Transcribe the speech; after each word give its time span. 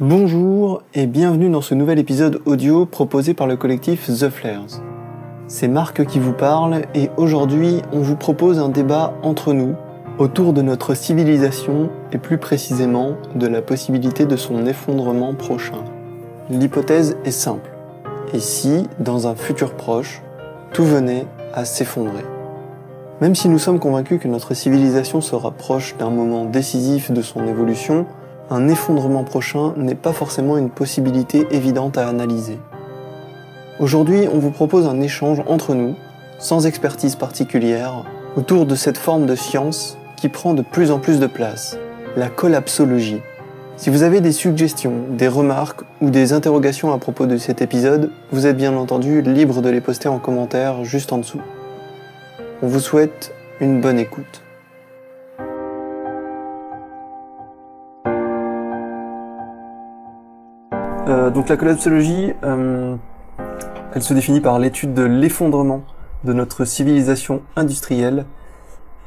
Bonjour 0.00 0.80
et 0.94 1.06
bienvenue 1.06 1.50
dans 1.50 1.60
ce 1.60 1.74
nouvel 1.74 1.98
épisode 1.98 2.40
audio 2.46 2.86
proposé 2.86 3.34
par 3.34 3.46
le 3.46 3.58
collectif 3.58 4.06
The 4.06 4.30
Flares. 4.30 4.80
C'est 5.46 5.68
Marc 5.68 6.06
qui 6.06 6.18
vous 6.18 6.32
parle 6.32 6.84
et 6.94 7.10
aujourd'hui 7.18 7.82
on 7.92 7.98
vous 7.98 8.16
propose 8.16 8.58
un 8.58 8.70
débat 8.70 9.12
entre 9.22 9.52
nous 9.52 9.74
autour 10.16 10.54
de 10.54 10.62
notre 10.62 10.94
civilisation 10.94 11.90
et 12.12 12.16
plus 12.16 12.38
précisément 12.38 13.18
de 13.34 13.46
la 13.46 13.60
possibilité 13.60 14.24
de 14.24 14.36
son 14.36 14.64
effondrement 14.64 15.34
prochain. 15.34 15.84
L'hypothèse 16.48 17.18
est 17.26 17.30
simple. 17.30 17.70
Et 18.32 18.40
si, 18.40 18.86
dans 19.00 19.26
un 19.26 19.34
futur 19.34 19.74
proche, 19.74 20.22
tout 20.72 20.84
venait 20.84 21.26
à 21.52 21.66
s'effondrer? 21.66 22.24
Même 23.20 23.34
si 23.34 23.50
nous 23.50 23.58
sommes 23.58 23.78
convaincus 23.78 24.18
que 24.18 24.28
notre 24.28 24.54
civilisation 24.54 25.20
se 25.20 25.34
rapproche 25.34 25.94
d'un 25.98 26.08
moment 26.08 26.46
décisif 26.46 27.10
de 27.10 27.20
son 27.20 27.46
évolution, 27.46 28.06
un 28.50 28.68
effondrement 28.68 29.22
prochain 29.22 29.72
n'est 29.76 29.94
pas 29.94 30.12
forcément 30.12 30.58
une 30.58 30.70
possibilité 30.70 31.46
évidente 31.52 31.96
à 31.96 32.08
analyser. 32.08 32.58
Aujourd'hui, 33.78 34.26
on 34.32 34.38
vous 34.38 34.50
propose 34.50 34.86
un 34.86 35.00
échange 35.00 35.40
entre 35.46 35.74
nous, 35.74 35.94
sans 36.38 36.66
expertise 36.66 37.14
particulière, 37.14 38.04
autour 38.36 38.66
de 38.66 38.74
cette 38.74 38.98
forme 38.98 39.26
de 39.26 39.36
science 39.36 39.96
qui 40.16 40.28
prend 40.28 40.52
de 40.52 40.62
plus 40.62 40.90
en 40.90 40.98
plus 40.98 41.20
de 41.20 41.26
place, 41.26 41.78
la 42.16 42.28
collapsologie. 42.28 43.20
Si 43.76 43.88
vous 43.88 44.02
avez 44.02 44.20
des 44.20 44.32
suggestions, 44.32 45.04
des 45.10 45.28
remarques 45.28 45.82
ou 46.02 46.10
des 46.10 46.32
interrogations 46.32 46.92
à 46.92 46.98
propos 46.98 47.26
de 47.26 47.38
cet 47.38 47.62
épisode, 47.62 48.10
vous 48.32 48.46
êtes 48.46 48.56
bien 48.56 48.76
entendu 48.76 49.22
libre 49.22 49.62
de 49.62 49.70
les 49.70 49.80
poster 49.80 50.08
en 50.08 50.18
commentaire 50.18 50.84
juste 50.84 51.12
en 51.12 51.18
dessous. 51.18 51.40
On 52.62 52.66
vous 52.66 52.80
souhaite 52.80 53.32
une 53.60 53.80
bonne 53.80 53.98
écoute. 53.98 54.42
Euh, 61.10 61.30
donc 61.30 61.48
la 61.48 61.56
collapsologie, 61.56 62.32
euh, 62.44 62.94
elle 63.94 64.02
se 64.02 64.14
définit 64.14 64.40
par 64.40 64.60
l'étude 64.60 64.94
de 64.94 65.02
l'effondrement 65.02 65.82
de 66.22 66.32
notre 66.32 66.64
civilisation 66.64 67.42
industrielle 67.56 68.26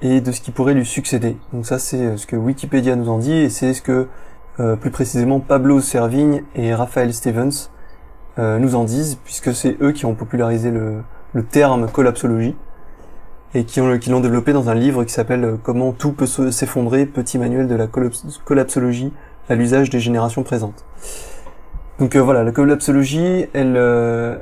et 0.01 0.19
de 0.19 0.33
ce 0.33 0.41
qui 0.41 0.51
pourrait 0.51 0.73
lui 0.73 0.85
succéder. 0.85 1.37
Donc 1.53 1.65
ça 1.65 1.79
c'est 1.79 2.05
euh, 2.05 2.17
ce 2.17 2.27
que 2.27 2.35
Wikipédia 2.35 2.97
nous 2.97 3.07
en 3.07 3.19
dit 3.19 3.33
et 3.33 3.49
c'est 3.49 3.73
ce 3.73 3.81
que 3.81 4.07
plus 4.81 4.91
précisément 4.91 5.39
Pablo 5.39 5.81
Servigne 5.81 6.43
et 6.53 6.75
Raphaël 6.75 7.11
Stevens 7.11 7.71
nous 8.37 8.75
en 8.75 8.83
disent 8.83 9.17
puisque 9.23 9.51
c'est 9.51 9.75
eux 9.81 9.93
qui 9.93 10.05
ont 10.05 10.13
popularisé 10.13 10.69
le, 10.69 11.01
terme 11.49 11.89
collapsologie 11.89 12.55
et 13.55 13.63
qui 13.63 13.79
l'ont 13.79 14.19
développé 14.19 14.53
dans 14.53 14.69
un 14.69 14.75
livre 14.75 15.05
qui 15.05 15.11
s'appelle 15.11 15.57
Comment 15.63 15.91
tout 15.91 16.11
peut 16.11 16.27
s'effondrer, 16.27 17.07
petit 17.07 17.39
manuel 17.39 17.67
de 17.67 17.73
la 17.73 17.87
collapsologie 17.87 19.11
à 19.49 19.55
l'usage 19.55 19.89
des 19.89 19.99
générations 19.99 20.43
présentes. 20.43 20.85
Donc 22.03 22.17
euh, 22.17 22.21
voilà, 22.21 22.43
la 22.43 22.51
collapsologie, 22.51 23.45
elle, 23.53 23.77
euh, 23.77 24.35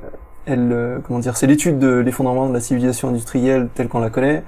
elle, 0.48 0.72
euh, 0.72 0.98
comment 1.06 1.20
dire, 1.20 1.38
c'est 1.38 1.46
l'étude 1.46 1.78
de 1.78 1.98
l'effondrement 2.00 2.50
de 2.50 2.54
la 2.56 2.60
civilisation 2.60 3.10
industrielle 3.10 3.70
telle 3.76 3.88
qu'on 3.88 4.00
la 4.00 4.10
connaît, 4.10 4.44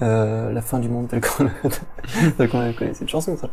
la 0.00 0.60
fin 0.62 0.80
du 0.80 0.88
monde 0.88 1.06
telle 1.08 1.20
qu'on 1.20 1.44
la 2.58 2.72
connaît. 2.72 2.90
C'est 2.94 3.02
une 3.02 3.08
chanson 3.08 3.36
ça. 3.36 3.50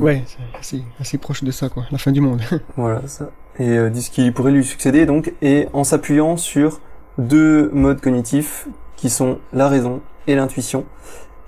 ouais, 0.00 0.24
c'est 0.62 0.80
assez, 0.98 1.18
proche 1.18 1.44
de 1.44 1.50
ça 1.50 1.68
quoi, 1.68 1.84
la 1.90 1.98
fin 1.98 2.10
du 2.10 2.22
monde. 2.22 2.40
voilà 2.78 3.06
ça. 3.06 3.28
Et 3.58 3.90
dit 3.90 4.00
ce 4.00 4.10
qui 4.10 4.30
pourrait 4.30 4.52
lui 4.52 4.64
succéder 4.64 5.04
donc, 5.04 5.34
et 5.42 5.68
en 5.74 5.84
s'appuyant 5.84 6.38
sur 6.38 6.80
deux 7.18 7.68
modes 7.74 8.00
cognitifs 8.00 8.66
qui 8.96 9.10
sont 9.10 9.40
la 9.52 9.68
raison 9.68 10.00
et 10.26 10.36
l'intuition, 10.36 10.86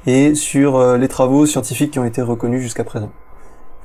et 0.06 0.34
sur 0.34 0.98
les 0.98 1.08
travaux 1.08 1.46
scientifiques 1.46 1.92
qui 1.92 1.98
ont 1.98 2.05
été 2.05 2.20
reconnus 2.20 2.61
jusqu'à 2.61 2.84
présent. 2.84 3.11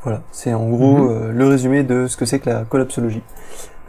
Voilà, 0.04 0.22
c'est 0.32 0.54
en 0.54 0.68
gros 0.68 0.98
mhm. 0.98 1.10
euh, 1.10 1.32
le 1.32 1.48
résumé 1.48 1.84
de 1.84 2.08
ce 2.08 2.18
que 2.18 2.26
c'est 2.26 2.40
que 2.40 2.50
la 2.50 2.66
collapsologie. 2.66 3.22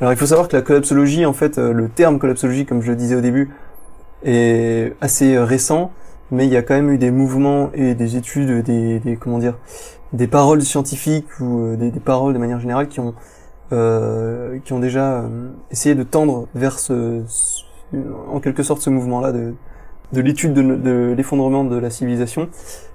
Alors 0.00 0.12
il 0.12 0.16
faut 0.16 0.26
savoir 0.26 0.48
que 0.48 0.56
la 0.56 0.62
collapsologie, 0.62 1.26
en 1.26 1.32
fait, 1.32 1.58
euh, 1.58 1.72
le 1.72 1.88
terme 1.88 2.18
collapsologie, 2.18 2.66
comme 2.66 2.82
je 2.82 2.90
le 2.90 2.96
disais 2.96 3.16
au 3.16 3.20
début, 3.20 3.50
est 4.24 4.94
assez 5.00 5.34
euh, 5.34 5.44
récent, 5.44 5.90
mais 6.30 6.46
il 6.46 6.52
y 6.52 6.56
a 6.56 6.62
quand 6.62 6.74
même 6.74 6.90
eu 6.90 6.98
des 6.98 7.10
mouvements 7.10 7.70
et 7.74 7.94
des 7.94 8.16
études, 8.16 8.62
des, 8.62 9.00
des 9.00 9.16
comment 9.16 9.38
dire, 9.38 9.58
des 10.12 10.28
paroles 10.28 10.62
scientifiques 10.62 11.40
ou 11.40 11.74
des, 11.76 11.90
des, 11.90 12.00
paroles 12.00 12.32
de 12.32 12.38
manière 12.38 12.60
générale 12.60 12.88
qui 12.88 13.00
ont 13.00 13.14
qui 13.70 14.72
ont 14.72 14.78
déjà 14.78 15.24
essayé 15.72 15.96
de 15.96 16.04
tendre 16.04 16.46
vers 16.54 16.78
ce, 16.78 17.22
en 18.30 18.38
quelque 18.38 18.62
sorte 18.62 18.80
ce 18.80 18.88
mouvement-là 18.88 19.32
de, 19.32 19.54
de 20.14 20.20
l'étude 20.20 20.54
de, 20.54 21.14
l'effondrement 21.16 21.64
de 21.64 21.76
la 21.76 21.90
civilisation. 21.90 22.48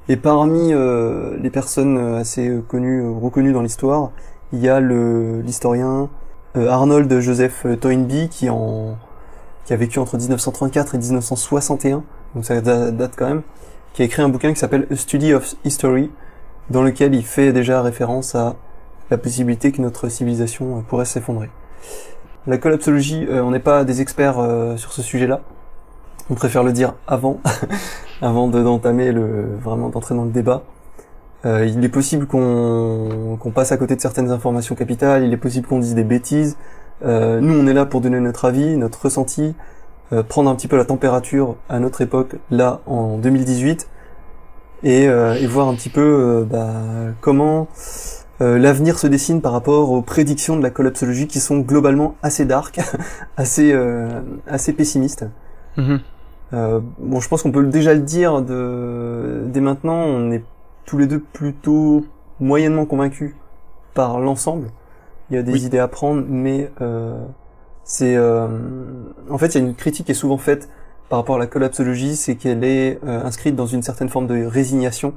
Et 0.07 0.15
parmi 0.15 0.73
euh, 0.73 1.37
les 1.41 1.51
personnes 1.51 1.97
assez 2.15 2.51
connues, 2.67 3.07
reconnues 3.07 3.53
dans 3.53 3.61
l'histoire, 3.61 4.11
il 4.53 4.59
y 4.59 4.69
a 4.69 4.79
l'historien 4.79 6.09
euh, 6.57 6.67
Arnold 6.67 7.19
Joseph 7.19 7.67
Toynbee 7.79 8.29
qui 8.29 8.49
en 8.49 8.97
qui 9.65 9.73
a 9.73 9.77
vécu 9.77 9.99
entre 9.99 10.17
1934 10.17 10.95
et 10.95 10.97
1961, 10.97 12.01
donc 12.33 12.43
ça 12.43 12.59
date 12.59 13.13
quand 13.15 13.27
même, 13.27 13.43
qui 13.93 14.01
a 14.01 14.05
écrit 14.05 14.23
un 14.23 14.29
bouquin 14.29 14.51
qui 14.51 14.59
s'appelle 14.59 14.87
A 14.89 14.95
Study 14.95 15.31
of 15.35 15.53
History, 15.63 16.09
dans 16.71 16.81
lequel 16.81 17.13
il 17.13 17.23
fait 17.23 17.53
déjà 17.53 17.83
référence 17.83 18.33
à 18.33 18.55
la 19.11 19.19
possibilité 19.19 19.71
que 19.71 19.79
notre 19.79 20.09
civilisation 20.09 20.83
pourrait 20.87 21.05
s'effondrer. 21.05 21.51
La 22.47 22.57
collapsologie, 22.57 23.27
euh, 23.29 23.43
on 23.43 23.51
n'est 23.51 23.59
pas 23.59 23.83
des 23.83 24.01
experts 24.01 24.43
sur 24.77 24.91
ce 24.91 25.03
sujet-là, 25.03 25.41
on 26.29 26.35
préfère 26.35 26.63
le 26.63 26.71
dire 26.71 26.93
avant, 27.07 27.39
avant 28.21 28.47
d'entamer 28.47 29.11
le 29.11 29.57
vraiment 29.61 29.89
d'entrer 29.89 30.15
dans 30.15 30.25
le 30.25 30.31
débat. 30.31 30.63
Euh, 31.45 31.65
il 31.65 31.83
est 31.83 31.89
possible 31.89 32.27
qu'on 32.27 33.51
passe 33.53 33.71
à 33.71 33.77
côté 33.77 33.95
de 33.95 34.01
certaines 34.01 34.31
informations 34.31 34.75
capitales, 34.75 35.23
il 35.23 35.33
est 35.33 35.37
possible 35.37 35.67
qu'on 35.67 35.79
dise 35.79 35.95
des 35.95 36.03
bêtises. 36.03 36.57
Euh, 37.05 37.39
nous, 37.39 37.57
on 37.57 37.65
est 37.65 37.73
là 37.73 37.85
pour 37.85 38.01
donner 38.01 38.19
notre 38.19 38.45
avis, 38.45 38.75
notre 38.75 39.03
ressenti, 39.03 39.55
euh, 40.11 40.21
prendre 40.21 40.49
un 40.49 40.55
petit 40.55 40.67
peu 40.67 40.75
la 40.75 40.83
température 40.83 41.55
à 41.69 41.79
notre 41.79 42.01
époque, 42.01 42.35
là 42.51 42.81
en 42.87 43.17
2018, 43.17 43.87
et, 44.83 45.03
et 45.03 45.47
voir 45.47 45.67
un 45.67 45.75
petit 45.75 45.89
peu 45.89 46.47
bah, 46.49 46.71
comment 47.19 47.67
l'avenir 48.39 48.97
se 48.97 49.07
dessine 49.07 49.41
par 49.41 49.51
rapport 49.51 49.91
aux 49.91 50.01
prédictions 50.01 50.55
de 50.55 50.63
la 50.63 50.69
collapsologie 50.69 51.27
qui 51.27 51.41
sont 51.41 51.59
globalement 51.59 52.15
assez 52.23 52.45
dark, 52.45 52.79
assez 53.37 53.77
assez 54.47 54.71
pessimistes. 54.71 55.25
Mm-hmm. 55.77 55.99
Euh, 56.53 56.79
bon, 56.99 57.19
je 57.19 57.29
pense 57.29 57.43
qu'on 57.43 57.51
peut 57.51 57.65
déjà 57.65 57.93
le 57.93 58.01
dire 58.01 58.41
de, 58.41 59.43
dès 59.47 59.61
maintenant, 59.61 59.97
on 59.97 60.31
est 60.31 60.43
tous 60.85 60.97
les 60.97 61.07
deux 61.07 61.19
plutôt 61.19 62.05
moyennement 62.39 62.85
convaincus 62.85 63.33
par 63.93 64.19
l'ensemble. 64.19 64.67
Il 65.29 65.35
y 65.35 65.39
a 65.39 65.43
des 65.43 65.65
idées 65.65 65.77
à 65.79 65.87
prendre, 65.87 66.23
mais 66.27 66.71
euh, 66.81 67.23
c'est 67.89 68.15
euh, 68.15 68.47
en 69.31 69.39
fait 69.39 69.55
il 69.55 69.61
y 69.61 69.63
a 69.63 69.67
une 69.67 69.73
critique 69.73 70.05
qui 70.05 70.11
est 70.11 70.15
souvent 70.15 70.37
faite 70.37 70.69
par 71.09 71.17
rapport 71.17 71.37
à 71.37 71.39
la 71.39 71.47
collapsologie, 71.47 72.15
c'est 72.15 72.35
qu'elle 72.35 72.63
est, 72.63 72.99
euh, 73.03 73.23
inscrite 73.23 73.55
dans 73.55 73.65
une 73.65 73.81
certaine 73.81 74.09
forme 74.09 74.27
de 74.27 74.45
résignation. 74.45 75.15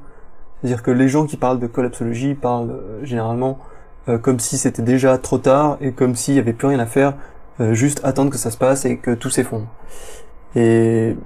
C'est-à-dire 0.60 0.82
que 0.82 0.90
les 0.90 1.06
gens 1.06 1.26
qui 1.26 1.36
parlent 1.36 1.60
de 1.60 1.66
collapsologie 1.66 2.34
parlent 2.34 2.70
euh, 2.70 3.04
généralement 3.04 3.58
comme 4.22 4.40
si 4.40 4.58
c'était 4.58 4.82
déjà 4.82 5.16
trop 5.16 5.38
tard 5.38 5.78
et 5.80 5.92
comme 5.92 6.16
s'il 6.16 6.34
y 6.34 6.40
avait 6.40 6.54
plus 6.54 6.66
rien 6.66 6.80
à 6.80 6.86
faire, 6.86 7.14
juste 7.70 8.00
attendre 8.02 8.32
que 8.32 8.36
ça 8.36 8.50
se 8.50 8.56
passe 8.56 8.84
et 8.84 8.96
que 8.96 9.12
tout 9.12 9.30
s'effondre. 9.30 9.68
Et 10.54 11.16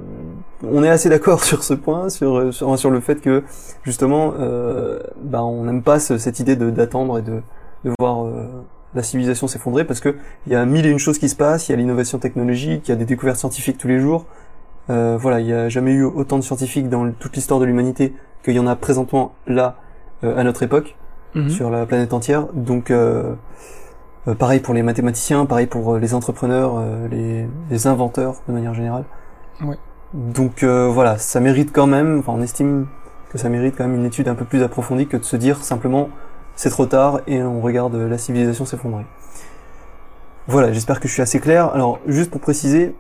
on 0.63 0.83
est 0.83 0.89
assez 0.89 1.09
d'accord 1.09 1.45
sur 1.51 1.65
ce 1.65 1.75
point, 1.75 2.09
sur, 2.09 2.53
sur, 2.53 2.91
le 2.91 3.01
fait 3.01 3.21
que 3.21 3.43
justement, 3.83 4.35
euh, 4.39 5.01
bah, 5.23 5.43
on 5.45 5.65
n'aime 5.65 5.83
pas 5.83 5.99
cette 5.99 6.41
idée 6.41 6.57
d'attendre 6.57 7.19
et 7.19 7.23
de, 7.23 7.43
de 7.85 7.93
voir 7.99 8.25
euh, 8.25 8.47
la 8.95 9.03
civilisation 9.03 9.47
s'effondrer 9.47 9.85
parce 9.85 10.01
que 10.01 10.17
il 10.47 10.53
y 10.53 10.57
a 10.57 10.65
mille 10.65 10.87
et 10.87 10.91
une 10.91 10.99
choses 10.99 11.19
qui 11.19 11.29
se 11.29 11.37
passent, 11.37 11.69
il 11.69 11.73
y 11.73 11.75
a 11.75 11.79
l'innovation 11.79 12.19
technologique, 12.19 12.89
il 12.89 12.91
y 12.91 12.95
a 12.95 12.97
des 12.97 13.05
découvertes 13.05 13.39
scientifiques 13.39 13.79
tous 13.79 13.89
les 13.89 14.01
jours. 14.01 14.27
Euh, 14.89 15.17
voilà, 15.21 15.41
il 15.41 15.47
n'y 15.47 15.53
a 15.53 15.69
jamais 15.69 15.93
eu 15.93 16.05
autant 16.05 16.39
de 16.39 16.43
scientifiques 16.43 16.89
dans 16.89 17.11
toute 17.13 17.37
l'histoire 17.37 17.61
de 17.61 17.65
l'humanité 17.65 18.15
qu'il 18.45 18.55
y 18.55 18.59
en 18.59 18.67
a 18.67 18.77
présentement 18.77 19.35
là 19.47 19.77
euh, 20.25 20.39
à 20.39 20.45
notre 20.45 20.63
époque 20.63 20.97
mhm. 21.35 21.51
sur 21.51 21.71
la 21.71 21.87
planète 21.87 22.13
entière. 22.13 22.47
Donc 22.55 22.91
euh, 22.91 23.35
pareil 24.39 24.61
pour 24.61 24.75
les 24.75 24.83
mathématiciens, 24.83 25.45
pareil 25.45 25.67
pour 25.67 25.99
les 25.99 26.15
entrepreneurs, 26.15 26.83
les, 27.11 27.47
les, 27.71 27.87
inventeurs 27.87 28.37
de 28.49 28.53
manière 28.53 28.75
générale. 28.75 29.05
Donc 30.15 30.65
voilà, 30.65 31.19
ça 31.19 31.41
mérite 31.41 31.73
quand 31.73 31.87
même, 31.87 32.21
enfin 32.21 32.33
on 32.37 32.43
estime 32.43 32.87
que 33.31 33.39
ça 33.39 33.49
mérite 33.49 33.75
quand 33.77 33.85
même 33.85 33.97
une 33.97 34.05
étude 34.05 34.29
un 34.29 34.35
peu 34.35 34.45
plus 34.45 34.63
approfondie 34.63 35.07
que 35.07 35.17
de 35.17 35.25
se 35.25 35.37
dire 35.37 35.65
simplement 35.65 36.09
c'est 36.55 36.71
trop 36.71 36.87
tard 36.87 37.21
et 37.27 37.43
on 37.43 37.61
regarde 37.61 37.95
la 37.95 38.19
civilisation 38.19 38.65
s'effondrer. 38.65 39.05
Voilà, 40.47 40.73
j'espère 40.73 41.01
que 41.01 41.09
je 41.09 41.13
suis 41.13 41.23
assez 41.23 41.41
clair. 41.41 41.67
Alors 41.75 41.99
juste 42.07 42.31
pour 42.31 42.41
préciser, 42.41 42.95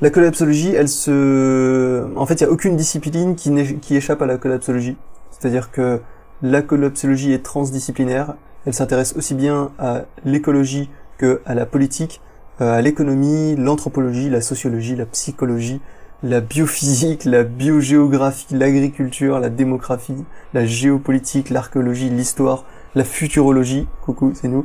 la 0.00 0.10
collapsologie, 0.10 0.74
elle 0.74 0.88
se, 0.88 2.06
en 2.16 2.24
fait, 2.24 2.34
il 2.34 2.42
y 2.42 2.46
a 2.46 2.50
aucune 2.50 2.76
discipline 2.76 3.34
qui, 3.34 3.78
qui 3.78 3.96
échappe 3.96 4.22
à 4.22 4.26
la 4.26 4.38
collapsologie. 4.38 4.96
C'est-à-dire 5.30 5.70
que 5.70 6.00
la 6.40 6.62
collapsologie 6.62 7.32
est 7.32 7.44
transdisciplinaire 7.44 8.34
elle 8.66 8.74
s'intéresse 8.74 9.14
aussi 9.16 9.34
bien 9.34 9.72
à 9.78 10.02
l'écologie 10.24 10.90
que 11.18 11.42
à 11.44 11.54
la 11.54 11.66
politique, 11.66 12.20
euh, 12.20 12.33
à 12.60 12.80
l'économie, 12.80 13.56
l'anthropologie, 13.56 14.30
la 14.30 14.40
sociologie, 14.40 14.94
la 14.96 15.06
psychologie, 15.06 15.80
la 16.24 16.40
biophysique, 16.40 17.24
la 17.24 17.44
biogéographie, 17.44 18.54
l'agriculture, 18.54 19.38
la 19.38 19.50
démographie, 19.50 20.24
la 20.54 20.64
géopolitique, 20.64 21.50
l'archéologie, 21.50 22.08
l'histoire, 22.08 22.64
la 22.94 23.04
futurologie, 23.04 23.86
coucou, 24.02 24.32
c'est 24.34 24.48
nous. 24.48 24.64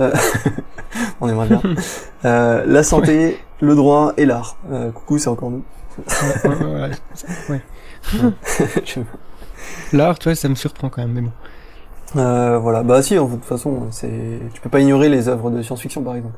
Euh, 0.00 0.12
on 1.20 1.28
aimerait 1.28 1.48
bien. 1.48 1.62
Euh, 2.24 2.64
la 2.66 2.82
santé, 2.82 3.38
le 3.60 3.74
droit 3.74 4.12
et 4.16 4.26
l'art. 4.26 4.56
Euh, 4.72 4.90
coucou, 4.90 5.18
c'est 5.18 5.28
encore 5.28 5.50
nous. 5.50 5.62
Ouais, 6.44 6.90
ouais, 7.50 7.60
L'art, 9.92 10.18
tu 10.18 10.28
vois, 10.28 10.34
ça 10.34 10.48
me 10.48 10.54
surprend 10.54 10.88
quand 10.88 11.02
même, 11.02 11.12
mais 11.12 11.20
bon. 11.20 11.32
Euh, 12.16 12.58
voilà, 12.58 12.82
bah 12.82 13.02
si, 13.02 13.18
en, 13.18 13.26
de 13.26 13.34
toute 13.34 13.44
façon, 13.44 13.88
c'est, 13.90 14.40
tu 14.54 14.60
peux 14.60 14.70
pas 14.70 14.80
ignorer 14.80 15.08
les 15.08 15.28
œuvres 15.28 15.50
de 15.50 15.62
science-fiction, 15.62 16.02
par 16.02 16.16
exemple. 16.16 16.36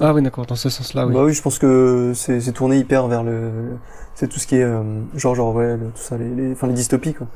Ah 0.00 0.12
oui, 0.14 0.22
d'accord, 0.22 0.46
dans 0.46 0.54
ce 0.56 0.68
sens-là, 0.68 1.06
oui. 1.06 1.14
Bah 1.14 1.24
oui, 1.24 1.32
je 1.32 1.42
pense 1.42 1.58
que 1.58 2.12
c'est, 2.14 2.40
c'est 2.40 2.52
tourné 2.52 2.78
hyper 2.78 3.06
vers 3.08 3.22
le, 3.22 3.50
c'est 4.14 4.28
tout 4.28 4.38
ce 4.38 4.46
qui 4.46 4.56
est 4.56 4.62
euh, 4.62 4.82
genre 5.14 5.34
genre 5.34 5.54
ouais, 5.54 5.76
le- 5.76 5.86
tout 5.88 6.02
ça, 6.02 6.16
les, 6.16 6.28
les, 6.28 6.52
enfin 6.52 6.66
les 6.66 6.72
dystopies 6.74 7.14
quoi. 7.14 7.26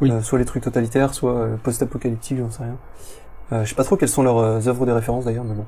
Oui. 0.00 0.10
Euh, 0.10 0.20
soit 0.22 0.38
les 0.38 0.44
trucs 0.44 0.62
totalitaires, 0.64 1.14
soit 1.14 1.32
euh, 1.34 1.56
post-apocalyptiques, 1.62 2.38
j'en 2.38 2.50
sais 2.50 2.62
rien. 2.64 2.76
Euh, 3.52 3.64
je 3.64 3.68
sais 3.70 3.74
pas 3.74 3.84
trop 3.84 3.96
quelles 3.96 4.08
sont 4.08 4.22
leurs 4.22 4.38
euh, 4.38 4.66
œuvres 4.66 4.86
de 4.86 4.92
référence 4.92 5.24
d'ailleurs, 5.24 5.44
mais 5.44 5.54
bon. 5.54 5.66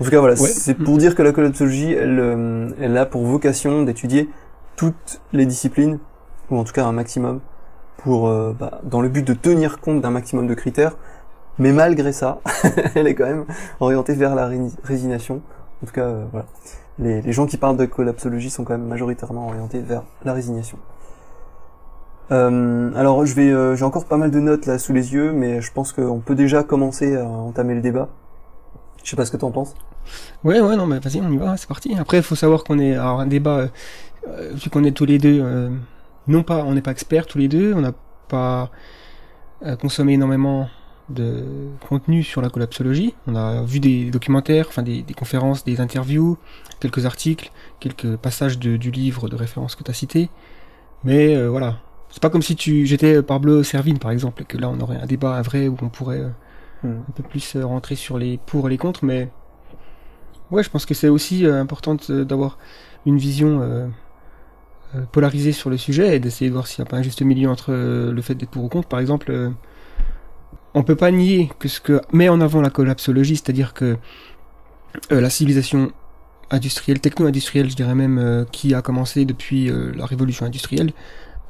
En 0.00 0.04
tout 0.04 0.10
cas, 0.10 0.18
voilà, 0.20 0.34
Ouais. 0.40 0.48
c'est 0.48 0.74
pour 0.74 0.96
dire 0.98 1.14
que 1.14 1.22
la 1.22 1.32
collapsologie, 1.32 1.92
elle, 1.92 2.18
euh, 2.18 2.70
elle 2.80 2.96
a 2.96 3.04
pour 3.06 3.22
vocation 3.24 3.82
d'étudier 3.82 4.28
toutes 4.76 5.20
les 5.32 5.44
disciplines, 5.46 5.98
ou 6.50 6.56
en 6.58 6.64
tout 6.64 6.72
cas 6.72 6.84
un 6.86 6.92
maximum, 6.92 7.40
pour 7.98 8.28
euh, 8.28 8.54
bah, 8.58 8.80
dans 8.82 9.02
le 9.02 9.08
but 9.10 9.26
de 9.26 9.34
tenir 9.34 9.78
compte 9.80 10.00
d'un 10.00 10.10
maximum 10.10 10.46
de 10.46 10.54
critères. 10.54 10.96
Mais 11.58 11.72
malgré 11.72 12.12
ça, 12.12 12.40
elle 12.94 13.06
est 13.06 13.14
quand 13.14 13.26
même 13.26 13.44
orientée 13.80 14.14
vers 14.14 14.34
la 14.34 14.46
ré- 14.46 14.58
résignation. 14.82 15.42
En 15.82 15.86
tout 15.86 15.92
cas, 15.92 16.06
euh, 16.06 16.24
voilà. 16.30 16.46
Les, 16.98 17.32
gens 17.32 17.46
qui 17.46 17.56
parlent 17.56 17.78
de 17.78 17.86
collapsologie 17.86 18.50
sont 18.50 18.64
quand 18.64 18.74
même 18.74 18.86
majoritairement 18.86 19.48
orientés 19.48 19.80
vers 19.80 20.02
la 20.24 20.34
résignation. 20.34 20.78
Euh, 22.30 22.92
alors, 22.94 23.24
je 23.24 23.34
vais, 23.34 23.50
euh, 23.50 23.74
j'ai 23.74 23.84
encore 23.84 24.04
pas 24.04 24.18
mal 24.18 24.30
de 24.30 24.38
notes 24.38 24.66
là 24.66 24.78
sous 24.78 24.92
les 24.92 25.14
yeux, 25.14 25.32
mais 25.32 25.62
je 25.62 25.72
pense 25.72 25.92
qu'on 25.92 26.20
peut 26.20 26.34
déjà 26.34 26.62
commencer 26.62 27.16
à 27.16 27.26
entamer 27.26 27.74
le 27.74 27.80
débat. 27.80 28.08
Je 29.02 29.10
sais 29.10 29.16
pas 29.16 29.24
ce 29.24 29.30
que 29.30 29.38
t'en 29.38 29.50
penses. 29.50 29.74
Ouais, 30.44 30.60
ouais, 30.60 30.76
non, 30.76 30.86
mais 30.86 30.98
vas-y, 30.98 31.20
on 31.22 31.32
y 31.32 31.38
va, 31.38 31.56
c'est 31.56 31.68
parti. 31.68 31.96
Après, 31.98 32.18
il 32.18 32.22
faut 32.22 32.34
savoir 32.34 32.64
qu'on 32.64 32.78
est, 32.78 32.92
alors 32.92 33.20
un 33.20 33.26
débat, 33.26 33.56
euh, 33.56 33.68
euh, 34.28 34.50
vu 34.52 34.68
qu'on 34.68 34.84
est 34.84 34.92
tous 34.92 35.06
les 35.06 35.18
deux, 35.18 35.70
non 36.28 36.42
pas, 36.42 36.64
on 36.64 36.74
n'est 36.74 36.82
pas 36.82 36.90
experts 36.90 37.26
tous 37.26 37.38
les 37.38 37.48
deux, 37.48 37.72
on 37.74 37.80
n'a 37.80 37.92
pas 38.28 38.70
consommé 39.80 40.14
énormément 40.14 40.68
de 41.10 41.44
contenu 41.88 42.22
sur 42.22 42.42
la 42.42 42.50
collapsologie. 42.50 43.14
On 43.26 43.36
a 43.36 43.62
vu 43.62 43.80
des 43.80 44.10
documentaires, 44.10 44.66
enfin 44.68 44.82
des, 44.82 45.02
des 45.02 45.14
conférences, 45.14 45.64
des 45.64 45.80
interviews, 45.80 46.38
quelques 46.80 47.06
articles, 47.06 47.50
quelques 47.80 48.16
passages 48.16 48.58
de- 48.58 48.76
du 48.76 48.90
livre 48.90 49.28
de 49.28 49.36
référence 49.36 49.74
que 49.76 49.84
tu 49.84 49.90
as 49.90 49.94
cité. 49.94 50.30
Mais 51.04 51.36
euh, 51.36 51.48
voilà, 51.50 51.78
c'est 52.10 52.22
pas 52.22 52.30
comme 52.30 52.42
si 52.42 52.56
tu 52.56 52.86
j'étais 52.86 53.22
Pablo 53.22 53.62
Servine 53.62 53.98
par 53.98 54.10
exemple, 54.12 54.42
et 54.42 54.44
que 54.46 54.58
là 54.58 54.68
on 54.70 54.80
aurait 54.80 54.96
un 54.98 55.06
débat 55.06 55.36
un 55.36 55.42
vrai 55.42 55.68
où 55.68 55.76
on 55.82 55.88
pourrait 55.88 56.20
euh, 56.20 56.30
Hmm. 56.82 57.00
un 57.08 57.12
peu 57.12 57.22
plus 57.22 57.56
euh, 57.56 57.66
rentrer 57.66 57.94
sur 57.94 58.18
les 58.18 58.38
pour 58.38 58.66
et 58.66 58.70
les 58.70 58.78
contre, 58.78 59.04
mais 59.04 59.28
ouais, 60.50 60.62
je 60.62 60.70
pense 60.70 60.86
que 60.86 60.94
c'est 60.94 61.08
aussi 61.08 61.46
euh, 61.46 61.60
important 61.60 61.96
d'avoir 62.08 62.58
une 63.06 63.18
vision 63.18 63.60
euh, 63.62 63.86
euh, 64.94 65.02
polarisée 65.12 65.52
sur 65.52 65.70
le 65.70 65.76
sujet 65.76 66.16
et 66.16 66.20
d'essayer 66.20 66.48
de 66.48 66.54
voir 66.54 66.66
s'il 66.66 66.82
n'y 66.82 66.88
a 66.88 66.90
pas 66.90 66.96
un 66.96 67.02
juste 67.02 67.22
milieu 67.22 67.48
entre 67.48 67.72
euh, 67.72 68.12
le 68.12 68.22
fait 68.22 68.34
d'être 68.34 68.50
pour 68.50 68.64
ou 68.64 68.68
contre. 68.68 68.88
Par 68.88 69.00
exemple, 69.00 69.30
euh, 69.30 69.50
on 70.74 70.82
peut 70.82 70.96
pas 70.96 71.10
nier 71.10 71.50
que 71.58 71.68
ce 71.68 71.80
que 71.80 72.00
met 72.12 72.28
en 72.28 72.40
avant 72.40 72.60
la 72.60 72.70
collapsologie, 72.70 73.36
c'est-à-dire 73.36 73.74
que 73.74 73.96
euh, 75.12 75.20
la 75.20 75.30
civilisation 75.30 75.92
industrielle, 76.50 77.00
techno-industrielle, 77.00 77.70
je 77.70 77.76
dirais 77.76 77.94
même, 77.94 78.18
euh, 78.18 78.44
qui 78.50 78.74
a 78.74 78.82
commencé 78.82 79.24
depuis 79.24 79.70
euh, 79.70 79.92
la 79.94 80.06
révolution 80.06 80.46
industrielle, 80.46 80.92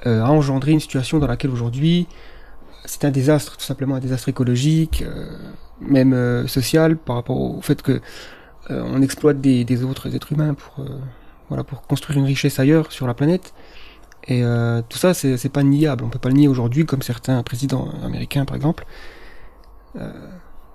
a 0.06 0.32
engendré 0.32 0.72
une 0.72 0.80
situation 0.80 1.18
dans 1.18 1.26
laquelle 1.26 1.50
aujourd'hui 1.50 2.06
c'est 2.86 3.04
un 3.04 3.10
désastre, 3.10 3.58
tout 3.58 3.64
simplement 3.64 3.96
un 3.96 4.00
désastre 4.00 4.30
écologique, 4.30 5.04
même 5.78 6.48
social, 6.48 6.96
par 6.96 7.16
rapport 7.16 7.38
au 7.38 7.60
fait 7.60 7.82
que 7.82 8.00
on 8.70 9.02
exploite 9.02 9.42
des, 9.42 9.62
des 9.64 9.84
autres 9.84 10.16
êtres 10.16 10.32
humains 10.32 10.54
pour, 10.54 10.82
voilà, 11.50 11.64
pour 11.64 11.82
construire 11.82 12.18
une 12.18 12.24
richesse 12.24 12.58
ailleurs 12.58 12.92
sur 12.92 13.06
la 13.06 13.12
planète. 13.12 13.52
Et 14.28 14.44
euh, 14.44 14.82
tout 14.88 14.98
ça, 14.98 15.14
c'est 15.14 15.48
pas 15.48 15.62
niable. 15.62 16.04
On 16.04 16.08
peut 16.08 16.18
pas 16.18 16.28
le 16.28 16.34
nier 16.36 16.48
aujourd'hui, 16.48 16.84
comme 16.86 17.02
certains 17.02 17.42
présidents 17.42 17.88
américains, 18.04 18.44
par 18.44 18.56
exemple. 18.56 18.84
Euh, 19.96 20.10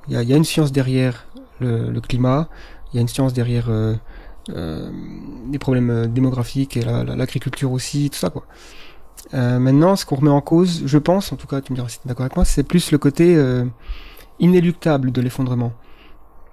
Il 0.07 0.13
y, 0.13 0.17
a, 0.17 0.23
y 0.23 0.33
a 0.33 0.37
une 0.37 0.43
science 0.45 0.71
derrière 0.71 1.25
le, 1.59 1.89
le 1.89 2.01
climat, 2.01 2.47
il 2.91 2.97
y 2.97 2.99
a 2.99 3.01
une 3.01 3.07
science 3.07 3.33
derrière 3.33 3.69
euh, 3.69 3.95
euh, 4.49 4.91
les 5.51 5.57
problèmes 5.57 5.89
euh, 5.89 6.05
démographiques 6.07 6.77
et 6.77 6.81
la- 6.83 7.03
la- 7.03 7.15
l'agriculture 7.15 7.71
aussi, 7.71 8.09
tout 8.11 8.19
ça, 8.19 8.29
quoi. 8.29 8.45
Euh, 9.33 9.57
maintenant, 9.57 9.95
ce 9.95 10.05
qu'on 10.05 10.17
remet 10.17 10.29
en 10.29 10.41
cause, 10.41 10.83
je 10.85 10.97
pense, 10.99 11.31
en 11.33 11.37
tout 11.37 11.47
cas, 11.47 11.61
tu 11.61 11.71
me 11.71 11.75
diras 11.77 11.89
si 11.89 11.99
tu 11.99 12.07
es 12.07 12.09
d'accord 12.09 12.25
avec 12.25 12.35
moi, 12.35 12.45
c'est 12.45 12.63
plus 12.63 12.91
le 12.91 12.97
côté 12.99 13.35
euh, 13.35 13.65
inéluctable 14.39 15.11
de 15.11 15.21
l'effondrement. 15.21 15.73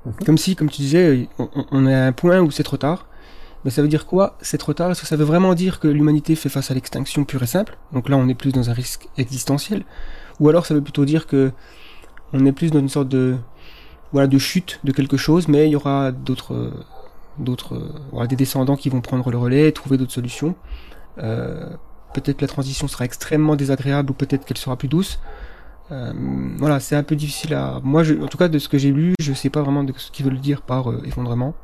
Mhm. 0.07 0.13
Comme 0.25 0.39
si, 0.39 0.57
comme 0.57 0.71
tu 0.71 0.83
disais, 0.83 1.29
on- 1.39 1.49
on 1.73 1.87
est 1.87 1.95
à 1.95 2.07
un 2.07 2.13
point 2.13 2.41
où 2.41 2.51
c'est 2.51 2.63
trop 2.63 2.79
tard. 2.79 3.07
Mais 3.65 3.71
ça 3.71 3.83
veut 3.83 3.89
dire 3.89 4.07
quoi 4.07 4.37
C'est 4.41 4.59
trop 4.59 4.73
tard? 4.73 4.91
Est-ce 4.91 5.03
que 5.03 5.07
ça 5.07 5.17
veut 5.17 5.25
vraiment 5.25 5.55
dire 5.55 5.81
que 5.81 5.89
l'humanité 5.89 6.35
fait 6.35 6.49
face 6.49 6.71
à 6.71 6.75
l'extinction 6.75 7.25
pure 7.25 7.43
et 7.43 7.47
simple? 7.47 7.77
Donc 7.93 8.09
là, 8.09 8.17
on 8.17 8.29
est 8.29 8.35
plus 8.35 8.53
dans 8.53 8.71
un 8.71 8.73
risque 8.73 9.09
existentiel. 9.17 9.85
Ou 10.41 10.49
alors, 10.49 10.67
ça 10.67 10.75
veut 10.75 10.83
plutôt 10.83 11.05
dire 11.05 11.27
que 11.27 11.53
on 12.33 12.45
est 12.47 12.53
plus 12.53 12.71
dans 12.71 12.81
une 12.81 12.89
sorte 12.89 13.09
de 13.09 13.37
voilà 14.13 14.27
de 14.27 14.39
chute 14.39 14.81
de 14.85 14.93
quelque 14.93 15.17
chose, 15.17 15.49
mais 15.49 15.69
il 15.69 15.73
y 15.73 15.77
aura 15.77 16.13
d'autres 16.13 16.73
d'autres 17.39 17.77
euh, 17.77 17.93
voilà, 18.11 18.27
des 18.27 18.37
descendants 18.37 18.77
qui 18.77 18.89
vont 18.89 19.01
prendre 19.01 19.31
le 19.31 19.39
relais, 19.39 19.73
trouver 19.73 19.97
d'autres 19.97 20.13
solutions. 20.13 20.55
Euh, 21.19 21.71
peut-être 22.13 22.39
que 22.39 22.43
la 22.43 22.49
transition 22.49 22.89
sera 22.89 23.05
extrêmement 23.05 23.57
désagréable 23.57 24.11
ou 24.11 24.15
peut-être 24.15 24.45
qu'elle 24.45 24.59
sera 24.59 24.77
plus 24.77 24.89
douce. 24.89 25.19
Euh, 25.91 26.13
voilà, 26.59 26.81
c'est 26.81 26.97
un 26.97 27.03
peu 27.03 27.17
difficile 27.17 27.55
à. 27.55 27.81
Moi, 27.83 28.03
je, 28.03 28.15
en 28.15 28.27
tout 28.27 28.39
cas, 28.39 28.49
de 28.49 28.59
ce 28.59 28.69
que 28.69 28.79
j'ai 28.79 28.93
lu, 28.93 29.15
je 29.21 29.33
sais 29.33 29.51
pas 29.51 29.63
vraiment 29.63 29.85
de 29.85 29.93
ce 29.97 30.11
qu'ils 30.11 30.25
veulent 30.25 30.41
dire 30.41 30.63
par 30.63 30.91
euh, 30.91 31.03
effondrement. 31.05 31.55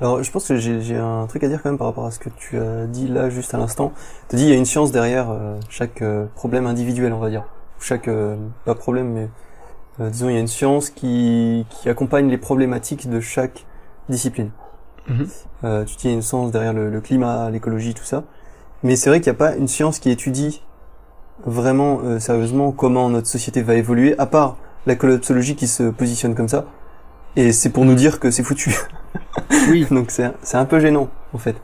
Alors, 0.00 0.22
je 0.22 0.30
pense 0.30 0.48
que 0.48 0.56
j'ai 0.56 0.96
un 0.96 1.26
truc 1.26 1.44
à 1.44 1.48
dire 1.48 1.62
quand 1.62 1.70
même 1.70 1.78
par 1.78 1.86
rapport 1.86 2.06
à 2.06 2.10
ce 2.10 2.18
que 2.18 2.28
tu 2.30 2.58
as 2.58 2.86
dit 2.86 3.08
là 3.08 3.30
juste 3.30 3.54
à 3.54 3.58
l'instant. 3.58 3.92
Tu 4.28 4.36
as 4.36 4.38
dit 4.38 4.44
il 4.44 4.50
y 4.50 4.52
a 4.52 4.56
une 4.56 4.64
science 4.64 4.92
derrière 4.92 5.30
euh, 5.30 5.58
chaque 5.68 6.02
euh, 6.02 6.26
problème 6.34 6.66
individuel, 6.66 7.12
on 7.12 7.18
va 7.18 7.30
dire. 7.30 7.44
Chaque 7.80 8.08
euh, 8.08 8.36
pas 8.64 8.74
problème, 8.74 9.12
mais 9.12 9.28
euh, 10.00 10.10
disons 10.10 10.28
il 10.28 10.34
y 10.34 10.36
a 10.36 10.40
une 10.40 10.48
science 10.48 10.90
qui 10.90 11.66
qui 11.70 11.88
accompagne 11.88 12.28
les 12.28 12.38
problématiques 12.38 13.08
de 13.08 13.20
chaque 13.20 13.66
discipline. 14.08 14.50
Euh, 15.64 15.84
tu 15.84 15.96
dis 15.96 16.04
il 16.04 16.10
y 16.10 16.12
a 16.12 16.16
une 16.16 16.22
science 16.22 16.50
derrière 16.50 16.72
le, 16.72 16.90
le 16.90 17.00
climat, 17.00 17.50
l'écologie, 17.50 17.94
tout 17.94 18.04
ça. 18.04 18.24
Mais 18.82 18.96
c'est 18.96 19.10
vrai 19.10 19.20
qu'il 19.20 19.30
n'y 19.32 19.36
a 19.36 19.38
pas 19.38 19.54
une 19.56 19.68
science 19.68 19.98
qui 19.98 20.10
étudie 20.10 20.62
vraiment 21.44 22.00
euh, 22.04 22.18
sérieusement 22.18 22.72
comment 22.72 23.10
notre 23.10 23.26
société 23.26 23.62
va 23.62 23.74
évoluer, 23.74 24.14
à 24.18 24.26
part 24.26 24.56
la 24.86 24.94
collapsologie 24.94 25.56
qui 25.56 25.66
se 25.66 25.84
positionne 25.84 26.34
comme 26.34 26.48
ça. 26.48 26.66
Et 27.36 27.52
c'est 27.52 27.70
pour 27.70 27.84
nous 27.84 27.94
dire 27.94 28.20
que 28.20 28.30
c'est 28.30 28.42
foutu. 28.44 28.74
Oui. 29.68 29.86
Donc 29.90 30.10
c'est 30.10 30.30
c'est 30.42 30.56
un 30.56 30.64
peu 30.64 30.78
gênant 30.80 31.08
en 31.32 31.38
fait. 31.38 31.56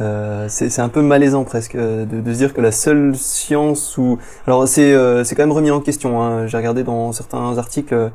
Euh, 0.00 0.46
c'est 0.48 0.70
c'est 0.70 0.82
un 0.82 0.88
peu 0.88 1.02
malaisant 1.02 1.44
presque 1.44 1.76
euh, 1.76 2.04
de, 2.04 2.20
de 2.20 2.32
se 2.32 2.38
dire 2.38 2.52
que 2.52 2.60
la 2.60 2.72
seule 2.72 3.14
science 3.16 3.96
ou 3.96 4.18
alors 4.46 4.66
c'est 4.66 4.92
euh, 4.92 5.22
c'est 5.24 5.34
quand 5.36 5.42
même 5.44 5.52
remis 5.52 5.70
en 5.70 5.80
question. 5.80 6.20
Hein. 6.22 6.46
J'ai 6.46 6.56
regardé 6.56 6.82
dans 6.82 7.12
certains 7.12 7.56
articles, 7.58 7.94
euh, 7.94 8.08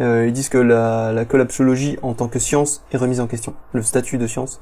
euh, 0.00 0.26
ils 0.26 0.32
disent 0.32 0.48
que 0.48 0.58
la, 0.58 1.12
la 1.12 1.24
collapsologie 1.26 1.98
en 2.02 2.14
tant 2.14 2.28
que 2.28 2.38
science 2.38 2.84
est 2.92 2.96
remise 2.96 3.20
en 3.20 3.26
question. 3.26 3.54
Le 3.74 3.82
statut 3.82 4.16
de 4.18 4.26
science 4.26 4.60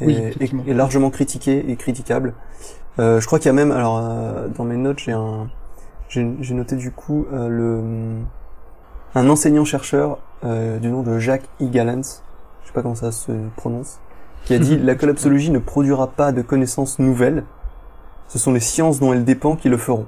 est, 0.00 0.06
Oui, 0.06 0.16
est- 0.40 0.74
largement 0.74 1.10
critiqué 1.10 1.64
et 1.68 1.76
critiquable. 1.76 2.34
Euh, 3.00 3.20
je 3.20 3.26
crois 3.26 3.38
qu'il 3.40 3.46
y 3.46 3.50
a 3.50 3.52
même 3.54 3.72
alors 3.72 3.98
euh, 3.98 4.48
dans 4.48 4.64
mes 4.64 4.76
notes 4.76 5.00
j'ai 5.00 5.12
un 5.12 5.48
j'ai 6.08 6.26
j'ai 6.40 6.54
noté 6.54 6.76
du 6.76 6.92
coup 6.92 7.26
euh, 7.32 7.48
le 7.48 7.82
un 9.14 9.28
enseignant 9.28 9.64
chercheur 9.64 10.18
euh, 10.44 10.78
du 10.78 10.88
nom 10.88 11.02
de 11.02 11.18
Jacques 11.18 11.48
E. 11.60 11.66
Gallants 11.66 12.22
je 12.66 12.68
sais 12.68 12.74
pas 12.74 12.82
comment 12.82 12.96
ça 12.96 13.12
se 13.12 13.30
prononce, 13.56 14.00
qui 14.44 14.54
a 14.54 14.58
dit 14.58 14.76
la 14.82 14.96
collapsologie 14.96 15.50
ne 15.50 15.60
produira 15.60 16.08
pas 16.08 16.32
de 16.32 16.42
connaissances 16.42 16.98
nouvelles, 16.98 17.44
ce 18.26 18.38
sont 18.40 18.52
les 18.52 18.60
sciences 18.60 18.98
dont 18.98 19.12
elle 19.12 19.24
dépend 19.24 19.54
qui 19.54 19.68
le 19.68 19.76
feront. 19.76 20.06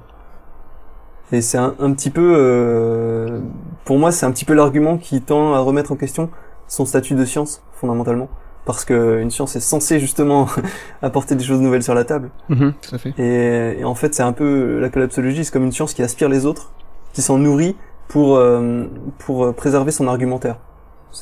Et 1.31 1.41
c'est 1.41 1.57
un, 1.57 1.73
un 1.79 1.93
petit 1.93 2.09
peu, 2.09 2.33
euh, 2.35 3.39
pour 3.85 3.97
moi, 3.97 4.11
c'est 4.11 4.25
un 4.25 4.31
petit 4.31 4.43
peu 4.45 4.53
l'argument 4.53 4.97
qui 4.97 5.21
tend 5.21 5.53
à 5.53 5.59
remettre 5.59 5.93
en 5.93 5.95
question 5.95 6.29
son 6.67 6.85
statut 6.85 7.13
de 7.15 7.23
science 7.23 7.61
fondamentalement, 7.71 8.27
parce 8.65 8.83
que 8.83 9.21
une 9.21 9.31
science 9.31 9.55
est 9.55 9.61
censée 9.61 9.99
justement 10.01 10.47
apporter 11.01 11.35
des 11.35 11.43
choses 11.45 11.61
nouvelles 11.61 11.83
sur 11.83 11.93
la 11.95 12.03
table. 12.03 12.29
Mhm, 12.49 12.73
tout 12.81 12.95
à 12.95 12.97
fait. 12.97 13.13
Et, 13.17 13.79
et 13.79 13.83
en 13.85 13.95
fait, 13.95 14.13
c'est 14.13 14.23
un 14.23 14.33
peu 14.33 14.79
la 14.79 14.89
collapsologie, 14.89 15.45
c'est 15.45 15.51
comme 15.53 15.63
une 15.63 15.71
science 15.71 15.93
qui 15.93 16.03
aspire 16.03 16.27
les 16.27 16.45
autres, 16.45 16.71
qui 17.13 17.21
s'en 17.21 17.37
nourrit 17.37 17.77
pour 18.09 18.35
euh, 18.35 18.85
pour 19.19 19.45
euh, 19.45 19.53
préserver 19.53 19.91
son 19.91 20.07
argumentaire. 20.07 20.57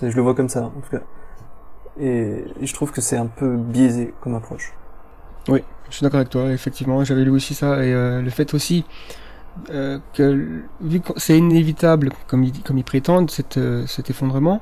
Je 0.01 0.07
le 0.07 0.21
vois 0.21 0.33
comme 0.33 0.49
ça, 0.49 0.63
en 0.63 0.81
tout 0.81 0.89
cas. 0.89 1.03
Et, 1.99 2.45
je 2.61 2.73
trouve 2.73 2.91
que 2.91 3.01
c'est 3.01 3.17
un 3.17 3.27
peu 3.27 3.55
biaisé 3.55 4.13
comme 4.21 4.33
approche. 4.33 4.73
Je 5.47 5.95
suis 5.95 6.03
d'accord 6.03 6.17
avec 6.17 6.29
toi, 6.29 6.51
effectivement, 6.51 7.05
j'avais 7.05 7.23
lu 7.23 7.29
aussi 7.29 7.53
ça, 7.53 7.81
et 7.81 7.93
euh, 7.93 8.21
le 8.21 8.29
fait 8.29 8.53
aussi 8.53 8.83
que, 10.13 10.61
vu 10.81 10.99
que 10.99 11.13
c'est 11.15 11.37
inévitable, 11.37 12.11
comme 12.27 12.43
ils, 12.43 12.61
comme 12.61 12.77
ils 12.77 12.83
prétendent, 12.83 13.31
cet 13.31 14.09
effondrement, 14.09 14.61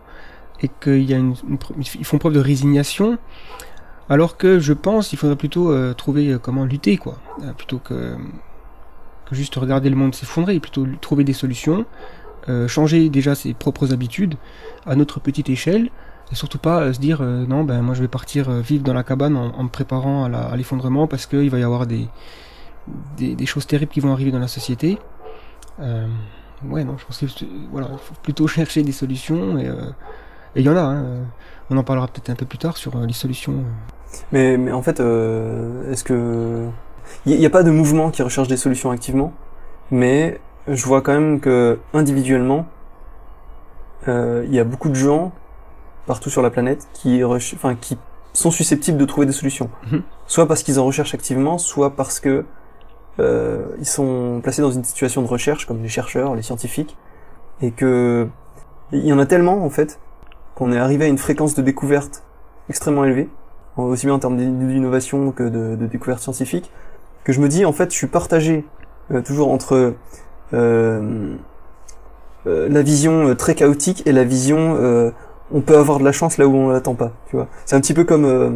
et 0.61 0.69
qu'il 0.81 1.35
font 2.03 2.19
preuve 2.19 2.33
de 2.33 2.39
résignation, 2.39 3.17
alors 4.07 4.37
que 4.37 4.59
je 4.59 4.73
pense 4.73 5.07
qu'il 5.07 5.17
faudrait 5.17 5.35
plutôt 5.35 5.93
trouver 5.95 6.37
comment 6.39 6.63
lutter, 6.63 6.97
quoi, 6.97 7.17
plutôt 7.57 7.79
que, 7.79 8.15
que 9.29 9.35
juste 9.35 9.55
regarder 9.55 9.89
le 9.89 9.95
monde 9.95 10.13
s'effondrer, 10.15 10.59
plutôt 10.59 10.85
lu- 10.85 10.97
trouver 10.99 11.23
des 11.23 11.33
solutions, 11.33 11.85
euh, 12.47 12.67
changer 12.67 13.09
déjà 13.09 13.33
ses 13.35 13.53
propres 13.53 13.91
habitudes 13.93 14.35
à 14.85 14.95
notre 14.95 15.19
petite 15.19 15.49
échelle, 15.49 15.89
et 16.31 16.35
surtout 16.35 16.59
pas 16.59 16.81
euh, 16.81 16.93
se 16.93 16.99
dire 16.99 17.19
euh, 17.21 17.45
non 17.47 17.63
ben 17.63 17.81
moi 17.81 17.95
je 17.95 18.01
vais 18.01 18.07
partir 18.07 18.51
vivre 18.51 18.83
dans 18.83 18.93
la 18.93 19.03
cabane 19.03 19.35
en, 19.35 19.63
me 19.63 19.69
préparant 19.69 20.25
à 20.25 20.55
l'effondrement 20.55 21.07
parce 21.07 21.25
qu'il 21.25 21.49
va 21.49 21.59
y 21.59 21.63
avoir 21.63 21.85
des, 21.87 22.07
des 23.17 23.45
choses 23.45 23.65
terribles 23.65 23.91
qui 23.91 23.99
vont 23.99 24.11
arriver 24.11 24.31
dans 24.31 24.39
la 24.39 24.47
société. 24.47 24.97
Ouais 25.79 26.83
non 26.83 26.97
je 26.97 27.05
pense 27.05 27.19
que 27.19 27.25
voilà 27.71 27.89
il 27.91 27.97
faut 27.99 28.13
plutôt 28.23 28.47
chercher 28.57 28.81
des 28.83 28.91
solutions 28.91 29.57
et 29.57 29.69
il 30.55 30.61
y 30.63 30.69
en 30.69 30.75
a. 30.77 30.81
Hein, 30.81 31.05
on 31.69 31.77
en 31.77 31.83
parlera 31.83 32.07
peut-être 32.07 32.29
un 32.29 32.35
peu 32.35 32.45
plus 32.45 32.59
tard 32.59 32.77
sur 32.77 32.95
les 32.99 33.13
solutions. 33.13 33.63
Mais, 34.31 34.55
mais 34.55 34.71
en 34.71 34.81
fait, 34.83 34.99
est-ce 34.99 36.03
que 36.03 36.67
il 37.25 37.37
n'y 37.37 37.45
a 37.45 37.49
pas 37.49 37.63
de 37.63 37.71
mouvement 37.71 38.11
qui 38.11 38.21
recherche 38.23 38.47
des 38.47 38.57
solutions 38.57 38.91
activement, 38.91 39.33
mais 39.91 40.39
je 40.67 40.85
vois 40.85 41.01
quand 41.01 41.13
même 41.13 41.39
que 41.39 41.79
individuellement, 41.93 42.65
euh, 44.07 44.43
il 44.47 44.53
y 44.53 44.59
a 44.59 44.63
beaucoup 44.63 44.89
de 44.89 44.95
gens 44.95 45.31
partout 46.05 46.29
sur 46.29 46.41
la 46.41 46.49
planète 46.49 46.87
qui, 46.93 47.21
rech- 47.21 47.55
enfin, 47.55 47.75
qui 47.75 47.97
sont 48.33 48.51
susceptibles 48.51 48.97
de 48.97 49.05
trouver 49.05 49.25
des 49.25 49.33
solutions. 49.33 49.69
Mhm. 49.91 50.01
Soit 50.27 50.47
parce 50.47 50.61
qu'ils 50.63 50.79
en 50.79 50.85
recherchent 50.85 51.13
activement, 51.13 51.57
soit 51.57 51.95
parce 51.95 52.19
que 52.19 52.45
euh, 53.19 53.65
ils 53.79 53.85
sont 53.85 54.41
placés 54.43 54.61
dans 54.61 54.71
une 54.71 54.83
situation 54.83 55.21
de 55.21 55.27
recherche, 55.27 55.65
comme 55.65 55.81
les 55.81 55.89
chercheurs, 55.89 56.35
les 56.35 56.41
scientifiques, 56.41 56.97
et 57.61 57.71
que 57.71 58.27
il 58.91 59.05
y 59.05 59.13
en 59.13 59.19
a 59.19 59.25
tellement 59.25 59.63
en 59.65 59.69
fait 59.69 59.99
qu'on 60.53 60.71
est 60.71 60.77
arrivé 60.77 61.05
à 61.05 61.07
une 61.07 61.17
fréquence 61.17 61.55
de 61.55 61.61
découverte 61.61 62.23
extrêmement 62.69 63.03
élevée, 63.05 63.29
aussi 63.77 64.05
bien 64.05 64.15
en 64.15 64.19
termes 64.19 64.37
d'innovation 64.37 65.31
que 65.31 65.43
de, 65.43 65.75
de 65.75 65.85
découverte 65.87 66.21
scientifique, 66.21 66.71
que 67.25 67.33
je 67.33 67.41
me 67.41 67.49
dis 67.49 67.65
en 67.65 67.73
fait 67.73 67.91
je 67.91 67.97
suis 67.97 68.07
partagé 68.07 68.65
euh, 69.11 69.21
toujours 69.21 69.51
entre 69.51 69.95
euh, 70.53 71.35
euh, 72.47 72.69
la 72.69 72.81
vision 72.81 73.27
euh, 73.27 73.35
très 73.35 73.55
chaotique 73.55 74.03
et 74.05 74.11
la 74.11 74.23
vision 74.23 74.77
euh, 74.79 75.11
on 75.51 75.61
peut 75.61 75.77
avoir 75.77 75.99
de 75.99 76.03
la 76.05 76.11
chance 76.11 76.37
là 76.37 76.47
où 76.47 76.55
on 76.55 76.69
l'attend 76.69 76.95
pas, 76.95 77.11
tu 77.29 77.35
vois. 77.35 77.47
C'est 77.65 77.75
un 77.75 77.81
petit 77.81 77.93
peu 77.93 78.03
comme 78.03 78.25
euh, 78.25 78.51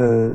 euh, 0.00 0.32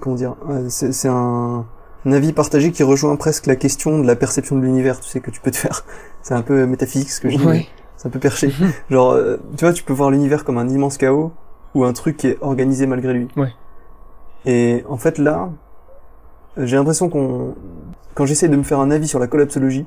comment 0.00 0.16
dire, 0.16 0.34
c'est 0.68 1.08
un, 1.08 1.64
un 2.04 2.12
avis 2.12 2.32
partagé 2.34 2.72
qui 2.72 2.82
rejoint 2.82 3.16
presque 3.16 3.46
la 3.46 3.56
question 3.56 3.98
de 4.00 4.06
la 4.06 4.16
perception 4.16 4.56
de 4.56 4.62
l'univers, 4.62 5.00
tu 5.00 5.08
sais 5.08 5.20
que 5.20 5.30
tu 5.30 5.40
peux 5.40 5.50
te 5.50 5.56
faire. 5.56 5.84
C'est 6.22 6.34
un 6.34 6.42
peu 6.42 6.66
métaphysique 6.66 7.10
ce 7.10 7.20
que 7.22 7.30
je 7.30 7.38
dis. 7.38 7.46
Ouais. 7.46 7.66
C'est 7.96 8.08
un 8.08 8.10
peu 8.10 8.18
perché. 8.18 8.52
Genre, 8.90 9.16
tu 9.56 9.64
vois, 9.64 9.72
tu 9.72 9.82
peux 9.82 9.94
voir 9.94 10.10
l'univers 10.10 10.44
comme 10.44 10.58
un 10.58 10.68
immense 10.68 10.98
chaos 10.98 11.32
ou 11.74 11.84
un 11.84 11.92
truc 11.94 12.18
qui 12.18 12.28
est 12.28 12.38
organisé 12.42 12.86
malgré 12.86 13.14
lui. 13.14 13.28
Ouais. 13.36 13.52
Et 14.44 14.84
en 14.90 14.98
fait, 14.98 15.16
là, 15.16 15.48
j'ai 16.56 16.76
l'impression 16.76 17.08
qu'on, 17.08 17.54
quand 18.14 18.26
j'essaie 18.26 18.48
de 18.48 18.56
me 18.56 18.62
faire 18.62 18.80
un 18.80 18.90
avis 18.90 19.08
sur 19.08 19.18
la 19.18 19.26
collapsologie, 19.26 19.86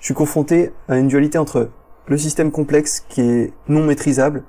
je 0.00 0.04
suis 0.04 0.14
confronté 0.14 0.72
à 0.88 0.96
une 0.98 1.08
dualité 1.08 1.38
entre 1.38 1.70
le 2.06 2.16
système 2.18 2.50
complexe 2.50 3.04
qui 3.08 3.20
est 3.20 3.52
non 3.68 3.84
maîtrisable 3.84 4.42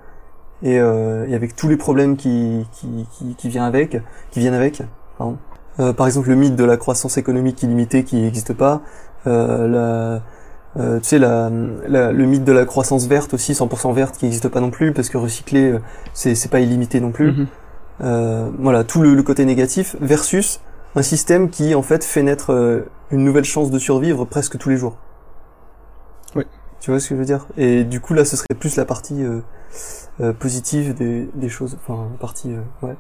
et, 0.61 0.79
euh, 0.79 1.27
et 1.27 1.35
avec 1.35 1.55
tous 1.55 1.67
les 1.67 1.77
problèmes 1.77 2.17
qui, 2.17 2.65
qui, 2.71 3.07
qui, 3.11 3.35
qui 3.35 3.49
viennent 3.49 3.63
avec, 3.63 3.97
qui 4.31 4.39
viennent 4.39 4.53
avec. 4.53 4.81
Pardon. 5.17 5.37
Euh, 5.79 5.93
par 5.93 6.05
exemple, 6.07 6.29
le 6.29 6.35
mythe 6.35 6.55
de 6.55 6.65
la 6.65 6.77
croissance 6.77 7.17
économique 7.17 7.63
illimitée 7.63 8.03
qui 8.03 8.17
n'existe 8.21 8.53
pas, 8.53 8.81
euh, 9.27 9.67
la, 9.67 10.81
euh, 10.81 10.99
tu 10.99 11.07
sais, 11.09 11.19
la, 11.19 11.49
la- 11.87 12.11
le 12.11 12.25
mythe 12.25 12.43
de 12.43 12.51
la 12.51 12.65
croissance 12.65 13.07
verte 13.07 13.33
aussi, 13.33 13.53
100% 13.53 13.93
verte, 13.93 14.17
qui 14.17 14.25
n'existe 14.25 14.49
pas 14.49 14.59
non 14.59 14.69
plus, 14.71 14.91
parce 14.93 15.09
que 15.09 15.17
recycler, 15.17 15.71
euh, 15.71 15.79
c'est 16.13 16.35
c'est 16.35 16.49
pas 16.49 16.59
illimité 16.59 16.99
non 16.99 17.11
plus. 17.11 17.31
Mhm. 17.31 17.47
Euh, 18.01 18.49
voilà, 18.59 18.83
tout 18.83 19.01
le, 19.01 19.15
le 19.15 19.23
côté 19.23 19.45
négatif, 19.45 19.95
versus 20.01 20.61
un 20.95 21.01
système 21.01 21.49
qui, 21.49 21.75
en 21.75 21.81
fait, 21.81 22.03
fait 22.03 22.23
naître 22.23 22.51
euh, 22.53 22.81
une 23.11 23.23
nouvelle 23.23 23.45
chance 23.45 23.71
de 23.71 23.79
survivre 23.79 24.25
presque 24.25 24.57
tous 24.57 24.69
les 24.69 24.77
jours. 24.77 24.97
Ouais. 26.35 26.45
Tu 26.79 26.91
vois 26.91 26.99
ce 26.99 27.09
que 27.09 27.15
je 27.15 27.19
veux 27.19 27.25
dire? 27.25 27.47
Et 27.57 27.83
du 27.83 27.99
coup, 27.99 28.13
là, 28.13 28.25
ce 28.25 28.35
serait 28.37 28.47
plus 28.59 28.75
la 28.75 28.85
partie 28.85 29.23
euh, 29.23 29.41
euh, 30.21 30.33
positive 30.33 30.93
des, 30.95 31.29
des 31.35 31.49
choses, 31.49 31.77
enfin, 31.81 32.07
la 32.11 32.17
partie, 32.17 32.53
euh, 32.53 32.61
ouais, 32.87 32.95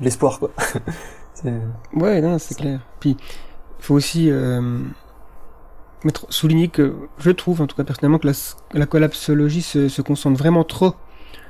l'espoir, 0.00 0.38
quoi. 0.38 0.50
C'est- 1.34 1.52
Ouais, 1.94 2.20
non, 2.20 2.38
c'est 2.38 2.54
clair. 2.54 2.80
Puis, 3.00 3.16
faut 3.78 3.94
aussi 3.94 4.30
euh, 4.30 4.60
mettre, 6.04 6.26
souligner 6.30 6.68
que 6.68 6.94
je 7.18 7.30
trouve, 7.30 7.60
en 7.62 7.66
tout 7.66 7.76
cas 7.76 7.84
personnellement, 7.84 8.18
que 8.18 8.26
la, 8.26 8.32
la 8.74 8.86
collapsologie 8.86 9.62
se, 9.62 9.88
se 9.88 10.02
concentre 10.02 10.38
vraiment 10.38 10.64
trop 10.64 10.94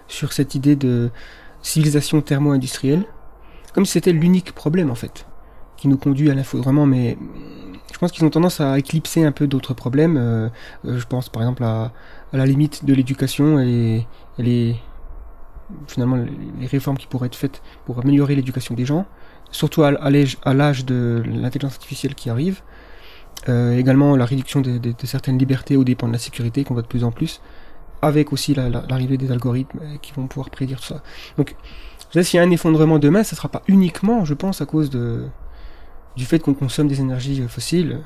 sur 0.08 0.32
cette 0.32 0.54
idée 0.54 0.76
de 0.76 1.10
civilisation 1.62 2.20
thermo-industrielle, 2.20 3.04
comme 3.74 3.86
si 3.86 3.92
c'était 3.92 4.12
l'unique 4.12 4.52
problème, 4.54 4.90
en 4.90 4.94
fait, 4.94 5.26
qui 5.82 5.88
nous 5.88 5.96
conduit 5.98 6.30
à 6.30 6.34
l'infodrement, 6.34 6.86
mais 6.86 7.18
je 7.92 7.98
pense 7.98 8.12
qu'ils 8.12 8.24
ont 8.24 8.30
tendance 8.30 8.60
à 8.60 8.78
éclipser 8.78 9.24
un 9.24 9.32
peu 9.32 9.48
d'autres 9.48 9.74
problèmes. 9.74 10.16
euh, 10.16 10.48
euh, 10.84 10.96
je 10.96 11.04
pense, 11.08 11.28
par 11.28 11.42
exemple, 11.42 11.64
à, 11.64 11.90
la 12.32 12.46
limite 12.46 12.84
de 12.84 12.94
l'éducation 12.94 13.58
et, 13.58 14.06
les, 14.38 14.76
finalement, 15.88 16.14
les- 16.60 16.66
réformes 16.68 16.96
qui 16.96 17.08
pourraient 17.08 17.26
être 17.26 17.34
faites 17.34 17.62
pour 17.84 17.98
améliorer 17.98 18.36
l'éducation 18.36 18.76
des 18.76 18.84
gens 18.84 19.06
surtout 19.50 19.82
à, 19.82 19.90
l'âge- 19.90 20.84
de 20.86 21.20
l'intelligence 21.26 21.74
artificielle 21.74 22.14
qui 22.14 22.30
arrive. 22.30 22.62
Euh, 23.48 23.76
également 23.76 24.14
la 24.16 24.24
réduction 24.24 24.60
de, 24.60 24.80
certaines 25.02 25.36
libertés 25.36 25.76
aux 25.76 25.82
dépens 25.82 26.06
de 26.06 26.12
la 26.12 26.20
sécurité 26.20 26.62
qu'on 26.62 26.74
voit 26.74 26.84
de 26.84 26.86
plus 26.86 27.02
en 27.02 27.10
plus, 27.10 27.40
avec 28.02 28.32
aussi 28.32 28.54
la- 28.54 28.68
la- 28.70 28.84
l'arrivée 28.88 29.16
des 29.18 29.32
algorithmes 29.32 29.80
qui 30.00 30.12
vont 30.12 30.28
pouvoir 30.28 30.48
prédire 30.50 30.80
tout 30.80 30.86
ça. 30.94 31.02
Donc, 31.36 31.56
s'il 32.22 32.36
y 32.36 32.40
a 32.40 32.46
un 32.46 32.50
effondrement 32.52 33.00
demain, 33.00 33.24
ça 33.24 33.34
sera 33.34 33.48
pas 33.48 33.62
uniquement, 33.66 34.24
je 34.24 34.34
pense, 34.34 34.60
à 34.62 34.66
cause 34.66 34.90
de 34.90 35.26
du 36.16 36.24
fait 36.24 36.38
qu'on 36.38 36.54
consomme 36.54 36.88
des 36.88 37.00
énergies 37.00 37.42
euh, 37.42 37.48
fossiles, 37.48 37.92
euh, 37.92 38.00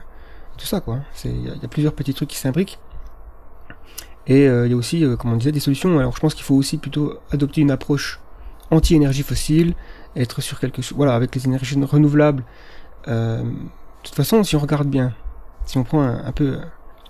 tout 0.57 0.67
ça 0.67 0.81
quoi. 0.81 1.01
Il 1.25 1.43
y, 1.43 1.51
a- 1.51 1.69
plusieurs 1.69 1.93
petits 1.93 2.15
trucs 2.15 2.31
qui 2.31 2.37
s'imbriquent. 2.37 2.79
Et 4.27 4.49
euh, 4.49 4.67
il 4.67 4.71
y 4.71 4.75
a 4.75 4.77
aussi, 4.77 5.05
comme 5.19 5.33
on 5.33 5.37
disait, 5.37 5.53
des 5.53 5.61
solutions. 5.61 5.99
Alors 5.99 6.15
je 6.15 6.21
pense 6.21 6.35
qu'il 6.35 6.45
faut 6.45 6.55
aussi 6.57 6.79
plutôt 6.79 7.19
adopter 7.31 7.61
une 7.61 7.71
approche 7.71 8.21
anti-énergie 8.71 9.23
fossile, 9.23 9.75
être 10.17 10.41
sur 10.41 10.59
quelque 10.59 10.83
chose, 10.83 10.97
voilà, 10.97 11.15
avec 11.15 11.35
les 11.35 11.47
énergies 11.47 11.81
renouvelables. 11.81 12.43
De 13.07 13.45
toute 14.03 14.15
façon, 14.15 14.43
si 14.43 14.57
on 14.57 14.59
regarde 14.59 14.89
bien, 14.89 15.13
si 15.65 15.79
on 15.79 15.85
prend 15.85 16.03
un, 16.03 16.33
peu 16.33 16.55
une 16.55 16.61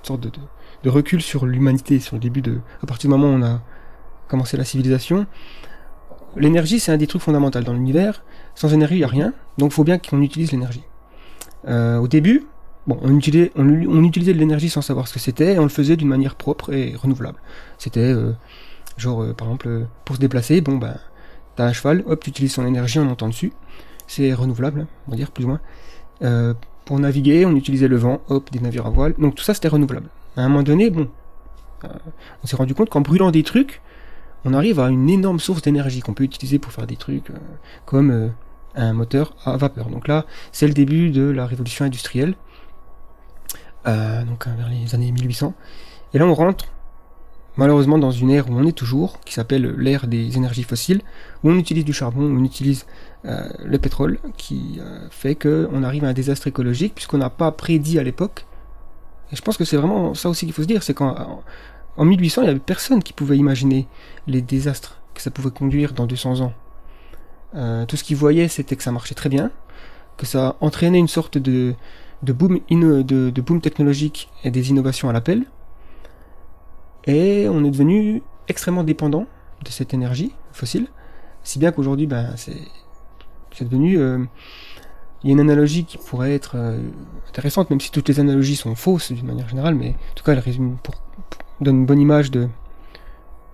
sorte 0.02 0.20
de, 0.20 0.28
de, 0.28 0.40
de 0.82 0.90
recul 0.90 1.22
sur 1.22 1.46
l'humanité, 1.46 2.00
sur 2.00 2.16
le 2.16 2.20
début 2.20 2.42
de, 2.42 2.60
à 2.82 2.86
partir 2.86 3.08
du 3.08 3.16
moment 3.16 3.32
où 3.32 3.38
on 3.38 3.42
a 3.42 3.60
commencé 4.28 4.56
la 4.56 4.64
civilisation, 4.64 5.26
l'énergie 6.36 6.80
c'est 6.80 6.92
un 6.92 6.96
des 6.96 7.06
trucs 7.06 7.22
fondamentaux 7.22 7.60
dans 7.60 7.72
l'univers. 7.72 8.22
Sans 8.54 8.72
énergie, 8.72 8.94
il 8.94 8.98
n'y 8.98 9.04
a 9.04 9.08
rien, 9.08 9.34
donc 9.58 9.72
il 9.72 9.74
faut 9.74 9.84
bien 9.84 9.98
qu'on 9.98 10.22
utilise 10.22 10.52
l'énergie. 10.52 10.82
Euh, 11.68 11.98
au 11.98 12.08
début, 12.08 12.46
on 12.88 13.16
utilisait, 13.16 13.52
de 14.32 14.38
l'énergie 14.38 14.70
sans 14.70 14.82
savoir 14.82 15.08
ce 15.08 15.14
que 15.14 15.18
c'était, 15.18 15.54
et 15.54 15.58
on 15.58 15.64
le 15.64 15.68
faisait 15.68 15.96
d'une 15.96 16.08
manière 16.08 16.36
propre 16.36 16.72
et 16.72 16.94
renouvelable. 16.94 17.38
C'était 17.78 18.00
euh, 18.00 18.32
genre, 18.96 19.22
euh, 19.22 19.32
par 19.34 19.48
exemple, 19.48 19.86
pour 20.04 20.16
se 20.16 20.20
déplacer, 20.20 20.60
bon 20.60 20.76
ben, 20.76 20.96
T'as 21.56 21.64
un 21.64 21.72
cheval, 21.72 22.04
hop, 22.06 22.22
tu 22.22 22.30
utilises 22.30 22.52
son 22.52 22.66
énergie 22.66 22.98
en 22.98 23.04
montant 23.04 23.28
dessus. 23.28 23.52
C'est 24.06 24.34
renouvelable, 24.34 24.86
on 25.08 25.12
va 25.12 25.16
dire, 25.16 25.30
plus 25.30 25.44
ou 25.46 25.48
moins. 25.48 26.54
Pour 26.84 26.98
naviguer, 27.00 27.46
on 27.46 27.56
utilisait 27.56 27.88
le 27.88 27.96
vent, 27.96 28.20
hop, 28.28 28.50
des 28.52 28.60
navires 28.60 28.86
à 28.86 28.90
voile. 28.90 29.14
Donc 29.18 29.36
tout 29.36 29.42
ça, 29.42 29.54
c'était 29.54 29.68
renouvelable. 29.68 30.10
À 30.36 30.42
un 30.42 30.48
moment 30.48 30.62
donné, 30.62 30.90
bon, 30.90 31.08
on 31.82 32.46
s'est 32.46 32.56
rendu 32.56 32.74
compte 32.74 32.90
qu'en 32.90 33.00
brûlant 33.00 33.30
des 33.30 33.42
trucs, 33.42 33.80
on 34.44 34.54
arrive 34.54 34.80
à 34.80 34.88
une 34.88 35.10
énorme 35.10 35.40
source 35.40 35.62
d'énergie 35.62 36.00
qu'on 36.00 36.14
peut 36.14 36.24
utiliser 36.24 36.58
pour 36.58 36.72
faire 36.72 36.86
des 36.86 36.96
trucs 36.96 37.30
euh, 37.30 37.38
comme 37.84 38.10
euh, 38.10 38.28
un 38.76 38.92
moteur 38.92 39.34
à 39.44 39.56
vapeur. 39.56 39.88
Donc 39.88 40.06
là, 40.06 40.26
c'est 40.52 40.66
le 40.66 40.74
début 40.74 41.10
de 41.10 41.22
la 41.22 41.46
révolution 41.46 41.84
industrielle, 41.84 42.34
euh, 43.86 44.22
donc 44.24 44.46
euh, 44.46 44.50
vers 44.56 44.68
les 44.68 44.94
années 44.94 45.10
1800. 45.12 45.54
Et 46.14 46.18
là, 46.18 46.26
on 46.26 46.34
rentre 46.34 46.66
malheureusement 47.56 47.98
dans 47.98 48.10
une 48.10 48.30
ère 48.30 48.50
où 48.50 48.54
on 48.54 48.66
est 48.66 48.76
toujours, 48.76 49.20
qui 49.20 49.32
s'appelle 49.32 49.74
l'ère 49.78 50.06
des 50.06 50.36
énergies 50.36 50.62
fossiles, 50.62 51.00
où 51.42 51.50
on 51.50 51.56
utilise 51.56 51.84
du 51.84 51.94
charbon, 51.94 52.22
on 52.22 52.44
utilise 52.44 52.86
le 53.24 53.78
pétrole, 53.78 54.18
qui 54.36 54.78
fait 55.10 55.34
qu'on 55.34 55.82
arrive 55.82 56.04
à 56.04 56.08
un 56.08 56.12
désastre 56.12 56.46
écologique, 56.46 56.94
puisqu'on 56.94 57.18
n'a 57.18 57.30
pas 57.30 57.50
prédit 57.50 57.98
à 57.98 58.04
l'époque. 58.04 58.44
Et 59.32 59.36
je 59.36 59.42
pense 59.42 59.56
que 59.56 59.64
c'est 59.64 59.78
vraiment 59.78 60.14
ça 60.14 60.28
aussi 60.28 60.44
qu'il 60.44 60.54
faut 60.54 60.62
se 60.62 60.68
dire, 60.68 60.82
c'est 60.82 60.94
qu'en 60.94 61.42
en 61.96 62.04
1800, 62.04 62.42
il 62.42 62.44
n'y 62.44 62.50
avait 62.50 62.58
personne 62.60 63.02
qui 63.02 63.12
pouvait 63.12 63.36
imaginer 63.38 63.86
les 64.26 64.42
désastres 64.42 65.00
que 65.14 65.22
ça 65.22 65.30
pouvait 65.30 65.50
conduire 65.50 65.92
dans 65.92 66.06
200 66.06 66.40
ans. 66.40 66.52
Euh, 67.54 67.86
tout 67.86 67.96
ce 67.96 68.04
qu'ils 68.04 68.16
voyaient, 68.16 68.48
c'était 68.48 68.76
que 68.76 68.82
ça 68.82 68.92
marchait 68.92 69.14
très 69.14 69.28
bien, 69.28 69.50
que 70.16 70.26
ça 70.26 70.56
entraînait 70.60 70.98
une 70.98 71.08
sorte 71.08 71.38
de, 71.38 71.74
boom, 72.22 72.60
technologique 73.60 74.30
et 74.44 74.50
des 74.50 74.70
innovations 74.70 75.08
à 75.08 75.12
l'appel, 75.12 75.44
et 77.06 77.48
on 77.48 77.64
est 77.64 77.70
devenu 77.70 78.22
extrêmement 78.48 78.84
dépendant 78.84 79.26
de 79.64 79.70
cette 79.70 79.94
énergie 79.94 80.32
fossile, 80.52 80.88
si 81.44 81.58
bien 81.58 81.72
qu'aujourd'hui, 81.72 82.06
ben, 82.06 82.34
c'est 82.36 82.56
devenu. 83.64 83.98
euh, 83.98 84.18
Il 85.22 85.28
y 85.28 85.30
a 85.30 85.34
une 85.34 85.40
analogie 85.40 85.84
qui 85.84 85.96
pourrait 85.98 86.34
être 86.34 86.56
euh, 86.56 86.78
intéressante, 87.28 87.70
même 87.70 87.80
si 87.80 87.90
toutes 87.90 88.08
les 88.08 88.20
analogies 88.20 88.56
sont 88.56 88.74
fausses 88.74 89.12
d'une 89.12 89.26
manière 89.26 89.48
générale, 89.48 89.74
mais 89.74 89.90
en 89.90 90.14
tout 90.14 90.24
cas, 90.24 90.32
elle 90.32 90.40
résume 90.40 90.76
pour- 90.82 90.94
donne 91.60 91.80
une 91.80 91.86
bonne 91.86 92.00
image 92.00 92.30
de 92.30 92.48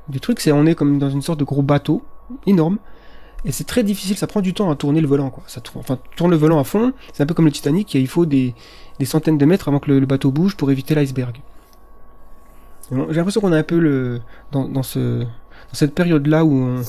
du 0.08 0.20
truc. 0.20 0.40
C'est 0.40 0.52
on 0.52 0.66
est 0.66 0.74
comme 0.74 0.98
dans 0.98 1.10
une 1.10 1.22
sorte 1.22 1.38
de 1.38 1.44
gros 1.44 1.62
bateau 1.62 2.02
énorme, 2.46 2.78
et 3.44 3.52
c'est 3.52 3.64
très 3.64 3.82
difficile. 3.82 4.16
Ça 4.16 4.26
prend 4.26 4.40
du 4.40 4.54
temps 4.54 4.70
à 4.70 4.76
tourner 4.76 5.00
le 5.00 5.08
volant, 5.08 5.30
quoi. 5.30 5.42
Ça 5.46 5.60
tourne, 5.60 5.80
enfin, 5.80 5.98
tu 6.10 6.16
tournes 6.16 6.30
le 6.30 6.36
volant 6.36 6.58
à 6.58 6.64
fond. 6.64 6.92
C'est 7.12 7.22
un 7.22 7.26
peu 7.26 7.34
comme 7.34 7.46
le 7.46 7.52
Titanic. 7.52 7.94
Il 7.94 8.08
faut 8.08 8.26
des, 8.26 8.54
centaines 9.04 9.38
de 9.38 9.44
mètres 9.44 9.68
avant 9.68 9.80
que 9.80 9.90
le, 9.90 10.06
bateau 10.06 10.30
bouge 10.30 10.56
pour 10.56 10.70
éviter 10.70 10.94
l'iceberg. 10.94 11.40
J'ai 12.90 13.14
l'impression 13.14 13.40
qu'on 13.40 13.52
est 13.52 13.58
un 13.58 13.62
peu 13.62 14.20
dans, 14.50 14.68
dans 14.68 14.82
ce 14.82 15.24
dans 15.72 15.74
cette 15.74 15.94
période 15.94 16.26
là 16.26 16.44
où 16.44 16.82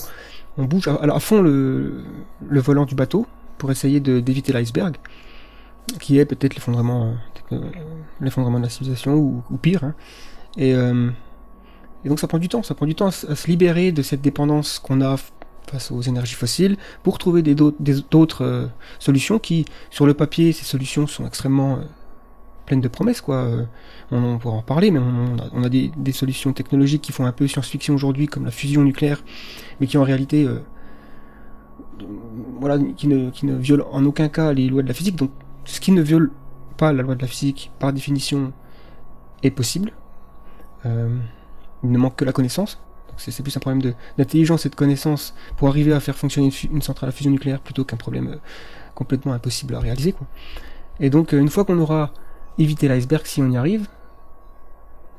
on, 0.57 0.63
bouge 0.65 0.87
à, 0.87 1.19
fond 1.19 1.41
le, 1.41 2.03
volant 2.41 2.85
du 2.85 2.95
bateau 2.95 3.25
pour 3.57 3.71
essayer 3.71 3.99
d'éviter 3.99 4.51
l'iceberg, 4.51 4.97
qui 5.99 6.19
est 6.19 6.25
peut-être 6.25 6.55
l'effondrement 6.55 7.13
euh, 7.51 7.59
l'effondrement 8.19 8.59
de 8.59 8.63
la 8.63 8.69
civilisation 8.69 9.15
ou, 9.15 9.43
ou 9.49 9.57
pire. 9.57 9.83
Hein. 9.83 9.93
Et, 10.57 10.73
euh, 10.73 11.09
et, 12.05 12.09
donc 12.09 12.19
ça 12.19 12.27
prend 12.27 12.37
du 12.37 12.49
temps, 12.49 12.63
ça 12.63 12.75
prend 12.75 12.85
du 12.85 12.95
temps 12.95 13.07
à, 13.07 13.11
se 13.11 13.47
libérer 13.47 13.91
de 13.91 14.01
cette 14.01 14.21
dépendance 14.21 14.79
qu'on 14.79 15.01
a 15.01 15.15
face 15.69 15.91
aux 15.91 16.01
énergies 16.01 16.35
fossiles 16.35 16.77
pour 17.03 17.17
trouver 17.17 17.41
des 17.41 17.55
d'autres 17.55 18.43
euh, 18.43 18.67
solutions 18.99 19.39
qui, 19.39 19.65
sur 19.89 20.05
le 20.05 20.13
papier, 20.13 20.51
ces 20.51 20.65
solutions 20.65 21.07
sont 21.07 21.25
extrêmement 21.25 21.77
euh, 21.77 21.83
pleines 22.65 22.81
de 22.81 22.87
promesses, 22.87 23.21
quoi. 23.21 23.37
Euh, 23.37 23.63
on, 24.11 24.37
pourra 24.37 24.57
en 24.57 24.61
parler, 24.61 24.91
mais 24.91 24.99
on, 24.99 25.63
a, 25.63 25.69
des, 25.69 26.11
solutions 26.11 26.53
technologiques 26.53 27.01
qui 27.01 27.11
font 27.11 27.25
un 27.25 27.31
peu 27.31 27.47
science-fiction 27.47 27.93
aujourd'hui, 27.93 28.27
comme 28.27 28.45
la 28.45 28.51
fusion 28.51 28.83
nucléaire, 28.83 29.23
mais 29.79 29.87
qui 29.87 29.97
en 29.97 30.03
réalité, 30.03 30.45
euh, 30.45 30.59
voilà, 32.59 32.77
qui 32.95 33.07
ne, 33.07 33.29
qui 33.31 33.45
ne 33.45 33.55
violent 33.55 33.87
en 33.91 34.05
aucun 34.05 34.29
cas 34.29 34.53
les 34.53 34.67
lois 34.67 34.83
de 34.83 34.87
la 34.87 34.93
physique. 34.93 35.15
Donc, 35.15 35.31
ce 35.65 35.79
qui 35.79 35.91
ne 35.91 36.01
viole 36.01 36.31
pas 36.77 36.93
la 36.93 37.03
loi 37.03 37.15
de 37.15 37.21
la 37.21 37.27
physique, 37.27 37.71
par 37.79 37.93
définition, 37.93 38.53
est 39.41 39.51
possible. 39.51 39.93
Euh, 40.85 41.15
il 41.83 41.91
ne 41.91 41.97
manque 41.97 42.15
que 42.15 42.25
la 42.25 42.31
connaissance. 42.31 42.79
C'est 43.17 43.43
plus 43.43 43.55
un 43.55 43.59
problème 43.59 43.93
d'intelligence 44.17 44.65
et 44.65 44.69
de 44.69 44.75
connaissance 44.75 45.35
pour 45.57 45.67
arriver 45.67 45.93
à 45.93 45.99
faire 45.99 46.15
fonctionner 46.15 46.51
une, 46.71 46.81
centrale 46.81 47.09
à 47.09 47.11
fusion 47.11 47.29
nucléaire 47.29 47.59
plutôt 47.59 47.83
qu'un 47.83 47.97
problème 47.97 48.27
euh, 48.27 48.37
complètement 48.95 49.33
impossible 49.33 49.75
à 49.75 49.79
réaliser. 49.79 50.13
Quoi. 50.13 50.25
Et 50.99 51.11
donc, 51.11 51.33
euh, 51.33 51.39
une 51.39 51.49
fois 51.49 51.63
qu'on 51.63 51.77
aura 51.77 52.11
évité 52.57 52.87
l'iceberg, 52.87 53.25
si 53.25 53.41
on 53.41 53.51
y 53.51 53.57
arrive, 53.57 53.87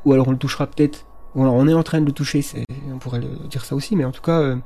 ou 0.04 0.12
alors 0.12 0.26
on 0.26 0.33
le 0.33 0.38
touchera 0.38 0.66
peut-être, 0.66 1.06
ou 1.37 1.42
alors 1.42 1.54
on 1.54 1.68
est 1.68 1.75
en 1.75 1.85
train 1.85 2.00
de 2.00 2.06
le 2.06 2.12
toucher, 2.12 2.44
on 2.92 2.99
pourrait 2.99 3.21
le 3.21 3.28
dire 3.49 3.64
ça 3.64 3.76
aussi, 3.76 3.94
mais 3.94 4.04
en 4.04 4.12
tout 4.12 4.23
cas, 4.23 4.56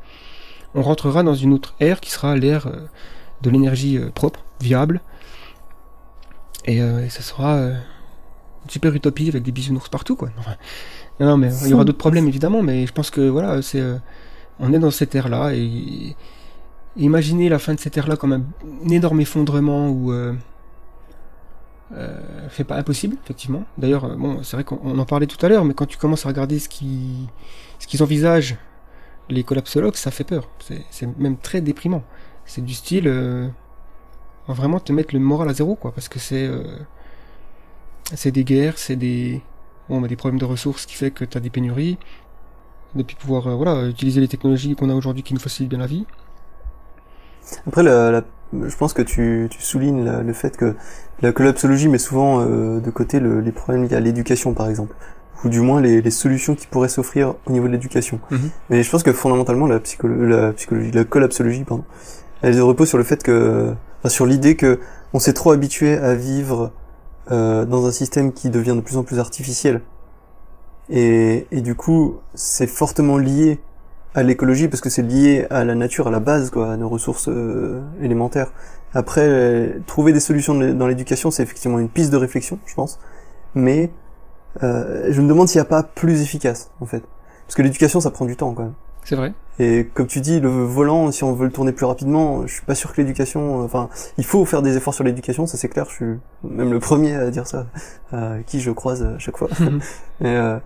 on 0.75 0.83
rentrera 0.83 1.23
dans 1.23 1.35
une 1.35 1.53
autre 1.53 1.75
ère 1.81 2.01
qui 2.01 2.11
sera 2.11 2.35
l'ère 2.37 2.71
de 3.43 3.51
l'énergie 3.51 3.99
propre, 4.15 4.41
viable, 4.61 5.01
et, 6.67 6.79
et 6.79 7.09
ça 7.09 7.23
sera 7.23 7.71
super 8.69 8.95
utopie 8.95 9.29
avec 9.29 9.43
des 9.43 9.53
bisounours 9.53 9.89
partout, 9.89 10.17
quoi. 10.17 10.31
Enfin, 10.39 10.55
non, 11.21 11.37
mais 11.37 11.51
il 11.63 11.69
y 11.71 11.75
aura 11.75 11.85
d'autres 11.85 11.99
problèmes 11.99 12.29
évidemment, 12.29 12.63
mais 12.63 12.87
je 12.87 12.93
pense 12.93 13.11
que 13.11 13.21
voilà, 13.21 13.63
c'est, 13.63 13.83
on 14.61 14.73
est 14.73 14.79
dans 14.79 14.91
cette 14.91 15.15
ère-là 15.15 15.53
et, 15.55 16.17
imaginez 16.97 17.49
la 17.49 17.59
fin 17.59 17.75
de 17.75 17.79
cette 17.79 17.97
ère-là 17.97 18.17
comme 18.17 18.33
un, 18.33 18.43
un, 18.85 18.89
énorme 18.89 19.21
effondrement 19.21 19.89
où 19.89 20.13
euh, 20.13 20.35
euh, 21.93 22.21
c'est 22.51 22.65
pas 22.65 22.77
impossible, 22.77 23.17
effectivement. 23.25 23.65
D'ailleurs, 23.79 24.17
bon, 24.17 24.43
c'est 24.43 24.57
vrai 24.57 24.65
qu'on 24.65 24.99
en 24.99 25.05
parlait 25.05 25.27
tout 25.27 25.45
à 25.45 25.49
l'heure, 25.49 25.65
mais 25.65 25.75
quand 25.75 25.87
tu 25.87 25.97
commences 25.97 26.27
à 26.27 26.29
regarder 26.29 26.59
ce 26.59 26.69
qu'ils 26.69 27.29
ce 27.79 27.87
qu'ils 27.87 28.03
envisagent, 28.03 28.57
les 29.31 29.43
collapsologues, 29.45 29.95
ça 29.95 30.11
fait 30.11 30.25
peur. 30.25 30.49
C'est 30.91 31.19
même 31.19 31.37
très 31.37 31.61
déprimant. 31.61 32.03
C'est 32.45 32.65
du 32.65 32.75
style 32.75 33.09
euh, 33.09 33.49
vraiment 34.49 34.81
te 34.81 34.93
mettre 34.93 35.15
le 35.15 35.21
moral 35.21 35.49
à 35.49 35.55
zéro, 35.55 35.75
quoi, 35.75 35.93
parce 35.93 36.09
que 36.09 36.19
c'est 36.19 36.47
euh, 36.47 36.63
c'est 38.15 38.31
des 38.31 38.45
guerres, 38.45 38.79
c'est 38.79 38.97
des 38.97 39.43
bon, 39.89 40.01
bah, 40.01 40.09
des 40.09 40.17
problèmes 40.17 40.39
de 40.39 40.45
ressources 40.45 40.87
qui 40.87 40.95
fait 40.95 41.11
que 41.11 41.25
tu 41.25 41.37
as 41.37 41.41
des 41.41 41.51
pénuries, 41.51 41.99
depuis 42.95 43.17
pouvoir 43.17 43.47
euh, 43.47 43.55
voilà 43.55 43.89
utiliser 43.89 44.21
les 44.21 44.29
technologies 44.29 44.75
qu'on 44.75 44.91
a 44.91 44.95
aujourd'hui 44.95 45.23
qui 45.23 45.35
nous 45.35 45.41
facilitent 45.41 45.71
bien 45.71 45.79
la 45.79 45.87
vie. 45.87 46.07
Après, 47.67 47.83
la, 47.83 48.11
la, 48.11 48.25
je 48.53 48.77
pense 48.77 48.93
que 48.93 49.03
tu, 49.03 49.49
tu 49.51 49.63
soulignes 49.63 50.05
la, 50.05 50.23
le 50.23 50.33
fait 50.33 50.57
que 50.57 50.75
la 51.23 51.33
collapsologie 51.33 51.89
met 51.89 51.99
souvent 51.99 52.41
euh, 52.41 52.81
de 52.81 52.91
côté 52.91 53.21
le, 53.21 53.41
les 53.41 53.53
problèmes 53.53 53.85
liés 53.85 53.95
à 53.95 54.01
l'éducation, 54.01 54.55
par 54.55 54.69
exemple, 54.69 54.95
ou 55.45 55.49
du 55.49 55.61
moins 55.61 55.81
les, 55.81 56.03
les 56.03 56.11
solutions 56.11 56.55
qui 56.55 56.67
pourraient 56.67 56.89
s'offrir 56.89 57.35
au 57.47 57.53
niveau 57.53 57.67
de 57.67 57.73
l'éducation. 57.73 58.21
Mhm. 58.31 58.51
Mais 58.71 58.83
je 58.83 58.91
pense 58.91 59.03
que 59.03 59.13
fondamentalement, 59.13 59.67
la, 59.67 59.81
psycholo 59.81 60.27
la 60.27 60.53
psychologie, 60.53 60.91
la 60.91 61.05
collapsologie, 61.05 61.65
pardon, 61.65 61.85
elle 62.43 62.61
repose 62.61 62.89
sur 62.89 62.99
le 62.99 63.05
fait 63.05 63.23
que, 63.23 63.75
enfin, 64.01 64.09
sur 64.09 64.27
l'idée 64.27 64.57
que 64.57 64.79
on 65.13 65.19
s'est 65.19 65.33
trop 65.33 65.53
habitué 65.53 65.97
à 65.97 66.15
vivre 66.15 66.73
euh, 67.31 67.65
dans 67.65 67.87
un 67.87 67.93
système 67.93 68.33
qui 68.33 68.51
devient 68.51 68.75
de 68.75 68.81
plus 68.81 68.97
en 68.97 69.03
plus 69.03 69.19
artificiel. 69.19 69.81
Et, 70.91 71.47
et 71.51 71.61
du 71.61 71.75
coup, 71.75 72.17
c'est 72.35 72.67
fortement 72.67 73.19
lié 73.19 73.61
à 74.15 74.23
l'écologie 74.23 74.69
parce 74.69 74.81
que 74.81 74.91
c'est 74.91 75.03
lié 75.03 75.47
à 75.51 75.65
la 75.65 75.75
nature, 75.75 76.09
à 76.09 76.11
la 76.11 76.21
base, 76.21 76.51
quoi, 76.51 76.73
à 76.73 76.77
nos 76.77 76.89
ressources 76.89 77.29
euh, 77.29 77.83
élémentaires. 78.03 78.53
Après, 78.95 79.29
euh, 79.29 79.79
trouver 79.87 80.13
des 80.13 80.21
solutions 80.21 80.55
dans 80.55 80.87
l'éducation, 80.87 81.31
c'est 81.31 81.43
effectivement 81.43 81.79
une 81.79 81.91
piste 81.91 82.11
de 82.11 82.17
réflexion, 82.17 82.59
je 82.67 82.75
pense. 82.75 82.99
Mais 83.55 83.91
je 84.61 85.21
me 85.21 85.29
demande 85.29 85.47
s'il 85.49 85.59
n'y 85.59 85.67
a 85.67 85.71
pas 85.71 85.83
plus 85.83 86.23
efficace, 86.23 86.71
en 86.81 86.87
fait. 86.87 87.03
Parce 87.47 87.55
que 87.55 87.63
l'éducation, 87.63 88.01
ça 88.01 88.11
prend 88.11 88.25
du 88.25 88.37
temps, 88.37 88.53
quand 88.55 88.65
même. 88.65 88.75
C'est 89.09 89.17
vrai. 89.17 89.33
Et 89.59 89.89
comme 89.95 90.07
tu 90.07 90.21
dis, 90.21 90.39
le 90.39 90.51
volant, 90.51 91.11
si 91.13 91.25
on 91.25 91.33
veut 91.33 91.47
le 91.47 91.51
tourner 91.51 91.73
plus 91.73 91.87
rapidement, 91.87 92.47
je 92.47 92.53
suis 92.53 92.65
pas 92.67 92.75
sûr 92.75 92.93
que 92.93 93.01
l'éducation, 93.01 93.65
enfin, 93.65 93.89
il 94.19 94.25
faut 94.25 94.45
faire 94.45 94.61
des 94.61 94.77
efforts 94.77 94.93
sur 94.93 95.03
l'éducation, 95.03 95.47
ça 95.47 95.57
c'est 95.57 95.71
clair. 95.71 95.87
Je 95.89 95.95
suis 95.95 96.15
même 96.45 96.75
le 96.75 96.79
premier 96.79 97.15
à 97.15 97.31
dire 97.31 97.47
ça, 97.47 97.69
à 98.13 98.35
qui 98.47 98.61
je 98.61 98.71
croise 98.71 99.03
à 99.03 99.19
chaque 99.19 99.39
fois. 99.39 99.49
Et, 100.21 100.27
euh, 100.27 100.59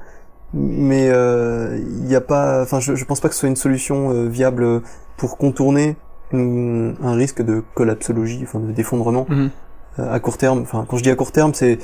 mais 0.55 1.05
il 1.07 1.13
euh, 1.13 1.79
n'y 1.79 2.17
a 2.17 2.21
pas, 2.21 2.63
enfin, 2.63 2.81
je, 2.81 2.97
je 2.97 3.05
pense 3.05 3.21
pas 3.21 3.29
que 3.29 3.35
ce 3.35 3.41
soit 3.41 3.49
une 3.49 3.55
solution 3.55 4.11
euh, 4.11 4.27
viable 4.27 4.83
pour 5.17 5.39
contourner 5.39 5.95
une, 6.33 6.97
un 7.01 7.13
risque 7.15 7.43
de 7.43 7.63
collapsologie, 7.75 8.41
enfin, 8.43 8.59
de 8.59 8.73
d'effondrement 8.73 9.25
Mhm. 9.29 9.51
euh, 10.01 10.13
à 10.13 10.19
court 10.19 10.37
terme. 10.37 10.63
Enfin, 10.63 10.85
quand 10.89 10.97
je 10.97 11.05
dis 11.05 11.11
à 11.11 11.15
court 11.15 11.31
terme, 11.31 11.55
c'est 11.55 11.79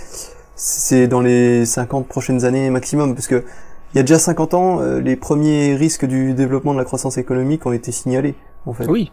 c'est 0.57 1.07
dans 1.07 1.21
les 1.21 1.65
50 1.65 2.09
prochaines 2.09 2.45
années 2.45 2.69
maximum, 2.71 3.15
parce 3.15 3.29
que 3.29 3.45
il 3.95 3.97
y 3.97 4.01
a 4.01 4.03
déjà 4.03 4.19
50 4.19 4.55
ans, 4.55 4.81
euh, 4.81 5.01
les 5.01 5.17
premiers 5.17 5.75
risques 5.75 6.05
du 6.05 6.35
développement 6.35 6.73
de 6.73 6.79
la 6.79 6.85
croissance 6.85 7.19
économique 7.19 7.67
ont 7.67 7.73
été 7.73 7.93
signalés, 7.93 8.35
en 8.67 8.73
fait. 8.73 8.87
Oui. 8.87 9.13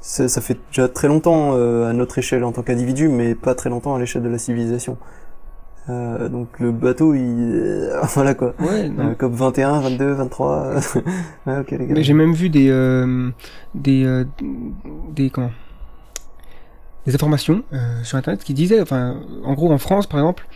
Ça, 0.00 0.28
ça 0.28 0.40
fait 0.40 0.58
déjà 0.70 0.88
très 0.88 1.08
longtemps 1.08 1.52
euh, 1.54 1.88
à 1.88 1.92
notre 1.92 2.18
échelle 2.18 2.44
en 2.44 2.52
tant 2.52 2.62
qu'individu, 2.62 3.08
mais 3.08 3.34
pas 3.34 3.54
très 3.54 3.70
longtemps 3.70 3.94
à 3.94 3.98
l'échelle 3.98 4.22
de 4.22 4.28
la 4.28 4.38
civilisation. 4.38 4.98
Euh, 5.90 6.28
donc 6.28 6.60
le 6.60 6.72
bateau, 6.72 7.14
il... 7.14 7.90
voilà 8.14 8.34
quoi. 8.34 8.54
Ouais, 8.58 8.88
non. 8.88 9.10
Euh, 9.10 9.14
COP 9.14 9.32
21, 9.32 9.80
22, 9.80 10.12
23. 10.12 10.74
ouais, 11.46 11.58
ok 11.58 11.70
les 11.72 11.86
gars. 11.86 11.94
Mais 11.94 12.02
j'ai 12.02 12.14
même 12.14 12.32
vu 12.32 12.48
des 12.48 12.70
euh, 12.70 13.30
des 13.74 14.24
des 15.14 15.30
comment 15.30 15.50
des 17.06 17.14
informations 17.14 17.64
sur 18.02 18.16
internet 18.16 18.42
qui 18.42 18.54
disaient, 18.54 18.80
enfin, 18.80 19.20
en 19.44 19.52
gros 19.52 19.70
en 19.70 19.78
France 19.78 20.06
par 20.06 20.20
exemple, 20.20 20.46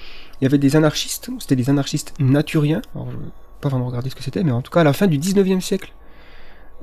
il 0.40 0.44
y 0.44 0.46
avait 0.46 0.56
des 0.56 0.76
anarchistes, 0.76 1.30
c'était 1.40 1.56
des 1.56 1.68
anarchistes 1.68 2.14
naturiens. 2.18 2.80
Alors, 2.94 3.10
je 3.10 3.16
vais 3.16 3.22
pas 3.60 3.68
vraiment 3.68 3.86
regarder 3.86 4.10
ce 4.10 4.14
que 4.14 4.22
c'était, 4.22 4.42
mais 4.44 4.52
en 4.52 4.62
tout 4.62 4.70
cas 4.70 4.80
à 4.80 4.84
la 4.84 4.92
fin 4.92 5.06
du 5.06 5.18
19e 5.18 5.60
siècle, 5.60 5.92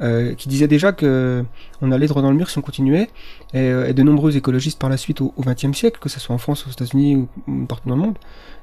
euh, 0.01 0.33
qui 0.35 0.49
disaient 0.49 0.67
déjà 0.67 0.91
que 0.91 1.45
on 1.81 1.91
allait 1.91 2.07
droit 2.07 2.21
dans 2.21 2.31
le 2.31 2.35
mur 2.37 2.49
si 2.49 2.57
on 2.57 2.61
continuait, 2.61 3.09
et, 3.53 3.59
euh, 3.59 3.87
et 3.87 3.93
de 3.93 4.03
nombreux 4.03 4.35
écologistes 4.35 4.77
par 4.79 4.89
la 4.89 4.97
suite 4.97 5.21
au, 5.21 5.33
20e 5.39 5.73
siècle, 5.73 5.99
que 6.01 6.09
ce 6.09 6.19
soit 6.19 6.35
en 6.35 6.37
France, 6.37 6.65
aux 6.67 6.71
États-Unis 6.71 7.15
ou, 7.15 7.27
ou 7.47 7.65
partout 7.65 7.87
dans 7.89 7.95
le 7.95 8.01
monde. 8.01 8.17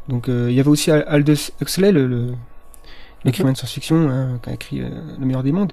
Donc 0.08 0.28
euh, 0.28 0.48
il 0.50 0.56
y 0.56 0.60
avait 0.60 0.68
aussi 0.68 0.90
Al- 0.90 1.04
Aldous 1.08 1.50
Huxley, 1.60 1.90
le, 1.92 2.06
le- 2.06 2.32
l'écrivain 3.24 3.52
de 3.52 3.56
science-fiction, 3.56 4.08
hein, 4.10 4.40
qui 4.42 4.50
a 4.50 4.52
écrit 4.52 4.78
Le 4.80 5.24
meilleur 5.24 5.42
des 5.42 5.52
mondes, 5.52 5.72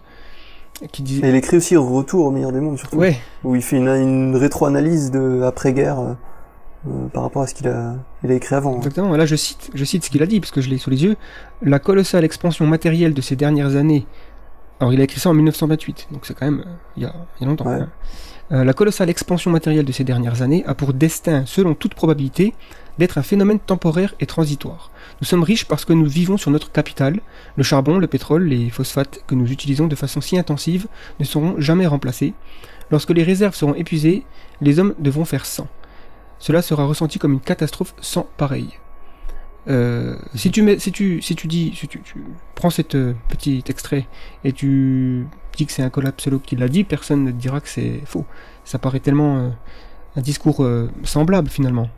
qui 0.91 1.01
disait. 1.01 1.25
Et 1.25 1.29
il 1.29 1.35
écrit 1.35 1.57
aussi 1.57 1.75
Retour 1.75 2.27
au 2.27 2.31
meilleur 2.31 2.51
des 2.53 2.59
mondes, 2.61 2.77
surtout. 2.77 2.95
Ouais, 2.97 3.17
Où 3.43 3.55
il 3.55 3.61
fait 3.61 3.77
une, 3.77 3.89
une 3.89 4.35
rétro-analyse 4.35 5.11
de 5.11 5.41
après-guerre 5.41 6.15
euh, 6.87 7.07
par 7.07 7.23
rapport 7.23 7.41
à 7.41 7.47
ce 7.47 7.53
qu'il 7.53 7.67
a, 7.67 7.95
il 8.23 8.31
a 8.31 8.33
écrit 8.35 8.55
avant. 8.55 8.73
hein. 8.73 8.77
Exactement, 8.77 9.15
là 9.15 9.25
je 9.25 9.35
cite, 9.35 9.69
je 9.73 9.83
cite 9.85 10.03
ce 10.05 10.09
qu'il 10.09 10.23
a 10.23 10.25
dit, 10.25 10.39
parce 10.39 10.51
que 10.51 10.61
je 10.61 10.69
l'ai 10.69 10.77
sous 10.77 10.89
les 10.89 11.03
yeux. 11.03 11.15
La 11.61 11.79
colossale 11.79 12.23
expansion 12.23 12.65
matérielle 12.67 13.13
de 13.13 13.21
ces 13.21 13.35
dernières 13.35 13.75
années. 13.75 14.05
Alors 14.79 14.93
il 14.93 15.01
a 15.01 15.03
écrit 15.03 15.19
ça 15.19 15.29
en 15.29 15.33
1928, 15.33 16.07
donc 16.11 16.25
c'est 16.25 16.33
quand 16.33 16.45
même 16.45 16.61
euh, 16.65 16.71
il 16.97 17.03
y, 17.03 17.05
a, 17.05 17.13
il 17.39 17.43
y 17.43 17.45
a 17.45 17.49
longtemps. 17.49 17.65
Ouais. 17.65 17.73
hein. 17.81 17.89
Euh, 18.51 18.63
la 18.63 18.73
colossale 18.73 19.09
expansion 19.09 19.51
matérielle 19.51 19.85
de 19.85 19.91
ces 19.91 20.03
dernières 20.03 20.41
années 20.41 20.63
a 20.65 20.73
pour 20.73 20.93
destin, 20.93 21.43
selon 21.45 21.75
toute 21.75 21.93
probabilité, 21.93 22.55
d'être 22.97 23.17
un 23.17 23.21
phénomène 23.23 23.59
temporaire 23.59 24.15
et 24.19 24.25
transitoire. 24.25 24.89
Nous 25.21 25.27
sommes 25.27 25.43
riches 25.43 25.65
parce 25.65 25.85
que 25.85 25.93
nous 25.93 26.07
vivons 26.07 26.37
sur 26.37 26.49
notre 26.49 26.71
capital. 26.71 27.19
Le 27.57 27.63
charbon, 27.63 27.99
le 27.99 28.07
pétrole, 28.07 28.45
les 28.45 28.69
phosphates 28.71 29.19
que 29.27 29.35
nous 29.35 29.51
utilisons 29.51 29.87
de 29.87 29.95
façon 29.95 30.19
si 30.19 30.37
intensive 30.37 30.87
ne 31.19 31.25
seront 31.25 31.55
jamais 31.59 31.85
remplacés. 31.85 32.33
Lorsque 32.89 33.11
les 33.11 33.23
réserves 33.23 33.53
seront 33.55 33.75
épuisées, 33.75 34.25
les 34.61 34.79
hommes 34.79 34.95
devront 34.97 35.25
faire 35.25 35.45
sans. 35.45 35.67
Cela 36.39 36.61
sera 36.61 36.85
ressenti 36.85 37.19
comme 37.19 37.33
une 37.33 37.39
catastrophe 37.41 37.93
sans 38.01 38.27
pareille. 38.37 38.79
Euh, 39.67 40.15
si 40.35 40.51
tu 40.51 40.61
mets, 40.61 40.79
si 40.79 40.91
tu, 40.91 41.21
si 41.21 41.35
tu 41.35 41.47
dis, 41.47 41.73
si 41.75 41.87
tu, 41.87 42.01
tu 42.01 42.23
prends 42.55 42.69
cet 42.69 42.95
euh, 42.95 43.13
petit 43.27 43.63
extrait 43.67 44.07
et 44.43 44.53
tu 44.53 45.27
dis 45.57 45.65
que 45.65 45.71
c'est 45.71 45.83
un 45.83 45.89
collapsologue 45.89 46.41
qui 46.41 46.55
l'a 46.55 46.69
dit, 46.69 46.83
personne 46.83 47.25
ne 47.25 47.31
te 47.31 47.35
dira 47.35 47.59
que 47.59 47.67
c'est 47.67 48.01
faux. 48.05 48.25
Ça 48.63 48.79
paraît 48.79 49.01
tellement 49.01 49.37
euh, 49.37 49.49
un 50.15 50.21
discours 50.21 50.63
euh, 50.63 50.89
semblable 51.03 51.49
finalement. 51.49 51.89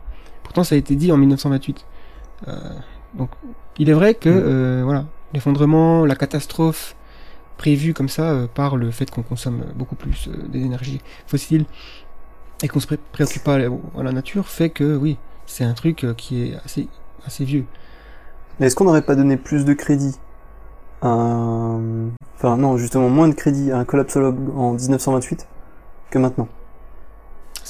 Pourtant, 0.42 0.64
ça 0.64 0.74
a 0.74 0.78
été 0.78 0.96
dit 0.96 1.12
en 1.12 1.16
1928. 1.16 1.86
Euh, 2.48 2.54
donc, 3.14 3.30
il 3.78 3.88
est 3.88 3.94
vrai 3.94 4.14
que 4.14 4.28
Mm. 4.28 4.42
euh, 4.44 4.82
voilà, 4.84 5.06
l'effondrement, 5.32 6.04
la 6.04 6.16
catastrophe 6.16 6.96
prévue 7.58 7.94
comme 7.94 8.08
ça 8.08 8.48
par 8.54 8.76
le 8.76 8.90
fait 8.90 9.08
qu'on 9.10 9.22
consomme 9.22 9.64
beaucoup 9.76 9.94
plus 9.94 10.28
euh, 10.28 10.48
des 10.48 10.60
énergies 10.60 11.00
fossiles 11.26 11.64
et 12.62 12.68
qu'on 12.68 12.80
se 12.80 12.86
pré- 12.86 12.98
préoccupe 13.12 13.42
pas 13.44 13.54
à 13.54 13.58
la, 13.58 13.66
à 13.98 14.02
la 14.02 14.12
nature 14.12 14.48
fait 14.48 14.70
que 14.70 14.96
oui, 14.96 15.18
c'est 15.46 15.64
un 15.64 15.74
truc 15.74 16.04
euh, 16.04 16.14
qui 16.14 16.42
est 16.42 16.56
assez 16.64 16.88
assez 17.26 17.44
vieux. 17.44 17.64
Mais 18.58 18.66
est-ce 18.66 18.76
qu'on 18.76 18.84
n'aurait 18.84 19.02
pas 19.02 19.14
donné 19.14 19.36
plus 19.36 19.64
de 19.64 19.72
crédit 19.72 20.18
à 21.00 21.08
un... 21.08 22.08
Enfin 22.36 22.56
non, 22.56 22.76
justement 22.76 23.08
moins 23.08 23.28
de 23.28 23.34
crédit 23.34 23.70
à 23.70 23.78
un 23.78 23.84
collapsologue 23.84 24.36
en 24.56 24.72
1928 24.72 25.46
que 26.10 26.18
maintenant? 26.18 26.48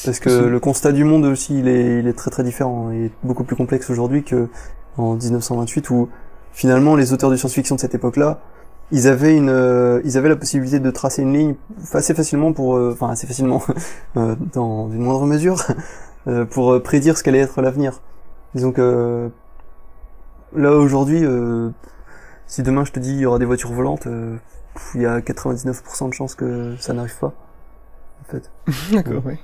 Parce 0.05 0.21
que 0.21 0.31
le 0.31 0.59
constat 0.59 0.93
du 0.93 1.05
monde 1.05 1.27
aussi, 1.27 1.59
il 1.59 1.69
est, 1.69 2.01
il 2.01 2.09
est 2.09 2.15
très 2.15 2.31
très 2.31 2.43
différent. 2.43 2.91
Et 2.91 3.11
beaucoup 3.23 3.45
plus 3.45 3.57
complexe 3.57 3.91
aujourd'hui 3.91 4.25
que 4.25 4.49
en 4.97 5.15
1928 5.15 5.91
où 5.91 6.09
finalement 6.53 6.97
les 6.97 7.13
auteurs 7.13 7.31
de 7.31 7.37
science-fiction 7.37 7.77
de 7.77 7.81
cette 7.81 7.95
époque-là, 7.95 8.41
ils 8.93 9.09
avaient 9.09 9.35
une, 9.35 9.49
euh, 9.49 10.03
ils 10.05 10.19
avaient 10.19 10.29
la 10.29 10.37
possibilité 10.37 10.79
de 10.79 10.91
tracer 10.91 11.23
une 11.23 11.33
ligne 11.33 11.55
assez 11.93 12.15
facilement 12.15 12.53
pour, 12.53 12.77
euh, 12.77 12.91
enfin 12.93 13.09
assez 13.09 13.27
facilement, 13.27 13.63
euh, 14.17 14.37
dans 14.53 14.91
une 14.91 15.01
moindre 15.01 15.27
mesure, 15.27 15.65
pour 16.51 16.81
prédire 16.83 17.19
ce 17.19 17.25
qu'allait 17.25 17.41
être 17.41 17.61
l'avenir. 17.63 18.01
Disons 18.55 18.71
que 18.71 19.31
là 20.55 20.73
aujourd'hui, 20.73 21.25
si 22.47 22.63
demain 22.63 22.85
je 22.85 22.93
te 22.93 23.01
dis 23.01 23.13
il 23.13 23.21
y 23.21 23.27
aura 23.27 23.41
des 23.41 23.45
voitures 23.45 23.73
volantes, 23.73 24.07
il 24.95 25.01
y 25.01 25.07
a 25.07 25.19
99% 25.21 26.09
de 26.11 26.15
chances 26.15 26.35
que 26.37 26.77
ça 26.79 26.93
n'arrive 26.93 27.19
pas. 27.19 27.33
En 28.21 28.31
fait. 28.31 28.51
D'accord, 28.93 29.25
ouais. 29.27 29.41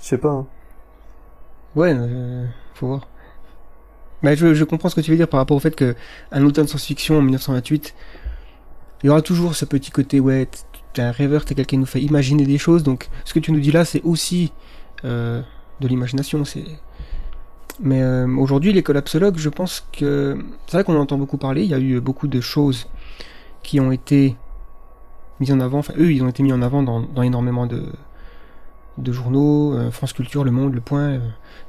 Je 0.00 0.06
sais 0.06 0.18
pas. 0.18 0.28
Hein. 0.28 0.46
Ouais, 1.74 1.96
faut 2.74 2.86
voir. 2.86 3.08
Mais 4.22 4.36
je, 4.36 4.54
je, 4.54 4.64
comprends 4.64 4.90
ce 4.90 4.94
que 4.94 5.00
tu 5.00 5.10
veux 5.10 5.16
dire 5.16 5.28
par 5.28 5.38
rapport 5.38 5.56
au 5.56 5.60
fait 5.60 5.74
que 5.74 5.96
un 6.30 6.44
auteur 6.44 6.64
de 6.64 6.68
science-fiction 6.68 7.18
en 7.18 7.22
1928 7.22 7.94
il 9.02 9.06
y 9.06 9.10
aura 9.10 9.22
toujours 9.22 9.54
ce 9.54 9.64
petit 9.64 9.90
côté, 9.90 10.20
ouais, 10.20 10.48
t'es 10.92 11.02
un 11.02 11.10
rêveur, 11.10 11.44
t'es 11.44 11.54
quelqu'un 11.54 11.76
qui 11.76 11.78
nous 11.78 11.86
fait 11.86 12.02
imaginer 12.02 12.44
des 12.44 12.58
choses, 12.58 12.82
donc 12.82 13.08
ce 13.24 13.34
que 13.34 13.38
tu 13.38 13.52
nous 13.52 13.60
dis 13.60 13.72
là, 13.72 13.84
c'est 13.84 14.02
aussi 14.02 14.52
euh, 15.04 15.42
de 15.80 15.88
l'imagination, 15.88 16.44
c'est... 16.44 16.64
Mais 17.82 18.02
euh, 18.02 18.28
aujourd'hui, 18.36 18.74
les 18.74 18.82
collapsologues, 18.82 19.38
je 19.38 19.48
pense 19.48 19.86
que... 19.92 20.36
C'est 20.66 20.76
vrai 20.76 20.84
qu'on 20.84 20.96
en 20.96 21.00
entend 21.00 21.16
beaucoup 21.16 21.38
parler, 21.38 21.62
il 21.62 21.70
y 21.70 21.74
a 21.74 21.78
eu 21.78 22.00
beaucoup 22.00 22.28
de 22.28 22.40
choses 22.40 22.88
qui 23.62 23.80
ont 23.80 23.90
été 23.90 24.36
mises 25.38 25.52
en 25.52 25.60
avant, 25.60 25.78
enfin 25.78 25.94
eux, 25.98 26.12
ils 26.12 26.22
ont 26.22 26.28
été 26.28 26.42
mis 26.42 26.52
en 26.52 26.60
avant 26.60 26.82
dans, 26.82 27.00
dans 27.00 27.22
énormément 27.22 27.66
de, 27.66 27.86
de 28.98 29.12
journaux, 29.12 29.74
euh, 29.74 29.90
France 29.90 30.12
Culture, 30.12 30.44
Le 30.44 30.50
Monde, 30.50 30.74
Le 30.74 30.80
Point, 30.80 31.08
euh, 31.08 31.18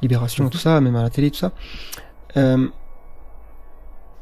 Libération, 0.02 0.50
tout 0.50 0.58
ça, 0.58 0.82
même 0.82 0.96
à 0.96 1.04
la 1.04 1.10
télé, 1.10 1.32
tout 1.32 1.38
ça. 1.38 1.52
Euh, 2.38 2.68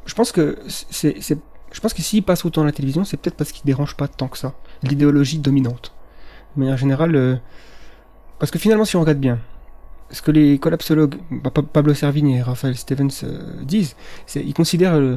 je 0.06 0.14
pense 0.14 0.32
que 0.32 0.58
c'est 0.66 1.38
je 1.72 1.80
pense 1.80 1.94
que 1.94 2.02
s'il 2.02 2.22
passe 2.22 2.44
autant 2.44 2.62
à 2.62 2.64
la 2.64 2.72
télévision, 2.72 3.04
c'est 3.04 3.16
peut-être 3.16 3.36
parce 3.36 3.52
qu'il 3.52 3.64
dérange 3.64 3.96
pas 3.96 4.08
tant 4.08 4.28
que 4.28 4.38
ça. 4.38 4.54
L'idéologie 4.82 5.38
dominante. 5.38 5.92
De 6.56 6.60
manière 6.60 6.76
générale, 6.76 7.14
euh, 7.14 7.36
parce 8.38 8.50
que 8.50 8.58
finalement, 8.58 8.84
si 8.84 8.96
on 8.96 9.00
regarde 9.00 9.18
bien, 9.18 9.38
ce 10.10 10.20
que 10.22 10.32
les 10.32 10.58
collapsologues, 10.58 11.16
bah, 11.30 11.50
Pablo 11.50 11.94
Servigne 11.94 12.30
et 12.30 12.42
Raphaël 12.42 12.76
Stevens 12.76 13.10
euh, 13.22 13.62
disent, 13.62 13.94
c'est 14.26 14.42
ils 14.42 14.54
considèrent 14.54 14.94
euh, 14.94 15.16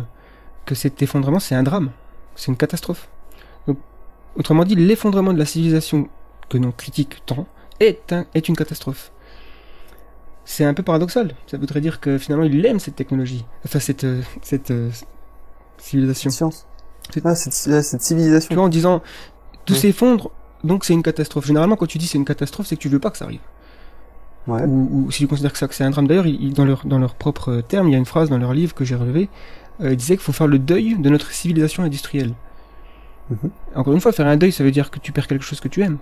que 0.65 0.75
cet 0.75 1.01
effondrement, 1.01 1.39
c'est 1.39 1.55
un 1.55 1.63
drame, 1.63 1.91
c'est 2.35 2.51
une 2.51 2.57
catastrophe. 2.57 3.09
Autrement 4.35 4.63
dit, 4.63 4.75
l'effondrement 4.75 5.31
de 5.31 5.37
la 5.37 5.45
civilisation 5.45 6.09
que 6.49 6.57
l'on 6.57 6.71
critique 6.71 7.23
tant 7.25 7.47
est, 7.79 8.11
un, 8.13 8.25
est 8.33 8.47
une 8.47 8.55
catastrophe. 8.55 9.11
C'est 10.43 10.65
un 10.65 10.73
peu 10.73 10.81
paradoxal. 10.81 11.35
Ça 11.45 11.57
voudrait 11.57 11.81
dire 11.81 11.99
que 11.99 12.17
finalement, 12.17 12.43
il 12.43 12.65
aime 12.65 12.79
cette 12.79 12.95
technologie, 12.95 13.45
enfin 13.63 13.79
cette, 13.79 14.05
civilisation. 15.83 16.29
Science. 16.29 16.65
Ah, 17.23 17.35
cette, 17.35 17.53
cette 17.53 18.01
civilisation. 18.01 18.49
Tu 18.49 18.55
vois, 18.55 18.63
en 18.63 18.69
disant, 18.69 19.01
tout 19.65 19.75
s'effondre, 19.75 20.31
donc 20.63 20.85
c'est 20.85 20.93
une 20.93 21.03
catastrophe. 21.03 21.45
Généralement, 21.45 21.75
quand 21.75 21.85
tu 21.85 21.97
dis 21.97 22.07
c'est 22.07 22.17
une 22.17 22.25
catastrophe, 22.25 22.67
c'est 22.67 22.75
que 22.75 22.81
tu 22.81 22.89
veux 22.89 22.99
pas 22.99 23.11
que 23.11 23.17
ça 23.17 23.25
arrive. 23.25 23.41
Ouais. 24.47 24.63
Ou, 24.63 25.09
si 25.11 25.19
tu 25.19 25.27
considères 25.27 25.53
que, 25.53 25.57
ça, 25.57 25.67
que 25.67 25.75
c'est 25.75 25.83
un 25.83 25.91
drame. 25.91 26.07
D'ailleurs, 26.07 26.25
dans 26.53 26.65
leur, 26.65 26.85
dans 26.85 26.99
leur 26.99 27.15
propre 27.15 27.61
terme, 27.61 27.87
il 27.87 27.91
y 27.91 27.95
a 27.95 27.97
une 27.97 28.05
phrase 28.05 28.29
dans 28.29 28.37
leur 28.37 28.53
livre 28.53 28.73
que 28.73 28.83
j'ai 28.83 28.95
relevé. 28.95 29.29
Euh, 29.81 29.91
ils 29.91 29.97
disaient 29.97 30.15
qu'il 30.15 30.23
faut 30.23 30.33
faire 30.33 30.47
le 30.47 30.59
deuil 30.59 30.97
de 30.97 31.09
notre 31.09 31.31
civilisation 31.31 31.83
industrielle. 31.83 32.33
Mhm. 33.29 33.49
Encore 33.75 33.93
une 33.93 34.01
fois, 34.01 34.11
faire 34.11 34.27
un 34.27 34.37
deuil, 34.37 34.51
ça 34.51 34.63
veut 34.63 34.71
dire 34.71 34.91
que 34.91 34.99
tu 34.99 35.11
perds 35.11 35.27
quelque 35.27 35.45
chose 35.45 35.59
que 35.59 35.67
tu 35.67 35.81
aimes. 35.81 35.97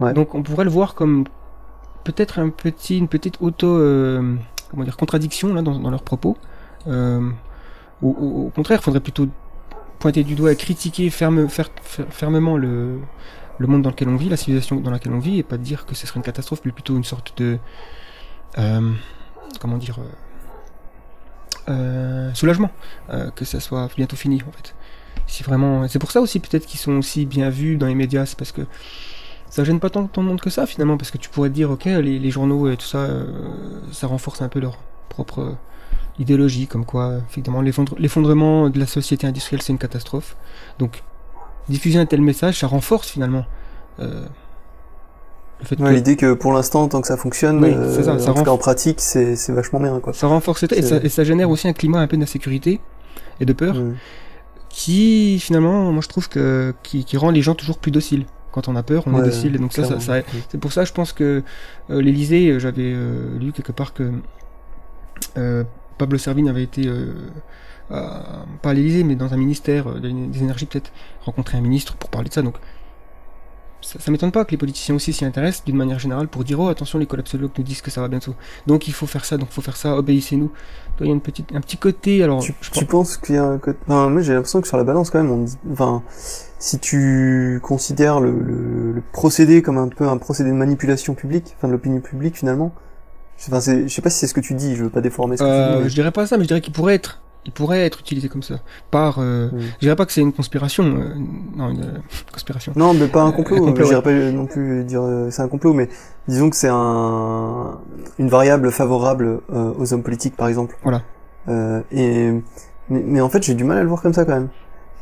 Ouais. 0.00 0.12
Donc 0.12 0.34
on 0.34 0.42
pourrait 0.42 0.64
le 0.64 0.70
voir 0.70 0.94
comme 0.94 1.24
peut-être 2.04 2.38
un 2.38 2.48
petit, 2.48 2.98
une 2.98 3.08
petite 3.08 3.36
auto, 3.40 3.66
euh, 3.66 4.34
comment 4.70 4.84
dire, 4.84 4.96
contradiction 4.96 5.54
là 5.54 5.62
dans, 5.62 5.78
dans 5.78 5.90
leurs 5.90 6.02
propos. 6.02 6.36
Euh, 6.88 7.30
au, 8.04 8.52
contraire, 8.54 8.80
il 8.80 8.84
faudrait 8.84 9.00
plutôt 9.00 9.28
pointer 9.98 10.24
du 10.24 10.34
doigt 10.34 10.52
et 10.52 10.56
critiquer 10.56 11.08
ferme, 11.10 11.48
fermement 11.48 12.56
le, 12.56 12.98
monde 13.60 13.82
dans 13.82 13.90
lequel 13.90 14.08
on 14.08 14.16
vit, 14.16 14.28
la 14.28 14.36
civilisation 14.36 14.76
dans 14.76 14.90
laquelle 14.90 15.12
on 15.12 15.18
vit, 15.18 15.38
et 15.38 15.42
pas 15.42 15.56
dire 15.56 15.86
que 15.86 15.94
ce 15.94 16.06
serait 16.06 16.18
une 16.18 16.24
catastrophe, 16.24 16.60
mais 16.64 16.72
plutôt 16.72 16.96
une 16.96 17.04
sorte 17.04 17.36
de... 17.38 17.58
Euh, 18.58 18.92
comment 19.60 19.78
dire 19.78 19.98
euh, 19.98 21.70
euh, 21.70 22.34
soulagement 22.34 22.70
que 23.34 23.44
ça 23.44 23.58
soit 23.58 23.88
bientôt 23.96 24.16
fini 24.16 24.42
en 24.46 24.52
fait. 24.52 24.74
Si 25.26 25.42
vraiment 25.42 25.88
c'est 25.88 25.98
pour 25.98 26.12
ça 26.12 26.20
aussi 26.20 26.38
peut-être 26.38 26.66
qu'ils 26.66 26.78
sont 26.78 26.98
aussi 26.98 27.26
bien 27.26 27.50
vus 27.50 27.76
dans 27.76 27.86
les 27.86 27.94
médias 27.94 28.26
c'est 28.26 28.38
parce 28.38 28.52
que 28.52 28.62
ça 29.48 29.64
gêne 29.64 29.80
pas 29.80 29.90
tant, 29.90 30.06
tant 30.06 30.22
de 30.22 30.28
monde 30.28 30.40
que 30.40 30.50
ça 30.50 30.66
finalement 30.66 30.96
parce 30.96 31.10
que 31.10 31.18
tu 31.18 31.30
pourrais 31.30 31.48
te 31.48 31.54
dire 31.54 31.70
ok 31.70 31.86
les 31.86 32.30
journaux 32.30 32.70
et 32.70 32.76
tout 32.76 32.86
ça 32.86 33.08
ça 33.90 34.06
renforce 34.06 34.42
un 34.42 34.48
peu 34.48 34.60
leur 34.60 34.78
propre 35.08 35.56
idéologie, 36.18 36.66
comme 36.66 36.84
quoi, 36.84 37.14
effectivement, 37.28 37.60
l'effondrement 37.62 38.70
de 38.70 38.78
la 38.78 38.86
société 38.86 39.26
industrielle, 39.26 39.62
c'est 39.62 39.72
une 39.72 39.78
catastrophe. 39.78 40.36
Donc, 40.78 41.02
diffuser 41.68 41.98
un 41.98 42.06
tel 42.06 42.20
message, 42.20 42.60
ça 42.60 42.66
renforce 42.66 43.08
finalement 43.08 43.44
euh, 44.00 44.24
L'idée 45.78 46.16
que 46.16 46.34
pour 46.34 46.52
l'instant, 46.52 46.88
tant 46.88 47.00
que 47.00 47.06
ça 47.06 47.16
fonctionne, 47.16 47.64
euh, 47.64 48.02
ça, 48.02 48.18
ça 48.18 48.32
en, 48.32 48.46
en 48.46 48.58
pratique, 48.58 49.00
c'est 49.00 49.50
vachement 49.50 49.80
bien. 49.80 49.98
Quoi. 50.00 50.12
Ça 50.12 50.26
renforce 50.26 50.64
et 50.64 50.82
ça, 50.82 50.96
et 50.96 51.08
ça, 51.08 51.24
génère 51.24 51.48
aussi 51.48 51.66
un 51.68 51.72
climat 51.72 52.00
un 52.00 52.06
peu 52.06 52.18
d'insécurité 52.18 52.80
et 53.40 53.46
de 53.46 53.52
peur 53.52 53.76
qui, 54.74 55.38
finalement, 55.38 55.92
moi 55.92 56.02
je 56.02 56.08
trouve 56.08 56.28
que 56.28 56.74
qui, 56.82 57.04
qui, 57.04 57.16
rend 57.16 57.30
les 57.30 57.42
gens 57.42 57.54
toujours 57.54 57.78
plus 57.78 57.92
dociles. 57.92 58.26
Quand 58.50 58.68
on 58.68 58.76
a 58.76 58.82
peur, 58.82 59.04
on 59.06 59.18
est 59.20 59.24
docile. 59.24 59.54
Et 59.54 59.58
donc 59.58 59.72
ça, 59.72 60.00
ça, 60.00 60.20
c'est 60.48 60.58
pour 60.58 60.72
ça, 60.72 60.84
je 60.84 60.92
pense 60.92 61.12
que 61.12 61.42
euh, 61.90 62.02
l'Élysée, 62.02 62.50
euh, 62.50 62.58
j'avais 62.58 62.92
euh, 62.92 63.38
lu 63.38 63.52
quelque 63.52 63.72
part 63.72 63.94
que 63.94 64.12
euh, 65.36 65.64
Pablo 65.98 66.18
Servigne 66.18 66.48
avait 66.48 66.62
été, 66.62 66.86
euh, 66.86 67.14
pas 68.62 68.70
à 68.70 68.72
l'Élysée, 68.72 69.04
mais 69.04 69.14
dans 69.14 69.32
un 69.34 69.36
ministère 69.36 69.88
euh, 69.88 70.00
des 70.00 70.42
énergies 70.42 70.66
peut-être, 70.66 70.92
rencontrer 71.24 71.58
un 71.58 71.60
ministre 71.60 71.96
pour 71.96 72.10
parler 72.10 72.28
de 72.28 72.34
ça. 72.34 72.42
Donc 72.42 72.56
ça, 73.82 73.98
ça 74.00 74.10
m'étonne 74.10 74.32
pas 74.32 74.44
que 74.46 74.52
les 74.52 74.56
politiciens 74.56 74.94
aussi 74.94 75.12
s'y 75.12 75.24
intéressent 75.26 75.64
d'une 75.66 75.76
manière 75.76 75.98
générale 75.98 76.28
pour 76.28 76.42
dire 76.44 76.58
oh 76.58 76.68
attention 76.68 76.98
les 76.98 77.06
collapsologues 77.06 77.50
nous 77.58 77.64
disent 77.64 77.82
que 77.82 77.90
ça 77.90 78.00
va 78.00 78.08
bientôt. 78.08 78.34
Donc 78.66 78.88
il 78.88 78.94
faut 78.94 79.06
faire 79.06 79.24
ça, 79.24 79.36
donc 79.36 79.48
il 79.50 79.54
faut 79.54 79.60
faire 79.60 79.76
ça, 79.76 79.96
obéissez-nous. 79.96 80.50
Il 81.00 81.06
y 81.06 81.10
a 81.10 81.12
une 81.12 81.20
petite, 81.20 81.52
un 81.54 81.60
petit 81.60 81.76
côté 81.76 82.22
alors. 82.22 82.40
Tu, 82.40 82.54
tu 82.72 82.86
penses 82.86 83.18
qu'il 83.18 83.34
y 83.34 83.38
a 83.38 83.44
un 83.44 83.58
côté. 83.58 83.78
Non, 83.88 84.08
mais 84.08 84.22
j'ai 84.22 84.32
l'impression 84.32 84.62
que 84.62 84.68
sur 84.68 84.78
la 84.78 84.84
balance 84.84 85.10
quand 85.10 85.22
même, 85.22 85.30
on 85.30 85.44
enfin, 85.70 86.02
si 86.58 86.78
tu 86.78 87.60
considères 87.62 88.20
le, 88.20 88.30
le, 88.40 88.92
le, 88.92 89.02
procédé 89.12 89.60
comme 89.60 89.76
un 89.76 89.88
peu 89.88 90.08
un 90.08 90.16
procédé 90.16 90.48
de 90.50 90.54
manipulation 90.54 91.14
publique, 91.14 91.54
enfin 91.58 91.68
de 91.68 91.72
l'opinion 91.72 92.00
publique 92.00 92.38
finalement, 92.38 92.72
Enfin, 93.48 93.60
je 93.60 93.88
sais 93.88 94.02
pas 94.02 94.10
si 94.10 94.18
c'est 94.18 94.26
ce 94.26 94.34
que 94.34 94.40
tu 94.40 94.54
dis, 94.54 94.76
je 94.76 94.84
veux 94.84 94.90
pas 94.90 95.00
déformer 95.00 95.36
ce 95.36 95.42
que 95.42 95.48
euh, 95.48 95.76
tu 95.76 95.82
dis. 95.84 95.88
Je 95.90 95.94
dirais 95.94 96.12
pas 96.12 96.26
ça, 96.26 96.36
mais 96.36 96.44
je 96.44 96.48
dirais 96.48 96.60
qu'il 96.60 96.72
pourrait 96.72 96.94
être. 96.94 97.20
Il 97.46 97.52
pourrait 97.52 97.84
être 97.84 98.00
utilisé 98.00 98.28
comme 98.28 98.42
ça. 98.42 98.60
Par. 98.90 99.18
Euh, 99.18 99.48
mm. 99.48 99.60
Je 99.60 99.80
dirais 99.80 99.96
pas 99.96 100.06
que 100.06 100.12
c'est 100.12 100.22
une 100.22 100.32
conspiration. 100.32 100.84
Euh, 100.84 101.14
non, 101.56 101.70
une 101.70 101.82
euh, 101.82 101.98
conspiration. 102.32 102.72
Non, 102.74 102.94
mais 102.94 103.06
pas 103.06 103.22
un 103.22 103.32
complot. 103.32 103.58
complot 103.58 103.84
je 103.84 103.90
dirais 103.90 104.02
pas 104.02 104.12
non 104.12 104.46
plus 104.46 104.84
dire 104.84 105.02
c'est 105.30 105.42
un 105.42 105.48
complot, 105.48 105.74
mais 105.74 105.88
disons 106.26 106.48
que 106.48 106.56
c'est 106.56 106.70
un 106.70 107.78
une 108.18 108.28
variable 108.28 108.70
favorable 108.70 109.40
aux 109.50 109.92
hommes 109.92 110.02
politiques, 110.02 110.36
par 110.36 110.48
exemple. 110.48 110.76
Voilà. 110.82 111.02
et 111.92 112.32
mais, 112.90 113.02
mais, 113.06 113.20
en 113.22 113.30
fait, 113.30 113.42
j'ai 113.42 113.54
du 113.54 113.64
mal 113.64 113.78
à 113.78 113.82
le 113.82 113.88
voir 113.88 114.02
comme 114.02 114.12
ça 114.12 114.26
quand 114.26 114.34
même, 114.34 114.48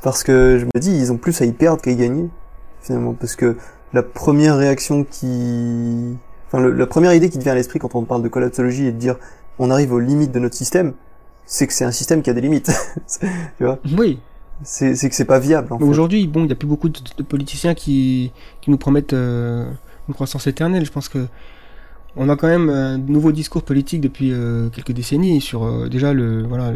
parce 0.03 0.23
que 0.23 0.57
je 0.59 0.67
me 0.67 0.81
dis 0.81 0.97
ils 0.97 1.11
ont 1.11 1.17
plus 1.17 1.41
à 1.43 1.45
y 1.45 1.53
perdre 1.53 1.83
qu'à 1.83 1.91
y 1.91 1.97
gagner 1.97 2.29
finalement, 2.81 3.13
parce 3.13 3.37
que 3.37 3.57
la 3.93 4.03
première 4.03 4.57
réaction 4.57 5.05
qui 5.05 6.17
Enfin, 6.53 6.69
la 6.69 6.87
première 6.87 7.15
idée 7.15 7.31
qui 7.31 7.39
te 7.39 7.43
vient 7.43 7.53
à 7.53 7.55
l'esprit 7.55 7.79
quand 7.79 7.95
on 7.95 8.03
parle 8.03 8.23
de 8.23 8.29
collapsologie 8.29 8.87
et 8.87 8.93
de 8.93 8.99
dire 8.99 9.17
on 9.59 9.71
arrive 9.71 9.93
aux 9.93 10.01
limites 10.01 10.33
de 10.33 10.39
notre 10.39 10.55
système, 10.55 10.93
c'est 11.47 11.67
que 11.67 11.73
c'est 11.73 11.85
un 11.85 11.93
système 11.93 12.21
qui 12.23 12.29
a 12.29 12.35
des 12.35 12.43
limites. 12.43 12.71
tu 13.59 13.65
vois? 13.65 13.79
Oui. 13.99 14.19
C'est 14.65 14.95
que 14.95 15.15
c'est 15.15 15.25
pas 15.25 15.39
viable. 15.41 15.69
Aujourd'hui, 15.81 16.27
bon, 16.29 16.45
il 16.45 16.51
y 16.51 16.53
a 16.53 16.55
plus 16.55 16.69
beaucoup 16.69 16.89
de, 16.89 17.23
politiciens 17.23 17.75
qui, 17.75 18.33
qui 18.61 18.71
nous 18.71 18.77
promettent 18.77 19.13
euh, 19.13 19.69
une 20.09 20.15
croissance 20.15 20.47
éternelle. 20.47 20.85
Je 20.85 20.93
pense 20.93 21.09
que 21.09 21.27
on 22.15 22.29
a 22.29 22.37
quand 22.37 22.47
même 22.47 22.69
un 22.69 22.99
nouveau 22.99 23.33
discours 23.33 23.63
politique 23.63 24.03
depuis 24.03 24.33
euh, 24.33 24.69
quelques 24.69 24.93
décennies 24.93 25.41
sur 25.41 25.65
euh, 25.65 25.89
déjà 25.89 26.13
le 26.13 26.43
voilà 26.43 26.75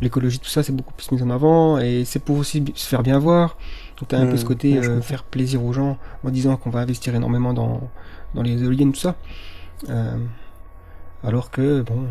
l'écologie 0.00 0.38
tout 0.38 0.48
ça 0.48 0.62
c'est 0.62 0.72
beaucoup 0.72 0.94
plus 0.94 1.12
mis 1.12 1.22
en 1.22 1.28
avant 1.28 1.76
et 1.76 2.04
c'est 2.06 2.18
pour 2.20 2.38
aussi 2.38 2.64
se 2.74 2.88
faire 2.88 3.02
bien 3.02 3.18
voir 3.18 3.58
donc 3.98 4.08
t'as 4.08 4.18
un 4.18 4.24
peu 4.24 4.32
mmh, 4.32 4.38
ce 4.38 4.44
côté 4.46 4.80
faire 5.02 5.24
plaisir 5.24 5.62
aux 5.62 5.74
gens 5.74 5.98
en 6.24 6.30
disant 6.30 6.56
qu'on 6.56 6.70
va 6.70 6.80
investir 6.80 7.14
énormément 7.14 7.52
dans 7.52 7.82
dans 8.36 8.42
les 8.42 8.62
éoliennes, 8.62 8.92
tout 8.92 9.00
ça. 9.00 9.16
Euh, 9.88 10.16
alors 11.24 11.50
que, 11.50 11.82
bon. 11.82 12.06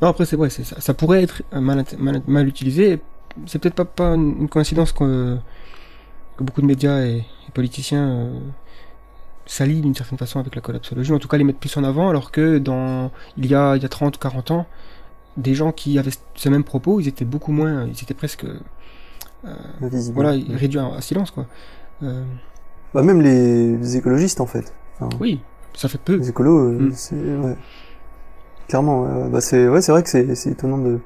Non, 0.00 0.08
après, 0.08 0.24
c'est 0.26 0.36
vrai, 0.36 0.50
ça, 0.50 0.80
ça 0.80 0.94
pourrait 0.94 1.22
être 1.22 1.42
mal, 1.52 1.84
mal, 2.26 2.48
utilisé. 2.48 3.00
C'est 3.46 3.58
peut-être 3.58 3.74
pas, 3.74 3.84
pas 3.84 4.14
une 4.14 4.48
coïncidence 4.48 4.92
que, 4.92 5.36
que 6.36 6.44
beaucoup 6.44 6.62
de 6.62 6.66
médias 6.66 7.00
et, 7.02 7.24
politiciens 7.54 8.08
euh, 8.08 8.40
s'allient 9.44 9.82
d'une 9.82 9.94
certaine 9.94 10.16
façon 10.18 10.40
avec 10.40 10.54
la 10.54 10.62
collapsologie, 10.62 11.12
en 11.12 11.18
tout 11.18 11.28
cas 11.28 11.36
les 11.36 11.44
mettent 11.44 11.60
plus 11.60 11.76
en 11.76 11.84
avant, 11.84 12.08
alors 12.08 12.30
que 12.30 12.56
dans 12.56 13.10
il 13.36 13.44
y 13.46 13.54
a, 13.54 13.76
il 13.76 13.82
y 13.82 13.84
a 13.84 13.88
30 13.90 14.18
40 14.18 14.50
ans, 14.52 14.66
des 15.36 15.54
gens 15.54 15.72
qui 15.72 15.98
avaient 15.98 16.12
ce 16.34 16.48
même 16.48 16.64
propos, 16.64 17.00
ils 17.00 17.08
étaient 17.08 17.26
beaucoup 17.26 17.52
moins, 17.52 17.86
ils 17.86 18.02
étaient 18.02 18.14
presque, 18.14 18.44
euh, 18.44 19.50
voilà, 20.14 20.30
réduits 20.50 20.78
à, 20.78 20.86
à 20.94 21.00
silence, 21.02 21.30
quoi. 21.30 21.46
Euh, 22.02 22.24
Bah, 22.94 23.02
même 23.02 23.20
les, 23.22 23.76
les 23.76 23.96
écologistes, 23.96 24.40
en 24.40 24.46
fait. 24.46 24.72
Enfin, 25.00 25.16
oui, 25.20 25.40
ça 25.74 25.88
fait 25.88 25.98
peu. 25.98 26.16
Les 26.16 26.28
écolos, 26.30 26.58
euh, 26.58 26.78
Mm. 26.88 26.92
c'est, 26.94 27.14
ouais. 27.16 27.56
Clairement, 28.68 29.06
bah, 29.30 29.40
c'est, 29.40 29.68
ouais, 29.68 29.82
c'est 29.82 29.92
vrai 29.92 30.02
que 30.02 30.08
c'est, 30.08 30.34
c'est 30.34 30.50
étonnant 30.50 30.78
de, 30.78 30.98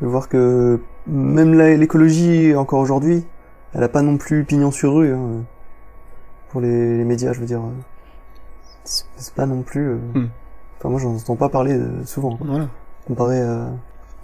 de 0.00 0.06
voir 0.06 0.28
que 0.28 0.80
même 1.06 1.52
l'écologie, 1.54 2.54
encore 2.54 2.80
aujourd'hui, 2.80 3.24
elle 3.74 3.82
a 3.82 3.88
pas 3.88 4.02
non 4.02 4.16
plus 4.16 4.44
pignon 4.44 4.70
sur 4.70 4.94
rue, 4.94 5.12
hein, 5.12 5.44
pour 6.50 6.60
les, 6.60 6.96
les 6.98 7.04
médias, 7.04 7.32
je 7.32 7.40
veux 7.40 7.46
dire. 7.46 7.60
euh. 7.60 7.70
C'est, 8.84 9.34
pas 9.34 9.46
non 9.46 9.62
plus, 9.62 9.88
euh, 9.90 9.96
Mm. 10.14 10.28
enfin, 10.78 10.88
moi, 10.88 11.00
j'en 11.00 11.14
entends 11.16 11.36
pas 11.36 11.48
parler 11.48 11.74
euh, 11.74 12.04
souvent, 12.04 12.36
quoi. 12.36 12.46
Voilà. 12.48 12.68
comparé 13.06 13.40
à- 13.42 13.68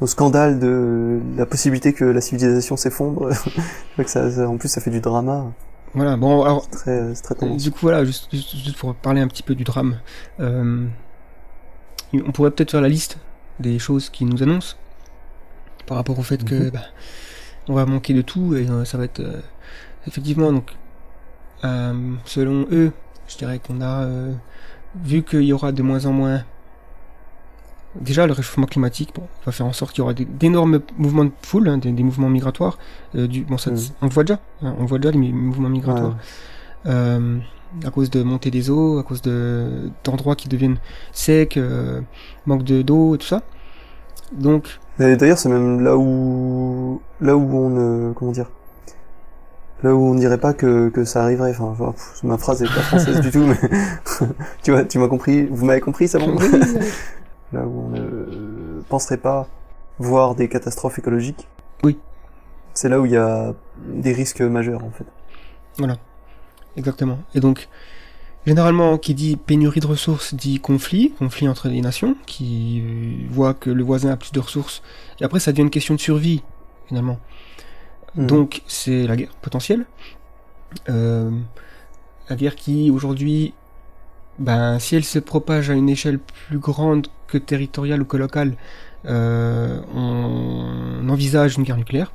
au 0.00 0.06
scandale 0.06 0.58
de 0.58 1.20
la 1.36 1.46
possibilité 1.46 1.92
que 1.92 2.04
la 2.04 2.20
civilisation 2.20 2.76
s'effondre. 2.76 3.28
C'est 3.32 3.50
vrai 3.96 4.04
que 4.04 4.10
ça, 4.10 4.30
ça- 4.30 4.48
en 4.48 4.56
plus, 4.56 4.68
ça 4.68 4.80
fait 4.80 4.90
du 4.90 5.00
drama. 5.00 5.46
Voilà. 5.94 6.16
Bon, 6.16 6.42
alors, 6.42 6.68
très, 6.70 7.12
très 7.14 7.34
tendance. 7.34 7.62
du 7.62 7.70
coup, 7.70 7.80
voilà, 7.82 8.04
juste, 8.04 8.28
juste, 8.32 8.56
juste 8.56 8.76
pour 8.76 8.94
parler 8.94 9.20
un 9.20 9.28
petit 9.28 9.42
peu 9.42 9.54
du 9.54 9.64
drame, 9.64 9.98
euh, 10.40 10.86
on 12.14 12.32
pourrait 12.32 12.50
peut-être 12.50 12.70
faire 12.70 12.80
la 12.80 12.88
liste 12.88 13.18
des 13.60 13.78
choses 13.78 14.08
qui 14.10 14.24
nous 14.24 14.42
annoncent 14.42 14.76
par 15.86 15.96
rapport 15.96 16.18
au 16.18 16.22
fait 16.22 16.42
que 16.44 16.54
Mhm. 16.54 16.70
bah, 16.70 16.80
on 17.68 17.74
va 17.74 17.86
manquer 17.86 18.14
de 18.14 18.22
tout 18.22 18.54
et 18.54 18.68
euh, 18.68 18.84
ça 18.84 18.98
va 18.98 19.04
être 19.04 19.20
euh, 19.20 19.40
effectivement 20.06 20.52
donc 20.52 20.72
euh, 21.64 22.14
selon 22.24 22.66
eux, 22.72 22.92
je 23.28 23.36
dirais 23.36 23.58
qu'on 23.60 23.80
a 23.80 24.04
euh, 24.04 24.32
vu 25.04 25.22
qu'il 25.22 25.42
y 25.42 25.52
aura 25.52 25.72
de 25.72 25.82
moins 25.82 26.04
en 26.06 26.12
moins 26.12 26.42
déjà 28.00 28.26
le 28.26 28.32
réchauffement 28.32 28.66
climatique 28.66 29.10
bon, 29.14 29.22
va 29.44 29.52
faire 29.52 29.66
en 29.66 29.72
sorte 29.72 29.92
qu'il 29.92 30.00
y 30.00 30.02
aura 30.02 30.14
d'énormes 30.14 30.80
mouvements 30.96 31.24
de 31.24 31.32
foule, 31.42 31.68
hein, 31.68 31.78
des, 31.78 31.92
des 31.92 32.02
mouvements 32.02 32.28
migratoires. 32.30 32.78
euh, 33.16 33.26
du, 33.26 33.42
bon, 33.44 33.58
ça, 33.58 33.70
Mhm. 33.70 33.78
on 34.02 34.06
le 34.06 34.10
voit 34.12 34.24
déjà, 34.24 34.40
hein, 34.62 34.74
on 34.78 34.84
voit 34.86 34.98
déjà 34.98 35.12
les 35.12 35.18
mouvements 35.32 35.68
migratoires 35.68 36.16
euh, 36.86 37.38
à 37.84 37.90
cause 37.90 38.10
de 38.10 38.22
montée 38.22 38.50
des 38.50 38.70
eaux, 38.70 38.98
à 38.98 39.02
cause 39.02 39.22
de 39.22 39.90
d'endroits 40.04 40.36
qui 40.36 40.48
deviennent 40.48 40.78
secs, 41.12 41.56
euh, 41.56 42.00
manque 42.46 42.64
de 42.64 42.82
d'eau 42.82 43.14
et 43.14 43.18
tout 43.18 43.26
ça. 43.26 43.42
Donc 44.32 44.78
D'ailleurs, 44.98 45.38
c'est 45.38 45.48
même 45.48 45.80
là 45.82 45.96
où, 45.96 47.00
là 47.20 47.34
où 47.36 47.56
on, 47.56 47.70
ne 47.70 48.12
comment 48.12 48.30
dire, 48.32 48.50
là 49.82 49.94
où 49.94 49.98
on 49.98 50.14
dirait 50.14 50.38
pas 50.38 50.52
que, 50.54 50.90
que 50.90 51.04
ça 51.04 51.22
arriverait. 51.24 51.54
Enfin, 51.58 51.92
pff, 51.92 52.22
ma 52.24 52.36
phrase 52.38 52.62
est 52.62 52.66
pas 52.66 52.82
française 52.82 53.20
du 53.22 53.30
tout, 53.30 53.44
mais 53.44 53.56
tu 54.62 54.70
vois, 54.70 54.84
tu 54.84 54.98
m'as 54.98 55.08
compris. 55.08 55.46
Vous 55.50 55.64
m'avez 55.64 55.80
compris, 55.80 56.08
ça 56.08 56.18
bon 56.18 56.36
Là 57.52 57.66
où 57.66 57.86
on 57.86 57.88
ne 57.90 58.80
penserait 58.88 59.18
pas 59.18 59.48
voir 59.98 60.34
des 60.34 60.48
catastrophes 60.48 60.98
écologiques. 60.98 61.48
Oui. 61.82 61.98
C'est 62.74 62.88
là 62.88 63.00
où 63.00 63.06
il 63.06 63.12
y 63.12 63.16
a 63.16 63.54
des 63.86 64.12
risques 64.12 64.40
majeurs, 64.40 64.84
en 64.84 64.90
fait. 64.90 65.04
Voilà, 65.78 65.98
exactement. 66.76 67.18
Et 67.34 67.40
donc, 67.40 67.68
généralement, 68.46 68.98
qui 68.98 69.14
dit 69.14 69.36
pénurie 69.36 69.80
de 69.80 69.86
ressources 69.86 70.34
dit 70.34 70.60
conflit, 70.60 71.12
conflit 71.18 71.48
entre 71.48 71.68
les 71.68 71.80
nations, 71.80 72.16
qui 72.26 72.82
euh, 72.84 73.26
voit 73.30 73.54
que 73.54 73.70
le 73.70 73.84
voisin 73.84 74.10
a 74.10 74.16
plus 74.16 74.32
de 74.32 74.40
ressources. 74.40 74.82
Et 75.20 75.24
après, 75.24 75.40
ça 75.40 75.52
devient 75.52 75.62
une 75.62 75.70
question 75.70 75.94
de 75.94 76.00
survie, 76.00 76.42
finalement. 76.88 77.18
Mhm. 78.16 78.26
Donc, 78.26 78.62
c'est 78.66 79.06
la 79.06 79.16
guerre 79.16 79.34
potentielle. 79.42 79.86
Euh, 80.88 81.30
la 82.28 82.36
guerre 82.36 82.56
qui, 82.56 82.90
aujourd'hui, 82.90 83.52
ben, 84.42 84.78
si 84.80 84.96
elle 84.96 85.04
se 85.04 85.20
propage 85.20 85.70
à 85.70 85.74
une 85.74 85.88
échelle 85.88 86.18
plus 86.18 86.58
grande 86.58 87.06
que 87.28 87.38
territoriale 87.38 88.02
ou 88.02 88.04
que 88.04 88.16
locale, 88.16 88.56
euh, 89.06 89.80
on 89.94 91.08
envisage 91.08 91.56
une 91.56 91.62
guerre 91.62 91.76
nucléaire, 91.76 92.12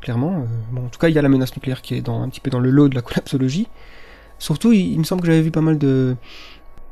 clairement. 0.00 0.42
Euh, 0.42 0.44
bon, 0.70 0.86
en 0.86 0.88
tout 0.88 0.98
cas, 1.00 1.08
il 1.08 1.14
y 1.14 1.18
a 1.18 1.22
la 1.22 1.28
menace 1.28 1.54
nucléaire 1.56 1.82
qui 1.82 1.94
est 1.94 2.02
dans, 2.02 2.22
un 2.22 2.28
petit 2.28 2.40
peu 2.40 2.50
dans 2.50 2.60
le 2.60 2.70
lot 2.70 2.88
de 2.88 2.94
la 2.94 3.02
collapsologie. 3.02 3.66
Surtout, 4.38 4.72
il, 4.72 4.96
me 4.96 5.04
semble 5.04 5.22
que 5.22 5.26
j'avais 5.26 5.42
vu 5.42 5.50
pas 5.50 5.60
mal 5.60 5.76
de... 5.76 6.14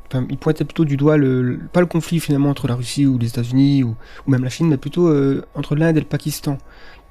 Enfin, 0.07 0.25
il 0.29 0.37
pointait 0.37 0.65
plutôt 0.65 0.85
du 0.85 0.97
doigt, 0.97 1.17
le, 1.17 1.59
pas 1.71 1.79
le 1.79 1.87
conflit 1.87 2.19
finalement 2.19 2.49
entre 2.49 2.67
la 2.67 2.75
Russie 2.75 3.07
ou 3.07 3.17
les 3.17 3.29
États-Unis 3.29 3.83
ou, 3.83 3.95
ou 4.27 4.31
même 4.31 4.43
la 4.43 4.49
Chine, 4.49 4.67
mais 4.67 4.77
plutôt 4.77 5.07
euh, 5.07 5.43
entre 5.55 5.75
l'Inde 5.75 5.95
et 5.97 6.01
le 6.01 6.05
Pakistan. 6.05 6.57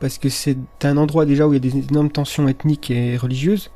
Parce 0.01 0.19
que 0.19 0.29
c'est 0.29 0.59
un 0.83 0.97
endroit 0.99 1.25
déjà 1.25 1.49
où 1.49 1.53
il 1.53 1.55
y 1.55 1.57
a 1.57 1.71
des 1.71 1.79
énormes 1.79 2.11
tensions 2.11 2.47
ethniques 2.47 2.91
et 2.91 3.17
religieuses. 3.17 3.71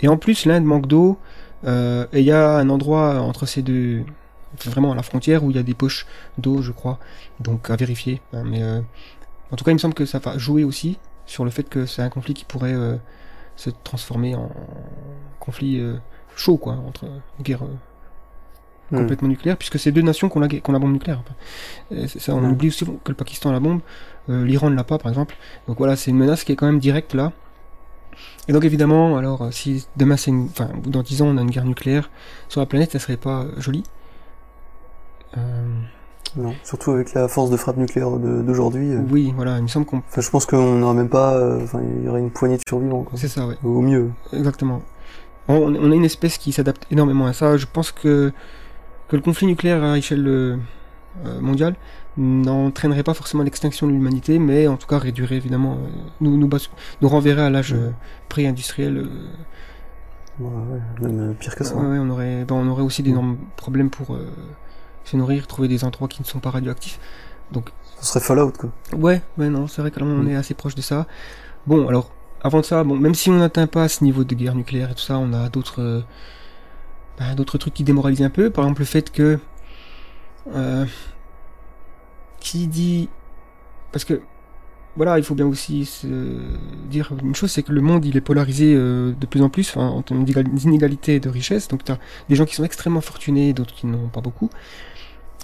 Et 0.00 0.08
en 0.08 0.16
plus, 0.16 0.46
l'Inde 0.46 0.64
manque 0.64 0.86
d'eau. 0.86 1.18
Euh, 1.64 2.06
et 2.12 2.20
il 2.20 2.24
y 2.24 2.32
a 2.32 2.56
un 2.56 2.68
endroit 2.70 3.20
entre 3.20 3.46
ces 3.46 3.62
deux, 3.62 4.04
vraiment 4.66 4.92
à 4.92 4.94
la 4.94 5.02
frontière, 5.02 5.44
où 5.44 5.50
il 5.50 5.56
y 5.56 5.60
a 5.60 5.62
des 5.62 5.74
poches 5.74 6.06
d'eau, 6.38 6.62
je 6.62 6.72
crois. 6.72 6.98
Donc 7.40 7.70
à 7.70 7.76
vérifier. 7.76 8.20
hein, 8.32 8.42
mais 8.44 8.62
euh, 8.62 8.80
en 9.50 9.56
tout 9.56 9.64
cas, 9.64 9.70
il 9.70 9.74
me 9.74 9.78
semble 9.78 9.94
que 9.94 10.06
ça 10.06 10.18
va 10.18 10.38
jouer 10.38 10.64
aussi 10.64 10.98
sur 11.26 11.44
le 11.44 11.50
fait 11.50 11.64
que 11.64 11.86
c'est 11.86 12.02
un 12.02 12.08
conflit 12.10 12.34
qui 12.34 12.44
pourrait 12.44 12.74
euh, 12.74 12.96
se 13.56 13.70
transformer 13.70 14.34
en 14.34 14.50
conflit 15.38 15.82
chaud, 16.36 16.56
quoi, 16.56 16.74
entre 16.74 17.04
une 17.04 17.44
guerre 17.44 17.62
Mhm. 18.90 18.98
complètement 18.98 19.28
nucléaire, 19.28 19.56
puisque 19.56 19.78
c'est 19.78 19.92
deux 19.92 20.02
nations 20.02 20.28
qui 20.28 20.36
ont 20.36 20.40
la, 20.40 20.78
bombe 20.80 20.92
nucléaire. 20.92 21.22
Et 21.92 22.08
c'est 22.08 22.18
ça, 22.18 22.34
on 22.34 22.42
Ouais. 22.42 22.48
oublie 22.50 22.68
aussi 22.68 22.84
que 22.84 22.90
le 23.08 23.14
Pakistan 23.14 23.50
a 23.50 23.52
la 23.52 23.60
bombe, 23.60 23.80
l'Iran 24.28 24.68
ne 24.70 24.74
l'a 24.74 24.82
pas, 24.82 24.98
par 24.98 25.10
exemple. 25.12 25.36
Donc 25.68 25.78
voilà, 25.78 25.94
c'est 25.94 26.10
une 26.10 26.16
menace 26.16 26.42
qui 26.42 26.50
est 26.52 26.56
quand 26.56 26.66
même 26.66 26.80
directe 26.80 27.14
là. 27.14 27.32
Et 28.48 28.52
donc 28.52 28.64
évidemment, 28.64 29.16
alors 29.16 29.42
euh, 29.42 29.50
si 29.50 29.86
demain 29.96 30.16
c'est 30.16 30.30
une, 30.30 30.46
enfin 30.50 30.68
dans 30.86 31.02
10 31.02 31.22
ans 31.22 31.26
on 31.28 31.36
a 31.36 31.42
une 31.42 31.50
guerre 31.50 31.64
nucléaire 31.64 32.10
sur 32.48 32.60
la 32.60 32.66
planète, 32.66 32.92
ça 32.92 32.98
serait 32.98 33.16
pas 33.16 33.42
euh, 33.42 33.50
joli. 33.58 33.84
Euh, 35.36 35.40
Non, 36.36 36.54
surtout 36.64 36.90
avec 36.92 37.14
la 37.14 37.28
force 37.28 37.50
de 37.50 37.56
frappe 37.56 37.76
nucléaire 37.76 38.10
d'aujourd'hui. 38.10 38.94
oui, 39.10 39.32
voilà, 39.36 39.56
il 39.58 39.62
me 39.62 39.68
semble 39.68 39.86
qu'on, 39.86 39.98
Enfin, 39.98 40.20
je 40.20 40.30
pense 40.30 40.46
qu'on 40.46 40.76
n'aurait 40.76 40.94
même 40.94 41.08
pas, 41.08 41.56
enfin, 41.62 41.80
il 41.82 42.04
y 42.04 42.08
aurait 42.08 42.20
une 42.20 42.30
poignée 42.30 42.56
de 42.56 42.62
survivants, 42.68 43.02
quoi. 43.02 43.18
c'est 43.18 43.28
ça, 43.28 43.46
ouais. 43.46 43.56
Au 43.64 43.80
mieux. 43.80 44.10
Exactement. 44.32 44.82
On, 45.48 45.74
on 45.74 45.90
a 45.90 45.94
une 45.94 46.04
espèce 46.04 46.38
qui 46.38 46.52
s'adapte 46.52 46.86
énormément 46.90 47.26
à 47.26 47.32
ça. 47.32 47.56
Je 47.56 47.66
pense 47.72 47.90
que, 47.92 48.32
que 49.08 49.16
le 49.16 49.22
conflit 49.22 49.46
nucléaire 49.46 49.82
à 49.82 49.98
échelle 49.98 50.58
mondiale 51.40 51.74
n'entraînerait 52.16 53.02
pas 53.02 53.14
forcément 53.14 53.42
l'extinction 53.42 53.86
de 53.86 53.92
l'humanité, 53.92 54.38
mais 54.38 54.66
en 54.66 54.76
tout 54.76 54.86
cas 54.86 54.98
réduirait 54.98 55.36
évidemment, 55.36 55.74
euh, 55.74 55.88
nous, 56.20 56.36
nous, 56.36 57.08
renverrait 57.08 57.42
à 57.42 57.50
l'âge 57.50 57.72
euh, 57.72 57.90
pré-industriel. 58.28 58.96
euh, 58.98 59.08
Ouais, 60.38 60.48
ouais, 61.02 61.08
même 61.12 61.34
pire 61.34 61.54
que 61.54 61.64
ça. 61.64 61.74
ouais, 61.76 61.86
ouais, 61.86 61.98
on, 61.98 62.08
aurait, 62.10 62.44
ben, 62.44 62.54
on 62.54 62.66
aurait 62.68 62.82
aussi 62.82 63.02
d'énormes 63.02 63.36
problèmes 63.56 63.90
pour 63.90 64.14
euh, 64.14 64.26
se 65.04 65.16
nourrir, 65.16 65.46
trouver 65.46 65.68
des 65.68 65.84
endroits 65.84 66.08
qui 66.08 66.22
ne 66.22 66.26
sont 66.26 66.40
pas 66.40 66.50
radioactifs. 66.50 66.98
Ce 68.00 68.06
serait 68.06 68.20
Fallout, 68.20 68.52
quoi. 68.52 68.70
Ouais, 68.96 69.20
ouais, 69.36 69.50
non, 69.50 69.66
c'est 69.66 69.82
vrai 69.82 69.90
qu'on 69.90 70.04
Mm. 70.04 70.28
est 70.30 70.36
assez 70.36 70.54
proche 70.54 70.74
de 70.74 70.80
ça. 70.80 71.06
Bon, 71.66 71.86
alors, 71.88 72.10
avant 72.42 72.60
de 72.60 72.64
ça, 72.64 72.82
bon, 72.84 72.96
même 72.96 73.14
si 73.14 73.28
on 73.28 73.36
n'atteint 73.38 73.66
pas 73.66 73.88
ce 73.88 74.02
niveau 74.02 74.24
de 74.24 74.34
guerre 74.34 74.54
nucléaire 74.54 74.90
et 74.90 74.94
tout 74.94 75.02
ça, 75.02 75.18
on 75.18 75.32
a 75.34 75.50
d'autres, 75.50 75.82
euh, 75.82 76.00
bah, 77.18 77.34
d'autres 77.34 77.58
trucs 77.58 77.74
qui 77.74 77.84
démoralisent 77.84 78.22
un 78.22 78.30
peu. 78.30 78.48
Par 78.48 78.64
exemple, 78.64 78.80
le 78.80 78.86
fait 78.86 79.10
que, 79.12 79.38
euh, 80.54 80.86
qui 82.40 82.66
dit, 82.66 83.08
parce 83.92 84.04
que, 84.04 84.20
voilà, 84.96 85.18
il 85.18 85.24
faut 85.24 85.34
bien 85.34 85.46
aussi 85.46 85.84
se 85.84 86.06
dire 86.88 87.12
une 87.22 87.34
chose, 87.34 87.50
c'est 87.50 87.62
que 87.62 87.72
le 87.72 87.80
monde, 87.80 88.04
il 88.04 88.16
est 88.16 88.20
polarisé 88.20 88.74
euh, 88.74 89.12
de 89.12 89.26
plus 89.26 89.40
en 89.42 89.48
plus, 89.48 89.76
en 89.76 90.02
termes 90.02 90.24
d'inégalité 90.24 91.14
et 91.14 91.20
de 91.20 91.28
richesse. 91.28 91.68
Donc, 91.68 91.84
t'as 91.84 91.98
des 92.28 92.34
gens 92.34 92.44
qui 92.44 92.54
sont 92.56 92.64
extrêmement 92.64 93.00
fortunés, 93.00 93.52
d'autres 93.52 93.74
qui 93.74 93.86
n'ont 93.86 94.08
pas 94.08 94.20
beaucoup. 94.20 94.50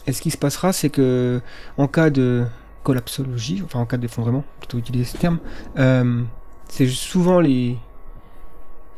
Et 0.06 0.12
ce 0.12 0.20
qui 0.20 0.30
se 0.30 0.38
passera, 0.38 0.72
c'est 0.72 0.90
que, 0.90 1.40
en 1.78 1.86
cas 1.86 2.10
de 2.10 2.44
collapsologie, 2.82 3.62
enfin 3.64 3.80
en 3.80 3.86
cas 3.86 3.96
d'effondrement, 3.96 4.44
plutôt 4.60 4.78
utiliser 4.78 5.04
ce 5.04 5.16
terme, 5.16 5.38
euh, 5.78 6.22
c'est 6.68 6.86
souvent 6.86 7.40
les 7.40 7.78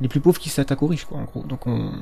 les 0.00 0.08
plus 0.08 0.20
pauvres 0.20 0.38
qui 0.38 0.50
s'attaquent 0.50 0.82
aux 0.82 0.86
riches, 0.86 1.06
quoi, 1.06 1.18
en 1.18 1.24
gros. 1.24 1.42
Donc 1.42 1.66
on 1.66 1.92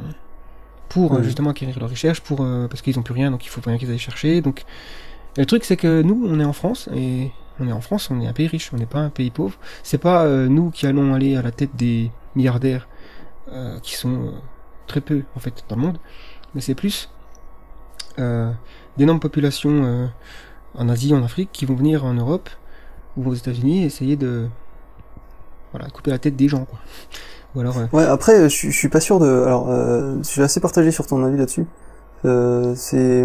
pour 0.88 1.22
justement 1.22 1.50
acquérir 1.50 1.78
leur 1.78 1.90
recherche, 1.90 2.20
pour 2.20 2.40
euh, 2.40 2.68
parce 2.68 2.82
qu'ils 2.82 2.98
ont 2.98 3.02
plus 3.02 3.14
rien, 3.14 3.30
donc 3.30 3.44
il 3.44 3.48
faut 3.48 3.60
rien 3.64 3.78
qu'ils 3.78 3.90
aillent 3.90 3.98
chercher. 3.98 4.40
Donc 4.40 4.64
et 5.36 5.40
le 5.40 5.46
truc 5.46 5.64
c'est 5.64 5.76
que 5.76 6.02
nous, 6.02 6.26
on 6.26 6.40
est 6.40 6.44
en 6.44 6.52
France 6.52 6.88
et 6.94 7.30
on 7.58 7.66
est 7.68 7.72
en 7.72 7.80
France, 7.80 8.10
on 8.10 8.20
est 8.20 8.26
un 8.26 8.32
pays 8.32 8.46
riche, 8.46 8.70
on 8.72 8.76
n'est 8.76 8.86
pas 8.86 8.98
un 9.00 9.10
pays 9.10 9.30
pauvre. 9.30 9.58
C'est 9.82 9.98
pas 9.98 10.24
euh, 10.24 10.46
nous 10.48 10.70
qui 10.70 10.86
allons 10.86 11.14
aller 11.14 11.36
à 11.36 11.42
la 11.42 11.50
tête 11.52 11.74
des 11.74 12.10
milliardaires 12.34 12.88
euh, 13.52 13.78
qui 13.80 13.94
sont 13.94 14.14
euh, 14.26 14.30
très 14.86 15.00
peu 15.00 15.22
en 15.34 15.40
fait 15.40 15.64
dans 15.68 15.76
le 15.76 15.82
monde, 15.82 15.98
mais 16.54 16.60
c'est 16.60 16.74
plus 16.74 17.10
euh, 18.18 18.50
d'énormes 18.96 19.20
populations 19.20 20.10
en 20.74 20.88
Asie, 20.88 21.14
en 21.14 21.22
Afrique, 21.22 21.50
qui 21.52 21.64
vont 21.66 21.74
venir 21.74 22.04
en 22.04 22.14
Europe 22.14 22.50
ou 23.16 23.28
aux 23.28 23.34
États-Unis 23.34 23.84
essayer 23.84 24.16
de 24.16 24.48
voilà 25.72 25.88
couper 25.88 26.10
la 26.10 26.18
tête 26.18 26.36
des 26.36 26.48
gens 26.48 26.64
quoi. 26.64 26.78
Ou 27.54 27.60
alors 27.60 27.76
Ouais, 27.92 28.04
après, 28.04 28.50
je, 28.50 28.68
suis- 28.70 28.88
pas 28.90 29.00
sûr 29.00 29.18
de. 29.18 29.26
Alors, 29.26 29.68
je 29.70 30.22
suis 30.22 30.42
assez 30.42 30.60
partagé 30.60 30.90
sur 30.90 31.06
ton 31.06 31.24
avis 31.24 31.38
là-dessus. 31.38 31.64
Euh, 32.26 32.74
c'est. 32.74 33.24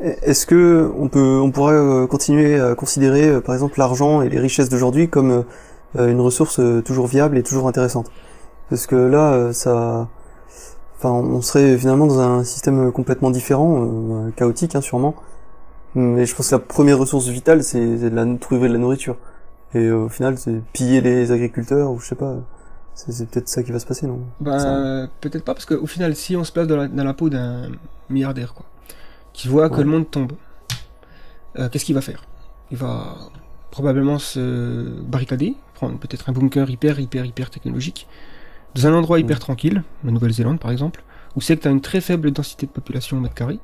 Est-ce 0.00 0.46
que 0.46 0.90
on 0.98 1.08
peut, 1.08 1.40
on 1.42 1.50
pourrait 1.50 1.74
euh, 1.74 2.06
continuer 2.06 2.58
à 2.58 2.74
considérer, 2.74 3.28
euh, 3.28 3.40
par 3.40 3.54
exemple, 3.54 3.78
l'argent 3.78 4.22
et 4.22 4.28
les 4.28 4.38
richesses 4.38 4.68
d'aujourd'hui 4.68 5.08
comme 5.08 5.44
une 5.98 6.20
ressource 6.20 6.60
toujours 6.84 7.06
viable 7.06 7.36
et 7.38 7.42
toujours 7.42 7.68
intéressante? 7.68 8.10
Parce 8.70 8.86
que 8.86 8.96
là, 8.96 9.52
ça. 9.52 10.08
Enfin, 10.98 11.10
on 11.12 11.40
serait 11.42 11.78
finalement 11.78 12.06
dans 12.06 12.20
un 12.20 12.44
système 12.44 12.92
complètement 12.92 13.30
différent, 13.30 14.30
chaotique, 14.36 14.74
hein, 14.76 14.80
sûrement. 14.82 15.14
Mais 15.94 16.26
je 16.26 16.34
pense 16.36 16.50
que 16.50 16.54
la 16.56 16.60
première 16.60 16.98
ressource 16.98 17.28
vitale, 17.28 17.64
c'est 17.64 17.96
de 17.96 18.08
la, 18.14 18.26
trouver 18.36 18.68
de 18.68 18.74
la 18.74 18.78
nourriture. 18.78 19.16
Et 19.74 19.90
au 19.90 20.08
final, 20.08 20.38
c'est 20.38 20.62
piller 20.72 21.00
les 21.00 21.32
agriculteurs, 21.32 21.90
ou 21.90 22.00
je 22.00 22.08
sais 22.08 22.14
pas. 22.14 22.36
C'est 22.94 23.30
peut-être 23.30 23.48
ça 23.48 23.62
qui 23.62 23.72
va 23.72 23.78
se 23.78 23.86
passer, 23.86 24.06
non? 24.06 24.20
Ben, 24.40 25.08
peut-être 25.20 25.44
pas, 25.44 25.54
parce 25.54 25.64
qu'au 25.64 25.86
final, 25.86 26.14
si 26.14 26.36
on 26.36 26.44
se 26.44 26.52
place 26.52 26.66
dans 26.66 26.76
la, 26.76 26.88
dans 26.88 27.04
la 27.04 27.14
peau 27.14 27.30
d'un 27.30 27.70
milliardaire, 28.10 28.52
quoi, 28.52 28.66
qui 29.32 29.48
voit 29.48 29.70
que 29.70 29.80
le 29.80 29.86
monde 29.86 30.10
tombe, 30.10 30.32
euh, 31.58 31.68
qu'est-ce 31.70 31.84
qu'il 31.84 31.94
va 31.94 32.02
faire? 32.02 32.24
Il 32.70 32.76
va 32.76 33.16
probablement 33.70 34.18
se 34.18 35.00
barricader, 35.02 35.54
prendre 35.74 35.98
peut-être 35.98 36.28
un 36.28 36.32
bunker 36.32 36.68
hyper, 36.68 37.00
hyper, 37.00 37.24
hyper 37.24 37.48
technologique, 37.50 38.06
dans 38.74 38.86
un 38.86 38.92
endroit 38.94 39.18
hyper 39.18 39.36
Mm. 39.36 39.40
tranquille, 39.40 39.82
la 40.04 40.10
Nouvelle-Zélande 40.10 40.60
par 40.60 40.70
exemple, 40.70 41.02
où 41.36 41.40
c'est 41.40 41.56
que 41.56 41.62
tu 41.62 41.68
as 41.68 41.70
une 41.70 41.80
très 41.80 42.00
faible 42.00 42.30
densité 42.32 42.66
de 42.66 42.72
population 42.72 43.16
au 43.16 43.20
mètre 43.20 43.34
carré. 43.34 43.58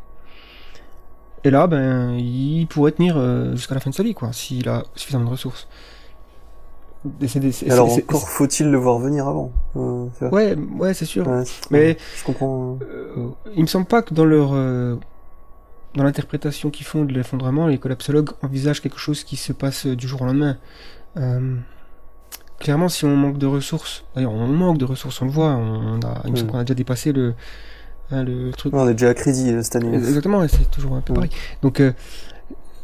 Et 1.44 1.50
là, 1.50 1.66
ben, 1.66 2.14
il 2.16 2.66
pourrait 2.66 2.92
tenir 2.92 3.16
euh, 3.16 3.54
jusqu'à 3.54 3.74
la 3.74 3.80
fin 3.80 3.90
de 3.90 3.94
sa 3.94 4.02
vie, 4.02 4.14
quoi, 4.14 4.32
s'il 4.32 4.68
a 4.68 4.84
suffisamment 4.96 5.26
de 5.26 5.30
ressources. 5.30 5.68
Alors 7.70 7.92
encore 7.92 8.28
faut-il 8.28 8.70
le 8.70 8.78
voir 8.78 8.98
venir 8.98 9.28
avant. 9.28 9.52
Euh. 9.76 10.06
Ouais, 10.32 10.56
ouais, 10.78 10.92
c'est 10.94 11.04
sûr. 11.04 11.26
Ouais, 11.28 11.44
Mais 11.70 11.96
je 12.18 12.24
comprends. 12.24 12.78
euh, 12.82 13.28
il 13.54 13.62
me 13.62 13.66
semble 13.68 13.86
pas 13.86 14.02
que 14.02 14.12
dans 14.14 14.24
leur 14.24 14.50
euh, 14.54 14.96
dans 15.94 16.02
l'interprétation 16.04 16.70
qu'ils 16.70 16.86
font 16.86 17.04
de 17.04 17.12
l'effondrement, 17.12 17.66
les 17.68 17.78
collapsologues 17.78 18.30
envisagent 18.42 18.82
quelque 18.82 18.98
chose 18.98 19.22
qui 19.24 19.36
se 19.36 19.52
passe 19.52 19.86
du 19.86 20.06
jour 20.08 20.22
au 20.22 20.26
lendemain. 20.26 20.56
Clairement, 22.58 22.88
si 22.88 23.04
on 23.04 23.14
manque 23.14 23.36
de 23.38 23.46
ressources, 23.46 24.04
d'ailleurs, 24.14 24.32
on 24.32 24.46
manque 24.46 24.78
de 24.78 24.86
ressources, 24.86 25.20
on 25.20 25.26
le 25.26 25.30
voit. 25.30 25.50
On 25.50 26.00
a, 26.00 26.22
il 26.24 26.32
me 26.32 26.36
semble 26.36 26.48
Mm. 26.48 26.52
qu'on 26.52 26.58
a 26.58 26.64
déjà 26.64 26.74
dépassé 26.74 27.12
le 27.12 27.34
hein, 28.10 28.24
le 28.24 28.50
truc. 28.52 28.72
Ouais, 28.72 28.80
on 28.80 28.88
est 28.88 28.92
déjà 28.94 29.10
à 29.10 29.14
crédit 29.14 29.52
cette 29.62 29.76
année. 29.76 29.94
Exactement, 29.94 30.46
c'est 30.48 30.70
toujours 30.70 30.94
un 30.94 31.02
peu 31.02 31.12
Mm. 31.12 31.16
pareil. 31.16 31.30
Donc 31.62 31.82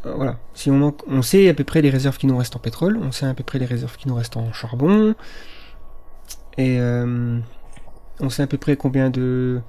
voilà, 0.03 0.37
si 0.53 0.69
on 0.69 0.95
on 1.07 1.21
sait 1.21 1.49
à 1.49 1.53
peu 1.53 1.63
près 1.63 1.81
les 1.81 1.89
réserves 1.89 2.17
qui 2.17 2.27
nous 2.27 2.37
restent 2.37 2.55
en 2.55 2.59
pétrole, 2.59 2.97
on 3.01 3.11
sait 3.11 3.25
à 3.25 3.33
peu 3.33 3.43
près 3.43 3.59
les 3.59 3.65
réserves 3.65 3.97
qui 3.97 4.07
nous 4.07 4.15
restent 4.15 4.37
en 4.37 4.51
charbon, 4.53 5.15
et 6.57 6.79
euh, 6.79 7.39
on 8.19 8.29
sait 8.29 8.43
à 8.43 8.47
peu 8.47 8.57
près 8.57 8.75
combien 8.75 9.09
de 9.09 9.61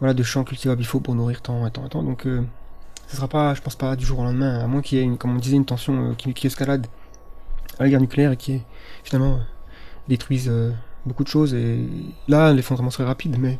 voilà 0.00 0.14
de 0.14 0.22
champs 0.22 0.44
cultivables 0.44 0.82
il 0.82 0.86
faut 0.86 1.00
pour 1.00 1.14
nourrir 1.14 1.40
tant 1.42 1.66
et 1.66 1.70
tant 1.70 1.86
et 1.86 1.88
tant. 1.88 2.02
Donc 2.02 2.26
euh, 2.26 2.42
ce 3.10 3.16
sera 3.16 3.26
pas, 3.26 3.54
je 3.54 3.60
pense 3.60 3.74
pas 3.74 3.96
du 3.96 4.06
jour 4.06 4.20
au 4.20 4.24
lendemain, 4.24 4.60
à 4.60 4.66
moins 4.68 4.82
qu'il 4.82 4.98
y 4.98 5.00
ait 5.00 5.04
une, 5.04 5.18
comme 5.18 5.34
on 5.34 5.38
disait, 5.38 5.56
une 5.56 5.64
tension 5.64 6.10
euh, 6.10 6.14
qui, 6.14 6.32
qui 6.32 6.46
escalade 6.46 6.86
à 7.78 7.82
la 7.82 7.90
guerre 7.90 8.00
nucléaire 8.00 8.30
et 8.30 8.36
qui 8.36 8.62
finalement 9.02 9.34
euh, 9.34 9.40
détruise 10.06 10.48
euh, 10.48 10.72
beaucoup 11.06 11.24
de 11.24 11.28
choses. 11.28 11.52
Et 11.52 11.88
là, 12.28 12.52
l'effondrement 12.52 12.90
serait 12.90 13.04
rapide, 13.04 13.36
mais 13.38 13.58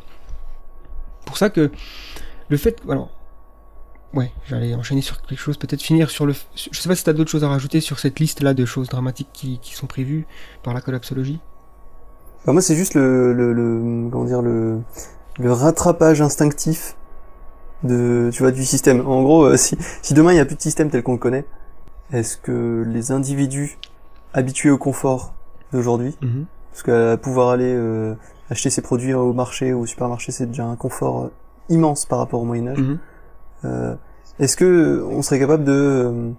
pour 1.25 1.37
ça 1.37 1.49
que 1.49 1.69
le 2.47 2.57
fait, 2.57 2.81
alors 2.89 3.09
Ouais, 4.13 4.31
j'allais 4.45 4.75
enchaîner 4.75 5.01
sur 5.01 5.21
quelque 5.21 5.39
chose, 5.39 5.57
peut-être 5.57 5.81
finir 5.81 6.09
sur 6.09 6.25
le. 6.25 6.33
Je 6.55 6.77
sais 6.77 6.89
pas 6.89 6.95
si 6.95 7.03
t'as 7.03 7.13
d'autres 7.13 7.31
choses 7.31 7.45
à 7.45 7.47
rajouter 7.47 7.79
sur 7.79 7.99
cette 7.99 8.19
liste-là 8.19 8.53
de 8.53 8.65
choses 8.65 8.89
dramatiques 8.89 9.29
qui, 9.31 9.59
qui 9.59 9.73
sont 9.73 9.87
prévues 9.87 10.27
par 10.63 10.73
la 10.73 10.81
collapsologie. 10.81 11.39
Bah, 12.45 12.51
moi, 12.51 12.61
c'est 12.61 12.75
juste 12.75 12.93
le, 12.93 13.33
le, 13.33 13.53
le, 13.53 14.09
comment 14.11 14.25
dire, 14.25 14.41
le, 14.41 14.79
le 15.39 15.53
rattrapage 15.53 16.21
instinctif 16.21 16.97
de, 17.83 18.29
tu 18.33 18.43
vois, 18.43 18.51
du 18.51 18.65
système. 18.65 19.07
En 19.07 19.23
gros, 19.23 19.45
euh, 19.45 19.57
si, 19.57 19.77
si 20.01 20.13
demain 20.13 20.31
il 20.31 20.35
n'y 20.35 20.41
a 20.41 20.45
plus 20.45 20.57
de 20.57 20.61
système 20.61 20.89
tel 20.89 21.03
qu'on 21.03 21.13
le 21.13 21.17
connaît, 21.17 21.45
est-ce 22.11 22.35
que 22.35 22.83
les 22.85 23.11
individus 23.11 23.77
habitués 24.33 24.71
au 24.71 24.77
confort 24.77 25.33
d'aujourd'hui, 25.71 26.17
parce 26.71 26.83
que 26.83 27.15
pouvoir 27.15 27.49
aller 27.49 27.73
euh, 27.73 28.13
acheter 28.49 28.69
ses 28.69 28.81
produits 28.81 29.13
au 29.13 29.31
marché 29.31 29.73
ou 29.73 29.81
au 29.81 29.85
supermarché, 29.85 30.33
c'est 30.33 30.47
déjà 30.47 30.65
un 30.65 30.75
confort 30.75 31.23
euh, 31.23 31.31
immense 31.69 32.05
par 32.05 32.19
rapport 32.19 32.41
au 32.41 32.45
Moyen 32.45 32.67
Âge. 32.67 32.77
Mhm. 32.79 32.99
Est-ce 34.39 34.57
que 34.57 35.05
on 35.09 35.21
serait 35.21 35.39
capable 35.39 35.63
de 35.63 35.71
euh, 35.71 36.31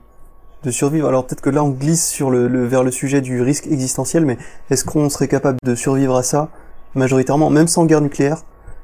de 0.65 0.71
survivre? 0.71 1.09
Alors 1.09 1.27
peut-être 1.27 1.41
que 1.41 1.51
là 1.51 1.63
on 1.63 1.71
glisse 1.71 2.07
sur 2.09 2.31
le, 2.31 2.49
le- 2.49 2.65
vers 2.67 2.85
le 2.85 2.91
sujet 2.91 3.21
du 3.21 3.43
risque 3.43 3.67
existentiel, 3.67 4.25
mais 4.25 4.39
est-ce 4.71 4.85
qu'on 4.85 5.09
serait 5.09 5.29
capable 5.29 5.59
de 5.65 5.75
survivre 5.75 6.17
à 6.17 6.23
ça 6.23 6.49
majoritairement, 6.95 7.51
même 7.51 7.69
sans 7.69 7.85
guerre 7.85 8.01
nucléaire? 8.01 8.43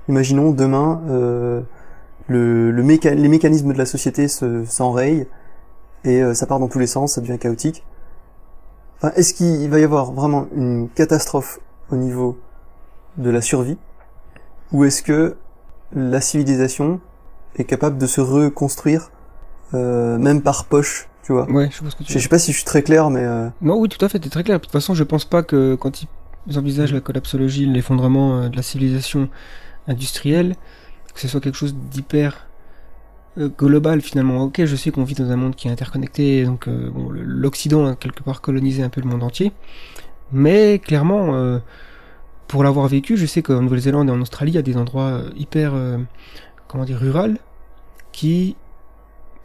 Imaginons 0.08 0.50
demain 0.52 1.02
euh, 1.08 1.60
le, 2.28 2.70
le 2.70 2.82
les 2.82 3.28
mécanismes 3.28 3.72
de 3.72 3.78
la 3.78 3.86
société 3.86 4.28
se 4.28 4.64
s'enrayent 4.64 5.26
et 6.04 6.22
euh, 6.22 6.34
ça 6.34 6.46
part 6.46 6.58
dans 6.60 6.68
tous 6.68 6.78
les 6.78 6.86
sens, 6.86 7.14
ça 7.14 7.20
devient 7.20 7.38
chaotique. 7.38 7.84
Enfin, 8.98 9.12
est-ce 9.14 9.34
qu'il 9.34 9.68
va 9.70 9.78
y 9.78 9.84
avoir 9.84 10.12
vraiment 10.12 10.46
une 10.56 10.88
catastrophe 10.88 11.60
au 11.90 11.96
niveau 11.96 12.38
de 13.16 13.30
la 13.30 13.40
survie, 13.40 13.78
ou 14.72 14.84
est-ce 14.84 15.02
que 15.02 15.36
la 15.92 16.20
civilisation 16.20 17.00
est 17.60 17.64
capable 17.64 17.98
de 17.98 18.06
se 18.06 18.20
reconstruire, 18.20 19.10
euh, 19.74 20.18
même 20.18 20.42
par 20.42 20.66
poche, 20.66 21.08
tu 21.22 21.32
vois. 21.32 21.50
Ouais, 21.50 21.68
je 21.72 21.82
pense 21.82 21.94
que 21.94 22.02
tu. 22.02 22.12
Je 22.12 22.18
sais 22.18 22.28
pas 22.28 22.38
si 22.38 22.52
je 22.52 22.56
suis 22.56 22.64
très 22.64 22.82
clair, 22.82 23.10
mais 23.10 23.24
euh, 23.24 23.48
Non, 23.60 23.78
oui, 23.78 23.88
tout 23.88 24.04
à 24.04 24.08
fait, 24.08 24.18
t'es 24.18 24.30
très 24.30 24.44
clair. 24.44 24.58
De 24.58 24.64
toute 24.64 24.72
façon, 24.72 24.94
je 24.94 25.04
pense 25.04 25.24
pas 25.24 25.42
que 25.42 25.74
quand 25.74 26.02
ils 26.46 26.58
envisagent 26.58 26.92
la 26.92 27.00
collapsologie, 27.00 27.66
l'effondrement 27.66 28.40
euh, 28.40 28.48
de 28.48 28.56
la 28.56 28.62
civilisation 28.62 29.28
industrielle, 29.86 30.56
que 31.14 31.20
ce 31.20 31.28
soit 31.28 31.40
quelque 31.40 31.56
chose 31.56 31.74
d'hyper 31.74 32.46
euh, 33.38 33.48
global 33.48 34.00
finalement. 34.00 34.42
Ok, 34.42 34.64
je 34.64 34.76
sais 34.76 34.90
qu'on 34.90 35.04
vit 35.04 35.14
dans 35.14 35.30
un 35.30 35.36
monde 35.36 35.54
qui 35.54 35.68
est 35.68 35.70
interconnecté, 35.70 36.44
donc 36.44 36.68
euh, 36.68 36.90
bon, 36.90 37.10
l'Occident 37.10 37.86
a 37.86 37.96
quelque 37.96 38.22
part 38.22 38.40
colonisé 38.40 38.82
un 38.82 38.88
peu 38.88 39.00
le 39.00 39.08
monde 39.08 39.22
entier, 39.22 39.52
mais 40.32 40.78
clairement, 40.78 41.34
euh, 41.34 41.58
pour 42.46 42.64
l'avoir 42.64 42.88
vécu, 42.88 43.16
je 43.16 43.26
sais 43.26 43.42
qu'en 43.42 43.60
Nouvelle-Zélande 43.62 44.08
et 44.08 44.12
en 44.12 44.20
Australie, 44.20 44.52
il 44.52 44.54
y 44.54 44.58
a 44.58 44.62
des 44.62 44.76
endroits 44.76 45.22
hyper, 45.36 45.72
euh, 45.74 45.98
comment 46.66 46.84
dire, 46.84 46.98
rural, 46.98 47.38
qui 48.18 48.56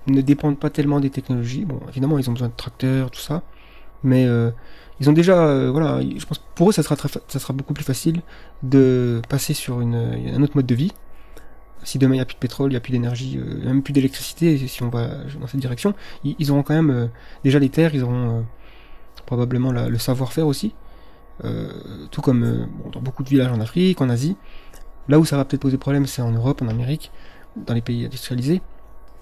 ne 0.07 0.21
dépendent 0.21 0.57
pas 0.57 0.71
tellement 0.71 0.99
des 0.99 1.11
technologies. 1.11 1.63
Bon, 1.63 1.79
évidemment, 1.89 2.17
ils 2.17 2.27
ont 2.27 2.33
besoin 2.33 2.47
de 2.47 2.55
tracteurs, 2.57 3.11
tout 3.11 3.19
ça, 3.19 3.43
mais 4.03 4.25
euh, 4.25 4.49
ils 4.99 5.11
ont 5.11 5.13
déjà, 5.13 5.45
euh, 5.45 5.69
voilà, 5.69 6.01
je 6.01 6.25
pense 6.25 6.39
pour 6.55 6.69
eux, 6.69 6.71
ça 6.71 6.81
sera, 6.81 7.53
beaucoup 7.53 7.75
plus 7.75 7.83
facile 7.83 8.23
de 8.63 9.21
passer 9.29 9.53
sur 9.53 9.77
un 9.77 10.41
autre 10.41 10.55
mode 10.55 10.65
de 10.65 10.73
vie. 10.73 10.91
Si 11.83 11.99
demain 11.99 12.15
il 12.15 12.17
n'y 12.17 12.21
a 12.21 12.25
plus 12.25 12.33
de 12.33 12.39
pétrole, 12.39 12.71
il 12.71 12.73
n'y 12.73 12.77
a 12.77 12.79
plus 12.79 12.93
d'énergie, 12.93 13.37
euh, 13.37 13.63
même 13.63 13.83
plus 13.83 13.93
d'électricité, 13.93 14.57
si 14.67 14.81
on 14.81 14.89
va 14.89 15.07
dans 15.39 15.45
cette 15.45 15.59
direction, 15.59 15.93
ils, 16.23 16.49
auront 16.49 16.63
quand 16.63 16.73
même 16.73 17.11
déjà 17.43 17.59
les 17.59 17.69
terres, 17.69 17.93
ils 17.93 18.01
auront 18.01 18.43
probablement 19.27 19.71
le 19.71 19.97
savoir-faire 19.99 20.47
aussi. 20.47 20.73
Tout 22.09 22.21
comme 22.21 22.67
dans 22.91 23.01
beaucoup 23.01 23.21
de 23.21 23.29
villages 23.29 23.51
en 23.51 23.61
Afrique, 23.61 24.01
en 24.01 24.09
Asie. 24.09 24.35
Là 25.09 25.19
où 25.19 25.25
ça 25.25 25.37
va 25.37 25.45
peut-être 25.45 25.61
poser 25.61 25.77
problème, 25.77 26.07
c'est 26.07 26.23
en 26.23 26.31
Europe, 26.31 26.61
en 26.61 26.69
Amérique, 26.69 27.11
dans 27.55 27.73
les 27.73 27.81
pays 27.81 28.05
industrialisés, 28.05 28.61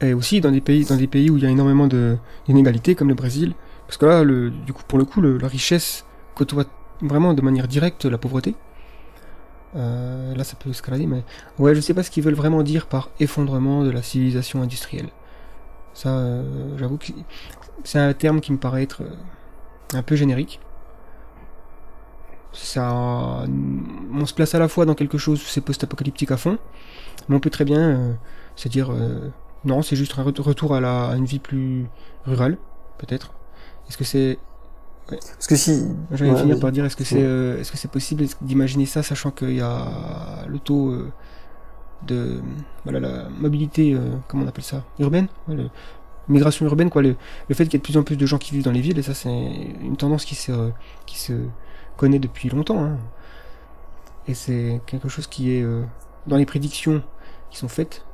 et 0.02 0.14
aussi 0.14 0.42
dans 0.42 0.52
des 0.52 0.62
pays, 0.62 0.86
dans 0.86 0.96
des 0.96 1.08
pays 1.08 1.30
où 1.30 1.38
il 1.38 1.44
y 1.44 1.46
a 1.46 1.50
énormément 1.50 1.88
d'inégalités, 1.88 2.96
comme 2.96 3.10
le 3.10 3.16
Brésil, 3.16 3.54
parce 3.88 3.98
que 3.98 4.06
là, 4.06 4.24
le, 4.24 4.50
du 4.50 4.74
coup, 4.74 4.84
pour 4.88 4.98
le 4.98 5.06
coup, 5.06 5.22
la 5.22 5.48
richesse 5.48 6.06
côtoie 6.36 6.66
vraiment 7.02 7.34
de 7.34 7.42
manière 7.42 7.68
directe 7.68 8.06
la 8.06 8.18
pauvreté. 8.18 8.56
Euh, 9.76 10.36
là, 10.36 10.44
ça 10.44 10.56
peut 10.56 10.70
escalader, 10.70 11.08
mais 11.08 11.24
ouais, 11.60 11.76
je 11.76 11.82
sais 11.82 11.94
pas 11.94 12.04
ce 12.04 12.12
qu'ils 12.12 12.24
veulent 12.24 12.34
vraiment 12.34 12.64
dire 12.64 12.88
par 12.88 13.10
effondrement 13.20 13.84
de 13.84 13.92
la 13.92 14.02
civilisation 14.02 14.62
industrielle. 14.62 15.10
Ça, 15.94 16.10
euh, 16.10 16.78
j'avoue 16.78 16.98
que 16.98 17.08
c'est 17.84 18.00
un 18.00 18.14
terme 18.14 18.42
qui 18.42 18.52
me 18.52 18.58
paraît 18.58 18.84
être 18.84 19.04
euh, 19.04 19.98
un 19.98 20.04
peu 20.04 20.16
générique. 20.16 20.60
Ça, 22.54 23.46
on 24.14 24.26
se 24.26 24.34
place 24.34 24.54
à 24.56 24.60
la 24.60 24.68
fois 24.68 24.86
dans 24.86 24.96
quelque 24.96 25.18
chose 25.18 25.42
où 25.42 25.46
c'est 25.46 25.62
post-apocalyptique 25.62 26.32
à 26.32 26.38
fond, 26.38 26.58
mais 27.30 27.36
on 27.36 27.40
peut 27.40 27.50
très 27.50 27.66
bien 27.66 27.80
euh, 27.82 28.14
se 28.56 28.68
dire 28.70 28.92
euh, 28.92 29.30
non, 29.66 29.82
c'est 29.82 29.96
juste 29.96 30.18
un 30.20 30.24
ret- 30.24 30.34
retour 30.40 30.76
à, 30.76 30.82
la, 30.82 31.10
à 31.10 31.16
une 31.16 31.26
vie 31.26 31.40
plus 31.40 31.88
rurale, 32.26 32.58
peut-être. 32.98 33.34
Est-ce 33.90 33.98
que 33.98 34.04
c'est 34.04 34.40
parce 35.08 35.48
que 35.48 35.56
si, 35.56 35.88
J'allais 36.12 36.32
Ouais, 36.32 36.38
finir 36.40 36.60
par 36.60 36.72
dire 36.72 36.86
est-ce 36.86 36.96
que 36.96 37.04
c'est 37.04 37.22
euh, 37.24 37.60
est-ce 37.60 37.72
que 37.72 37.78
c'est 37.78 37.92
possible 37.92 38.26
d'imaginer 38.42 38.86
ça 38.86 39.04
sachant 39.04 39.32
qu'il 39.32 39.56
y 39.56 39.62
a 39.62 40.46
le 40.48 40.60
taux 40.60 40.92
euh, 40.92 41.12
de 42.08 42.42
voilà 42.84 43.00
la 43.00 43.30
mobilité 43.30 43.94
euh, 43.94 44.00
comment 44.28 44.46
on 44.46 44.48
appelle 44.48 44.64
ça 44.64 44.84
urbaine 45.00 45.28
ouais, 45.48 45.56
le- 45.56 45.70
migration 46.30 46.66
urbaine 46.66 46.90
quoi 46.90 47.02
le, 47.02 47.16
le 47.50 47.56
fait 47.56 47.66
qu'il 47.66 47.74
y 47.74 47.78
ait 47.78 47.80
de 47.80 47.84
plus 47.84 47.98
en 47.98 48.04
plus 48.04 48.18
de 48.18 48.26
gens 48.26 48.38
qui 48.40 48.54
vivent 48.54 48.64
dans 48.64 48.72
les 48.72 48.82
villes 48.82 49.00
et 49.00 49.04
ça 49.04 49.14
c'est 49.14 49.30
une 49.82 49.98
tendance 49.98 50.26
qui 50.26 50.36
se 50.36 50.72
qui 51.06 51.20
se 51.20 51.34
connaît 51.98 52.20
depuis 52.20 52.50
longtemps 52.50 52.84
hein. 52.84 52.98
et 54.28 54.34
c'est 54.34 54.82
quelque 54.86 55.10
chose 55.10 55.28
qui 55.28 55.52
est 55.52 55.64
dans 56.28 56.38
les 56.38 56.46
prédictions 56.46 57.02
qui 57.50 57.58
sont 57.58 57.68
faites 57.68 58.06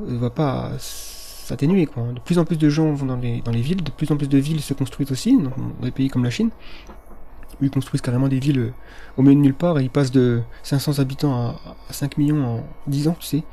ne 0.00 0.16
va 0.16 0.30
pas 0.30 0.72
s'atténuer 0.78 1.86
quoi 1.86 2.04
de 2.12 2.20
plus 2.20 2.38
en 2.38 2.44
plus 2.44 2.56
de 2.56 2.68
gens 2.68 2.92
vont 2.92 3.06
dans 3.06 3.16
les 3.16 3.40
dans 3.42 3.52
les 3.52 3.60
villes 3.60 3.82
de 3.82 3.90
plus 3.90 4.10
en 4.10 4.16
plus 4.16 4.28
de 4.28 4.38
villes 4.38 4.60
se 4.60 4.74
construisent 4.74 5.12
aussi 5.12 5.38
dans, 5.38 5.52
des 5.82 5.90
pays 5.90 6.08
comme 6.08 6.24
la 6.24 6.30
Chine 6.30 6.50
où 7.60 7.64
ils 7.64 7.70
construisent 7.70 8.00
carrément 8.00 8.28
des 8.28 8.38
villes 8.38 8.58
euh, 8.58 8.72
au 9.16 9.22
milieu 9.22 9.36
de 9.36 9.40
nulle 9.40 9.54
part 9.54 9.78
et 9.78 9.84
ils 9.84 9.90
passent 9.90 10.10
de 10.10 10.42
500 10.62 10.98
habitants 10.98 11.34
à, 11.34 11.60
à 11.88 11.92
5 11.92 12.18
millions 12.18 12.44
en 12.44 12.64
10 12.88 13.08
ans, 13.08 13.16
tu 13.20 13.26
sais. 13.26 13.44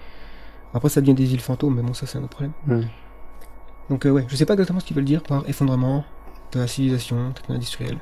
Après, 0.73 0.89
ça 0.89 1.01
devient 1.01 1.13
des 1.13 1.25
villes 1.25 1.41
fantômes, 1.41 1.75
mais 1.75 1.81
bon, 1.81 1.93
ça, 1.93 2.05
c'est 2.05 2.17
un 2.17 2.23
autre 2.23 2.29
problème. 2.29 2.53
Hmm. 2.65 2.87
Donc, 3.89 4.05
euh, 4.05 4.09
ouais, 4.09 4.25
je 4.27 4.35
sais 4.35 4.45
pas 4.45 4.53
exactement 4.53 4.79
ce 4.79 4.85
qu'ils 4.85 4.95
veulent 4.95 5.05
dire 5.05 5.21
par 5.21 5.47
effondrement 5.49 6.05
de 6.53 6.59
la 6.59 6.67
civilisation 6.67 7.31
techno-industrielle. 7.33 7.99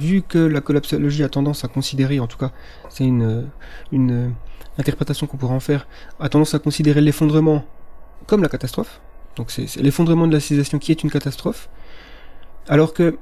Vu 0.00 0.22
que 0.22 0.38
la 0.38 0.60
collapsologie 0.60 1.22
a 1.22 1.28
tendance 1.28 1.64
à 1.64 1.68
considérer, 1.68 2.20
en 2.20 2.26
tout 2.26 2.38
cas, 2.38 2.52
c'est 2.88 3.04
une, 3.04 3.48
une 3.92 4.32
interprétation 4.78 5.26
qu'on 5.26 5.36
pourrait 5.36 5.54
en 5.54 5.60
faire, 5.60 5.86
a 6.18 6.28
tendance 6.28 6.54
à 6.54 6.58
considérer 6.58 7.00
l'effondrement 7.00 7.64
comme 8.26 8.42
la 8.42 8.48
catastrophe, 8.48 9.00
Donc 9.36 9.50
c'est 9.50 9.76
l'effondrement 9.76 10.26
de 10.26 10.32
la 10.32 10.40
civilisation 10.40 10.78
qui 10.78 10.92
est 10.92 11.02
une 11.02 11.10
catastrophe. 11.10 11.68
Alors 12.68 12.92
que 12.94 13.18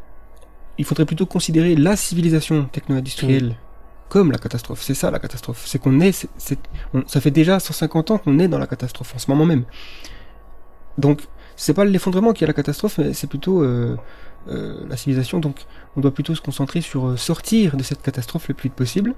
il 0.78 0.84
faudrait 0.84 1.06
plutôt 1.06 1.26
considérer 1.26 1.74
la 1.74 1.96
civilisation 1.96 2.66
techno-industrielle 2.66 3.56
comme 4.08 4.30
la 4.32 4.38
catastrophe. 4.38 4.82
C'est 4.82 4.94
ça 4.94 5.10
la 5.10 5.18
catastrophe. 5.18 5.64
C'est 5.66 5.78
qu'on 5.78 6.00
est, 6.00 6.28
ça 7.06 7.20
fait 7.20 7.30
déjà 7.30 7.58
150 7.58 8.10
ans 8.12 8.18
qu'on 8.18 8.38
est 8.38 8.48
dans 8.48 8.58
la 8.58 8.66
catastrophe 8.66 9.14
en 9.14 9.18
ce 9.18 9.30
moment 9.30 9.44
même. 9.44 9.64
Donc 10.96 11.22
c'est 11.56 11.74
pas 11.74 11.84
l'effondrement 11.84 12.32
qui 12.32 12.44
est 12.44 12.46
la 12.46 12.52
catastrophe, 12.52 12.98
mais 12.98 13.12
c'est 13.12 13.26
plutôt 13.26 13.62
euh, 13.62 13.96
la 14.88 14.96
civilisation. 14.96 15.40
Donc 15.40 15.66
on 15.96 16.00
doit 16.00 16.12
plutôt 16.12 16.34
se 16.34 16.40
concentrer 16.40 16.80
sur 16.80 17.06
euh, 17.06 17.16
sortir 17.16 17.76
de 17.76 17.82
cette 17.82 18.02
catastrophe 18.02 18.48
le 18.48 18.54
plus 18.54 18.68
vite 18.68 18.76
possible. 18.76 19.14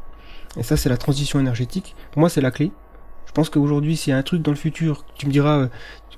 Et 0.57 0.63
ça 0.63 0.77
c'est 0.77 0.89
la 0.89 0.97
transition 0.97 1.39
énergétique. 1.41 1.95
Pour 2.13 2.21
moi 2.21 2.29
c'est 2.29 2.41
la 2.41 2.51
clé. 2.51 2.73
Je 3.27 3.33
pense 3.33 3.49
qu'aujourd'hui, 3.49 3.97
s'il 3.97 4.11
y 4.11 4.15
a 4.15 4.17
un 4.17 4.25
truc 4.25 4.43
dans 4.43 4.51
le 4.51 4.57
futur, 4.57 5.05
tu 5.15 5.29
me 5.29 5.31
diras, 5.31 5.69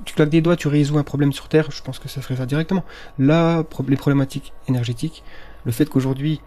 tu 0.06 0.14
claques 0.14 0.30
des 0.30 0.40
doigts, 0.40 0.56
tu 0.56 0.68
résous 0.68 0.96
un 0.96 1.02
problème 1.02 1.30
sur 1.30 1.46
Terre, 1.50 1.70
je 1.70 1.82
pense 1.82 1.98
que 1.98 2.08
ça 2.08 2.22
ferait 2.22 2.36
ça 2.36 2.46
directement. 2.46 2.84
Là, 3.18 3.64
les 3.86 3.96
problématiques 3.96 4.54
énergétiques, 4.66 5.22
le 5.66 5.72
fait 5.72 5.84
qu'aujourd'hui, 5.84 6.40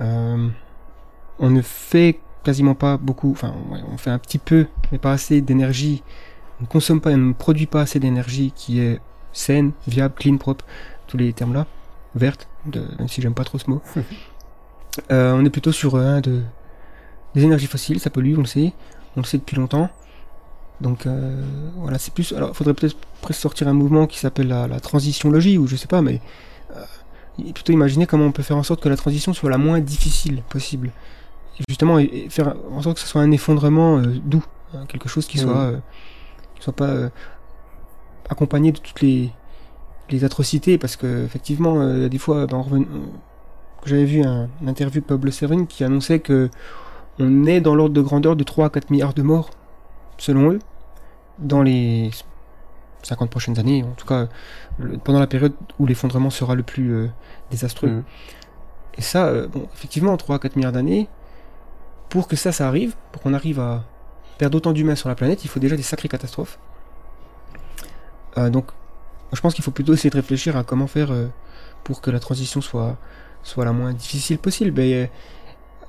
euh, 0.00 0.48
on 1.40 1.50
ne 1.50 1.62
fait 1.62 2.20
quasiment 2.44 2.76
pas 2.76 2.96
beaucoup, 2.96 3.32
enfin, 3.32 3.56
on 3.92 3.96
fait 3.96 4.10
un 4.10 4.20
petit 4.20 4.38
peu, 4.38 4.68
mais 4.92 4.98
pas 4.98 5.10
assez 5.10 5.40
d'énergie. 5.40 6.04
On 6.60 6.62
ne 6.62 6.68
consomme 6.68 7.00
pas, 7.00 7.10
on 7.10 7.16
ne 7.16 7.32
produit 7.32 7.66
pas 7.66 7.80
assez 7.80 7.98
d'énergie 7.98 8.52
qui 8.54 8.78
est 8.78 9.00
saine, 9.32 9.72
viable, 9.88 10.14
clean, 10.16 10.36
propre, 10.36 10.64
tous 11.08 11.16
les 11.16 11.32
termes-là, 11.32 11.66
verte, 12.14 12.48
de, 12.66 12.82
même 12.98 13.08
si 13.08 13.20
j'aime 13.20 13.34
pas 13.34 13.44
trop 13.44 13.58
ce 13.58 13.70
mot. 13.70 13.82
euh, 15.10 15.32
on 15.32 15.44
est 15.44 15.50
plutôt 15.50 15.72
sur 15.72 15.96
un 15.96 16.20
de 16.20 16.42
des 17.34 17.42
énergies 17.42 17.66
fossiles, 17.66 17.98
ça 17.98 18.10
pollue, 18.10 18.36
on 18.36 18.42
le 18.42 18.46
sait, 18.46 18.72
on 19.16 19.20
le 19.20 19.26
sait 19.26 19.38
depuis 19.38 19.56
longtemps. 19.56 19.88
Donc 20.80 21.06
euh, 21.06 21.42
voilà, 21.76 21.98
c'est 21.98 22.14
plus. 22.14 22.32
Alors, 22.32 22.50
il 22.50 22.54
faudrait 22.54 22.74
peut-être 22.74 22.96
sortir 23.32 23.68
un 23.68 23.72
mouvement 23.72 24.06
qui 24.06 24.18
s'appelle 24.18 24.48
la, 24.48 24.68
la, 24.68 24.80
transition 24.80 25.30
logique, 25.30 25.58
ou 25.58 25.66
je 25.66 25.76
sais 25.76 25.88
pas, 25.88 26.02
mais 26.02 26.20
euh, 26.76 27.52
plutôt 27.52 27.72
imaginer 27.72 28.06
comment 28.06 28.24
on 28.24 28.32
peut 28.32 28.42
faire 28.42 28.56
en 28.56 28.62
sorte 28.62 28.80
que 28.80 28.88
la 28.88 28.96
transition 28.96 29.32
soit 29.32 29.50
la 29.50 29.58
moins 29.58 29.80
difficile 29.80 30.42
possible. 30.48 30.92
Et 31.58 31.62
justement, 31.68 31.98
et, 31.98 32.26
faire 32.30 32.54
en 32.72 32.82
sorte 32.82 32.96
que 32.96 33.02
ce 33.02 33.08
soit 33.08 33.22
un 33.22 33.30
effondrement 33.30 33.98
euh, 33.98 34.06
doux, 34.24 34.44
hein, 34.74 34.84
quelque 34.88 35.08
chose 35.08 35.26
qui 35.26 35.38
soit, 35.38 35.56
euh, 35.56 35.78
qui 36.56 36.62
soit 36.62 36.74
pas 36.74 36.88
euh, 36.88 37.08
accompagné 38.28 38.72
de 38.72 38.78
toutes 38.78 39.00
les, 39.00 39.30
les 40.10 40.24
atrocités, 40.24 40.78
parce 40.78 40.96
que 40.96 41.24
effectivement, 41.24 41.80
euh, 41.80 42.08
des 42.08 42.18
fois, 42.18 42.46
ben, 42.46 42.64
j'avais 43.84 44.04
vu 44.04 44.22
un, 44.22 44.48
une 44.60 44.68
interview 44.68 45.00
de 45.00 45.06
Pablo 45.06 45.30
Servigne 45.30 45.66
qui 45.66 45.84
annonçait 45.84 46.20
que 46.20 46.50
on 47.18 47.44
est 47.44 47.60
dans 47.60 47.74
l'ordre 47.74 47.94
de 47.94 48.00
grandeur 48.00 48.36
de 48.36 48.42
3 48.42 48.66
à 48.66 48.70
4 48.70 48.90
milliards 48.90 49.14
de 49.14 49.22
morts 49.22 49.50
selon 50.18 50.52
eux, 50.52 50.58
dans 51.38 51.62
les 51.62 52.10
50 53.02 53.30
prochaines 53.30 53.58
années, 53.58 53.82
en 53.82 53.92
tout 53.92 54.06
cas 54.06 54.28
le, 54.78 54.98
pendant 54.98 55.20
la 55.20 55.26
période 55.26 55.52
où 55.78 55.86
l'effondrement 55.86 56.30
sera 56.30 56.54
le 56.54 56.62
plus 56.62 56.92
euh, 56.92 57.08
désastreux. 57.50 57.88
Mmh. 57.88 58.04
Et 58.98 59.02
ça, 59.02 59.26
euh, 59.26 59.46
bon, 59.48 59.68
effectivement, 59.74 60.12
en 60.12 60.16
3 60.16 60.36
à 60.36 60.38
4 60.38 60.56
milliards 60.56 60.72
d'années, 60.72 61.08
pour 62.08 62.28
que 62.28 62.36
ça, 62.36 62.52
ça 62.52 62.68
arrive, 62.68 62.94
pour 63.12 63.22
qu'on 63.22 63.34
arrive 63.34 63.60
à 63.60 63.84
perdre 64.38 64.56
autant 64.56 64.72
d'humains 64.72 64.94
sur 64.94 65.08
la 65.08 65.14
planète, 65.14 65.44
il 65.44 65.48
faut 65.48 65.60
déjà 65.60 65.76
des 65.76 65.82
sacrées 65.82 66.08
catastrophes. 66.08 66.58
Euh, 68.38 68.50
donc, 68.50 68.66
je 69.34 69.40
pense 69.40 69.54
qu'il 69.54 69.64
faut 69.64 69.70
plutôt 69.70 69.92
essayer 69.94 70.10
de 70.10 70.16
réfléchir 70.16 70.56
à 70.56 70.64
comment 70.64 70.86
faire 70.86 71.10
euh, 71.12 71.26
pour 71.82 72.00
que 72.00 72.10
la 72.10 72.20
transition 72.20 72.60
soit, 72.60 72.96
soit 73.42 73.64
la 73.64 73.72
moins 73.72 73.92
difficile 73.92 74.38
possible. 74.38 74.72
Mais, 74.76 75.10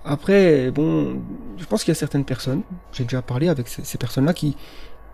après, 0.03 0.71
bon, 0.71 1.21
je 1.57 1.65
pense 1.65 1.83
qu'il 1.83 1.91
y 1.91 1.97
a 1.97 1.99
certaines 1.99 2.25
personnes, 2.25 2.61
j'ai 2.93 3.03
déjà 3.03 3.21
parlé 3.21 3.49
avec 3.49 3.67
ces, 3.67 3.97
personnes-là, 3.97 4.33
qui 4.33 4.55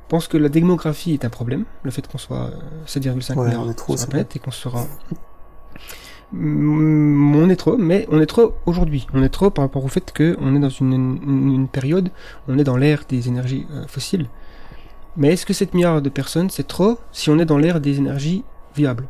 pensent 0.10 0.28
que 0.28 0.38
la 0.38 0.50
démographie 0.50 1.14
est 1.14 1.24
un 1.24 1.30
problème, 1.30 1.66
le 1.84 1.92
fait 1.92 2.06
qu'on 2.08 2.18
soit 2.18 2.52
7,5 2.88 3.36
Ouais, 3.36 3.46
milliards 3.48 3.66
sur 3.78 3.96
la 3.96 4.08
planète 4.08 4.36
et 4.36 4.40
qu'on 4.40 4.52
sera... 4.52 4.86
On 6.34 7.50
est 7.50 7.56
trop, 7.58 7.78
mais 7.78 8.08
on 8.10 8.22
est 8.22 8.26
trop 8.26 8.54
aujourd'hui. 8.66 9.06
On 9.14 9.22
est 9.22 9.30
trop 9.30 9.50
par 9.50 9.66
rapport 9.66 9.84
au 9.84 9.90
fait 9.90 10.14
qu'on 10.16 10.56
est 10.56 10.60
dans 10.60 10.70
une, 10.70 10.94
une, 10.94 11.54
une 11.54 11.68
période, 11.68 12.10
on 12.48 12.58
est 12.58 12.64
dans 12.64 12.78
l'ère 12.78 13.04
des 13.10 13.28
énergies 13.28 13.68
euh, 13.72 13.86
fossiles. 13.88 14.28
Mais 15.18 15.34
est-ce 15.34 15.46
que 15.46 15.54
7 15.54 15.74
milliards 15.74 16.02
de 16.02 16.10
personnes, 16.10 16.50
c'est 16.50 16.68
trop 16.68 16.98
si 17.12 17.30
on 17.30 17.38
est 17.40 17.46
dans 17.46 17.58
l'ère 17.58 17.82
des 17.82 17.98
énergies 17.98 18.44
viables? 18.76 19.08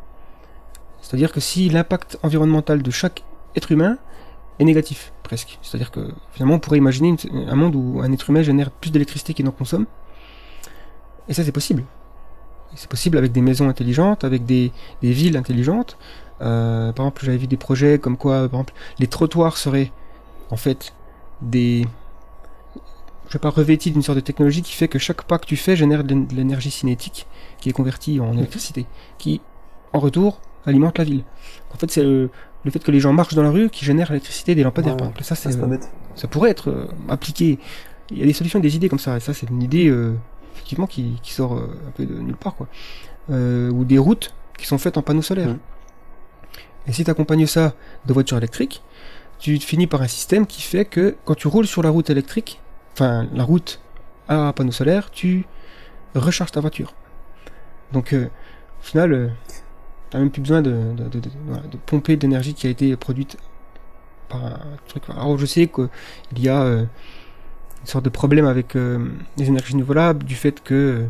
C'est-à-dire 1.00 1.32
que 1.32 1.40
si 1.40 1.68
l'impact 1.68 2.18
environnemental 2.22 2.82
de 2.82 2.90
chaque 2.90 3.22
être 3.54 3.70
humain 3.70 3.98
est 4.58 4.64
négatif, 4.64 5.12
presque. 5.22 5.58
C'est-à-dire 5.62 5.90
que 5.90 6.12
finalement, 6.32 6.54
on 6.54 6.58
pourrait 6.58 6.78
imaginer 6.78 7.14
un 7.48 7.54
monde 7.54 7.74
où 7.76 8.00
un 8.02 8.12
être 8.12 8.30
humain 8.30 8.42
génère 8.42 8.70
plus 8.70 8.90
d'électricité 8.90 9.34
qu'il 9.34 9.44
n'en 9.44 9.52
consomme. 9.52 9.86
Et 11.28 11.34
ça, 11.34 11.44
c'est 11.44 11.52
possible. 11.52 11.84
C'est 12.74 12.88
possible 12.88 13.18
avec 13.18 13.32
des 13.32 13.42
maisons 13.42 13.68
intelligentes, 13.68 14.24
avec 14.24 14.44
des, 14.44 14.72
villes 15.02 15.36
intelligentes. 15.36 15.98
Euh, 16.40 16.92
par 16.92 17.06
exemple, 17.06 17.24
j'avais 17.24 17.38
vu 17.38 17.46
des 17.46 17.56
projets 17.56 17.98
comme 17.98 18.16
quoi, 18.16 18.48
les 18.98 19.06
trottoirs 19.06 19.56
seraient 19.56 19.92
en 20.50 20.56
fait 20.56 20.94
des, 21.42 21.86
je 23.32 23.38
sais 23.38 23.40
pas, 23.40 23.48
revêtis 23.48 23.90
d'une 23.90 24.02
sorte 24.02 24.16
de 24.16 24.20
technologie 24.20 24.60
qui 24.60 24.72
fait 24.74 24.88
que 24.88 24.98
chaque 24.98 25.22
pas 25.22 25.38
que 25.38 25.46
tu 25.46 25.56
fais 25.56 25.74
génère 25.74 26.04
de 26.04 26.14
l'é- 26.14 26.26
de 26.26 26.34
l'énergie 26.34 26.70
cinétique 26.70 27.26
qui 27.60 27.70
est 27.70 27.72
convertie 27.72 28.20
en 28.20 28.36
électricité, 28.36 28.84
qui 29.16 29.40
en 29.94 30.00
retour 30.00 30.42
alimente 30.66 30.98
la 30.98 31.04
ville. 31.04 31.24
En 31.74 31.78
fait, 31.78 31.90
c'est 31.90 32.02
le, 32.02 32.28
le 32.62 32.70
fait 32.70 32.80
que 32.84 32.90
les 32.90 33.00
gens 33.00 33.14
marchent 33.14 33.32
dans 33.34 33.42
la 33.42 33.48
rue 33.50 33.70
qui 33.70 33.86
génère 33.86 34.08
l'électricité 34.10 34.54
des 34.54 34.62
lampadaires. 34.62 34.92
Ouais, 34.92 34.98
par 34.98 35.06
exemple. 35.08 35.20
Et 35.22 35.24
ça, 35.24 35.34
c'est 35.34 35.58
pas 35.58 35.66
bête. 35.66 35.90
ça 36.14 36.28
pourrait 36.28 36.50
être 36.50 36.68
euh, 36.68 36.86
appliqué. 37.08 37.58
Il 38.10 38.18
y 38.18 38.22
a 38.22 38.26
des 38.26 38.34
solutions, 38.34 38.60
des 38.60 38.76
idées 38.76 38.90
comme 38.90 38.98
ça, 38.98 39.16
et 39.16 39.20
ça 39.20 39.32
c'est 39.32 39.48
une 39.48 39.62
idée 39.62 39.88
euh, 39.88 40.14
effectivement 40.54 40.86
qui, 40.86 41.18
qui 41.22 41.32
sort 41.32 41.54
euh, 41.54 41.80
un 41.88 41.90
peu 41.92 42.04
de 42.04 42.14
nulle 42.18 42.36
part 42.36 42.54
quoi. 42.54 42.68
Euh, 43.30 43.70
ou 43.70 43.84
des 43.86 43.96
routes 43.98 44.34
qui 44.58 44.66
sont 44.66 44.76
faites 44.76 44.98
en 44.98 45.02
panneaux 45.02 45.22
solaires. 45.22 45.48
Mhm. 45.48 45.58
Et 46.86 46.92
si 46.92 47.04
tu 47.04 47.10
accompagnes 47.10 47.46
ça 47.46 47.74
de 48.06 48.12
voitures 48.12 48.36
électriques, 48.36 48.82
tu 49.38 49.58
finis 49.58 49.86
par 49.88 50.02
un 50.02 50.08
système 50.08 50.46
qui 50.46 50.62
fait 50.62 50.84
que 50.84 51.16
quand 51.24 51.34
tu 51.34 51.48
roules 51.48 51.66
sur 51.66 51.82
la 51.82 51.90
route 51.90 52.10
électrique, 52.10 52.60
enfin 52.92 53.26
la 53.32 53.44
route 53.44 53.80
à 54.28 54.52
panneaux 54.52 54.72
solaires, 54.72 55.10
tu 55.10 55.44
recharges 56.14 56.52
ta 56.52 56.60
voiture. 56.60 56.94
Donc 57.92 58.12
euh, 58.12 58.26
au 58.80 58.84
final, 58.84 59.12
euh, 59.12 59.28
t'as 60.10 60.18
même 60.18 60.30
plus 60.30 60.42
besoin 60.42 60.62
de, 60.62 60.92
de, 60.96 61.04
de, 61.08 61.20
de- 61.20 61.30
voilà, 61.46 61.62
de 61.62 61.76
pomper 61.76 62.16
de 62.16 62.22
l'énergie 62.22 62.54
qui 62.54 62.66
a 62.66 62.70
été 62.70 62.96
produite 62.96 63.36
par 64.28 64.44
un 64.44 64.58
truc. 64.88 65.04
Alors 65.08 65.36
je 65.38 65.46
sais 65.46 65.66
qu'il 65.68 65.88
y 66.38 66.48
a 66.48 66.62
euh, 66.62 66.84
une 67.80 67.86
sorte 67.86 68.04
de 68.04 68.10
problème 68.10 68.46
avec 68.46 68.76
euh, 68.76 69.08
les 69.36 69.48
énergies 69.48 69.72
renouvelables 69.72 70.24
du 70.24 70.34
fait 70.34 70.62
que 70.62 71.06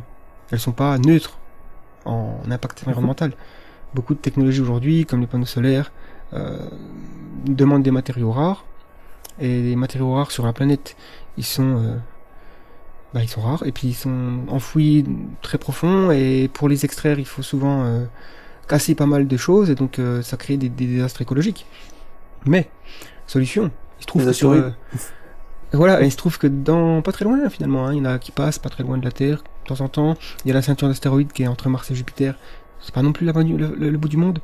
elles 0.50 0.60
sont 0.60 0.72
pas 0.72 0.98
neutres 0.98 1.38
en 2.04 2.40
impact 2.50 2.82
environnemental. 2.86 3.32
Beaucoup 3.94 4.14
de 4.14 4.18
technologies 4.18 4.60
aujourd'hui, 4.60 5.06
comme 5.06 5.20
les 5.20 5.26
panneaux 5.26 5.44
solaires, 5.46 5.92
demandent 7.44 7.82
des 7.82 7.90
matériaux 7.90 8.32
rares. 8.32 8.64
Et 9.38 9.62
les 9.62 9.76
matériaux 9.76 10.14
rares 10.14 10.30
sur 10.30 10.44
la 10.44 10.52
planète, 10.52 10.96
ils 11.36 11.44
sont, 11.44 11.76
euh, 11.84 11.96
bah, 13.14 13.22
ils 13.22 13.28
sont 13.28 13.42
rares 13.42 13.62
et 13.66 13.72
puis 13.72 13.88
ils 13.88 13.94
sont 13.94 14.44
enfouis 14.48 15.04
très 15.42 15.58
profond. 15.58 16.10
Et 16.10 16.48
pour 16.52 16.68
les 16.68 16.84
extraire, 16.84 17.18
il 17.18 17.26
faut 17.26 17.42
souvent 17.42 17.84
euh, 17.84 18.04
casser 18.68 18.94
pas 18.94 19.06
mal 19.06 19.28
de 19.28 19.36
choses 19.36 19.70
et 19.70 19.74
donc 19.74 19.98
euh, 19.98 20.22
ça 20.22 20.36
crée 20.36 20.56
des, 20.56 20.68
des 20.68 20.86
désastres 20.86 21.22
écologiques. 21.22 21.66
Mais 22.46 22.70
solution, 23.26 23.70
il 23.98 24.02
se 24.02 24.06
trouve 24.06 24.22
que 24.26 24.32
sur, 24.32 24.52
voilà, 25.72 26.02
et 26.02 26.06
il 26.06 26.12
se 26.12 26.16
trouve 26.18 26.38
que 26.38 26.46
dans 26.46 27.00
pas 27.02 27.12
très 27.12 27.24
loin 27.24 27.48
finalement, 27.48 27.86
hein, 27.86 27.94
il 27.94 27.98
y 27.98 28.00
en 28.02 28.04
a 28.04 28.18
qui 28.18 28.30
passent 28.32 28.58
pas 28.58 28.68
très 28.68 28.82
loin 28.82 28.98
de 28.98 29.04
la 29.04 29.12
Terre 29.12 29.38
de 29.38 29.74
temps 29.74 29.82
en 29.82 29.88
temps. 29.88 30.16
Il 30.44 30.48
y 30.48 30.50
a 30.50 30.54
la 30.54 30.62
ceinture 30.62 30.88
d'astéroïdes 30.88 31.32
qui 31.32 31.44
est 31.44 31.46
entre 31.46 31.68
Mars 31.70 31.90
et 31.90 31.94
Jupiter. 31.94 32.34
C'est 32.80 32.94
pas 32.94 33.02
non 33.02 33.12
plus 33.12 33.24
la 33.26 33.32
le, 33.32 33.56
le- 33.76 33.90
le 33.90 33.98
bout 33.98 34.08
du 34.08 34.16
monde. 34.18 34.40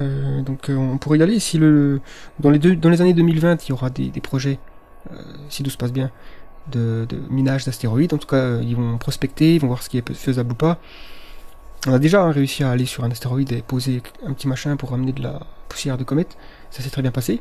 Euh, 0.00 0.42
donc 0.42 0.70
euh, 0.70 0.76
on 0.76 0.98
pourrait 0.98 1.18
y 1.18 1.22
aller 1.22 1.40
si 1.40 1.58
le 1.58 2.00
dans 2.40 2.50
les 2.50 2.58
deux 2.60 2.76
dans 2.76 2.88
les 2.90 3.00
années 3.00 3.14
2020 3.14 3.64
il 3.66 3.70
y 3.70 3.72
aura 3.72 3.90
des, 3.90 4.10
des 4.10 4.20
projets 4.20 4.60
si 5.48 5.62
tout 5.62 5.70
se 5.70 5.76
passe 5.76 5.92
bien 5.92 6.10
de, 6.70 7.06
minage 7.30 7.64
d'astéroïdes. 7.64 8.14
En 8.14 8.18
tout 8.18 8.26
cas, 8.26 8.36
euh, 8.36 8.62
ils 8.64 8.76
vont 8.76 8.98
prospecter, 8.98 9.54
ils 9.54 9.60
vont 9.60 9.68
voir 9.68 9.82
ce 9.82 9.88
qui 9.88 9.98
est 9.98 10.12
faisable 10.14 10.52
ou 10.52 10.54
pas. 10.54 10.78
On 11.86 11.92
a 11.92 11.98
déjà 11.98 12.22
hein, 12.22 12.32
réussi 12.32 12.64
à 12.64 12.70
aller 12.70 12.86
sur 12.86 13.04
un 13.04 13.10
astéroïde 13.10 13.52
et 13.52 13.62
poser 13.62 14.02
un 14.26 14.32
petit 14.32 14.48
machin 14.48 14.76
pour 14.76 14.90
ramener 14.90 15.12
de 15.12 15.22
la 15.22 15.40
poussière 15.68 15.96
de 15.96 16.04
comète. 16.04 16.36
Ça 16.70 16.82
s'est 16.82 16.90
très 16.90 17.02
bien 17.02 17.12
passé. 17.12 17.40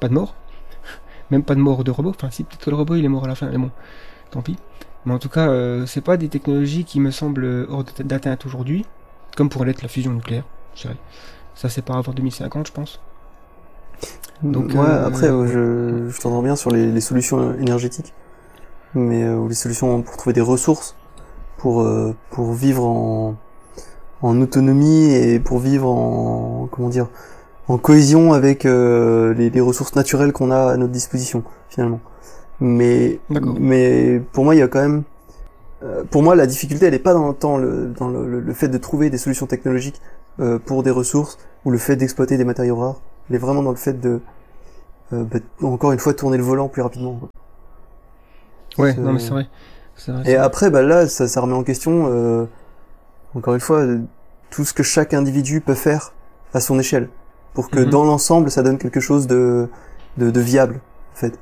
Pas 0.00 0.08
de 0.08 0.14
mort. 0.14 0.34
Même 1.30 1.42
pas 1.42 1.54
de 1.54 1.60
mort 1.60 1.84
de 1.84 1.90
robot. 1.90 2.10
Enfin, 2.10 2.30
si, 2.30 2.44
peut-être 2.44 2.64
que 2.64 2.70
le 2.70 2.76
robot 2.76 2.96
il 2.96 3.04
est 3.04 3.08
mort 3.08 3.24
à 3.24 3.28
la 3.28 3.34
fin, 3.34 3.48
mais 3.48 3.58
bon, 3.58 3.70
tant 4.30 4.42
pis. 4.42 4.56
Mais 5.04 5.12
en 5.12 5.18
tout 5.18 5.28
cas, 5.28 5.48
euh, 5.48 5.86
c'est 5.86 6.00
pas 6.00 6.16
des 6.16 6.28
technologies 6.28 6.84
qui 6.84 6.98
me 6.98 7.10
semblent 7.10 7.66
hors 7.68 7.84
d'atteinte 7.84 8.44
aujourd'hui, 8.46 8.84
comme 9.36 9.48
pourrait 9.48 9.66
l'être 9.66 9.82
la 9.82 9.88
fusion 9.88 10.12
nucléaire, 10.12 10.44
je. 10.74 10.88
Ça, 11.54 11.70
c'est 11.70 11.82
pas 11.82 11.94
avant 11.94 12.12
2050, 12.12 12.66
je 12.66 12.72
pense. 12.72 13.00
Donc, 14.42 14.66
ouais, 14.68 14.78
euh, 14.78 15.06
après, 15.06 15.28
euh, 15.28 15.46
je, 15.46 16.10
je 16.14 16.20
t'entends 16.20 16.42
bien 16.42 16.56
sur 16.56 16.70
les, 16.70 16.90
les 16.90 17.00
solutions 17.00 17.54
énergétiques, 17.58 18.12
mais 18.94 19.24
euh, 19.24 19.36
ou 19.36 19.48
les 19.48 19.54
solutions 19.54 20.02
pour 20.02 20.16
trouver 20.16 20.34
des 20.34 20.40
ressources 20.40 20.96
pour 21.58 21.80
euh, 21.82 22.14
pour 22.30 22.52
vivre 22.52 22.84
en 22.84 23.36
en 24.22 24.40
autonomie 24.40 25.12
et 25.12 25.40
pour 25.40 25.58
vivre 25.58 25.88
en 25.88 26.68
comment 26.70 26.88
dire 26.88 27.08
en 27.68 27.78
cohésion 27.78 28.32
avec 28.32 28.66
euh, 28.66 29.34
les, 29.34 29.50
les 29.50 29.60
ressources 29.60 29.94
naturelles 29.94 30.32
qu'on 30.32 30.50
a 30.50 30.72
à 30.72 30.76
notre 30.76 30.92
disposition 30.92 31.42
finalement. 31.68 32.00
Mais 32.60 33.20
mais 33.30 34.20
pour 34.32 34.44
moi, 34.44 34.54
il 34.54 34.58
y 34.58 34.62
a 34.62 34.68
quand 34.68 34.80
même 34.80 35.04
pour 36.10 36.22
moi, 36.22 36.34
la 36.34 36.46
difficulté, 36.46 36.86
elle 36.86 36.92
n'est 36.92 36.98
pas 36.98 37.14
dans, 37.14 37.32
temps 37.32 37.58
le, 37.58 37.88
dans 37.88 38.08
le, 38.08 38.40
le, 38.40 38.52
fait 38.54 38.68
de 38.68 38.78
trouver 38.78 39.10
des 39.10 39.18
solutions 39.18 39.46
technologiques 39.46 40.00
euh, 40.40 40.58
pour 40.58 40.82
des 40.82 40.90
ressources 40.90 41.38
ou 41.64 41.70
le 41.70 41.78
fait 41.78 41.96
d'exploiter 41.96 42.36
des 42.36 42.44
matériaux 42.44 42.76
rares. 42.76 43.00
Elle 43.28 43.36
est 43.36 43.38
vraiment 43.38 43.62
dans 43.62 43.70
le 43.70 43.76
fait 43.76 44.00
de, 44.00 44.20
euh, 45.12 45.24
bah, 45.24 45.38
encore 45.62 45.92
une 45.92 45.98
fois, 45.98 46.14
tourner 46.14 46.36
le 46.36 46.42
volant 46.42 46.68
plus 46.68 46.82
rapidement. 46.82 47.14
Quoi. 47.14 47.28
Ouais, 48.78 48.94
non 48.94 49.12
mais 49.12 49.18
c'est 49.18 49.30
vrai. 49.30 49.48
vrai. 50.06 50.30
Et 50.30 50.36
après, 50.36 50.70
bah 50.70 50.82
là, 50.82 51.06
ça, 51.08 51.28
ça 51.28 51.40
remet 51.40 51.54
en 51.54 51.62
question, 51.62 52.08
euh, 52.08 52.44
encore 53.34 53.54
une 53.54 53.60
fois, 53.60 53.84
tout 54.50 54.64
ce 54.64 54.72
que 54.72 54.82
chaque 54.82 55.14
individu 55.14 55.60
peut 55.60 55.74
faire 55.74 56.12
à 56.54 56.60
son 56.60 56.78
échelle, 56.78 57.08
pour 57.54 57.70
que 57.70 57.80
mhm. 57.80 57.90
dans 57.90 58.04
l'ensemble, 58.04 58.50
ça 58.50 58.62
donne 58.62 58.78
quelque 58.78 59.00
chose 59.00 59.26
de, 59.26 59.68
de, 60.18 60.30
de 60.30 60.40
viable, 60.40 60.80
en 61.14 61.16
fait. 61.16 61.38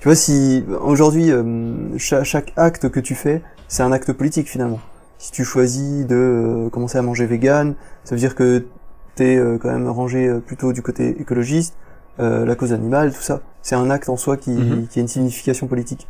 Tu 0.00 0.08
vois, 0.08 0.16
si 0.16 0.64
aujourd'hui, 0.82 1.30
euh, 1.30 1.96
chaque, 1.96 2.24
chaque, 2.24 2.52
acte 2.56 2.90
que 2.90 3.00
tu 3.00 3.14
fais, 3.14 3.42
c'est 3.68 3.82
un 3.82 3.92
acte 3.92 4.12
politique 4.12 4.48
finalement. 4.48 4.80
Si 5.18 5.32
tu 5.32 5.44
choisis 5.44 6.06
de 6.06 6.14
euh, 6.14 6.68
commencer 6.68 6.98
à 6.98 7.02
manger 7.02 7.24
vegan, 7.24 7.74
ça 8.04 8.14
veut 8.14 8.18
dire 8.18 8.34
que 8.34 8.66
t'es 9.14 9.36
euh, 9.36 9.58
quand 9.58 9.70
même 9.70 9.88
rangé 9.88 10.26
euh, 10.26 10.40
plutôt 10.40 10.72
du 10.72 10.82
côté 10.82 11.20
écologiste, 11.20 11.76
la 12.18 12.54
cause 12.54 12.72
animale, 12.72 13.12
tout 13.12 13.22
ça. 13.22 13.40
C'est 13.62 13.74
un 13.74 13.90
acte 13.90 14.08
en 14.08 14.16
soi 14.16 14.36
qui, 14.36 14.52
mhm. 14.52 14.86
qui 14.86 15.00
a 15.00 15.02
une 15.02 15.08
signification 15.08 15.66
politique. 15.66 16.06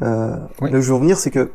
Là 0.00 0.48
où 0.60 0.80
je 0.80 0.88
veux 0.88 0.94
revenir, 0.94 1.18
c'est 1.18 1.30
que 1.30 1.50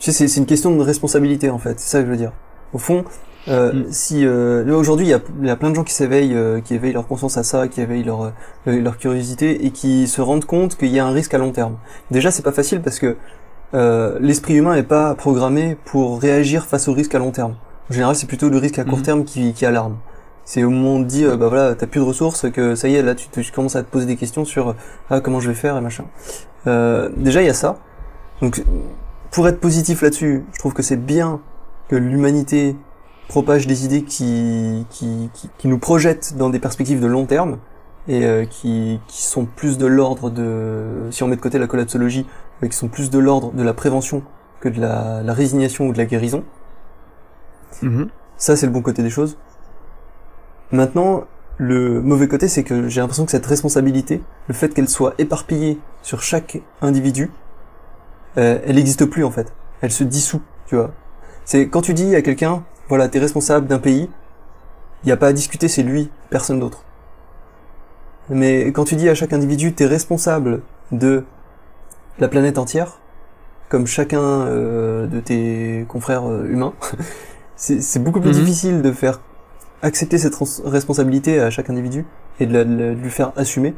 tu 0.00 0.12
sais, 0.12 0.26
c'est 0.26 0.40
une 0.40 0.46
question 0.46 0.74
de 0.74 0.82
responsabilité 0.82 1.50
en 1.50 1.58
fait. 1.58 1.78
C'est 1.78 1.90
ça 1.90 2.00
que 2.00 2.06
je 2.06 2.10
veux 2.10 2.16
dire. 2.16 2.32
Au 2.72 2.78
fond, 2.78 3.04
euh, 3.48 3.72
mm. 3.72 3.84
Si 3.90 4.24
euh, 4.24 4.64
aujourd'hui 4.74 5.06
il 5.06 5.10
y 5.10 5.14
a, 5.14 5.20
y 5.42 5.50
a, 5.50 5.56
plein 5.56 5.70
de 5.70 5.74
gens 5.74 5.84
qui 5.84 5.92
s'éveillent, 5.92 6.34
euh, 6.34 6.60
qui 6.60 6.74
éveillent 6.74 6.94
leur 6.94 7.06
conscience 7.06 7.36
à 7.36 7.42
ça, 7.42 7.68
qui 7.68 7.80
éveillent 7.80 8.04
leur 8.04 8.32
leur 8.66 8.96
curiosité 8.96 9.66
et 9.66 9.70
qui 9.70 10.06
se 10.06 10.20
rendent 10.20 10.46
compte 10.46 10.76
qu'il 10.76 10.88
y 10.88 10.98
a 10.98 11.06
un 11.06 11.12
risque 11.12 11.34
à 11.34 11.38
long 11.38 11.52
terme. 11.52 11.76
Déjà 12.10 12.30
c'est 12.30 12.42
pas 12.42 12.52
facile 12.52 12.80
parce 12.80 12.98
que 12.98 13.16
l'esprit 14.20 14.54
humain 14.54 14.76
n'est 14.76 14.84
pas 14.84 15.14
programmé 15.14 15.76
pour 15.84 16.20
réagir 16.20 16.64
face 16.64 16.88
au 16.88 16.92
risque 16.92 17.14
à 17.14 17.18
long 17.18 17.32
terme. 17.32 17.56
En 17.90 17.92
général 17.92 18.16
c'est 18.16 18.26
plutôt 18.26 18.48
le 18.48 18.58
risque 18.58 18.78
à 18.78 18.84
court 18.84 18.98
mm. 18.98 19.02
terme 19.02 19.24
qui, 19.24 19.52
qui 19.52 19.66
alarme. 19.66 19.96
C'est 20.44 20.62
au 20.62 20.70
moment 20.70 20.94
où 20.94 20.98
on 20.98 21.02
te 21.02 21.08
dit 21.08 21.24
bah 21.24 21.48
voilà 21.48 21.74
t'as 21.74 21.86
plus 21.86 22.00
de 22.00 22.04
ressources 22.04 22.50
que 22.50 22.74
ça 22.74 22.88
y 22.88 22.96
est 22.96 23.02
là 23.02 23.14
tu, 23.14 23.28
tu, 23.28 23.50
commences 23.50 23.76
à 23.76 23.82
te 23.82 23.90
poser 23.90 24.06
des 24.06 24.16
questions 24.16 24.44
sur 24.44 24.74
ah 25.08 25.20
comment 25.20 25.40
je 25.40 25.48
vais 25.48 25.54
faire 25.54 25.76
et 25.76 25.80
machin. 25.80 26.04
déjà 26.66 27.42
il 27.42 27.46
y 27.46 27.50
a 27.50 27.54
ça. 27.54 27.78
Donc 28.42 28.62
pour 29.30 29.48
être 29.48 29.58
positif 29.58 30.02
là-dessus, 30.02 30.44
je 30.52 30.58
trouve 30.58 30.74
que 30.74 30.82
c'est 30.82 30.96
bien 30.96 31.40
que 31.88 31.96
l'humanité 31.96 32.76
propage 33.28 33.66
des 33.66 33.84
idées 33.84 34.02
qui, 34.02 34.86
qui, 34.90 35.30
qui, 35.58 35.68
nous 35.68 35.78
projettent 35.78 36.36
dans 36.36 36.50
des 36.50 36.58
perspectives 36.58 37.00
de 37.00 37.06
long 37.06 37.26
terme 37.26 37.58
et 38.06 38.24
euh, 38.24 38.44
qui, 38.44 39.00
qui 39.08 39.22
sont 39.22 39.46
plus 39.46 39.78
de 39.78 39.86
l'ordre 39.86 40.30
de, 40.30 41.08
si 41.10 41.22
on 41.22 41.26
met 41.26 41.36
de 41.36 41.40
côté 41.40 41.58
la 41.58 41.66
collapsologie, 41.66 42.26
euh, 42.62 42.68
qui 42.68 42.76
sont 42.76 42.88
plus 42.88 43.10
de 43.10 43.18
l'ordre 43.18 43.52
de 43.52 43.62
la 43.62 43.72
prévention 43.72 44.22
que 44.60 44.68
de 44.68 44.80
la, 44.80 45.22
la 45.24 45.32
résignation 45.32 45.88
ou 45.88 45.92
de 45.92 45.98
la 45.98 46.04
guérison. 46.04 46.44
Mm-hmm. 47.82 48.08
Ça, 48.36 48.56
c'est 48.56 48.66
le 48.66 48.72
bon 48.72 48.82
côté 48.82 49.02
des 49.02 49.10
choses. 49.10 49.36
Maintenant, 50.72 51.24
le 51.58 52.00
mauvais 52.00 52.28
côté, 52.28 52.48
c'est 52.48 52.64
que 52.64 52.88
j'ai 52.88 53.00
l'impression 53.00 53.24
que 53.24 53.30
cette 53.30 53.46
responsabilité, 53.46 54.22
le 54.48 54.54
fait 54.54 54.74
qu'elle 54.74 54.88
soit 54.88 55.14
éparpillée 55.18 55.78
sur 56.02 56.22
chaque 56.22 56.60
individu, 56.82 57.30
euh, 58.38 58.58
elle 58.66 58.76
n'existe 58.76 59.04
plus 59.06 59.24
en 59.24 59.30
fait. 59.30 59.52
Elle 59.80 59.92
se 59.92 60.04
dissout, 60.04 60.42
tu 60.66 60.76
vois. 60.76 60.92
C'est 61.44 61.68
quand 61.68 61.82
tu 61.82 61.94
dis 61.94 62.14
à 62.16 62.22
quelqu'un, 62.22 62.64
voilà, 62.88 63.08
t'es 63.08 63.18
responsable 63.18 63.66
d'un 63.66 63.78
pays, 63.78 64.10
il 65.02 65.06
n'y 65.06 65.12
a 65.12 65.16
pas 65.16 65.28
à 65.28 65.32
discuter, 65.32 65.68
c'est 65.68 65.82
lui, 65.82 66.10
personne 66.30 66.58
d'autre. 66.58 66.82
Mais 68.30 68.66
quand 68.72 68.84
tu 68.84 68.96
dis 68.96 69.08
à 69.08 69.14
chaque 69.14 69.32
individu, 69.32 69.74
t'es 69.74 69.86
responsable 69.86 70.62
de 70.90 71.24
la 72.18 72.28
planète 72.28 72.58
entière, 72.58 73.00
comme 73.68 73.86
chacun 73.86 74.22
euh, 74.22 75.06
de 75.06 75.20
tes 75.20 75.84
confrères 75.88 76.28
euh, 76.28 76.46
humains, 76.48 76.72
c'est 77.56 78.02
beaucoup 78.02 78.20
plus 78.20 78.36
mhm. 78.36 78.44
difficile 78.44 78.82
de 78.82 78.92
faire 78.92 79.20
accepter 79.82 80.18
cette 80.18 80.34
responsabilité 80.64 81.40
à 81.40 81.50
chaque 81.50 81.70
individu 81.70 82.06
et 82.40 82.46
de, 82.46 82.92
lui 82.92 83.10
faire 83.10 83.32
assumer. 83.36 83.74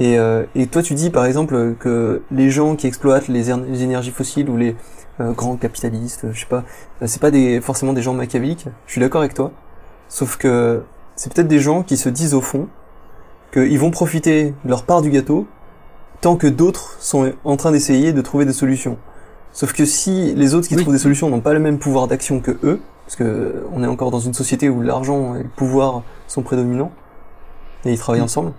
Et, 0.00 0.18
euh, 0.18 0.44
et, 0.56 0.66
toi, 0.66 0.82
tu 0.82 0.94
dis 0.94 1.10
par 1.10 1.24
exemple 1.24 1.74
que 1.78 2.22
les 2.32 2.50
gens 2.50 2.74
qui 2.74 2.86
exploitent 2.86 3.28
les 3.28 3.50
énergies 3.50 4.10
fossiles 4.10 4.50
ou 4.50 4.56
les, 4.56 4.74
euh, 5.20 5.30
grands 5.30 5.56
capitalistes, 5.56 6.26
je 6.32 6.40
sais 6.40 6.46
pas, 6.46 6.64
euh, 7.00 7.06
c'est 7.06 7.20
pas 7.20 7.30
des, 7.30 7.60
forcément 7.60 7.92
des 7.92 8.02
gens 8.02 8.14
machiavéliques, 8.14 8.66
je 8.86 8.92
suis 8.92 9.00
d'accord 9.00 9.20
avec 9.20 9.32
toi, 9.32 9.52
sauf 10.08 10.36
que 10.36 10.82
c'est 11.14 11.32
peut-être 11.32 11.46
des 11.46 11.60
gens 11.60 11.84
qui 11.84 11.96
se 11.96 12.08
disent 12.08 12.34
au 12.34 12.40
fond 12.40 12.66
qu'ils 13.52 13.78
vont 13.78 13.92
profiter 13.92 14.54
de 14.64 14.68
leur 14.68 14.82
part 14.82 15.02
du 15.02 15.10
gâteau 15.10 15.46
tant 16.20 16.34
que 16.34 16.48
d'autres 16.48 16.96
sont 16.98 17.32
en 17.44 17.56
train 17.56 17.70
d'essayer 17.70 18.12
de 18.12 18.20
trouver 18.22 18.44
des 18.44 18.52
solutions. 18.52 18.98
Sauf 19.52 19.72
que 19.72 19.84
si 19.84 20.34
les 20.34 20.54
autres 20.56 20.66
qui 20.66 20.74
trouvent 20.74 20.92
des 20.92 20.98
solutions 20.98 21.30
n'ont 21.30 21.40
pas 21.40 21.52
le 21.52 21.60
même 21.60 21.78
pouvoir 21.78 22.08
d'action 22.08 22.40
que 22.40 22.58
eux, 22.64 22.80
parce 23.04 23.16
que 23.16 23.66
on 23.72 23.82
est 23.82 23.86
encore 23.86 24.10
dans 24.10 24.20
une 24.20 24.34
société 24.34 24.68
où 24.68 24.80
l'argent 24.80 25.34
et 25.34 25.42
le 25.42 25.48
pouvoir 25.48 26.02
sont 26.26 26.42
prédominants, 26.42 26.92
et 27.84 27.92
ils 27.92 27.98
travaillent 27.98 28.22
ensemble, 28.22 28.52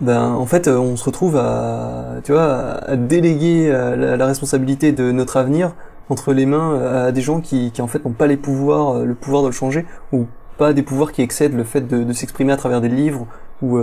ben 0.00 0.32
en 0.32 0.46
fait 0.46 0.68
euh, 0.68 0.78
on 0.78 0.96
se 0.96 1.04
retrouve 1.04 1.36
à 1.36 2.16
tu 2.24 2.32
vois 2.32 2.84
à 2.84 2.96
déléguer 2.96 3.70
euh, 3.70 4.16
la, 4.16 4.26
responsabilité 4.26 4.92
de 4.92 5.10
notre 5.10 5.38
avenir 5.38 5.74
entre 6.10 6.34
les 6.34 6.44
mains 6.44 6.74
euh, 6.74 7.08
à 7.08 7.12
des 7.12 7.22
gens 7.22 7.40
qui, 7.40 7.70
qui 7.72 7.80
en 7.80 7.86
fait 7.86 8.04
n'ont 8.04 8.12
pas 8.12 8.26
les 8.26 8.36
pouvoirs 8.36 9.00
le 9.00 9.14
pouvoir 9.14 9.42
de 9.42 9.48
le 9.48 9.54
changer 9.54 9.86
ou 10.12 10.26
pas 10.58 10.74
des 10.74 10.82
pouvoirs 10.82 11.12
qui 11.12 11.22
excèdent 11.22 11.56
le 11.56 11.64
fait 11.64 11.80
de, 11.80 12.04
de 12.04 12.12
s'exprimer 12.12 12.52
à 12.52 12.56
travers 12.56 12.80
des 12.82 12.90
livres 12.90 13.26
ou 13.62 13.78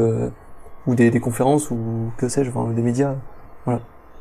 ou 0.85 0.95
des, 0.95 1.09
des, 1.09 1.19
conférences 1.19 1.71
ou 1.71 1.77
que 2.17 2.27
sais-je 2.27 2.49
enfin 2.49 2.69
des 2.73 2.81
médias. 2.81 3.15
Voilà 3.65 3.79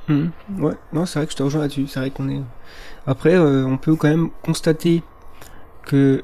mmh. 0.09 0.27
ouais 0.59 0.75
non 0.93 1.07
c'est 1.07 1.19
vrai 1.19 1.27
que 1.27 1.33
je 1.33 1.37
te 1.37 1.43
rejoins 1.43 1.63
là-dessus 1.63 1.87
c'est 1.87 2.01
vrai 2.01 2.11
qu'on 2.11 2.29
est 2.29 2.41
après 3.07 3.39
on 3.39 3.77
peut 3.77 3.95
quand 3.97 4.09
même 4.09 4.31
constater 4.43 5.03
que 5.85 6.23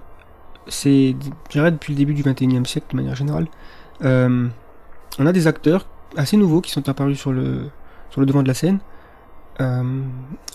c'est 0.66 1.16
je 1.46 1.52
dirais 1.52 1.70
depuis 1.70 1.92
le 1.92 1.98
début 1.98 2.14
du 2.14 2.22
21e 2.22 2.64
siècle 2.64 2.88
de 2.90 2.96
manière 2.96 3.14
générale 3.14 3.46
euh, 4.04 4.48
on 5.18 5.26
a 5.26 5.32
des 5.32 5.46
acteurs 5.46 5.86
assez 6.16 6.36
nouveaux 6.36 6.60
qui 6.60 6.70
sont 6.70 6.88
apparus 6.88 7.18
sur 7.18 7.32
le, 7.32 7.68
sur 8.10 8.20
le 8.20 8.26
devant 8.26 8.42
de 8.42 8.48
la 8.48 8.54
scène. 8.54 8.78
Euh, 9.60 10.02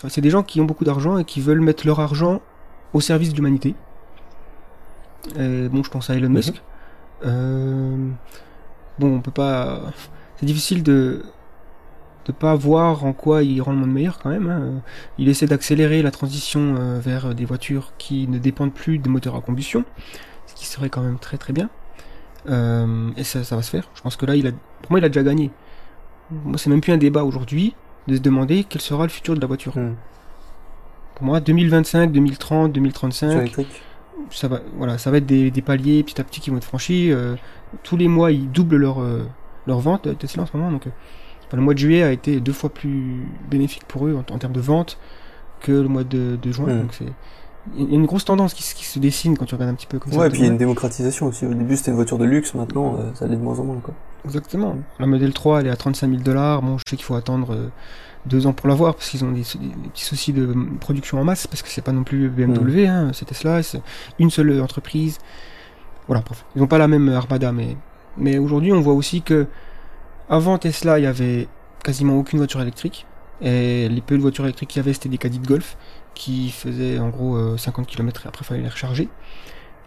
c'est 0.08 0.20
des 0.20 0.30
gens 0.30 0.42
qui 0.42 0.60
ont 0.60 0.64
beaucoup 0.64 0.84
d'argent 0.84 1.18
et 1.18 1.24
qui 1.24 1.40
veulent 1.40 1.60
mettre 1.60 1.86
leur 1.86 2.00
argent 2.00 2.40
au 2.92 3.00
service 3.00 3.30
de 3.30 3.36
l'humanité. 3.36 3.74
bon, 5.36 5.82
je 5.82 5.90
pense 5.90 6.10
à 6.10 6.14
Elon 6.14 6.30
Musk. 6.30 6.54
Mhm. 6.54 6.60
Euh, 7.26 8.08
bon, 8.98 9.16
on 9.16 9.20
peut 9.20 9.30
pas. 9.30 9.80
C'est 10.36 10.46
difficile 10.46 10.82
de 10.82 11.24
de 12.24 12.32
pas 12.32 12.54
voir 12.54 13.04
en 13.04 13.12
quoi 13.12 13.42
il 13.42 13.60
rend 13.60 13.72
le 13.72 13.78
monde 13.78 13.92
meilleur 13.92 14.18
quand 14.18 14.30
même. 14.30 14.48
Hein. 14.48 14.82
Il 15.18 15.28
essaie 15.28 15.46
d'accélérer 15.46 16.02
la 16.02 16.10
transition 16.10 16.76
euh, 16.78 16.98
vers 16.98 17.34
des 17.34 17.44
voitures 17.44 17.92
qui 17.98 18.26
ne 18.28 18.38
dépendent 18.38 18.72
plus 18.72 18.98
des 18.98 19.10
moteurs 19.10 19.36
à 19.36 19.40
combustion, 19.40 19.84
ce 20.46 20.54
qui 20.54 20.66
serait 20.66 20.88
quand 20.88 21.02
même 21.02 21.18
très 21.18 21.36
très 21.36 21.52
bien. 21.52 21.68
Euh, 22.48 23.10
et 23.16 23.24
ça, 23.24 23.44
ça, 23.44 23.56
va 23.56 23.62
se 23.62 23.70
faire. 23.70 23.88
Je 23.94 24.02
pense 24.02 24.16
que 24.16 24.26
là, 24.26 24.36
il 24.36 24.46
a, 24.46 24.52
pour 24.52 24.90
moi, 24.90 25.00
il 25.00 25.04
a 25.04 25.08
déjà 25.08 25.22
gagné. 25.22 25.50
Moi, 26.30 26.58
c'est 26.58 26.70
même 26.70 26.80
plus 26.80 26.92
un 26.92 26.98
débat 26.98 27.24
aujourd'hui 27.24 27.74
de 28.06 28.16
se 28.16 28.20
demander 28.20 28.64
quel 28.64 28.80
sera 28.80 29.04
le 29.04 29.10
futur 29.10 29.34
de 29.34 29.40
la 29.40 29.46
voiture. 29.46 29.76
Hmm. 29.76 29.94
Pour 31.14 31.26
moi, 31.26 31.40
2025, 31.40 32.10
2030, 32.10 32.72
2035, 32.72 33.52
ça 34.30 34.48
va, 34.48 34.60
voilà, 34.76 34.98
ça 34.98 35.10
va 35.10 35.18
être 35.18 35.26
des, 35.26 35.50
des, 35.50 35.62
paliers 35.62 36.02
petit 36.02 36.20
à 36.20 36.24
petit 36.24 36.40
qui 36.40 36.50
vont 36.50 36.56
être 36.56 36.64
franchis. 36.64 37.12
Euh, 37.12 37.36
tous 37.82 37.96
les 37.96 38.08
mois, 38.08 38.32
ils 38.32 38.50
doublent 38.50 38.76
leur, 38.76 38.98
leur 39.66 39.78
vente 39.78 40.18
Tesla 40.18 40.42
en 40.42 40.46
ce 40.46 40.56
moment. 40.56 40.72
Donc, 40.72 40.88
le 41.54 41.60
mois 41.60 41.74
de 41.74 41.78
juillet 41.78 42.02
a 42.02 42.12
été 42.12 42.40
deux 42.40 42.52
fois 42.52 42.70
plus 42.70 43.26
bénéfique 43.50 43.84
pour 43.84 44.06
eux 44.06 44.16
en, 44.16 44.38
termes 44.38 44.52
de 44.52 44.60
vente 44.60 44.98
que 45.60 45.72
le 45.72 45.88
mois 45.88 46.04
de, 46.04 46.36
de 46.40 46.52
juin. 46.52 46.66
Donc, 46.66 46.92
c'est 46.92 47.06
il 47.76 47.90
y 47.90 47.92
a 47.92 47.94
une 47.94 48.06
grosse 48.06 48.24
tendance 48.24 48.54
qui, 48.54 48.62
se 48.62 48.98
dessine 48.98 49.36
quand 49.38 49.46
tu 49.46 49.54
regardes 49.54 49.70
un 49.70 49.74
petit 49.74 49.86
peu 49.86 49.98
comme 49.98 50.12
ça. 50.12 50.18
Ouais, 50.18 50.26
et 50.26 50.30
puis 50.30 50.40
il 50.40 50.44
y 50.44 50.48
a 50.48 50.50
une 50.50 50.58
démocratisation 50.58 51.26
aussi. 51.26 51.46
Au 51.46 51.54
début, 51.54 51.76
c'était 51.76 51.90
une 51.90 51.96
voiture 51.96 52.18
de 52.18 52.24
luxe, 52.24 52.54
maintenant, 52.54 52.96
euh, 52.98 53.10
ça 53.14 53.26
l'est 53.26 53.36
de 53.36 53.42
moins 53.42 53.58
en 53.58 53.64
moins, 53.64 53.80
quoi. 53.82 53.94
Exactement. 54.24 54.76
La 54.98 55.06
modèle 55.06 55.32
3, 55.32 55.60
elle 55.60 55.66
est 55.68 55.70
à 55.70 55.76
35 55.76 56.10
000 56.10 56.22
dollars. 56.22 56.62
Bon, 56.62 56.78
je 56.78 56.82
sais 56.88 56.96
qu'il 56.96 57.04
faut 57.04 57.14
attendre 57.14 57.54
euh, 57.54 57.68
deux 58.26 58.46
ans 58.46 58.52
pour 58.52 58.68
l'avoir 58.68 58.94
parce 58.94 59.08
qu'ils 59.10 59.24
ont 59.24 59.32
des, 59.32 59.42
petits 59.42 60.04
soucis 60.04 60.32
de 60.32 60.54
production 60.80 61.18
en 61.18 61.24
masse 61.24 61.46
parce 61.46 61.62
que 61.62 61.68
c'est 61.68 61.82
pas 61.82 61.92
non 61.92 62.04
plus 62.04 62.28
BMW, 62.28 62.86
mm. 62.86 62.88
hein, 62.88 63.10
c'est 63.12 63.26
Tesla, 63.26 63.62
c'est 63.62 63.82
une 64.18 64.30
seule 64.30 64.60
entreprise. 64.60 65.18
Voilà, 66.06 66.22
bref. 66.22 66.44
Ils 66.56 66.62
ont 66.62 66.66
pas 66.66 66.78
la 66.78 66.88
même 66.88 67.08
armada, 67.08 67.50
mais, 67.52 67.76
mais 68.18 68.38
aujourd'hui, 68.38 68.72
on 68.72 68.80
voit 68.80 68.94
aussi 68.94 69.22
que 69.22 69.46
avant 70.28 70.58
Tesla, 70.58 70.98
il 70.98 71.02
y 71.02 71.06
avait 71.06 71.48
quasiment 71.82 72.18
aucune 72.18 72.38
voiture 72.38 72.60
électrique. 72.60 73.06
Et 73.40 73.88
les 73.88 74.00
peu 74.00 74.16
de 74.16 74.22
voitures 74.22 74.44
électriques 74.44 74.70
qu'il 74.70 74.80
y 74.80 74.84
avait, 74.84 74.92
c'était 74.92 75.08
des 75.08 75.18
caddies 75.18 75.38
de 75.38 75.46
golf 75.46 75.76
qui 76.14 76.50
faisaient 76.50 76.98
en 76.98 77.08
gros 77.08 77.56
50 77.56 77.84
euh, 77.84 77.90
km 77.90 78.22
et 78.24 78.28
après 78.28 78.42
il 78.42 78.46
fallait 78.46 78.62
les 78.62 78.68
recharger. 78.68 79.08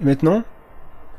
Et 0.02 0.06
maintenant, 0.06 0.44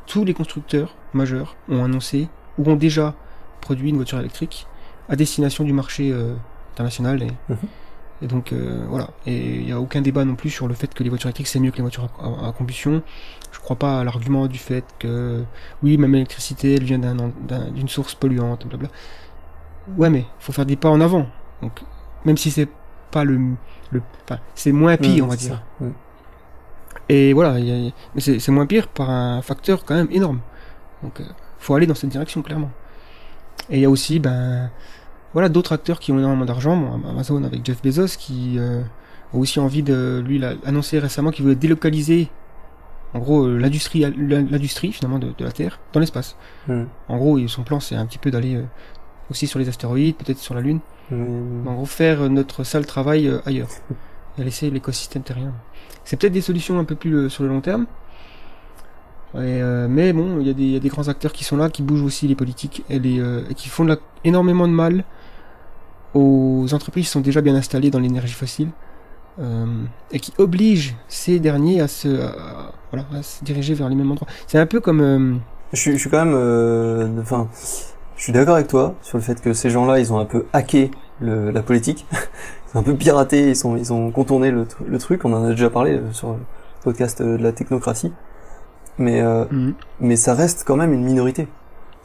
tous 0.06 0.24
les 0.24 0.34
constructeurs 0.34 0.94
majeurs 1.14 1.56
ont 1.68 1.84
annoncé 1.84 2.28
ou 2.58 2.70
ont 2.70 2.76
déjà 2.76 3.14
produit 3.60 3.90
une 3.90 3.96
voiture 3.96 4.20
électrique 4.20 4.66
à 5.08 5.16
destination 5.16 5.64
du 5.64 5.72
marché 5.72 6.10
euh, 6.12 6.34
international. 6.72 7.22
Mhm. 7.48 7.56
Et 8.22 8.26
donc 8.26 8.52
euh, 8.52 8.84
voilà. 8.88 9.10
Et 9.26 9.56
il 9.56 9.66
n'y 9.66 9.72
a 9.72 9.80
aucun 9.80 10.00
débat 10.00 10.24
non 10.24 10.34
plus 10.34 10.50
sur 10.50 10.68
le 10.68 10.74
fait 10.74 10.92
que 10.92 11.02
les 11.02 11.08
voitures 11.08 11.28
électriques 11.28 11.46
c'est 11.46 11.60
mieux 11.60 11.70
que 11.70 11.76
les 11.76 11.82
voitures 11.82 12.08
à, 12.20 12.52
combustion. 12.52 13.02
Je 13.52 13.60
crois 13.60 13.76
pas 13.76 14.00
à 14.00 14.04
l'argument 14.04 14.46
du 14.46 14.58
fait 14.58 14.84
que 14.98 15.44
oui, 15.82 15.96
même 15.96 16.12
l'électricité 16.12 16.74
elle 16.74 16.84
vient 16.84 16.98
d'une 16.98 17.88
source 17.88 18.14
polluante, 18.14 18.66
blabla. 18.66 18.88
Ouais, 19.96 20.10
mais 20.10 20.26
faut 20.38 20.52
faire 20.52 20.66
des 20.66 20.76
pas 20.76 20.90
en 20.90 21.00
avant. 21.00 21.26
Donc 21.62 21.82
même 22.24 22.36
si 22.36 22.50
c'est 22.50 22.68
pas 23.10 23.24
le, 23.24 23.38
le 23.90 24.02
enfin, 24.24 24.40
c'est 24.54 24.72
moins 24.72 24.96
pire, 24.96 25.24
on 25.24 25.28
va 25.28 25.36
dire. 25.36 25.62
ça. 25.80 25.84
Mm. 25.84 25.92
Et 27.08 27.32
voilà, 27.32 27.56
c'est 28.18 28.48
moins 28.48 28.66
pire 28.66 28.88
par 28.88 29.08
un 29.08 29.40
facteur 29.40 29.84
quand 29.84 29.94
même 29.94 30.08
énorme. 30.10 30.40
Donc, 31.02 31.20
euh, 31.20 31.24
faut 31.58 31.74
aller 31.74 31.86
dans 31.86 31.94
cette 31.94 32.10
direction 32.10 32.42
clairement. 32.42 32.70
Et 33.70 33.76
il 33.76 33.80
y 33.80 33.84
a 33.84 33.90
aussi, 33.90 34.18
ben, 34.18 34.70
voilà, 35.32 35.48
d'autres 35.48 35.72
acteurs 35.72 36.00
qui 36.00 36.12
ont 36.12 36.18
énormément 36.18 36.44
d'argent. 36.44 36.76
Bon, 36.76 37.08
Amazon 37.08 37.42
avec 37.44 37.64
Jeff 37.64 37.82
Bezos 37.82 38.16
qui 38.18 38.56
euh, 38.58 38.80
a 39.32 39.36
aussi 39.36 39.60
envie 39.60 39.82
de, 39.82 40.22
lui, 40.26 40.36
il 40.36 40.44
a 40.44 40.54
annoncé 40.64 40.98
récemment 40.98 41.30
qu'il 41.30 41.44
voulait 41.44 41.54
délocaliser, 41.56 42.28
en 43.14 43.18
gros, 43.20 43.44
euh, 43.46 43.58
l'industrie, 43.58 44.00
l'industrie 44.00 44.92
finalement 44.92 45.18
de, 45.18 45.28
de 45.36 45.44
la 45.44 45.52
Terre 45.52 45.80
dans 45.92 46.00
l'espace. 46.00 46.36
Mm. 46.66 46.82
En 47.08 47.16
gros, 47.18 47.46
son 47.48 47.62
plan, 47.62 47.80
c'est 47.80 47.94
un 47.96 48.06
petit 48.06 48.18
peu 48.18 48.30
d'aller 48.30 48.56
euh, 48.56 48.62
aussi 49.30 49.46
sur 49.46 49.58
les 49.58 49.68
astéroïdes, 49.68 50.16
peut-être 50.16 50.38
sur 50.38 50.54
la 50.54 50.60
Lune. 50.60 50.80
Mais 51.10 51.70
en 51.70 51.74
gros, 51.74 51.86
faire 51.86 52.22
euh, 52.22 52.28
notre 52.28 52.64
sale 52.64 52.84
travail 52.84 53.28
euh, 53.28 53.38
ailleurs. 53.46 53.68
Et 54.38 54.44
laisser 54.44 54.70
l'écosystème 54.70 55.22
terrien. 55.22 55.52
C'est 56.04 56.16
peut-être 56.16 56.32
des 56.34 56.42
solutions 56.42 56.78
un 56.78 56.84
peu 56.84 56.94
plus 56.94 57.14
euh, 57.14 57.28
sur 57.28 57.42
le 57.42 57.48
long 57.48 57.60
terme. 57.60 57.86
Et, 59.34 59.38
euh, 59.40 59.88
mais 59.90 60.12
bon, 60.12 60.38
il 60.40 60.46
y, 60.46 60.50
a 60.50 60.52
des- 60.54 60.62
il 60.62 60.70
y 60.72 60.76
a 60.76 60.80
des 60.80 60.88
grands 60.88 61.08
acteurs 61.08 61.32
qui 61.32 61.44
sont 61.44 61.56
là, 61.56 61.68
qui 61.70 61.82
bougent 61.82 62.02
aussi 62.02 62.28
les 62.28 62.34
politiques 62.34 62.84
et, 62.88 62.98
les, 62.98 63.20
euh, 63.20 63.42
et 63.50 63.54
qui 63.54 63.68
font 63.68 63.84
de 63.84 63.90
la- 63.90 63.98
énormément 64.24 64.66
de 64.68 64.72
mal 64.72 65.04
aux 66.18 66.74
entreprises 66.74 67.06
qui 67.06 67.10
sont 67.10 67.20
déjà 67.20 67.40
bien 67.40 67.54
installées 67.54 67.90
dans 67.90 68.00
l'énergie 68.00 68.32
fossile 68.34 68.70
euh, 69.40 69.66
et 70.10 70.20
qui 70.20 70.32
obligent 70.38 70.94
ces 71.08 71.38
derniers 71.40 71.80
à 71.80 71.88
se, 71.88 72.08
à- 72.08 72.72
voilà, 72.92 73.06
à 73.18 73.22
se 73.22 73.44
diriger 73.44 73.74
vers 73.74 73.88
les 73.88 73.94
mêmes 73.94 74.10
endroits. 74.10 74.28
C'est 74.46 74.58
un 74.58 74.66
peu 74.66 74.80
comme... 74.80 75.00
euh, 75.00 75.34
Je 75.72 75.80
suis, 75.80 75.92
je 75.92 75.98
suis 75.98 76.10
quand 76.10 76.24
même, 76.24 76.34
euh, 76.34 77.08
enfin, 77.20 77.48
je 78.16 78.22
suis 78.24 78.32
d'accord 78.32 78.56
avec 78.56 78.68
toi 78.68 78.94
sur 79.02 79.18
le 79.18 79.22
fait 79.22 79.40
que 79.40 79.52
ces 79.52 79.70
gens-là, 79.70 80.00
ils 80.00 80.12
ont 80.12 80.18
un 80.18 80.24
peu 80.24 80.46
hacké 80.52 80.90
le, 81.20 81.50
la 81.50 81.62
politique, 81.62 82.06
ils 82.12 82.76
ont 82.76 82.80
un 82.80 82.84
peu 82.84 82.94
piraté, 82.94 83.50
ils 83.50 83.56
sont, 83.56 83.76
ils 83.76 83.92
ont 83.92 84.10
contourné 84.10 84.50
le, 84.50 84.64
tr- 84.64 84.84
le 84.86 84.98
truc. 84.98 85.24
On 85.24 85.32
en 85.32 85.44
a 85.44 85.50
déjà 85.50 85.70
parlé 85.70 86.00
sur 86.12 86.32
le 86.32 86.38
podcast 86.82 87.22
de 87.22 87.36
la 87.36 87.52
technocratie, 87.52 88.12
mais 88.98 89.20
euh, 89.20 89.44
mhm. 89.50 89.74
mais 90.00 90.16
ça 90.16 90.34
reste 90.34 90.64
quand 90.66 90.76
même 90.76 90.92
une 90.92 91.04
minorité. 91.04 91.48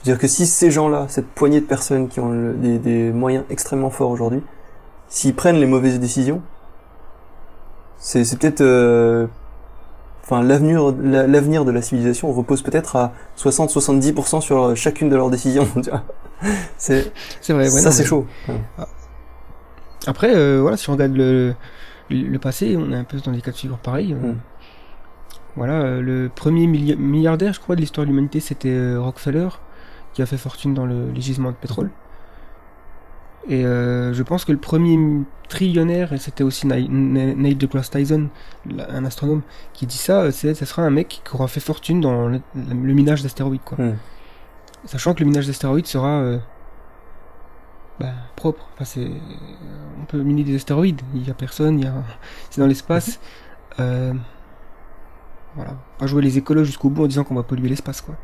C'est-à-dire 0.03 0.19
que 0.19 0.27
si 0.27 0.45
ces 0.45 0.69
gens-là, 0.69 1.05
cette 1.07 1.27
poignée 1.27 1.61
de 1.61 1.65
personnes 1.65 2.09
qui 2.09 2.19
ont 2.19 2.29
le- 2.31 2.53
des, 2.53 2.77
des 2.77 3.11
moyens 3.13 3.45
extrêmement 3.49 3.89
forts 3.89 4.09
aujourd'hui, 4.11 4.41
s'ils 5.07 5.33
prennent 5.33 5.55
les 5.57 5.65
mauvaises 5.65 5.99
décisions, 5.99 6.41
c'est 7.97 8.37
peut-être, 8.37 8.61
euh, 8.61 9.27
enfin 10.23 10.43
l'avenir, 10.43 10.93
la- 11.01 11.25
l'avenir 11.25 11.63
de 11.63 11.71
la 11.71 11.81
civilisation 11.81 12.31
repose 12.33 12.61
peut-être 12.61 12.95
à 12.97 13.13
60-70% 13.37 14.41
sur 14.41 14.75
chacune 14.75 15.09
de 15.09 15.15
leurs 15.15 15.29
décisions. 15.29 15.67
c'est 16.77 17.11
c'est 17.39 17.53
vrai. 17.53 17.63
ouais, 17.63 17.69
ça, 17.69 17.91
c'est 17.91 18.03
chaud. 18.03 18.25
Après, 20.05 20.35
euh, 20.35 20.59
voilà, 20.61 20.75
si 20.75 20.89
on 20.89 20.93
regarde 20.93 21.15
le, 21.15 21.55
le 22.09 22.37
passé, 22.39 22.75
on 22.77 22.91
est 22.91 22.95
un 22.97 23.05
peu 23.05 23.19
dans 23.19 23.31
des 23.31 23.39
cas 23.41 23.51
de 23.51 23.55
figure 23.55 23.77
pareils. 23.77 24.13
euh. 24.13 24.33
Mm. 24.33 24.37
Voilà, 25.55 26.01
le 26.01 26.29
premier 26.33 26.65
milli- 26.67 26.97
milliardaire, 26.97 27.53
je 27.53 27.59
crois, 27.61 27.75
de 27.75 27.81
l'histoire 27.81 28.05
de 28.05 28.09
l'humanité, 28.09 28.39
c'était 28.39 28.95
Rockefeller, 28.97 29.47
qui 30.13 30.21
a 30.21 30.25
fait 30.25 30.37
fortune 30.37 30.73
dans 30.73 30.85
le, 30.85 31.11
les 31.11 31.21
gisements 31.21 31.51
de 31.51 31.55
pétrole. 31.55 31.89
Et 33.49 33.65
euh, 33.65 34.13
je 34.13 34.23
pense 34.23 34.45
que 34.45 34.53
le 34.53 34.57
premier 34.57 34.97
trillionnaire, 35.49 36.13
et 36.13 36.17
c'était 36.17 36.43
aussi 36.43 36.65
Neil 36.65 37.55
deGrasse 37.55 37.89
Tyson, 37.89 38.29
un 38.89 39.05
astronome, 39.05 39.41
qui 39.73 39.85
dit 39.85 39.97
ça, 39.97 40.21
euh, 40.21 40.31
c'est, 40.31 40.53
ça 40.53 40.65
sera 40.65 40.83
un 40.83 40.89
mec 40.89 41.21
qui 41.23 41.35
aura 41.35 41.47
fait 41.47 41.59
fortune 41.59 41.99
dans 41.99 42.29
le, 42.29 42.39
le 42.55 42.93
minage 42.93 43.21
d'astéroïdes, 43.21 43.63
quoi. 43.65 43.77
Mm. 43.77 43.97
Sachant 44.85 45.13
que 45.13 45.19
le 45.21 45.27
minage 45.27 45.47
d'astéroïdes 45.47 45.87
sera 45.87 46.21
euh, 46.21 46.37
bah, 47.99 48.13
propre. 48.35 48.67
Enfin, 48.73 48.85
c'est, 48.85 49.09
on 50.01 50.05
peut 50.05 50.21
miner 50.21 50.43
des 50.43 50.55
astéroïdes. 50.55 51.01
Il 51.13 51.25
y 51.25 51.31
a 51.31 51.33
personne. 51.33 51.79
Il 51.79 51.85
y 51.85 51.87
a, 51.87 51.93
c'est 52.49 52.61
dans 52.61 52.67
l'espace. 52.67 53.19
Euh, 53.79 54.13
voilà. 55.55 55.75
Pas 55.97 56.05
jouer 56.05 56.21
les 56.21 56.37
écolos 56.37 56.63
jusqu'au 56.63 56.91
bout 56.91 57.05
en 57.05 57.07
disant 57.07 57.23
qu'on 57.23 57.33
va 57.33 57.41
polluer 57.41 57.69
l'espace, 57.69 58.01
quoi. 58.01 58.15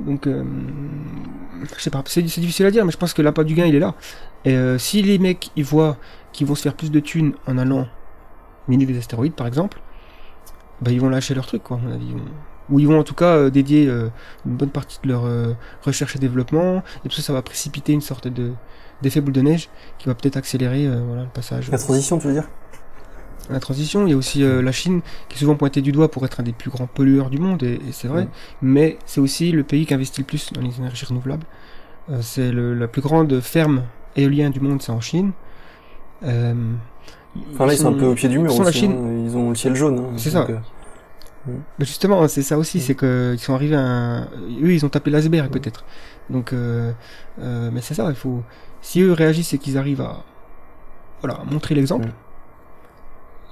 Donc, 0.00 0.26
euh, 0.26 0.44
je 1.76 1.80
sais 1.80 1.90
pas. 1.90 2.02
C'est, 2.06 2.22
difficile 2.22 2.66
à 2.66 2.70
dire, 2.70 2.84
mais 2.84 2.92
je 2.92 2.96
pense 2.96 3.12
que 3.12 3.22
l'appât 3.22 3.44
du 3.44 3.54
gain, 3.54 3.66
il 3.66 3.74
est 3.74 3.80
là. 3.80 3.94
Et 4.44 4.54
euh, 4.54 4.78
si 4.78 5.02
les 5.02 5.18
mecs, 5.18 5.50
ils 5.56 5.64
voient 5.64 5.96
qu'ils 6.32 6.46
vont 6.46 6.54
se 6.54 6.62
faire 6.62 6.74
plus 6.74 6.90
de 6.90 7.00
thunes 7.00 7.34
en 7.46 7.58
allant 7.58 7.86
miner 8.68 8.86
des 8.86 8.98
astéroïdes, 8.98 9.34
par 9.34 9.46
exemple, 9.46 9.80
bah, 10.80 10.90
ils 10.90 11.00
vont 11.00 11.08
lâcher 11.08 11.34
leur 11.34 11.46
truc, 11.46 11.62
quoi. 11.62 11.78
Mon 11.78 11.92
avis. 11.92 12.14
Ou 12.70 12.78
ils 12.78 12.86
vont 12.86 12.98
en 12.98 13.04
tout 13.04 13.14
cas 13.14 13.36
euh, 13.36 13.50
dédier 13.50 13.84
une 13.84 14.10
bonne 14.56 14.70
partie 14.70 14.98
de 15.02 15.08
leur 15.08 15.24
recherche 15.82 16.16
et 16.16 16.18
développement, 16.18 16.82
et 17.04 17.08
tout 17.08 17.16
ça, 17.16 17.22
ça 17.22 17.32
va 17.32 17.42
précipiter 17.42 17.92
une 17.92 18.00
sorte 18.00 18.28
de 18.28 18.52
d'effet 19.02 19.20
boule 19.20 19.32
de 19.32 19.40
neige 19.40 19.68
qui 19.98 20.06
va 20.06 20.14
peut-être 20.14 20.36
accélérer 20.36 20.86
voilà, 20.86 21.22
le 21.22 21.28
passage. 21.28 21.68
La 21.72 21.78
transition, 21.78 22.18
tu 22.18 22.28
veux 22.28 22.34
dire? 22.34 22.48
La 23.50 23.60
transition, 23.60 24.06
il 24.06 24.10
y 24.10 24.12
a 24.14 24.16
aussi 24.16 24.42
euh, 24.44 24.62
la 24.62 24.72
Chine 24.72 25.00
qui 25.28 25.36
est 25.36 25.38
souvent 25.40 25.56
pointée 25.56 25.80
du 25.82 25.92
doigt 25.92 26.10
pour 26.10 26.24
être 26.24 26.40
un 26.40 26.42
des 26.44 26.52
plus 26.52 26.70
grands 26.70 26.86
pollueurs 26.86 27.28
du 27.28 27.38
monde, 27.38 27.62
et, 27.62 27.74
et 27.88 27.92
c'est 27.92 28.08
vrai, 28.08 28.24
Mm. 28.24 28.28
mais 28.62 28.98
c'est 29.04 29.20
aussi 29.20 29.52
le 29.52 29.62
pays 29.64 29.84
qui 29.84 29.92
investit 29.94 30.20
le 30.20 30.26
plus 30.26 30.52
dans 30.52 30.60
les 30.62 30.78
énergies 30.78 31.04
renouvelables. 31.06 31.44
Euh, 32.10 32.18
c'est 32.22 32.50
la 32.52 32.88
plus 32.88 33.02
grande 33.02 33.40
ferme 33.40 33.82
éolienne 34.16 34.52
du 34.52 34.60
monde, 34.60 34.80
c'est 34.82 34.92
en 34.92 35.00
Chine. 35.00 35.32
Euh, 36.24 36.54
Enfin 37.54 37.66
là, 37.66 37.72
ils 37.72 37.78
sont 37.78 37.88
un 37.94 37.98
peu 37.98 38.06
au 38.06 38.14
pied 38.14 38.28
du 38.28 38.38
mur 38.38 38.50
ils 38.52 38.56
sont 38.56 38.62
la 38.62 38.68
aussi. 38.68 38.78
Chine. 38.80 38.92
hein. 38.92 39.24
Ils 39.26 39.36
ont 39.36 39.48
le 39.50 39.54
ciel 39.54 39.74
jaune. 39.74 39.98
hein. 39.98 40.12
C'est 40.18 40.30
ça. 40.30 40.46
euh, 40.48 41.52
Mais 41.78 41.84
justement, 41.84 42.28
c'est 42.28 42.42
ça 42.42 42.58
aussi, 42.58 42.78
Mm. 42.78 42.80
c'est 42.82 42.94
que 42.94 43.32
ils 43.34 43.38
sont 43.40 43.54
arrivés 43.54 43.76
à 43.76 43.80
un... 43.80 44.22
eux, 44.62 44.72
ils 44.72 44.84
ont 44.84 44.88
tapé 44.90 45.10
l'iceberg 45.10 45.50
peut-être. 45.50 45.84
Donc, 46.30 46.52
mais 46.52 47.80
c'est 47.80 47.94
ça, 47.94 48.06
il 48.08 48.14
faut. 48.16 48.42
Si 48.82 49.00
eux 49.00 49.12
réagissent 49.12 49.52
et 49.54 49.58
qu'ils 49.58 49.78
arrivent 49.78 50.00
à, 50.02 50.24
voilà, 51.20 51.36
à 51.40 51.44
montrer 51.44 51.74
l'exemple, 51.74 52.08
Mm. 52.08 52.12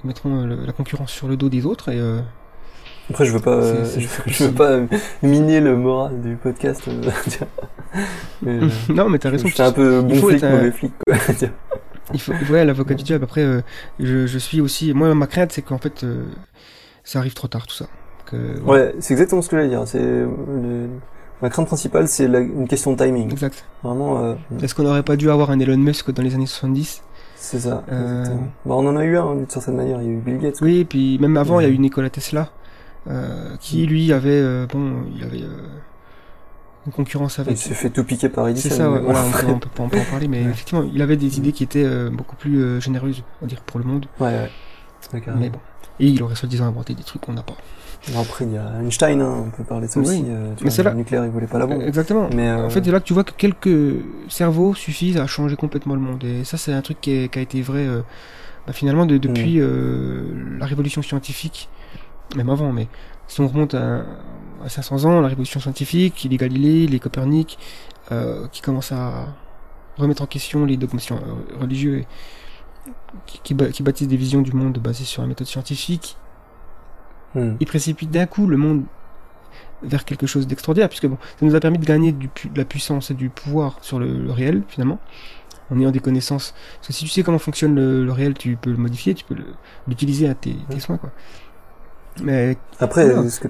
Mettront 0.07 0.41
euh, 0.41 0.45
le- 0.45 0.65
la 0.65 0.73
concurrence 0.73 1.11
sur 1.11 1.27
le 1.27 1.37
dos 1.37 1.49
des 1.49 1.65
autres 1.65 1.89
et. 1.89 1.99
euh, 1.99 2.19
Après, 3.09 3.25
je 3.25 3.31
veux 3.31 3.39
pas, 3.39 3.51
euh, 3.55 3.85
je, 3.97 4.07
je 4.31 4.43
veux 4.45 4.51
pas 4.53 4.79
miner 5.23 5.59
le 5.61 5.75
moral 5.77 6.21
du 6.21 6.35
podcast. 6.35 6.83
mais, 8.41 8.59
non, 8.89 9.09
mais 9.09 9.19
t'as 9.19 9.29
raison. 9.29 9.47
J'étais 9.47 9.63
un 9.63 9.71
peu 9.71 10.01
bon 10.01 10.15
flic, 10.15 10.43
un- 10.43 10.51
mauvais 10.57 10.71
flic. 10.71 10.91
Quoi. 11.05 11.15
Il 12.13 12.19
faut, 12.19 12.33
ouais, 12.51 12.65
l'avocat 12.65 12.93
du 12.95 13.03
diable. 13.03 13.23
Après, 13.23 13.45
je, 13.99 14.27
je 14.27 14.37
suis 14.37 14.59
aussi. 14.61 14.93
Moi, 14.93 15.13
ma 15.15 15.27
crainte, 15.27 15.51
c'est 15.53 15.61
qu'en 15.61 15.77
fait, 15.77 16.05
ça 17.03 17.19
arrive 17.19 17.33
trop 17.33 17.47
tard 17.47 17.67
tout 17.67 17.75
ça. 17.75 17.85
Voilà. 18.63 18.85
ouais, 18.85 18.95
c'est 18.99 19.13
exactement 19.13 19.41
ce 19.41 19.49
que 19.49 19.57
j'allais 19.57 19.69
dire. 19.69 19.81
C'est 19.85 19.99
le- 19.99 20.87
ma 21.41 21.49
crainte 21.49 21.67
principale, 21.67 22.07
c'est 22.07 22.25
une 22.25 22.67
question 22.67 22.93
de 22.93 23.03
timing. 23.03 23.29
Exact. 23.31 23.65
Vraiment, 23.83 24.23
euh, 24.23 24.35
Est-ce 24.61 24.73
qu'on 24.75 24.83
n'aurait 24.83 25.03
pas 25.03 25.15
dû 25.17 25.29
avoir 25.29 25.51
un 25.51 25.59
Elon 25.59 25.77
Musk 25.77 26.11
dans 26.11 26.23
les 26.23 26.33
années 26.35 26.45
70 26.45 27.01
c'est 27.43 27.59
ça. 27.59 27.83
Euh. 27.91 28.23
Bah, 28.65 28.75
on 28.75 28.87
en 28.87 28.95
a 28.95 29.03
eu 29.03 29.17
un 29.17 29.35
d'une 29.35 29.49
certaine 29.49 29.75
manière. 29.75 29.99
Il 30.01 30.07
y 30.07 30.09
a 30.09 30.13
eu 30.13 30.17
Bill 30.19 30.37
Gates. 30.37 30.59
quoi. 30.59 30.67
Oui, 30.67 30.77
et 30.79 30.85
puis 30.85 31.17
même 31.19 31.35
avant, 31.37 31.59
il 31.59 31.63
y 31.63 31.65
a 31.65 31.69
eu 31.69 31.77
Nikola 31.79 32.09
Tesla, 32.09 32.49
euh, 33.09 33.55
qui 33.59 33.85
lui 33.87 34.13
avait, 34.13 34.29
euh, 34.29 34.67
bon, 34.71 35.03
il 35.15 35.23
avait 35.23 35.41
une 36.85 36.91
concurrence 36.91 37.37
Il 37.37 37.41
avec. 37.41 37.57
s'est 37.57 37.73
fait 37.73 37.89
tout 37.89 38.03
piquer 38.03 38.29
par 38.29 38.47
Edison. 38.47 38.69
C'est 38.69 38.75
ça, 38.75 38.91
ouais, 38.91 38.99
bon. 38.99 39.05
voilà, 39.05 39.23
on 39.25 39.31
peut, 39.31 39.47
on 39.47 39.59
peut 39.59 39.69
pas 39.75 39.83
en 39.83 39.89
parler, 40.11 40.27
mais 40.27 40.43
Ouais. 40.43 40.49
effectivement, 40.51 40.83
il 40.93 41.01
avait 41.01 41.17
des 41.17 41.37
idées 41.39 41.51
qui 41.51 41.63
étaient 41.63 42.09
beaucoup 42.11 42.35
plus 42.35 42.79
généreuses, 42.81 43.23
on 43.41 43.45
va 43.45 43.49
dire, 43.49 43.61
pour 43.61 43.79
le 43.79 43.85
monde. 43.85 44.05
Ouais, 44.19 44.27
ouais. 44.27 45.21
Mais 45.37 45.49
bon. 45.49 45.59
Et 45.99 46.07
il 46.07 46.21
aurait 46.23 46.35
soi-disant 46.35 46.65
inventé 46.65 46.93
des 46.93 47.03
trucs 47.03 47.21
qu'on 47.23 47.33
n'a 47.33 47.43
pas. 47.43 47.55
Bon, 48.09 48.19
Après, 48.21 48.45
il 48.45 48.53
y 48.53 48.57
a 48.57 48.81
Einstein, 48.81 49.21
hein, 49.21 49.43
on 49.45 49.49
peut 49.51 49.63
parler 49.63 49.85
de 49.87 49.91
ça 49.91 49.99
Oui. 49.99 50.05
aussi. 50.07 50.23
euh, 50.27 50.53
tu 50.55 50.63
Mais 50.63 50.69
vois, 50.69 50.71
c'est 50.71 50.83
là- 50.83 50.89
Le 50.91 50.97
nucléaire, 50.97 51.23
il 51.25 51.29
voulait 51.31 51.45
pas 51.47 51.59
la 51.59 51.67
bombe. 51.67 51.83
Exactement. 51.83 52.29
Mais 52.35 52.49
euh, 52.49 52.65
En 52.65 52.69
fait, 52.71 52.83
c'est 52.83 52.91
là 52.91 52.99
que 52.99 53.05
tu 53.05 53.13
vois 53.13 53.23
que 53.23 53.31
quelques 53.33 54.03
cerveaux 54.27 54.73
suffisent 54.73 55.17
à 55.17 55.27
changer 55.27 55.55
complètement 55.55 55.93
le 55.93 56.01
monde. 56.01 56.23
Et 56.23 56.43
ça, 56.43 56.57
c'est 56.57 56.73
un 56.73 56.81
truc 56.81 56.99
qui, 56.99 57.11
est- 57.11 57.31
qui 57.31 57.37
a 57.37 57.41
été 57.43 57.61
vrai 57.61 57.85
euh, 57.85 58.01
bah, 58.65 58.73
finalement 58.73 59.05
de- 59.05 59.17
depuis 59.17 59.59
Mm. 59.59 59.63
euh, 59.63 60.57
la 60.59 60.65
révolution 60.65 61.03
scientifique, 61.03 61.69
même 62.35 62.49
avant. 62.49 62.71
Mais 62.73 62.87
si 63.27 63.39
on 63.41 63.47
remonte 63.47 63.75
à, 63.75 64.03
à 64.65 64.69
500 64.69 65.05
ans, 65.05 65.21
la 65.21 65.27
révolution 65.27 65.59
scientifique, 65.59 66.27
les 66.29 66.37
Galilée, 66.37 66.87
les 66.87 66.99
Copernic, 66.99 67.59
euh, 68.11 68.47
qui 68.51 68.61
commencent 68.61 68.91
à 68.93 69.27
remettre 69.97 70.23
en 70.23 70.27
question 70.27 70.65
les 70.65 70.75
dogmes 70.75 70.97
religieux 71.59 71.97
et 71.99 72.07
qui, 73.27 73.39
qui, 73.43 73.55
qui 73.71 73.83
bâtissent 73.83 74.07
des 74.07 74.17
visions 74.17 74.41
du 74.41 74.53
monde 74.53 74.79
basées 74.79 75.03
sur 75.05 75.21
la 75.21 75.27
méthode 75.27 75.45
scientifique, 75.45 76.17
hmm. 77.35 77.55
il 77.59 77.67
précipite 77.67 78.11
d'un 78.11 78.25
coup 78.25 78.47
le 78.47 78.57
monde 78.57 78.83
vers 79.83 80.05
quelque 80.05 80.27
chose 80.27 80.45
d'extraordinaire, 80.47 80.89
puisque 80.89 81.07
bon, 81.07 81.17
ça 81.39 81.45
nous 81.45 81.55
a 81.55 81.59
permis 81.59 81.79
de 81.79 81.85
gagner 81.85 82.11
du 82.11 82.27
pu- 82.27 82.49
de 82.49 82.57
la 82.57 82.65
puissance 82.65 83.09
et 83.11 83.13
du 83.15 83.29
pouvoir 83.29 83.77
sur 83.81 83.97
le, 83.99 84.17
le 84.19 84.31
réel, 84.31 84.61
finalement, 84.67 84.99
en 85.71 85.79
ayant 85.79 85.91
des 85.91 85.99
connaissances. 85.99 86.53
Parce 86.75 86.87
que 86.89 86.93
si 86.93 87.05
tu 87.05 87.09
sais 87.09 87.23
comment 87.23 87.39
fonctionne 87.39 87.73
le, 87.73 88.05
le 88.05 88.11
réel, 88.11 88.35
tu 88.35 88.57
peux 88.57 88.69
le 88.69 88.77
modifier, 88.77 89.15
tu 89.15 89.25
peux 89.25 89.35
l'utiliser 89.87 90.29
à 90.29 90.35
tes, 90.35 90.55
tes 90.69 90.75
Ouais. 90.75 90.79
soins, 90.79 90.97
quoi. 90.97 91.09
Mais 92.21 92.57
Après, 92.79 93.05
Voilà. 93.09 93.23
est-ce 93.25 93.39
que, 93.39 93.47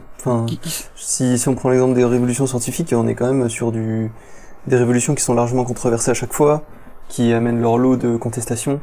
si, 0.95 1.37
si 1.37 1.49
on 1.49 1.55
prend 1.55 1.69
l'exemple 1.69 1.95
des 1.95 2.05
révolutions 2.05 2.45
scientifiques, 2.45 2.93
on 2.95 3.07
est 3.07 3.15
quand 3.15 3.31
même 3.33 3.49
sur 3.49 3.71
du, 3.71 4.11
des 4.67 4.77
révolutions 4.77 5.15
qui 5.15 5.23
sont 5.23 5.33
largement 5.33 5.65
controversées 5.65 6.11
à 6.11 6.13
chaque 6.13 6.33
fois, 6.33 6.63
qui 7.09 7.33
amènent 7.33 7.59
leur 7.59 7.77
lot 7.77 7.97
de 7.97 8.15
contestations. 8.17 8.79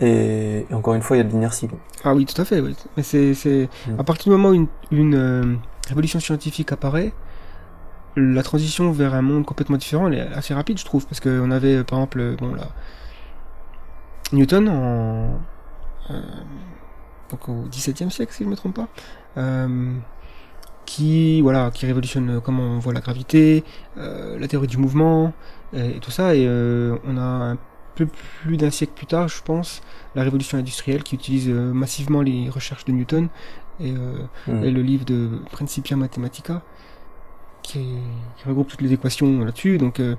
Et, 0.00 0.66
et 0.68 0.74
encore 0.74 0.94
une 0.94 1.02
fois, 1.02 1.16
il 1.16 1.20
y 1.20 1.22
a 1.22 1.24
de 1.24 1.32
l'inertie. 1.32 1.68
ah 2.04 2.14
oui, 2.14 2.26
tout 2.26 2.40
à 2.40 2.44
fait. 2.44 2.60
Oui. 2.60 2.76
Mais 2.96 3.02
c'est, 3.02 3.34
c'est 3.34 3.68
Mm. 3.88 4.00
à 4.00 4.04
partir 4.04 4.24
du 4.32 4.36
moment 4.38 4.50
où 4.50 4.54
une, 4.54 4.66
une 4.90 5.14
euh, 5.14 5.54
révolution 5.88 6.20
scientifique 6.20 6.72
apparaît, 6.72 7.12
la 8.16 8.42
transition 8.42 8.90
vers 8.92 9.14
un 9.14 9.22
monde 9.22 9.44
complètement 9.44 9.76
différent 9.76 10.08
elle 10.08 10.14
est 10.14 10.20
assez 10.32 10.54
rapide, 10.54 10.78
je 10.78 10.84
trouve, 10.84 11.06
parce 11.06 11.20
qu'on 11.20 11.50
avait, 11.50 11.84
par 11.84 11.98
exemple, 11.98 12.20
euh, 12.20 12.36
bon 12.38 12.54
là, 12.54 12.68
Newton, 14.32 14.68
en, 14.68 15.40
euh, 16.10 16.20
donc 17.30 17.48
au 17.48 17.64
XVIIe 17.70 18.10
siècle, 18.10 18.32
si 18.32 18.40
je 18.40 18.44
ne 18.44 18.50
me 18.50 18.56
trompe 18.56 18.74
pas, 18.76 18.88
euh, 19.36 19.92
qui 20.84 21.40
voilà, 21.42 21.70
qui 21.72 21.86
révolutionne 21.86 22.40
comment 22.40 22.62
on 22.62 22.78
voit 22.78 22.92
la 22.92 23.00
gravité, 23.00 23.64
euh, 23.98 24.38
la 24.38 24.48
théorie 24.48 24.68
du 24.68 24.78
mouvement 24.78 25.32
et, 25.72 25.98
tout 26.00 26.10
ça. 26.10 26.34
Et 26.34 26.48
on 26.48 27.16
a 27.18 27.20
un 27.22 27.58
peu 27.96 28.06
plus 28.42 28.56
d'un 28.56 28.70
siècle 28.70 28.92
plus 28.94 29.06
tard, 29.06 29.28
je 29.28 29.42
pense, 29.42 29.82
la 30.14 30.22
révolution 30.22 30.58
industrielle 30.58 31.02
qui 31.02 31.14
utilise 31.14 31.48
massivement 31.48 32.22
les 32.22 32.48
recherches 32.50 32.84
de 32.84 32.92
Newton 32.92 33.28
et, 33.80 33.92
mmh. 33.92 34.64
et 34.64 34.70
le 34.70 34.82
livre 34.82 35.04
de 35.04 35.40
Principia 35.50 35.96
Mathematica 35.96 36.62
qui, 37.66 37.84
regroupe 38.46 38.68
toutes 38.68 38.82
les 38.82 38.92
équations 38.92 39.44
là-dessus. 39.44 39.78
Donc 39.78 40.00
euh, 40.00 40.14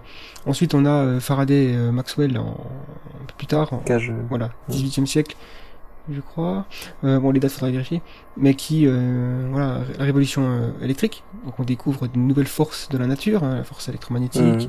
ensuite 0.45 0.73
on 0.73 0.85
a 0.85 0.89
euh, 0.89 1.19
Faraday, 1.19 1.73
euh, 1.73 1.91
Maxwell 1.91 2.37
en, 2.37 2.49
un 2.49 3.25
peu 3.25 3.33
plus 3.37 3.47
tard, 3.47 3.73
en, 3.73 3.77
Cage, 3.77 4.11
voilà, 4.29 4.51
18e 4.69 5.05
siècle, 5.05 5.35
je 6.11 6.21
crois. 6.21 6.65
bon, 7.03 7.31
les 7.31 7.39
dates 7.39 7.51
faudra 7.51 7.69
vérifier, 7.69 8.01
mais 8.37 8.53
qui, 8.53 8.85
voilà, 8.85 9.81
la 9.97 10.05
révolution 10.05 10.73
électrique. 10.81 11.23
Donc 11.45 11.59
on 11.59 11.63
découvre 11.63 12.07
de 12.07 12.17
nouvelles 12.17 12.47
forces 12.47 12.89
de 12.89 12.97
la 12.97 13.07
nature, 13.07 13.43
hein, 13.43 13.55
la 13.55 13.63
force 13.63 13.89
électromagnétique. 13.89 14.41
Mmh. 14.41 14.67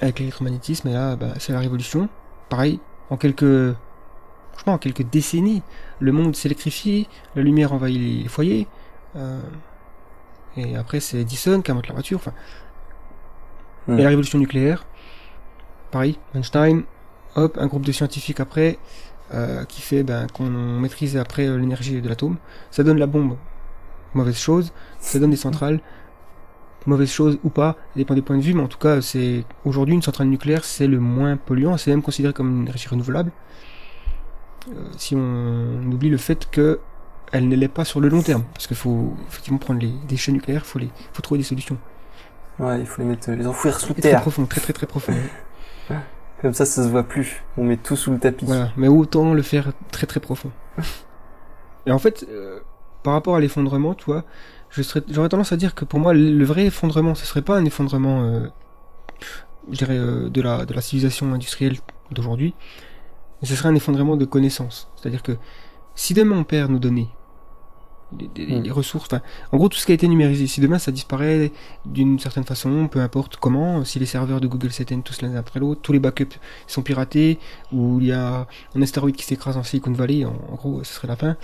Avec 0.00 0.18
l'électromagnétisme, 0.18 0.88
et 0.88 0.92
là, 0.92 1.16
bah, 1.16 1.34
c'est 1.38 1.52
la 1.52 1.60
révolution. 1.60 2.08
Pareil, 2.48 2.80
en 3.10 3.16
quelques, 3.16 3.74
franchement, 4.52 4.74
en 4.74 4.78
quelques 4.78 5.02
décennies, 5.02 5.62
le 6.00 6.12
monde 6.12 6.36
s'électrifie, 6.36 7.08
la 7.34 7.42
lumière 7.42 7.72
envahit 7.72 7.98
les 7.98 8.28
foyers. 8.28 8.66
Euh, 9.16 9.40
et 10.56 10.76
après, 10.76 11.00
c'est 11.00 11.18
Edison 11.18 11.60
qui 11.60 11.70
invente 11.70 11.88
la 11.88 11.94
voiture. 11.94 12.18
Enfin. 12.18 12.32
Et 13.88 14.02
la 14.02 14.08
révolution 14.08 14.38
nucléaire, 14.38 14.84
pareil, 15.92 16.18
Einstein, 16.34 16.82
hop, 17.36 17.56
un 17.60 17.66
groupe 17.66 17.86
de 17.86 17.92
scientifiques 17.92 18.40
après, 18.40 18.78
euh, 19.34 19.64
qui 19.64 19.80
fait 19.80 20.02
ben, 20.02 20.26
qu'on 20.32 20.48
maîtrise 20.48 21.16
après 21.16 21.46
euh, 21.46 21.56
l'énergie 21.56 22.00
de 22.00 22.08
l'atome. 22.08 22.36
Ça 22.70 22.82
donne 22.82 22.98
la 22.98 23.06
bombe, 23.06 23.36
mauvaise 24.14 24.38
chose. 24.38 24.72
Ça 24.98 25.18
donne 25.18 25.30
des 25.30 25.36
centrales, 25.36 25.80
mauvaise 26.86 27.10
chose 27.10 27.38
ou 27.44 27.50
pas, 27.50 27.72
ça 27.72 27.96
dépend 27.96 28.14
des 28.14 28.22
points 28.22 28.36
de 28.36 28.42
vue, 28.42 28.54
mais 28.54 28.62
en 28.62 28.68
tout 28.68 28.78
cas, 28.78 29.00
c'est 29.00 29.44
aujourd'hui 29.64 29.94
une 29.94 30.02
centrale 30.02 30.28
nucléaire, 30.28 30.64
c'est 30.64 30.86
le 30.86 31.00
moins 31.00 31.36
polluant, 31.36 31.76
c'est 31.76 31.90
même 31.90 32.02
considéré 32.02 32.32
comme 32.32 32.50
une 32.50 32.62
énergie 32.62 32.88
renouvelable. 32.88 33.32
Euh, 34.68 34.84
si 34.96 35.14
on 35.14 35.82
oublie 35.92 36.08
le 36.08 36.16
fait 36.16 36.50
que 36.50 36.80
elle 37.32 37.48
ne 37.48 37.56
l'est 37.56 37.68
pas 37.68 37.84
sur 37.84 38.00
le 38.00 38.08
long 38.08 38.22
terme. 38.22 38.44
Parce 38.54 38.66
qu'il 38.66 38.76
faut 38.76 39.14
effectivement 39.28 39.58
prendre 39.58 39.80
les 39.80 39.92
déchets 40.08 40.32
nucléaires, 40.32 40.62
il 40.64 40.68
faut, 40.68 40.78
les, 40.78 40.88
faut 41.12 41.22
trouver 41.22 41.38
des 41.38 41.44
solutions. 41.44 41.76
Ouais, 42.58 42.80
il 42.80 42.86
faut 42.86 43.02
les 43.02 43.08
mettre, 43.08 43.30
les 43.30 43.46
enfouir 43.46 43.78
sous 43.78 43.94
terre. 43.94 44.12
Très 44.12 44.20
profond, 44.20 44.46
très 44.46 44.60
très 44.60 44.72
très 44.72 44.86
profond. 44.86 45.12
Comme 46.42 46.52
ça, 46.52 46.66
ça 46.66 46.84
se 46.84 46.88
voit 46.88 47.02
plus. 47.02 47.42
On 47.56 47.64
met 47.64 47.76
tout 47.76 47.96
sous 47.96 48.12
le 48.12 48.18
tapis. 48.18 48.44
Voilà, 48.44 48.70
mais 48.76 48.88
autant 48.88 49.32
le 49.32 49.42
faire 49.42 49.72
très 49.90 50.06
très 50.06 50.20
profond. 50.20 50.50
Et 51.86 51.92
en 51.92 51.98
fait, 51.98 52.26
euh, 52.28 52.60
par 53.02 53.14
rapport 53.14 53.36
à 53.36 53.40
l'effondrement, 53.40 53.94
tu 53.94 54.04
vois, 54.04 54.24
j'aurais 54.70 55.28
tendance 55.28 55.52
à 55.52 55.56
dire 55.56 55.74
que 55.74 55.84
pour 55.84 55.98
moi, 55.98 56.14
le 56.14 56.44
vrai 56.44 56.66
effondrement, 56.66 57.14
ce 57.14 57.26
serait 57.26 57.42
pas 57.42 57.56
un 57.56 57.64
effondrement, 57.64 58.24
euh, 58.24 58.48
je 59.70 59.76
dirais, 59.76 59.98
euh, 59.98 60.28
de, 60.28 60.40
la, 60.40 60.64
de 60.66 60.74
la 60.74 60.80
civilisation 60.80 61.32
industrielle 61.32 61.76
d'aujourd'hui, 62.10 62.54
mais 63.40 63.48
ce 63.48 63.54
serait 63.54 63.68
un 63.68 63.74
effondrement 63.74 64.16
de 64.16 64.24
connaissances. 64.24 64.90
C'est-à-dire 64.96 65.22
que 65.22 65.36
si 65.94 66.14
demain 66.14 66.36
on 66.38 66.44
perd 66.44 66.70
nos 66.70 66.78
données, 66.78 67.08
les, 68.36 68.60
hmm. 68.60 68.72
ressources, 68.72 69.06
enfin, 69.06 69.22
en 69.52 69.56
gros 69.56 69.68
tout 69.68 69.78
ce 69.78 69.86
qui 69.86 69.92
a 69.92 69.94
été 69.94 70.06
numérisé, 70.06 70.46
si 70.46 70.60
demain 70.60 70.78
ça 70.78 70.92
disparaît 70.92 71.50
d'une 71.84 72.18
certaine 72.18 72.44
façon, 72.44 72.88
peu 72.88 73.00
importe 73.00 73.36
comment, 73.36 73.84
si 73.84 73.98
les 73.98 74.06
serveurs 74.06 74.40
de 74.40 74.46
Google 74.46 74.70
s'éteignent 74.70 75.02
tous 75.02 75.22
l'un 75.22 75.34
après 75.34 75.60
l'autre, 75.60 75.80
tous 75.82 75.92
les 75.92 75.98
backups 75.98 76.38
sont 76.66 76.82
piratés, 76.82 77.38
ou 77.72 77.98
il 78.00 78.06
y 78.06 78.12
a 78.12 78.46
un 78.74 78.82
astéroïde 78.82 79.16
qui 79.16 79.24
s'écrase 79.24 79.56
en 79.56 79.62
Silicon 79.62 79.92
Valley, 79.92 80.24
en, 80.24 80.34
gros 80.54 80.84
ce 80.84 80.94
serait 80.94 81.08
la 81.08 81.16
fin. 81.16 81.36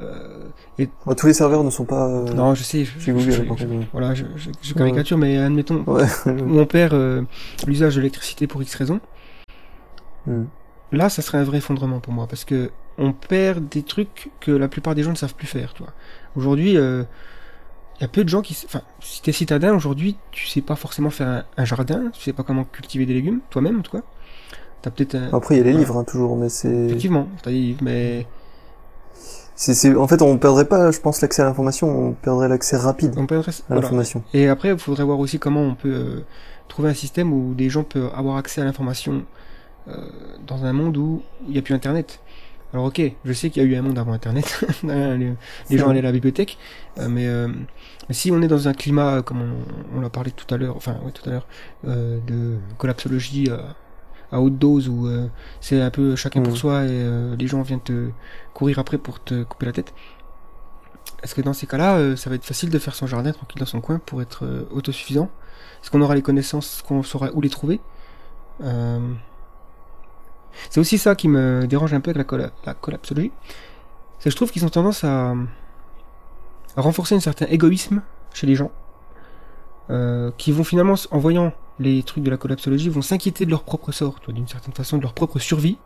Euh, 0.00 1.14
tous 1.16 1.26
les 1.26 1.32
serveurs 1.32 1.64
ne 1.64 1.70
sont 1.70 1.84
pas. 1.84 2.06
Euh, 2.08 2.32
non, 2.32 2.54
je 2.54 2.62
sais. 2.62 2.84
Je, 2.84 3.12
Google, 3.12 3.86
voilà, 3.92 4.14
je, 4.14 4.74
caricature, 4.74 5.18
mais 5.18 5.38
admettons, 5.38 5.82
ouais. 5.86 6.06
on 6.26 6.66
perd 6.66 6.94
euh, 6.94 7.22
l'usage 7.66 7.96
de 7.96 8.00
l'électricité 8.00 8.46
pour 8.46 8.62
X 8.62 8.74
raisons. 8.74 9.00
Hmm. 10.26 10.44
Là, 10.92 11.08
ça 11.08 11.22
serait 11.22 11.38
un 11.38 11.44
vrai 11.44 11.58
effondrement 11.58 12.00
pour 12.00 12.12
moi, 12.12 12.26
parce 12.26 12.44
que 12.44 12.70
on 12.98 13.12
perd 13.12 13.68
des 13.68 13.82
trucs 13.82 14.30
que 14.40 14.50
la 14.50 14.68
plupart 14.68 14.94
des 14.94 15.02
gens 15.02 15.10
ne 15.10 15.16
savent 15.16 15.34
plus 15.34 15.46
faire, 15.46 15.72
tu 15.74 15.82
vois. 15.82 15.92
Aujourd'hui, 16.36 16.72
il 16.72 16.78
euh, 16.78 17.04
y 18.00 18.04
a 18.04 18.08
peu 18.08 18.24
de 18.24 18.28
gens 18.28 18.42
qui... 18.42 18.56
Enfin, 18.66 18.82
si 19.00 19.22
t'es 19.22 19.32
citadin, 19.32 19.74
aujourd'hui, 19.74 20.16
tu 20.32 20.46
sais 20.48 20.60
pas 20.60 20.74
forcément 20.74 21.10
faire 21.10 21.44
un, 21.56 21.64
jardin, 21.64 22.10
tu 22.12 22.20
sais 22.20 22.32
pas 22.32 22.42
comment 22.42 22.64
cultiver 22.64 23.06
des 23.06 23.14
légumes, 23.14 23.40
toi-même, 23.50 23.78
en 23.78 23.82
tout 23.82 23.96
cas. 23.96 24.02
T'as 24.82 24.90
peut-être 24.90 25.14
un... 25.14 25.32
Après, 25.32 25.56
il 25.56 25.58
y 25.58 25.60
a 25.60 25.64
les 25.64 25.72
livres, 25.72 25.96
hein, 25.96 26.04
toujours, 26.04 26.36
mais 26.36 26.48
c'est... 26.48 26.86
Effectivement, 26.86 27.28
t'as 27.42 27.50
des 27.50 27.58
livres, 27.58 27.80
mais... 27.82 28.26
C'est, 29.60 29.96
En 29.96 30.06
fait, 30.06 30.22
on 30.22 30.38
perdrait 30.38 30.66
pas, 30.66 30.92
je 30.92 31.00
pense, 31.00 31.20
l'accès 31.20 31.42
à 31.42 31.44
l'information, 31.44 31.88
on 31.88 32.12
perdrait 32.12 32.48
l'accès 32.48 32.76
rapide 32.76 33.14
on 33.16 33.26
perdrait... 33.26 33.52
à 33.68 33.74
l'information. 33.74 34.22
Et 34.32 34.48
après, 34.48 34.70
il 34.70 34.78
faudrait 34.78 35.02
voir 35.02 35.18
aussi 35.18 35.40
comment 35.40 35.62
on 35.62 35.74
peut 35.74 35.92
euh, 35.92 36.24
trouver 36.68 36.90
un 36.90 36.94
système 36.94 37.32
où 37.32 37.54
des 37.54 37.68
gens 37.68 37.82
peuvent 37.82 38.10
avoir 38.14 38.36
accès 38.36 38.60
à 38.60 38.64
l'information 38.64 39.24
euh, 39.88 39.96
dans 40.46 40.64
un 40.64 40.72
monde 40.72 40.96
où 40.96 41.22
il 41.46 41.52
n'y 41.52 41.58
a 41.58 41.62
plus 41.62 41.74
Internet. 41.74 42.20
Alors 42.72 42.84
ok, 42.86 43.00
je 43.24 43.32
sais 43.32 43.48
qu'il 43.48 43.62
y 43.62 43.66
a 43.66 43.68
eu 43.68 43.76
un 43.76 43.82
monde 43.82 43.98
avant 43.98 44.12
Internet, 44.12 44.62
les, 44.82 45.78
gens 45.78 45.88
allaient 45.88 46.00
à 46.00 46.02
la 46.02 46.12
bibliothèque, 46.12 46.58
euh, 46.98 47.08
mais, 47.08 47.26
euh, 47.26 47.48
si 48.10 48.30
on 48.30 48.42
est 48.42 48.48
dans 48.48 48.68
un 48.68 48.74
climat, 48.74 49.22
comme 49.22 49.42
on, 49.96 50.00
l'a 50.00 50.10
parlé 50.10 50.32
tout 50.32 50.52
à 50.54 50.58
l'heure, 50.58 50.76
enfin 50.76 50.96
oui 51.02 51.12
tout 51.12 51.26
à 51.28 51.32
l'heure, 51.32 51.46
euh, 51.86 52.18
de 52.26 52.56
collapsologie 52.76 53.48
à 54.32 54.40
haute 54.40 54.58
dose 54.58 54.88
où 54.88 55.08
c'est 55.60 55.80
un 55.80 55.90
peu 55.90 56.16
chacun 56.16 56.42
pour 56.42 56.52
mm. 56.52 56.56
soi 56.56 56.84
et 56.84 57.36
les 57.38 57.46
gens 57.46 57.62
viennent 57.62 57.80
te 57.80 58.10
courir 58.54 58.78
après 58.78 58.98
pour 58.98 59.22
te 59.22 59.42
couper 59.44 59.66
la 59.66 59.72
tête. 59.72 59.94
Est-ce 61.22 61.34
que 61.34 61.40
dans 61.40 61.52
ces 61.52 61.66
cas-là, 61.66 62.16
ça 62.16 62.30
va 62.30 62.36
être 62.36 62.44
facile 62.44 62.70
de 62.70 62.78
faire 62.78 62.94
son 62.94 63.06
jardin 63.06 63.32
tranquille 63.32 63.58
dans 63.58 63.66
son 63.66 63.80
coin 63.80 64.00
pour 64.04 64.22
être 64.22 64.66
autosuffisant? 64.70 65.30
Est-ce 65.82 65.90
qu'on 65.90 66.00
aura 66.02 66.14
les 66.14 66.22
connaissances, 66.22 66.82
qu'on 66.86 67.02
saura 67.02 67.30
où 67.32 67.40
les 67.40 67.50
trouver? 67.50 67.80
C'est 70.70 70.80
aussi 70.80 70.98
ça 70.98 71.14
qui 71.14 71.28
me 71.28 71.66
dérange 71.66 71.94
un 71.94 72.00
peu 72.00 72.10
avec 72.10 72.30
la, 72.32 72.50
la 72.64 72.74
collapsologie. 72.74 73.32
C'est 74.18 74.24
que 74.24 74.30
je 74.30 74.36
trouve 74.36 74.50
qu'ils 74.50 74.64
ont 74.64 74.68
tendance 74.68 75.04
à, 75.04 75.34
renforcer 76.76 77.14
un 77.14 77.20
certain 77.20 77.46
égoïsme 77.46 78.02
chez 78.34 78.46
les 78.46 78.54
gens. 78.54 78.70
Euh, 79.90 80.30
qui 80.36 80.52
vont 80.52 80.64
finalement, 80.64 80.94
en 81.10 81.18
voyant 81.18 81.52
les 81.78 82.02
trucs 82.02 82.22
de 82.22 82.30
la 82.30 82.36
collapsologie, 82.36 82.88
vont 82.88 83.02
s'inquiéter 83.02 83.46
de 83.46 83.50
leur 83.50 83.62
propre 83.62 83.92
sort, 83.92 84.16
d'une 84.28 84.46
certaine 84.46 84.74
façon, 84.74 84.98
de 84.98 85.02
leur 85.02 85.14
propre 85.14 85.38
survie. 85.38 85.78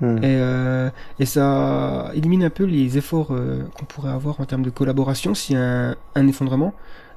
Hmm. 0.00 0.18
Et, 0.18 0.20
euh, 0.24 0.90
et, 1.18 1.26
ça 1.26 2.10
élimine 2.14 2.44
un 2.44 2.50
peu 2.50 2.64
les 2.64 2.96
efforts 2.96 3.28
euh, 3.32 3.64
qu'on 3.74 3.84
pourrait 3.84 4.12
avoir 4.12 4.40
en 4.40 4.44
termes 4.44 4.62
de 4.62 4.70
collaboration 4.70 5.34
s'il 5.34 5.56
y 5.56 5.58
a 5.58 5.96
un 6.14 6.26
effondrement. 6.28 6.72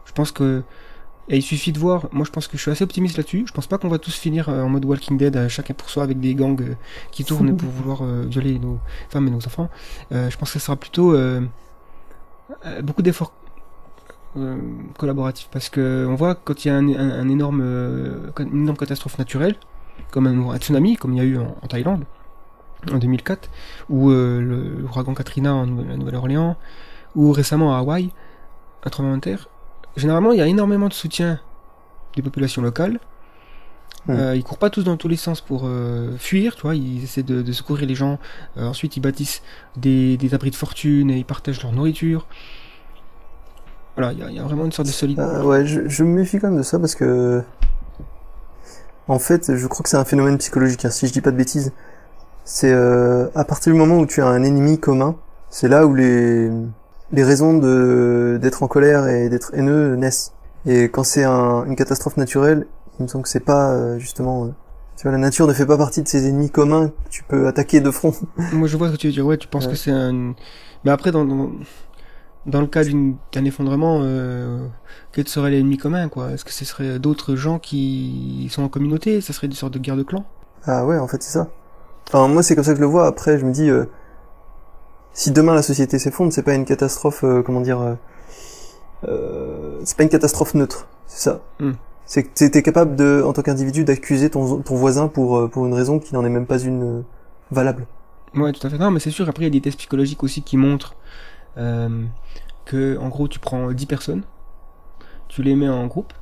Je 0.05 0.13
pense 0.13 0.31
que 0.31 0.63
et 1.29 1.37
il 1.37 1.41
suffit 1.41 1.71
de 1.71 1.79
voir, 1.79 2.07
moi 2.11 2.25
je 2.25 2.31
pense 2.31 2.47
que 2.47 2.57
je 2.57 2.61
suis 2.61 2.71
assez 2.71 2.83
optimiste 2.83 3.15
là-dessus, 3.15 3.45
je 3.47 3.53
pense 3.53 3.67
pas 3.67 3.77
qu'on 3.77 3.87
va 3.87 3.99
tous 3.99 4.15
finir 4.15 4.49
euh, 4.49 4.63
en 4.63 4.69
mode 4.69 4.83
Walking 4.83 5.17
Dead, 5.17 5.35
euh, 5.35 5.49
chacun 5.49 5.73
pour 5.73 5.89
soi, 5.89 6.03
avec 6.03 6.19
des 6.19 6.35
gangs 6.35 6.61
euh, 6.61 6.75
qui 7.11 7.23
tournent 7.23 7.55
pour 7.55 7.69
vouloir 7.69 8.03
violer 8.03 8.59
nos 8.59 8.79
femmes 9.09 9.27
et 9.27 9.31
nos 9.31 9.45
enfants. 9.45 9.69
je 10.11 10.35
pense 10.37 10.51
que 10.51 10.59
ça 10.59 10.65
sera 10.65 10.75
plutôt 10.75 11.15
beaucoup 12.83 13.01
d'efforts 13.01 13.33
collaboratifs, 14.97 15.49
parce 15.51 15.69
que 15.69 16.05
on 16.09 16.15
voit 16.15 16.35
quand 16.35 16.63
il 16.63 16.69
y 16.69 16.71
a 16.71 16.75
un, 16.75 17.29
énorme, 17.29 17.61
une 18.39 18.61
énorme 18.61 18.77
catastrophe 18.77 19.17
naturelle, 19.17 19.55
comme 20.09 20.27
un, 20.27 20.57
tsunami, 20.57 20.95
comme 20.95 21.13
il 21.13 21.17
y 21.17 21.21
a 21.21 21.23
eu 21.23 21.37
en, 21.37 21.67
Thaïlande, 21.67 22.05
en 22.91 22.97
2004, 22.97 23.49
ou 23.89 24.09
l'ouragan 24.09 25.13
Katrina 25.13 25.53
en 25.53 25.67
Nouvelle-Orléans, 25.67 26.55
ou 27.15 27.31
récemment 27.31 27.75
à 27.75 27.79
Hawaï, 27.79 28.11
un 28.85 28.89
tremblement 28.89 29.17
de 29.17 29.21
terre, 29.21 29.49
généralement, 29.97 30.31
il 30.31 30.37
y 30.37 30.41
a 30.41 30.47
énormément 30.47 30.87
de 30.87 30.93
soutien 30.93 31.39
des 32.15 32.21
populations 32.21 32.61
locales. 32.61 32.99
Euh, 34.09 34.35
ils 34.35 34.43
courent 34.43 34.57
pas 34.57 34.71
tous 34.71 34.83
dans 34.83 34.97
tous 34.97 35.07
les 35.07 35.15
sens 35.15 35.41
pour 35.41 35.63
euh, 35.65 36.17
fuir, 36.17 36.55
tu 36.55 36.63
vois, 36.63 36.75
ils 36.75 37.03
essaient 37.03 37.23
de, 37.23 37.51
secourir 37.51 37.87
les 37.87 37.95
gens. 37.95 38.19
Euh, 38.57 38.67
ensuite, 38.67 38.97
ils 38.97 38.99
bâtissent 38.99 39.43
des, 39.77 40.17
abris 40.33 40.49
de 40.49 40.55
fortune 40.55 41.11
et 41.11 41.17
ils 41.17 41.25
partagent 41.25 41.61
leur 41.61 41.71
nourriture. 41.71 42.25
Voilà, 43.95 44.13
il 44.13 44.35
y, 44.35 44.39
a 44.39 44.43
vraiment 44.43 44.65
une 44.65 44.71
sorte 44.71 44.87
de 44.87 44.93
solidarité. 44.93 45.37
Ah, 45.41 45.45
ouais, 45.45 45.65
je, 45.65 46.03
me 46.03 46.09
méfie 46.09 46.39
quand 46.39 46.47
même 46.47 46.57
de 46.57 46.63
ça 46.63 46.79
parce 46.79 46.95
que. 46.95 47.41
En 49.07 49.19
fait, 49.19 49.55
je 49.55 49.67
crois 49.67 49.83
que 49.83 49.89
c'est 49.89 49.97
un 49.97 50.05
phénomène 50.05 50.37
psychologique, 50.37 50.85
hein, 50.85 50.89
si 50.89 51.07
je 51.07 51.11
dis 51.11 51.21
pas 51.21 51.31
de 51.31 51.37
bêtises. 51.37 51.73
C'est 52.45 52.73
à 52.73 53.43
partir 53.43 53.73
du 53.73 53.77
moment 53.77 53.97
où 53.99 54.05
tu 54.05 54.21
as 54.21 54.27
un 54.27 54.43
ennemi 54.43 54.79
commun, 54.79 55.15
c'est 55.49 55.67
là 55.67 55.85
où 55.85 55.93
les 55.93 56.49
les 57.11 57.23
raisons 57.23 57.57
d'être 58.37 58.63
en 58.63 58.67
colère 58.67 59.07
et 59.07 59.29
d'être 59.29 59.53
haineux 59.53 59.95
naissent. 59.95 60.33
Et 60.65 60.85
quand 60.85 61.03
c'est 61.03 61.23
un, 61.23 61.65
une 61.65 61.75
catastrophe 61.75 62.17
naturelle, 62.17 62.67
il 62.99 63.03
me 63.03 63.07
semble 63.07 63.23
que 63.23 63.29
c'est 63.29 63.39
pas 63.39 63.71
euh, 63.71 63.99
justement. 63.99 64.45
Euh, 64.45 64.49
tu 64.95 65.03
vois, 65.03 65.11
la 65.11 65.17
nature 65.17 65.47
ne 65.47 65.53
fait 65.53 65.65
pas 65.65 65.77
partie 65.77 66.03
de 66.03 66.07
ses 66.07 66.27
ennemis 66.27 66.51
communs 66.51 66.89
que 66.89 67.09
tu 67.09 67.23
peux 67.23 67.47
attaquer 67.47 67.79
de 67.79 67.89
front. 67.89 68.13
Moi, 68.53 68.67
je 68.67 68.77
vois 68.77 68.87
ce 68.89 68.93
que 68.93 68.97
tu 68.97 69.07
veux 69.07 69.13
dire. 69.13 69.25
Ouais, 69.25 69.37
tu 69.37 69.47
penses 69.47 69.67
que 69.67 69.75
c'est 69.75 69.91
un. 69.91 70.35
Mais 70.83 70.91
après, 70.91 71.11
dans, 71.11 71.25
dans, 71.25 71.49
dans 72.45 72.61
le 72.61 72.67
cas 72.67 72.83
d'un 72.83 73.45
effondrement, 73.45 73.99
euh, 74.01 74.65
quel 75.11 75.27
serait 75.27 75.51
l'ennemi 75.51 75.77
commun, 75.77 76.09
quoi? 76.09 76.31
Est-ce 76.31 76.43
que 76.43 76.51
ce 76.51 76.65
serait 76.65 76.97
d'autres 76.99 77.35
gens 77.35 77.59
qui 77.59 78.47
sont 78.51 78.63
en 78.63 78.69
communauté? 78.69 79.21
Ça 79.21 79.33
serait 79.33 79.47
une 79.47 79.53
sorte 79.53 79.73
de 79.73 79.79
guerre 79.79 79.97
de 79.97 80.03
clans? 80.03 80.25
Ah 80.65 80.85
ouais, 80.85 80.97
en 80.97 81.07
fait, 81.07 81.21
c'est 81.21 81.31
ça. 81.31 81.49
Enfin, 82.07 82.27
moi, 82.27 82.43
c'est 82.43 82.55
comme 82.55 82.63
ça 82.63 82.71
que 82.71 82.77
je 82.77 82.81
le 82.81 82.87
vois. 82.87 83.07
Après, 83.07 83.37
je 83.37 83.45
me 83.45 83.51
dis, 83.51 83.69
euh, 83.69 83.85
si 85.13 85.31
demain 85.31 85.53
la 85.53 85.61
société 85.61 85.99
s'effondre, 85.99 86.33
c'est 86.33 86.43
pas 86.43 86.55
une 86.55 86.65
catastrophe, 86.65 87.23
euh, 87.23 87.41
comment 87.43 87.61
dire, 87.61 87.97
euh, 89.07 89.79
c'est 89.83 89.97
pas 89.97 90.03
une 90.03 90.09
catastrophe 90.09 90.53
neutre, 90.55 90.87
c'est 91.07 91.29
ça. 91.29 91.41
Hmm. 91.59 91.73
C'est 92.05 92.23
que 92.23 92.47
t'es 92.47 92.61
capable 92.61 92.95
de, 92.95 93.23
en 93.25 93.31
tant 93.33 93.41
qu'individu, 93.41 93.83
d'accuser 93.85 94.29
ton, 94.29 94.61
ton 94.61 94.75
voisin 94.75 95.07
pour 95.07 95.49
pour 95.49 95.65
une 95.65 95.73
raison 95.73 95.97
qui 95.97 96.13
n'en 96.13 96.25
est 96.25 96.29
même 96.29 96.45
pas 96.45 96.59
une 96.59 97.03
valable. 97.51 97.87
Ouais, 98.35 98.51
tout 98.51 98.65
à 98.67 98.69
fait. 98.69 98.77
Non, 98.77 98.91
mais 98.91 98.99
c'est 98.99 99.11
sûr, 99.11 99.29
après, 99.29 99.43
il 99.43 99.45
y 99.45 99.47
a 99.47 99.51
des 99.51 99.61
tests 99.61 99.77
psychologiques 99.77 100.21
aussi 100.23 100.41
qui 100.41 100.57
montrent 100.57 100.95
en 102.73 103.09
gros, 103.09 103.27
tu 103.27 103.39
prends 103.39 103.71
10 103.71 103.85
personnes, 103.85 104.23
tu 105.27 105.43
les 105.43 105.55
mets 105.55 105.69
en 105.69 105.87
groupe, 105.87 106.13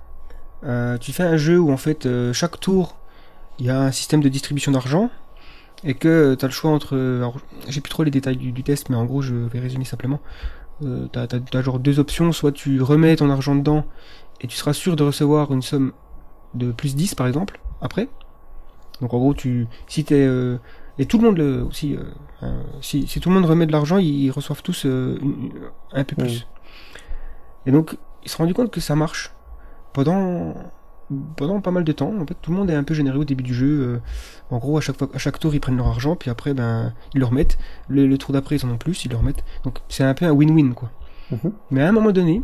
euh, 0.64 0.98
tu 0.98 1.14
fais 1.14 1.24
un 1.24 1.38
jeu 1.38 1.60
où, 1.60 1.72
en 1.72 1.78
fait, 1.78 2.06
euh, 2.06 2.34
chaque 2.34 2.60
tour, 2.60 2.98
il 3.60 3.66
y 3.66 3.70
a 3.70 3.80
un 3.80 3.92
système 3.92 4.22
de 4.22 4.30
distribution 4.30 4.72
d'argent, 4.72 5.10
et 5.84 5.94
que 5.94 6.36
tu 6.36 6.44
as 6.44 6.48
le 6.48 6.54
choix 6.54 6.72
entre... 6.72 6.98
Alors, 6.98 7.40
j'ai 7.68 7.82
plus 7.82 7.90
trop 7.90 8.04
les 8.04 8.12
détails 8.12 8.38
du, 8.38 8.64
test, 8.64 8.90
mais 8.90 8.96
en 8.96 9.06
gros, 9.06 9.22
je 9.22 9.34
vais 9.34 9.60
résumer 9.60 9.86
simplement. 9.86 10.20
Euh, 10.84 11.08
t'as 11.08 11.62
genre 11.62 11.80
deux 11.80 12.00
options, 12.00 12.32
soit 12.32 12.52
tu 12.52 12.82
remets 12.82 13.16
ton 13.16 13.30
argent 13.30 13.56
dedans, 13.56 13.86
et 14.42 14.48
tu 14.48 14.58
seras 14.58 14.74
sûr 14.74 14.96
de 14.96 15.04
recevoir 15.04 15.52
une 15.54 15.62
somme 15.62 15.94
de 16.54 16.72
plus 16.72 16.96
10, 16.96 17.16
par 17.16 17.28
exemple, 17.28 17.60
après. 17.82 18.10
Donc, 19.02 19.14
en 19.14 19.18
gros, 19.18 19.34
tu... 19.34 19.68
Si 19.88 20.04
t'es... 20.04 20.26
Euh, 20.26 20.58
et 21.00 21.06
tout 21.08 21.18
le 21.18 21.24
monde 21.26 21.38
le, 21.38 21.64
aussi, 21.64 21.98
euh, 22.44 22.62
si, 22.82 23.08
si 23.08 23.20
tout 23.20 23.30
le 23.30 23.36
monde 23.36 23.46
remet 23.46 23.66
de 23.66 23.72
l'argent, 23.72 23.98
ils, 23.98 24.26
ils 24.26 24.30
reçoivent 24.32 24.62
tous 24.62 24.84
euh, 24.86 25.18
une- 25.22 25.52
un 25.94 26.04
peu 26.04 26.16
plus. 26.16 26.46
Et 27.66 27.72
donc, 27.72 27.98
ils 28.24 28.30
se 28.30 28.36
sont 28.36 28.44
rendus 28.44 28.54
compte 28.54 28.70
que 28.72 28.80
ça 28.82 28.96
marche. 28.96 29.34
Pendant, 29.94 30.54
pendant 31.36 31.60
pas 31.62 31.72
mal 31.72 31.84
de 31.84 31.92
temps, 31.92 32.14
en 32.22 32.26
fait, 32.26 32.36
tout 32.42 32.52
le 32.52 32.58
monde 32.58 32.70
est 32.70 32.76
un 32.76 32.84
peu 32.84 32.94
généreux 32.94 33.20
au 33.20 33.24
début 33.26 33.44
du 33.44 33.54
jeu. 33.54 33.68
euh, 33.68 34.00
en 34.52 34.58
gros, 34.60 34.78
à 34.78 34.82
chaque, 34.82 34.98
fois, 34.98 35.10
à 35.14 35.18
chaque 35.18 35.40
tour, 35.40 35.54
ils 35.56 35.60
prennent 35.60 35.78
leur 35.78 35.88
argent, 35.88 36.16
puis 36.16 36.30
après, 36.30 36.54
ben, 36.54 36.94
ils 37.16 37.20
le 37.20 37.26
remettent. 37.26 37.58
Le, 37.88 38.06
le 38.08 38.18
tour 38.18 38.32
d'après, 38.34 38.58
ils 38.58 38.66
en 38.66 38.70
ont 38.70 38.78
plus, 38.78 39.04
ils 39.06 39.12
le 39.12 39.18
remettent. 39.18 39.44
Donc, 39.64 39.80
c'est 39.90 40.04
un 40.04 40.14
peu 40.14 40.26
un 40.26 40.32
win-win, 40.34 40.74
quoi. 40.74 40.92
Mhm. 41.32 41.52
Mais 41.72 41.82
à 41.82 41.90
un 41.90 41.92
moment 41.92 42.12
donné, 42.12 42.44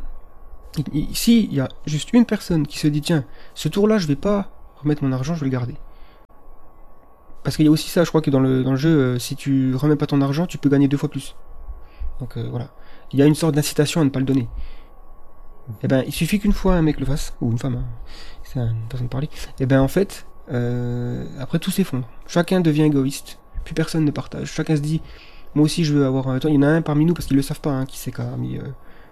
il- 0.93 1.05
il- 1.09 1.15
si 1.15 1.43
il 1.45 1.53
y 1.53 1.59
a 1.59 1.69
juste 1.85 2.11
une 2.13 2.25
personne 2.25 2.65
qui 2.67 2.79
se 2.79 2.87
dit, 2.87 3.01
tiens, 3.01 3.23
ce 3.53 3.67
tour-là, 3.69 3.97
je 3.99 4.07
vais 4.07 4.15
pas 4.15 4.49
remettre 4.81 5.03
mon 5.03 5.11
argent, 5.11 5.35
je 5.35 5.41
vais 5.41 5.45
le 5.47 5.51
garder. 5.51 5.75
Parce 7.45 7.57
qu'il 7.57 7.65
y 7.65 7.67
a 7.67 7.71
aussi 7.71 7.91
ça, 7.91 8.03
je 8.03 8.09
crois 8.09 8.21
que 8.21 8.31
dans 8.31 8.39
le, 8.39 8.63
dans 8.63 8.75
jeu, 8.75 8.89
euh, 8.89 9.19
si 9.19 9.35
tu 9.35 9.75
remets 9.75 9.95
pas 9.95 10.07
ton 10.07 10.19
argent, 10.19 10.47
tu 10.47 10.57
peux 10.57 10.67
gagner 10.67 10.87
deux 10.87 10.97
fois 10.97 11.09
plus. 11.09 11.35
Donc 12.19 12.37
euh, 12.37 12.47
voilà. 12.49 12.69
Il 13.13 13.19
y 13.19 13.21
a 13.21 13.25
une 13.27 13.35
sorte 13.35 13.53
d'incitation 13.53 14.01
à 14.01 14.03
ne 14.03 14.09
pas 14.09 14.17
le 14.17 14.25
donner. 14.25 14.49
Et 15.83 15.87
ben, 15.87 16.03
il 16.07 16.11
suffit 16.11 16.39
qu'une 16.39 16.53
fois 16.53 16.73
un 16.73 16.81
mec 16.81 16.99
le 16.99 17.05
fasse, 17.05 17.35
ou 17.41 17.51
une 17.51 17.59
femme, 17.59 17.75
hein, 17.75 17.85
c'est 18.43 18.59
une 18.59 18.87
personne 18.89 19.09
parler. 19.09 19.29
Et 19.59 19.67
ben 19.67 19.79
en 19.79 19.87
fait, 19.87 20.25
euh, 20.51 21.23
après 21.39 21.59
tout 21.59 21.69
s'effondre. 21.69 22.07
Chacun 22.25 22.61
devient 22.61 22.83
égoïste, 22.83 23.37
plus 23.63 23.75
personne 23.75 24.05
ne 24.05 24.11
partage. 24.11 24.51
Chacun 24.51 24.75
se 24.75 24.81
dit, 24.81 25.03
moi 25.53 25.65
aussi 25.65 25.85
je 25.85 25.93
veux 25.93 26.03
avoir 26.03 26.29
un. 26.29 26.39
Il 26.39 26.55
y 26.55 26.57
en 26.57 26.63
a 26.63 26.67
un 26.67 26.81
parmi 26.81 27.05
nous 27.05 27.13
parce 27.13 27.27
qu'ils 27.27 27.37
le 27.37 27.43
savent 27.43 27.61
pas, 27.61 27.73
hein, 27.73 27.85
qui 27.85 27.99
c'est 27.99 28.11
qui 28.11 28.21
a 28.21 28.37
mis. 28.37 28.59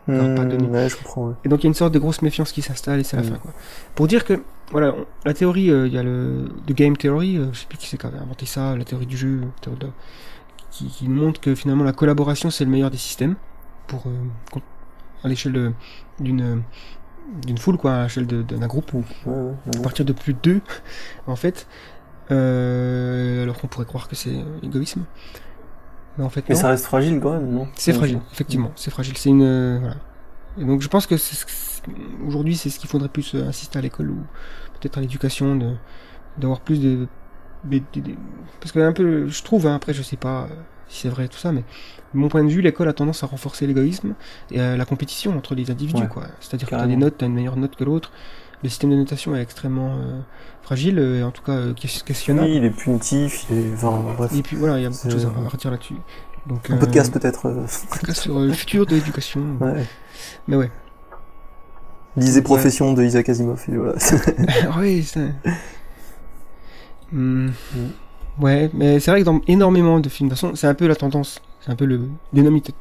Pas 0.06 0.12
Hmm, 0.14 0.50
donné. 0.50 0.68
ouais, 0.68 0.90
je 0.90 0.98
comprends. 0.98 1.28
Ouais. 1.30 1.34
et 1.46 1.50
donc 1.50 1.62
il 1.62 1.64
y 1.64 1.68
a 1.68 1.70
une 1.70 1.74
sorte 1.76 1.94
de 1.94 2.00
grosse 2.00 2.22
méfiance 2.22 2.52
qui 2.52 2.62
s'installe 2.62 3.00
et 3.00 3.04
c'est 3.04 3.16
la 3.18 3.24
fin 3.24 3.36
quoi. 3.36 3.52
Pour 3.96 4.08
dire 4.08 4.26
que 4.26 4.42
voilà, 4.72 4.94
on- 4.94 5.06
la 5.26 5.34
théorie, 5.34 5.70
euh, 5.70 5.88
il 5.88 5.94
y 5.94 5.98
a 5.98 6.04
le 6.04 6.50
de 6.68 6.74
game 6.74 6.98
theory, 6.98 7.38
euh, 7.38 7.48
je 7.54 7.60
sais 7.60 7.66
plus 7.68 7.78
qui 7.78 7.88
c'est 7.88 7.98
qui 7.98 8.06
avait 8.06 8.18
inventé 8.18 8.46
ça, 8.46 8.76
la 8.76 8.84
théorie 8.84 9.06
du 9.06 9.16
jeu, 9.18 9.42
théorie 9.62 9.80
de- 9.80 9.88
qui, 10.72 10.88
qui 10.88 11.08
nous 11.08 11.22
montre 11.22 11.40
que 11.40 11.54
finalement 11.56 11.84
la 11.84 11.94
collaboration 11.94 12.50
c'est 12.50 12.66
le 12.66 12.72
meilleur 12.72 12.90
des 12.92 12.98
systèmes 12.98 13.36
pour 13.88 14.04
euh, 14.08 14.60
à 15.24 15.28
l'échelle 15.28 15.72
d'une 16.20 16.64
d'une 17.46 17.58
foule 17.58 17.78
quoi, 17.78 17.94
à 17.94 18.04
l'échelle 18.04 18.28
d'un 18.28 18.68
groupe. 18.68 18.92
Ouais, 18.94 19.04
À 19.78 19.80
partir 19.82 20.04
de 20.04 20.12
plus 20.12 20.34
de 20.34 20.40
deux, 20.44 20.62
en 21.28 21.38
fait, 21.38 21.68
euh, 22.32 23.44
alors 23.44 23.58
qu'on 23.60 23.68
pourrait 23.68 23.86
croire 23.86 24.08
que 24.10 24.16
c'est 24.16 24.36
égoïsme. 24.62 25.04
Mais 26.18 26.24
en 26.24 26.30
fait, 26.30 26.44
Mais 26.48 26.56
non. 26.56 26.62
ça 26.62 26.68
reste 26.70 26.86
fragile 26.86 27.20
quand 27.22 27.32
même, 27.34 27.52
non? 27.52 27.68
C'est 27.76 27.94
fragile, 27.94 28.20
effectivement, 28.32 28.72
c'est 28.76 28.92
fragile. 28.92 29.18
C'est 29.18 29.30
une 29.30 29.44
euh, 29.44 29.80
voilà. 29.80 29.96
Et 30.60 30.66
donc 30.66 30.82
je 30.82 30.88
pense 30.88 31.08
que 31.08 31.18
c'est 31.18 31.36
ce 31.36 31.46
que- 31.46 31.52
aujourd'hui 32.28 32.56
c'est 32.56 32.70
ce 32.70 32.78
qu'il 32.80 32.88
faudrait 32.90 33.10
plus 33.10 33.34
euh, 33.34 33.48
insister 33.48 33.80
à 33.80 33.82
l'école 33.82 34.12
ou 34.12 34.18
peut-être 34.80 34.98
à 35.00 35.02
l'éducation 35.02 35.56
de 35.56 35.72
d'avoir 36.38 36.62
plus 36.62 36.80
de, 36.80 37.08
de- 37.66 37.82
de- 37.94 38.02
de- 38.02 38.16
parce 38.60 38.72
que 38.72 38.80
un 38.80 38.94
peu 38.94 39.28
je 39.28 39.44
trouve 39.44 39.66
hein, 39.66 39.74
après 39.76 39.94
je 39.94 40.04
sais 40.04 40.16
pas 40.16 40.44
euh, 40.44 40.48
si 40.88 41.02
c'est 41.02 41.10
vrai 41.10 41.28
tout 41.28 41.38
ça 41.40 41.52
mais 41.52 41.62
de 42.14 42.20
mon 42.20 42.28
point 42.30 42.44
de 42.44 42.50
vue 42.50 42.62
l'école 42.62 42.88
a 42.88 42.94
tendance 42.94 43.24
à 43.24 43.28
renforcer 43.28 43.66
l'égoïsme 43.66 44.14
et 44.52 44.62
euh, 44.62 44.78
la 44.78 44.86
compétition 44.86 45.36
entre 45.36 45.56
les 45.56 45.72
individus 45.72 46.04
Ouais, 46.04 46.08
quoi. 46.08 46.24
C'est-à-dire 46.40 46.70
que 46.70 46.76
tu 46.76 46.82
as 46.82 46.86
des 46.88 46.96
notes, 46.98 47.18
tu 47.18 47.26
as 47.26 47.28
une 47.28 47.34
meilleure 47.34 47.58
note 47.58 47.76
que 47.76 47.84
l'autre. 47.84 48.12
Le 48.62 48.70
système 48.70 48.92
de 48.92 48.96
notation 48.96 49.36
est 49.36 49.42
extrêmement 49.42 49.96
euh, 49.96 50.20
fragile 50.74 51.00
euh, 51.00 51.24
en 51.24 51.32
tout 51.32 51.44
cas 51.44 51.52
euh, 51.54 51.74
ques- 51.74 52.04
questionnable. 52.04 52.48
Oui, 52.48 52.58
il 52.58 52.66
est 52.66 52.70
punitif, 52.72 53.46
il 53.52 53.58
est... 53.58 53.74
Enfin, 53.76 54.04
bref. 54.18 54.32
Et 54.36 54.42
puis 54.42 54.56
voilà, 54.56 54.80
il 54.80 54.84
y 54.84 54.86
a 54.86 54.90
beaucoup 54.90 55.08
de 55.08 55.12
choses 55.12 55.26
à 55.26 55.30
à 55.30 55.50
redire 55.50 55.72
là-dessus. 55.72 55.96
Donc 56.48 56.70
Un 56.70 56.76
euh, 56.76 56.80
podcast 56.80 57.14
peut-être. 57.14 57.46
euh, 57.48 57.66
podcast 57.92 58.22
sur 58.22 58.38
euh, 58.38 58.48
le 58.48 58.54
futur 58.54 58.86
de 58.86 58.96
l'éducation. 58.96 59.42
Ouais. 59.62 59.86
Mais 60.48 60.56
ouais. 60.56 60.72
Lisez 62.18 62.40
Ouais. 62.40 62.44
Profession 62.44 62.94
de 62.94 63.04
Isaac 63.04 63.30
Asimov. 63.30 63.64
Et 63.72 63.76
voilà. 63.78 63.94
oui, 64.80 65.04
c'est. 65.04 65.32
Hmm. 67.12 67.48
Mm. 67.48 67.52
Ouais, 68.42 68.70
mais 68.74 69.00
c'est 69.00 69.12
vrai 69.12 69.20
que 69.22 69.26
dans 69.26 69.42
énormément 69.48 70.00
de 70.00 70.10
films, 70.10 70.30
de 70.30 70.34
toute 70.34 70.42
façon, 70.42 70.56
c'est 70.56 70.66
un 70.66 70.74
peu 70.74 70.88
la 70.88 70.96
tendance, 70.96 71.40
c'est 71.62 71.70
un 71.72 71.76
peu 71.76 71.86
le 71.86 72.10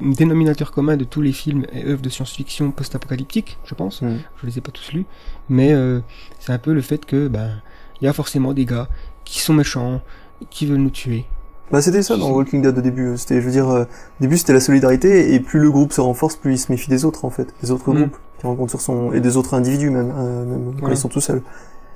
dénominateur 0.01 0.71
commun 0.71 0.97
de 0.97 1.03
tous 1.03 1.21
les 1.21 1.31
films 1.31 1.65
et 1.71 1.85
œuvres 1.85 2.01
de 2.01 2.09
science-fiction 2.09 2.71
post-apocalyptiques, 2.71 3.59
je 3.63 3.75
pense. 3.75 4.01
Mm. 4.01 4.17
Je 4.41 4.47
les 4.47 4.57
ai 4.57 4.61
pas 4.61 4.71
tous 4.71 4.91
lus, 4.93 5.05
mais 5.49 5.71
euh, 5.73 5.99
c'est 6.39 6.51
un 6.53 6.57
peu 6.57 6.73
le 6.73 6.81
fait 6.81 7.05
que, 7.05 7.27
ben, 7.27 7.61
il 8.03 8.05
y 8.05 8.09
a 8.09 8.13
forcément 8.13 8.53
des 8.53 8.65
gars 8.65 8.89
qui 9.23 9.39
sont 9.39 9.53
méchants, 9.53 10.01
qui 10.49 10.65
veulent 10.65 10.81
nous 10.81 10.89
tuer. 10.89 11.23
Bah 11.71 11.81
c'était 11.81 12.03
ça 12.03 12.17
dans 12.17 12.31
Walking 12.31 12.61
Dead 12.61 12.77
au 12.77 12.81
début. 12.81 13.13
C'était, 13.15 13.39
je 13.39 13.45
veux 13.45 13.51
dire, 13.51 13.69
euh, 13.69 13.83
au 13.83 14.21
début 14.21 14.37
c'était 14.37 14.51
la 14.51 14.59
solidarité 14.59 15.33
et 15.33 15.39
plus 15.39 15.61
le 15.61 15.71
groupe 15.71 15.93
se 15.93 16.01
renforce, 16.01 16.35
plus 16.35 16.51
il 16.53 16.57
se 16.57 16.69
méfie 16.69 16.89
des 16.89 17.05
autres 17.05 17.23
en 17.23 17.29
fait, 17.29 17.53
des 17.63 17.71
autres 17.71 17.89
Mm. 17.93 17.95
groupes 17.99 18.17
qui 18.39 18.45
rencontrent 18.45 18.71
sur 18.71 18.81
son 18.81 19.13
et 19.13 19.21
des 19.21 19.37
autres 19.37 19.53
individus 19.53 19.89
même, 19.89 20.13
euh, 20.17 20.45
même 20.45 20.73
quand 20.81 20.89
ils 20.89 20.97
sont 20.97 21.07
tout 21.07 21.21
seuls. 21.21 21.41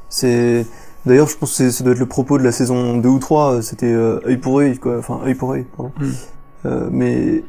C'est 0.07 0.65
d'ailleurs 1.05 1.27
je 1.27 1.35
pense 1.35 1.57
que 1.57 1.69
ça 1.69 1.83
doit 1.83 1.91
être 1.91 1.99
le 1.99 2.05
propos 2.05 2.37
de 2.37 2.43
la 2.43 2.53
saison 2.53 2.97
2 2.97 3.09
ou 3.09 3.19
3, 3.19 3.55
euh, 3.55 3.61
c'était 3.61 3.91
euh, 3.91 4.21
œil 4.25 4.37
pour 4.37 4.59
œil 4.59 4.77
quoi, 4.79 4.97
enfin 4.99 5.19
œil 5.25 5.35
pour 5.35 5.51
œil, 5.51 5.65
pardon. 5.75 5.91
Mm. 5.99 6.05
Euh, 6.67 6.87
mais 6.89 7.43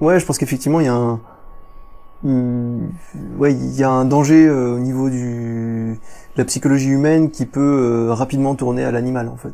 ouais, 0.00 0.18
je 0.18 0.26
pense 0.26 0.36
qu'effectivement 0.36 0.80
il 0.80 0.86
y 0.86 0.88
a 0.88 0.94
un 0.94 1.20
ouais, 2.24 3.52
il 3.52 3.74
y 3.74 3.82
a 3.82 3.90
un 3.90 4.04
danger 4.04 4.46
euh, 4.46 4.74
au 4.76 4.78
niveau 4.78 5.10
du 5.10 5.98
de 6.34 6.38
la 6.38 6.44
psychologie 6.44 6.88
humaine 6.88 7.30
qui 7.30 7.46
peut 7.46 7.60
euh, 7.60 8.14
rapidement 8.14 8.54
tourner 8.54 8.84
à 8.84 8.90
l'animal 8.90 9.28
en 9.28 9.36
fait 9.36 9.52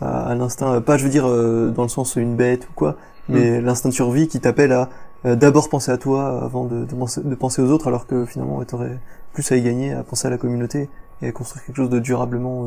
à, 0.00 0.28
à 0.30 0.34
l'instinct, 0.34 0.74
euh, 0.74 0.80
pas 0.80 0.96
je 0.96 1.04
veux 1.04 1.10
dire 1.10 1.26
euh, 1.28 1.70
dans 1.70 1.82
le 1.82 1.88
sens 1.88 2.16
une 2.16 2.36
bête 2.36 2.64
ou 2.70 2.72
quoi, 2.74 2.96
mais 3.28 3.60
l'instinct 3.60 3.88
de 3.88 3.94
survie 3.94 4.28
qui 4.28 4.40
t'appelle 4.40 4.72
à 4.72 4.88
euh, 5.24 5.34
d'abord 5.34 5.68
penser 5.68 5.90
à 5.90 5.96
toi 5.96 6.42
avant 6.44 6.64
de, 6.64 6.84
de, 6.84 6.94
penser, 6.94 7.20
de 7.24 7.34
penser 7.34 7.62
aux 7.62 7.70
autres, 7.70 7.88
alors 7.88 8.06
que 8.06 8.24
finalement 8.24 8.62
t'aurais 8.64 8.98
plus 9.32 9.50
à 9.50 9.56
y 9.56 9.62
gagner 9.62 9.92
à 9.92 10.02
penser 10.02 10.28
à 10.28 10.30
la 10.30 10.38
communauté 10.38 10.88
et 11.22 11.28
à 11.28 11.32
construire 11.32 11.64
quelque 11.64 11.76
chose 11.76 11.90
de 11.90 11.98
durablement, 11.98 12.66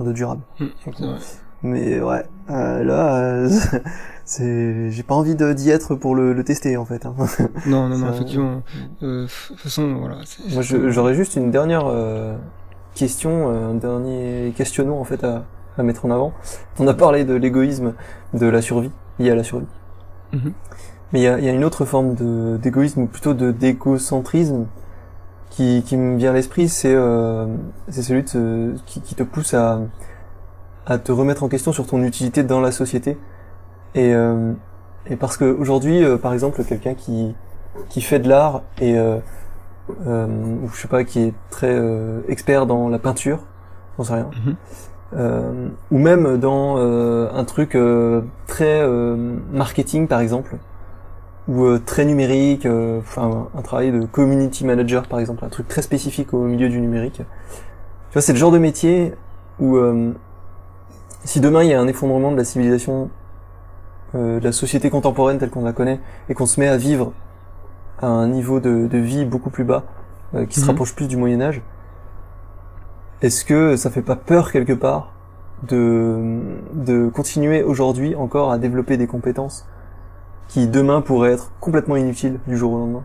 euh, 0.00 0.04
de 0.04 0.12
durable. 0.12 0.40
Vrai. 0.86 1.18
Mais 1.62 2.00
ouais, 2.00 2.24
euh, 2.50 2.84
là, 2.84 3.16
euh, 3.16 3.50
c'est, 4.24 4.90
j'ai 4.90 5.02
pas 5.02 5.14
envie 5.14 5.34
d'y 5.34 5.70
être 5.70 5.94
pour 5.96 6.14
le, 6.14 6.32
le 6.32 6.44
tester 6.44 6.76
en 6.76 6.84
fait. 6.84 7.04
hein. 7.06 7.14
Non, 7.66 7.88
non, 7.88 7.98
non, 7.98 8.12
effectivement. 8.12 8.62
Euh, 9.02 9.24
de 9.24 9.28
toute 9.48 9.58
façon, 9.58 9.96
voilà. 9.98 10.16
Moi, 10.52 10.62
j'aurais 10.62 11.14
juste 11.14 11.36
une 11.36 11.50
dernière 11.50 11.86
euh, 11.86 12.36
question, 12.94 13.50
euh, 13.50 13.70
un 13.72 13.74
dernier 13.74 14.52
questionnement 14.56 15.00
en 15.00 15.04
fait 15.04 15.24
à, 15.24 15.44
à 15.76 15.82
mettre 15.82 16.04
en 16.06 16.10
avant. 16.10 16.32
On 16.78 16.86
a 16.86 16.94
parlé 16.94 17.24
de 17.24 17.34
l'égoïsme, 17.34 17.94
de 18.34 18.46
la 18.46 18.62
survie, 18.62 18.92
lié 19.18 19.30
à 19.30 19.34
la 19.34 19.44
survie. 19.44 19.66
Mhm. 20.32 20.52
Mais 21.12 21.20
il 21.20 21.22
y 21.22 21.26
a, 21.28 21.38
il 21.38 21.44
y 21.44 21.48
a 21.48 21.52
une 21.52 21.64
autre 21.64 21.84
forme 21.86 22.14
de- 22.14 22.58
d'égoïsme, 22.62 23.02
ou 23.02 23.06
plutôt 23.06 23.34
de 23.34 23.50
d'égocentrisme, 23.50 24.66
qui, 25.50 25.82
qui 25.84 25.96
me 25.96 26.16
vient 26.18 26.30
à 26.30 26.34
l'esprit, 26.34 26.68
c'est 26.68 26.94
euh, 26.94 27.46
c'est 27.88 28.02
celui 28.02 28.22
de 28.22 28.74
qui, 28.86 29.00
qui 29.00 29.14
te 29.14 29.22
pousse 29.22 29.54
à, 29.54 29.80
à 30.88 30.98
te 30.98 31.12
remettre 31.12 31.44
en 31.44 31.48
question 31.48 31.70
sur 31.72 31.86
ton 31.86 32.02
utilité 32.02 32.42
dans 32.42 32.60
la 32.60 32.72
société. 32.72 33.16
Et, 33.94 34.12
euh, 34.14 34.52
et 35.06 35.16
parce 35.16 35.36
que 35.36 35.44
aujourd'hui, 35.44 36.02
euh, 36.02 36.16
par 36.16 36.32
exemple, 36.32 36.64
quelqu'un 36.64 36.94
qui, 36.94 37.34
qui 37.88 38.00
fait 38.00 38.18
de 38.18 38.28
l'art 38.28 38.62
et 38.80 38.98
euh, 38.98 39.18
euh, 40.06 40.26
ou 40.62 40.68
je 40.72 40.80
sais 40.80 40.88
pas, 40.88 41.04
qui 41.04 41.20
est 41.20 41.34
très 41.50 41.70
euh, 41.74 42.20
expert 42.28 42.66
dans 42.66 42.88
la 42.88 42.98
peinture, 42.98 43.40
j'en 43.96 44.04
sais 44.04 44.14
rien, 44.14 44.30
Mhm. 44.44 44.56
euh, 45.16 45.68
ou 45.90 45.98
même 45.98 46.36
dans 46.38 46.76
euh, 46.78 47.28
un 47.34 47.44
truc 47.44 47.74
euh, 47.74 48.22
très 48.46 48.80
euh, 48.82 49.16
marketing 49.52 50.06
par 50.08 50.20
exemple, 50.20 50.56
ou 51.48 51.64
euh, 51.64 51.80
très 51.84 52.04
numérique, 52.04 52.66
euh, 52.66 52.98
enfin 53.00 53.48
un 53.56 53.62
travail 53.62 53.90
de 53.92 54.04
community 54.04 54.66
manager 54.66 55.06
par 55.06 55.20
exemple, 55.20 55.44
un 55.44 55.48
truc 55.48 55.68
très 55.68 55.80
spécifique 55.82 56.34
au 56.34 56.42
milieu 56.44 56.68
du 56.68 56.80
numérique. 56.80 57.22
Tu 58.10 58.12
vois, 58.12 58.20
c'est 58.22 58.32
le 58.34 58.38
genre 58.38 58.52
de 58.52 58.58
métier 58.58 59.14
où 59.58 59.76
euh, 59.76 60.12
si 61.24 61.40
demain 61.40 61.62
il 61.62 61.70
y 61.70 61.74
a 61.74 61.80
un 61.80 61.88
effondrement 61.88 62.32
de 62.32 62.36
la 62.36 62.44
civilisation, 62.44 63.10
euh, 64.14 64.40
de 64.40 64.44
la 64.44 64.52
société 64.52 64.90
contemporaine 64.90 65.38
telle 65.38 65.50
qu'on 65.50 65.64
la 65.64 65.72
connaît, 65.72 66.00
et 66.28 66.34
qu'on 66.34 66.46
se 66.46 66.60
met 66.60 66.68
à 66.68 66.76
vivre 66.76 67.12
à 68.00 68.06
un 68.08 68.28
niveau 68.28 68.60
de, 68.60 68.86
de 68.86 68.98
vie 68.98 69.24
beaucoup 69.24 69.50
plus 69.50 69.64
bas, 69.64 69.84
euh, 70.34 70.46
qui 70.46 70.60
se 70.60 70.64
Mhm. 70.64 70.68
rapproche 70.68 70.94
plus 70.94 71.08
du 71.08 71.16
Moyen 71.16 71.40
Âge, 71.40 71.62
est-ce 73.22 73.44
que 73.44 73.76
ça 73.76 73.90
fait 73.90 74.02
pas 74.02 74.16
peur 74.16 74.52
quelque 74.52 74.72
part 74.72 75.12
de, 75.62 76.40
de 76.74 77.08
continuer 77.08 77.62
aujourd'hui 77.62 78.14
encore 78.14 78.52
à 78.52 78.58
développer 78.58 78.96
des 78.96 79.06
compétences 79.08 79.66
qui 80.48 80.68
demain 80.68 81.00
pourraient 81.02 81.32
être 81.32 81.52
complètement 81.60 81.96
inutiles 81.96 82.40
du 82.46 82.56
jour 82.56 82.72
au 82.72 82.78
lendemain? 82.78 83.04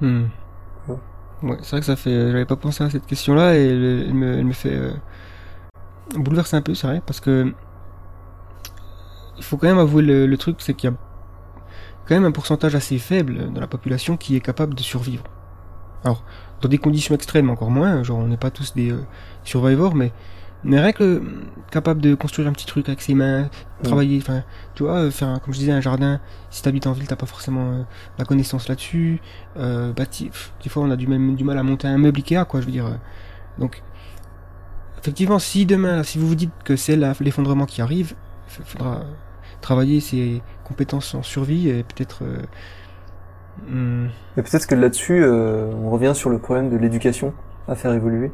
Hmm. 0.00 0.26
Ouais. 1.42 1.56
C'est 1.62 1.70
vrai 1.72 1.80
que 1.80 1.86
ça 1.86 1.96
fait. 1.96 2.30
J'avais 2.32 2.46
pas 2.46 2.56
pensé 2.56 2.82
à 2.82 2.90
cette 2.90 3.06
question-là 3.06 3.56
et 3.56 3.66
elle, 3.68 4.06
elle 4.08 4.14
me, 4.14 4.38
elle 4.38 4.46
me 4.46 4.52
fait 4.52 4.74
euh, 4.74 4.92
bouleverser 6.14 6.56
un 6.56 6.62
peu, 6.62 6.74
c'est 6.74 6.86
vrai, 6.86 7.02
parce 7.04 7.20
que 7.20 7.52
il 9.38 9.44
faut 9.44 9.56
quand 9.56 9.68
même 9.68 9.78
avouer 9.78 10.02
le, 10.02 10.26
le 10.26 10.36
truc, 10.38 10.56
c'est 10.60 10.74
qu'il 10.74 10.90
y 10.90 10.92
a 10.92 10.96
quand 12.06 12.14
même 12.14 12.24
un 12.24 12.32
pourcentage 12.32 12.74
assez 12.74 12.98
faible 12.98 13.52
de 13.52 13.60
la 13.60 13.66
population 13.66 14.16
qui 14.16 14.36
est 14.36 14.40
capable 14.40 14.74
de 14.74 14.82
survivre. 14.82 15.24
Alors, 16.04 16.24
dans 16.60 16.68
des 16.68 16.78
conditions 16.78 17.14
extrêmes 17.14 17.50
encore 17.50 17.70
moins, 17.70 18.02
genre 18.02 18.18
on 18.18 18.28
n'est 18.28 18.36
pas 18.36 18.50
tous 18.50 18.74
des 18.74 18.92
euh, 18.92 19.00
survivors, 19.44 19.94
mais 19.94 20.12
mais 20.64 20.80
rien 20.80 20.92
que 20.92 21.04
euh, 21.04 21.20
capable 21.70 22.00
de 22.00 22.14
construire 22.14 22.48
un 22.48 22.52
petit 22.52 22.66
truc 22.66 22.88
avec 22.88 23.02
ses 23.02 23.14
mains, 23.14 23.50
travailler, 23.82 24.18
enfin, 24.18 24.42
tu 24.74 24.84
vois, 24.84 24.94
euh, 24.94 25.10
faire, 25.10 25.38
comme 25.42 25.52
je 25.52 25.58
disais, 25.58 25.72
un 25.72 25.80
jardin. 25.82 26.18
Si 26.50 26.62
t'habites 26.62 26.86
en 26.86 26.92
ville, 26.92 27.06
t'as 27.06 27.16
pas 27.16 27.26
forcément 27.26 27.72
euh, 27.72 27.82
la 28.18 28.24
connaissance 28.24 28.68
là-dessus. 28.68 29.20
Euh, 29.58 29.92
bâti- 29.92 30.30
pff, 30.30 30.54
des 30.62 30.70
fois, 30.70 30.82
on 30.82 30.90
a 30.90 30.96
du 30.96 31.06
même 31.06 31.36
du 31.36 31.44
mal 31.44 31.58
à 31.58 31.62
monter 31.62 31.88
un 31.88 31.98
meuble 31.98 32.18
Ikea, 32.18 32.44
quoi. 32.48 32.60
Je 32.60 32.66
veux 32.66 32.72
dire. 32.72 32.98
Donc, 33.58 33.82
effectivement, 35.06 35.38
si 35.38 35.66
demain, 35.66 36.02
si 36.02 36.18
vous 36.18 36.26
vous 36.28 36.34
dites 36.34 36.52
que 36.64 36.76
c'est 36.76 36.96
l'effondrement 37.20 37.66
qui 37.66 37.80
arrive, 37.82 38.14
il 38.58 38.64
faudra 38.64 39.04
travailler 39.60 40.00
ses 40.00 40.42
compétences 40.64 41.14
en 41.14 41.22
survie 41.22 41.68
et 41.68 41.84
peut-être. 41.84 42.24
euh, 42.24 42.46
hmm, 43.68 44.08
Et 44.36 44.42
peut-être 44.42 44.66
que 44.66 44.74
là-dessus, 44.74 45.22
euh, 45.22 45.72
on 45.74 45.90
revient 45.90 46.12
sur 46.14 46.30
le 46.30 46.38
problème 46.38 46.70
de 46.70 46.76
l'éducation 46.76 47.34
à 47.68 47.74
faire 47.74 47.92
évoluer. 47.92 48.32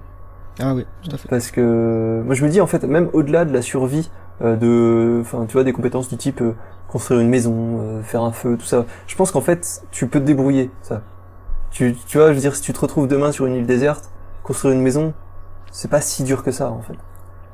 Ah 0.61 0.75
oui, 0.75 0.87
tout 1.03 1.11
à 1.15 1.19
fait. 1.19 1.29
Parce 1.29 1.51
que 1.51 2.23
moi 2.25 2.35
je 2.35 2.45
me 2.45 2.51
dis 2.51 2.61
en 2.61 2.67
fait, 2.67 2.85
même 2.85 3.09
au-delà 3.13 3.45
de 3.45 3.53
la 3.53 3.63
survie, 3.63 4.11
euh, 4.43 4.57
de, 4.57 5.21
enfin 5.23 5.47
tu 5.47 5.55
vois, 5.55 5.65
des 5.65 5.73
compétences 5.73 6.09
du 6.09 6.17
type 6.17 6.41
euh, 6.43 6.55
construire 6.89 7.21
une 7.21 7.29
maison, 7.29 8.03
faire 8.03 8.23
un 8.23 8.33
feu, 8.33 8.57
tout 8.59 8.67
ça, 8.67 8.85
je 9.07 9.17
pense 9.17 9.31
qu'en 9.33 9.41
fait 9.41 9.83
tu 9.91 10.09
peux 10.09 10.21
te 10.21 10.25
débrouiller, 10.27 10.71
ça. 10.83 11.03
Tu, 11.71 11.97
tu 12.07 12.19
vois, 12.19 12.29
je 12.29 12.35
veux 12.35 12.41
dire, 12.41 12.55
si 12.57 12.63
tu 12.63 12.73
te 12.73 12.81
retrouves 12.81 13.09
demain 13.09 13.33
sur 13.33 13.47
une 13.47 13.55
île 13.55 13.67
déserte, 13.67 14.13
construire 14.43 14.75
une 14.75 14.83
maison, 14.83 15.15
c'est 15.73 15.91
pas 15.91 16.01
si 16.01 16.23
dur 16.23 16.45
que 16.45 16.53
ça 16.53 16.71
en 16.71 16.81
fait. 16.83 16.95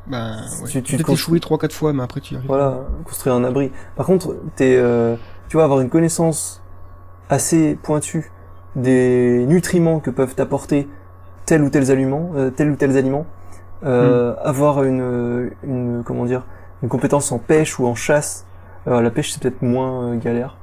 Ben, 0.07 0.37
ouais. 0.62 0.69
Tu- 0.69 0.83
tu 0.83 0.97
Peut-être 0.97 1.07
construis- 1.07 1.39
échouer 1.39 1.57
3-4 1.59 1.73
fois, 1.73 1.93
mais 1.95 2.03
après 2.03 2.21
tu 2.21 2.35
y 2.35 2.37
arrives. 2.37 2.49
Voilà, 2.49 2.81
construire 3.05 3.35
un 3.37 3.45
abri. 3.45 3.73
Par 3.97 4.05
contre, 4.07 4.37
t'es, 4.57 4.77
euh, 4.77 5.16
tu 5.49 5.57
vas 5.57 5.64
avoir 5.64 5.81
une 5.81 5.89
connaissance 5.91 6.62
assez 7.31 7.75
pointue 7.83 8.31
des 8.77 9.45
nutriments 9.47 10.01
que 10.01 10.11
peuvent 10.11 10.35
apporter 10.39 10.89
tel 11.47 11.62
ou 11.62 11.71
tels 11.71 11.91
aliments, 11.91 12.31
euh, 12.37 12.51
tel 12.51 12.71
ou 12.71 12.77
tels 12.77 12.97
aliments, 12.97 13.27
euh, 13.85 14.35
avoir 14.43 14.83
une, 14.85 15.51
une, 15.62 16.03
comment 16.05 16.25
dire, 16.25 16.45
une 16.83 16.89
compétence 16.89 17.33
en 17.33 17.39
pêche 17.39 17.79
ou 17.79 17.87
en 17.87 17.95
chasse. 17.95 18.45
Alors 18.87 19.03
la 19.03 19.11
pêche 19.11 19.33
c'est 19.33 19.43
peut-être 19.43 19.62
moins 19.62 20.05
euh, 20.12 20.16
galère, 20.16 20.57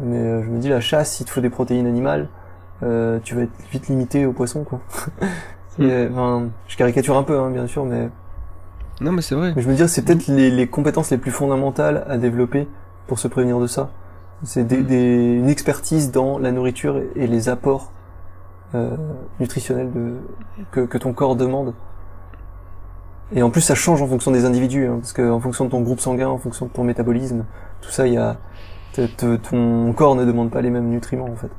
mais 0.00 0.42
je 0.44 0.48
me 0.48 0.58
dis 0.58 0.68
la 0.68 0.80
chasse, 0.80 1.18
il 1.20 1.24
te 1.24 1.30
faut 1.30 1.40
des 1.40 1.50
protéines 1.50 1.86
animales, 1.86 2.28
tu 2.80 3.34
vas 3.34 3.42
être 3.42 3.52
vite 3.72 3.88
limité 3.88 4.26
aux 4.26 4.32
poissons 4.32 4.62
quoi. 4.64 4.80
Mm. 5.78 5.84
euh, 5.90 6.08
enfin, 6.10 6.48
je 6.68 6.76
caricature 6.76 7.16
un 7.16 7.22
peu 7.22 7.38
hein, 7.38 7.50
bien 7.50 7.66
sûr, 7.66 7.84
mais 7.84 8.08
Non, 9.00 9.12
mais 9.12 9.22
c'est 9.22 9.34
vrai. 9.34 9.52
mais 9.54 9.62
je 9.62 9.68
veux 9.68 9.74
dire, 9.74 9.88
c'est 9.88 10.02
peut-être 10.02 10.26
les, 10.28 10.50
les 10.50 10.66
compétences 10.66 11.10
les 11.10 11.18
plus 11.18 11.30
fondamentales 11.30 12.04
à 12.08 12.16
développer 12.18 12.66
pour 13.06 13.18
se 13.18 13.28
prévenir 13.28 13.58
de 13.60 13.66
ça. 13.66 13.90
C'est 14.42 14.64
des, 14.64 14.82
des- 14.82 15.34
une 15.38 15.48
expertise 15.48 16.10
dans 16.12 16.38
la 16.38 16.52
nourriture 16.52 17.00
et, 17.14 17.26
les 17.26 17.48
apports 17.48 17.90
euh, 18.74 18.96
nutritionnels 19.40 19.90
de, 19.92 20.14
que, 20.72 20.80
que 20.80 20.98
ton 20.98 21.12
corps 21.12 21.36
demande. 21.36 21.72
Et 23.34 23.42
en 23.42 23.50
plus, 23.50 23.60
ça 23.60 23.74
change 23.74 24.02
en 24.02 24.06
fonction 24.06 24.30
des 24.30 24.44
individus, 24.44 24.86
hein, 24.86 24.98
parce 25.00 25.12
que 25.12 25.28
en 25.30 25.40
fonction 25.40 25.64
de 25.64 25.70
ton 25.70 25.80
groupe 25.80 26.00
sanguin, 26.00 26.28
en 26.28 26.38
fonction 26.38 26.66
de 26.66 26.70
ton 26.70 26.84
métabolisme, 26.84 27.44
tout 27.80 27.90
ça, 27.90 28.06
il 28.06 28.14
y 28.14 28.18
a 28.18 28.36
ton 29.18 29.92
corps 29.92 30.14
ne 30.16 30.24
demande 30.24 30.50
pas 30.50 30.62
les 30.62 30.70
mêmes 30.70 30.88
nutriments 30.88 31.26
en 31.30 31.36
fait. 31.36 31.50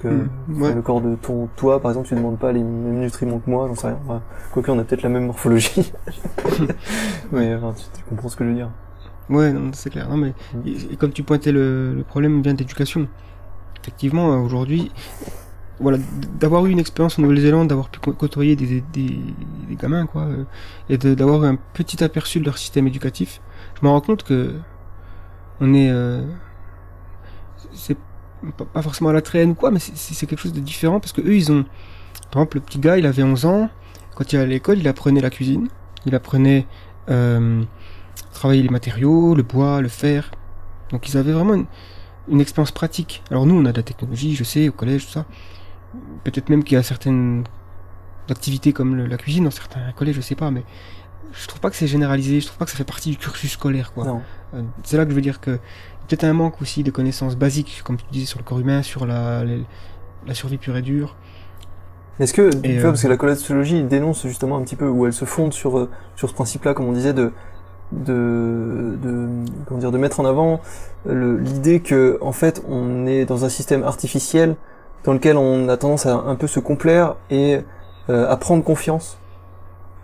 Que, 0.00 0.08
Mm, 0.08 0.28
enfin, 0.50 0.60
ouais. 0.62 0.74
Le 0.74 0.82
corps 0.82 1.00
de 1.00 1.14
ton 1.16 1.48
toi, 1.56 1.80
par 1.80 1.90
exemple, 1.90 2.08
tu 2.08 2.14
demandes 2.14 2.38
pas 2.38 2.52
les 2.52 2.62
mêmes 2.62 3.00
nutriments 3.00 3.38
que 3.38 3.48
moi, 3.50 3.66
j'en 3.68 3.74
sais 3.74 3.86
rien. 3.88 3.98
Enfin, 4.04 4.22
quoique, 4.52 4.70
on 4.70 4.78
a 4.78 4.84
peut-être 4.84 5.02
la 5.02 5.08
même 5.08 5.26
morphologie. 5.26 5.92
Mais 7.32 7.54
enfin, 7.54 7.72
tu, 7.76 7.84
tu 7.98 8.04
comprends 8.04 8.28
ce 8.28 8.36
que 8.36 8.44
je 8.44 8.50
veux 8.50 8.54
dire. 8.56 8.70
Ouais, 9.30 9.52
non, 9.52 9.70
c'est 9.72 9.90
clair. 9.90 10.08
Non, 10.08 10.16
mais 10.18 10.34
Mm. 10.54 10.60
et, 10.66 10.92
et 10.92 10.96
comme 10.96 11.12
tu 11.12 11.22
pointais 11.22 11.52
le, 11.52 11.94
le 11.94 12.02
problème 12.04 12.42
vient 12.42 12.54
d'éducation. 12.54 13.08
Effectivement, 13.82 14.32
euh, 14.32 14.36
aujourd'hui, 14.38 14.92
voilà, 15.80 15.98
d'avoir 16.40 16.66
eu 16.66 16.70
une 16.70 16.78
expérience 16.78 17.18
en 17.18 17.22
Nouvelle-Zélande, 17.22 17.68
d'avoir 17.68 17.90
pu 17.90 18.00
côtoyer 18.00 18.56
des, 18.56 18.80
des, 18.92 19.18
des 19.68 19.76
gamins, 19.76 20.06
quoi, 20.06 20.22
euh, 20.22 20.44
et 20.88 20.98
d'avoir 20.98 21.44
un 21.44 21.56
petit 21.74 22.02
aperçu 22.04 22.40
de 22.40 22.44
leur 22.46 22.58
système 22.58 22.86
éducatif, 22.86 23.40
je 23.80 23.86
me 23.86 23.90
rends 23.90 24.00
compte 24.00 24.24
que 24.24 24.54
on 25.60 25.74
est, 25.74 25.90
euh, 25.90 26.22
c'est 27.72 27.96
pas- 28.52 28.82
forcément 28.82 29.10
à 29.10 29.12
la 29.12 29.22
traîne 29.22 29.50
ou 29.50 29.54
quoi, 29.54 29.70
mais 29.70 29.78
c'est- 29.78 30.26
quelque 30.26 30.38
chose 30.40 30.52
de 30.52 30.60
différent 30.60 31.00
parce 31.00 31.12
que 31.12 31.20
eux, 31.20 31.34
ils 31.36 31.50
ont, 31.52 31.64
par 32.30 32.42
exemple, 32.42 32.56
le 32.58 32.60
petit 32.62 32.78
gars, 32.78 32.98
il 32.98 33.06
avait 33.06 33.22
11 33.22 33.44
ans, 33.46 33.68
quand 34.14 34.32
il 34.32 34.36
allait 34.36 34.44
à 34.46 34.48
l'école, 34.48 34.78
il 34.78 34.88
apprenait 34.88 35.20
la 35.20 35.30
cuisine, 35.30 35.68
il 36.06 36.14
apprenait 36.14 36.66
euh, 37.10 37.62
travailler 38.32 38.62
les 38.62 38.68
matériaux, 38.70 39.34
le 39.34 39.42
bois, 39.42 39.80
le 39.82 39.88
fer. 39.88 40.30
Donc 40.90 41.08
ils 41.08 41.16
avaient 41.18 41.32
vraiment 41.32 41.54
une, 41.54 41.66
une 42.28 42.40
expérience 42.40 42.70
pratique. 42.72 43.22
Alors 43.30 43.44
nous, 43.46 43.54
on 43.54 43.64
a 43.66 43.72
de 43.72 43.76
la 43.76 43.82
technologie, 43.82 44.34
je 44.34 44.44
sais, 44.44 44.68
au 44.68 44.72
collège, 44.72 45.04
tout 45.06 45.12
ça. 45.12 45.26
Peut-être 46.24 46.48
même 46.48 46.64
qu'il 46.64 46.74
y 46.76 46.78
a 46.78 46.82
certaines 46.82 47.44
activités 48.30 48.72
comme 48.72 48.96
le- 48.96 49.06
la 49.06 49.16
cuisine 49.18 49.44
dans 49.44 49.50
certains 49.50 49.92
collèges, 49.92 50.16
je 50.16 50.20
sais 50.22 50.34
pas, 50.34 50.50
mais 50.50 50.64
je 51.32 51.46
trouve 51.46 51.60
pas 51.60 51.68
que 51.70 51.76
c'est 51.76 51.86
généralisé, 51.86 52.40
je 52.40 52.46
trouve 52.46 52.58
pas 52.58 52.64
que 52.64 52.70
ça 52.70 52.76
fait 52.76 52.84
partie 52.84 53.10
du 53.10 53.16
cursus 53.18 53.52
scolaire, 53.52 53.92
quoi. 53.92 54.06
Euh, 54.54 54.62
C'est 54.84 54.96
là 54.96 55.04
que 55.04 55.10
je 55.10 55.14
veux 55.16 55.20
dire 55.20 55.40
que 55.40 55.58
peut-être 56.08 56.24
un 56.24 56.32
manque 56.32 56.60
aussi 56.62 56.82
de 56.82 56.90
connaissances 56.90 57.36
basiques, 57.36 57.82
comme 57.84 57.96
tu 57.96 58.04
disais, 58.10 58.26
sur 58.26 58.38
le 58.38 58.44
corps 58.44 58.58
humain, 58.60 58.82
sur 58.82 59.06
la, 59.06 59.44
les- 59.44 59.64
la 60.26 60.34
survie 60.34 60.58
pure 60.58 60.76
et 60.76 60.82
dure. 60.82 61.16
Est-ce 62.20 62.32
que, 62.32 62.50
tu 62.50 62.70
Et, 62.70 62.78
vois, 62.78 62.88
euh, 62.88 62.92
parce 62.92 63.02
que 63.02 63.08
la 63.08 63.16
collapsologie 63.16 63.82
dénonce 63.82 64.26
justement 64.26 64.56
un 64.56 64.62
petit 64.62 64.76
peu, 64.76 64.88
où 64.88 65.06
elle 65.06 65.12
se 65.12 65.24
fonde 65.24 65.52
sur, 65.52 65.78
euh, 65.78 65.90
sur 66.16 66.28
ce 66.28 66.34
principe-là, 66.34 66.72
comme 66.74 66.86
on 66.86 66.92
disait, 66.92 67.12
de, 67.12 67.32
de, 67.92 68.96
de, 69.02 69.28
comment 69.66 69.80
dire, 69.80 69.90
de 69.92 69.98
mettre 69.98 70.20
en 70.20 70.24
avant 70.24 70.60
l'idée 71.06 71.80
que, 71.80 72.18
en 72.22 72.32
fait, 72.32 72.62
on 72.68 73.06
est 73.06 73.24
dans 73.26 73.44
un 73.44 73.48
système 73.48 73.82
artificiel 73.82 74.56
dans 75.04 75.12
lequel 75.12 75.36
on 75.36 75.68
a 75.68 75.76
tendance 75.76 76.06
à 76.06 76.14
un 76.14 76.34
peu 76.34 76.46
se 76.46 76.60
complaire 76.60 77.16
et 77.30 77.60
euh, 78.08 78.30
à 78.30 78.36
prendre 78.36 78.64
confiance. 78.64 79.18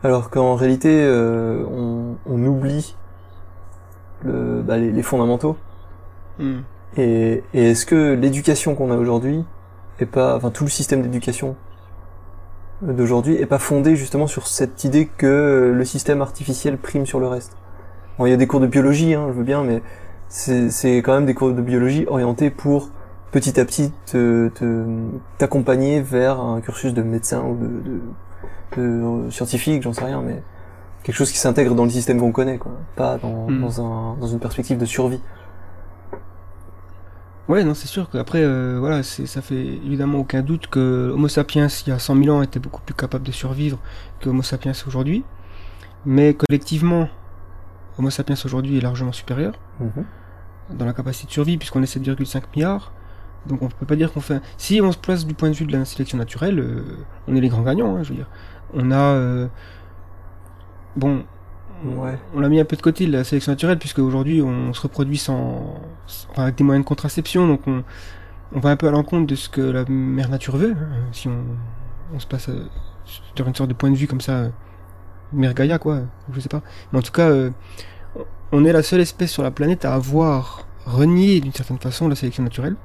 Alors 0.03 0.31
qu'en 0.31 0.55
réalité, 0.57 0.91
euh, 1.03 1.65
on, 1.71 2.17
on 2.27 2.45
oublie 2.45 2.97
le, 4.25 4.63
bah, 4.63 4.77
les, 4.77 4.91
les 4.93 5.03
fondamentaux. 5.03 5.57
Hmm. 6.39 6.61
Et, 6.97 7.43
et 7.55 7.71
est-ce 7.71 7.87
que 7.87 8.15
l'éducation 8.15 8.75
qu'on 8.75 8.91
a 8.91 8.97
aujourd'hui 8.97 9.45
est 10.01 10.07
pas, 10.07 10.37
enfin 10.37 10.51
tout 10.51 10.65
le 10.65 10.71
système 10.71 11.03
d'éducation 11.03 11.57
d'aujourd'hui 12.83 13.35
est 13.35 13.47
pas 13.47 13.59
fondé 13.59 13.95
justement 13.97 14.27
sur 14.27 14.47
cette 14.47 14.85
idée 14.85 15.07
que 15.07 15.73
le 15.75 15.85
système 15.85 16.23
artificiel 16.23 16.79
prime 16.79 17.07
sur 17.07 17.21
le 17.21 17.27
reste? 17.27 17.57
Bon, 18.19 18.27
il 18.27 18.31
y 18.31 18.33
a 18.33 18.37
des 18.37 18.47
cours 18.47 18.61
de 18.61 18.67
biologie, 18.67 19.15
hein, 19.15 19.27
je 19.29 19.33
veux 19.35 19.45
bien, 19.45 19.63
mais 19.65 19.83
c'est 20.29 20.97
quand 20.99 21.15
même 21.15 21.27
des 21.27 21.35
cours 21.35 21.53
de 21.53 21.63
biologie 21.63 22.05
orientés 22.09 22.51
pour 22.51 22.91
petit 23.33 23.61
à 23.61 23.65
petit 23.65 23.93
te 24.07 24.49
te- 24.49 24.85
t'accompagner 25.39 26.01
vers 26.01 26.41
un 26.41 26.61
cursus 26.61 26.93
de 26.95 27.03
médecin 27.03 27.43
ou 27.45 27.57
de, 27.57 28.81
de, 28.81 29.25
de 29.27 29.31
scientifique, 29.31 29.83
j'en 29.83 29.93
sais 29.93 30.05
rien, 30.05 30.23
mais 30.23 30.43
quelque 31.03 31.15
chose 31.17 31.31
qui 31.31 31.39
s'intègre 31.39 31.75
dans 31.75 31.85
le 31.85 31.91
système 31.91 32.19
qu'on 32.19 32.33
connaît, 32.33 32.59
quoi, 32.59 32.73
pas 32.97 33.19
dans, 33.19 33.49
Mm. 33.49 33.61
dans, 33.61 33.81
un, 33.81 34.17
dans 34.21 34.27
une 34.27 34.39
perspective 34.41 34.79
de 34.79 34.85
survie. 34.85 35.21
Ouais, 37.51 37.65
non, 37.65 37.75
c'est 37.75 37.89
sûr 37.89 38.09
qu'après, 38.11 38.45
euh, 38.45 38.77
voilà, 38.79 39.03
ça 39.03 39.43
fait 39.43 39.67
évidemment 39.67 40.19
aucun 40.19 40.41
doute 40.41 40.69
que 40.69 41.11
Homo 41.13 41.27
sapiens, 41.27 41.67
il 41.67 41.89
y 41.89 41.93
a 41.93 41.99
100 41.99 42.23
000 42.23 42.37
ans, 42.37 42.43
était 42.43 42.61
beaucoup 42.61 42.81
plus 42.81 42.95
capable 42.95 43.25
de 43.27 43.33
survivre 43.33 43.81
que 44.21 44.29
Homo 44.29 44.43
sapiens 44.43 44.71
aujourd'hui. 44.87 45.25
Mais 46.07 46.35
collectivement, 46.35 47.09
Homo 47.99 48.11
sapiens 48.11 48.37
aujourd'hui 48.45 48.79
est 48.79 48.81
largement 48.81 49.11
supérieur 49.13 49.55
Mhm. 49.81 50.05
dans 50.79 50.85
la 50.87 50.93
capacité 50.93 51.27
de 51.27 51.33
survie, 51.33 51.59
puisqu'on 51.59 51.83
est 51.83 51.87
7,5 51.87 52.45
milliards. 52.55 52.93
Donc 53.47 53.63
on 53.63 53.69
peut 53.69 53.87
pas 53.87 53.97
dire 53.97 54.13
qu'on 54.13 54.21
fait... 54.21 54.41
Si 54.57 54.81
on 54.81 54.93
se 54.93 54.99
place 54.99 55.27
du 55.27 55.35
point 55.35 55.51
de 55.51 55.57
vue 55.57 55.67
de 55.67 55.73
la 55.73 55.85
sélection 55.85 56.19
naturelle, 56.19 56.61
euh, 56.61 56.85
on 57.27 57.35
est 57.35 57.41
les 57.41 57.49
grands 57.49 57.63
gagnants, 57.63 57.97
hein, 57.97 58.05
je 58.05 58.11
veux 58.11 58.15
dire. 58.17 58.29
On 58.75 58.93
a... 58.93 58.97
euh, 58.97 59.49
Bon... 60.97 61.25
on- 61.85 62.03
Ouais. 62.03 62.19
On 62.35 62.41
l'a 62.41 62.49
mis 62.49 62.61
un 62.61 62.65
peu 62.65 62.77
de 62.77 62.83
côté 62.83 63.07
la 63.07 63.25
sélection 63.25 63.53
naturelle 63.53 63.79
puisque 63.79 63.99
aujourd'hui 64.01 64.43
on 64.43 64.73
se 64.75 64.81
reproduit 64.83 65.19
sans, 65.19 65.81
enfin, 66.31 66.43
avec 66.45 66.57
des 66.57 66.65
moyens 66.65 66.85
de 66.85 66.89
contraception 66.89 67.47
donc 67.47 67.61
on, 67.67 67.83
on 68.55 68.61
va 68.61 68.71
un 68.71 68.77
peu 68.77 68.89
à 68.89 68.91
l'encontre 68.91 69.27
de 69.27 69.35
ce 69.35 69.49
que 69.49 69.61
la 69.61 69.85
mère 69.89 70.29
nature 70.29 70.57
veut 70.57 70.73
hein, 70.73 70.89
si 71.13 71.29
on, 71.29 71.43
on 72.15 72.19
se 72.19 72.27
place 72.27 72.49
euh, 72.49 72.67
sur 73.35 73.47
une 73.49 73.55
sorte 73.55 73.69
de 73.71 73.75
point 73.75 73.91
de 73.91 73.97
vue 73.97 74.07
comme 74.07 74.21
ça 74.21 74.33
euh, 74.33 74.49
mère 75.33 75.55
Gaïa 75.55 75.79
quoi 75.79 76.01
je 76.33 76.41
sais 76.41 76.49
pas 76.49 76.63
mais 76.93 76.99
en 76.99 77.03
tout 77.03 77.13
cas 77.13 77.29
euh, 77.29 77.51
on 78.53 78.65
est 78.65 78.73
la 78.73 78.83
seule 78.83 79.01
espèce 79.01 79.31
sur 79.31 79.43
la 79.43 79.51
planète 79.51 79.85
à 79.85 79.95
avoir 79.95 80.67
renié 80.87 81.41
d'une 81.41 81.53
certaine 81.53 81.79
façon 81.79 82.09
la 82.09 82.17
sélection 82.17 82.43
naturelle 82.43 82.77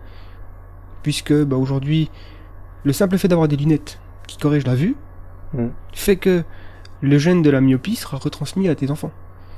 puisque 1.03 1.33
bah, 1.43 1.55
aujourd'hui 1.57 2.09
le 2.83 2.93
simple 2.93 3.17
fait 3.17 3.27
d'avoir 3.27 3.47
des 3.47 3.55
lunettes 3.57 3.99
qui 4.27 4.37
corrigent 4.37 4.67
la 4.67 4.75
vue 4.75 4.95
Mm. 5.53 5.67
fait 5.93 6.15
que 6.17 6.43
le 7.01 7.17
gène 7.17 7.41
de 7.41 7.49
la 7.49 7.61
myopie 7.61 7.95
sera 7.95 8.17
retransmis 8.17 8.67
à 8.67 8.75
tes 8.75 8.91
enfants. 8.91 9.11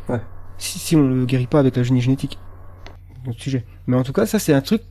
Ouais. 0.10 0.22
Si, 0.58 0.80
si 0.80 0.96
on 0.96 1.08
le 1.08 1.26
guérit 1.26 1.48
pas 1.48 1.60
avec 1.60 1.76
la 1.76 1.84
génie 1.84 2.02
génétique. 2.02 2.40
Autre 3.28 3.40
sujet. 3.40 3.66
Mais 3.88 3.96
en 3.96 4.04
tout 4.04 4.14
cas, 4.14 4.26
ça 4.26 4.40
c'est 4.40 4.54
un 4.54 4.62
truc. 4.62 4.82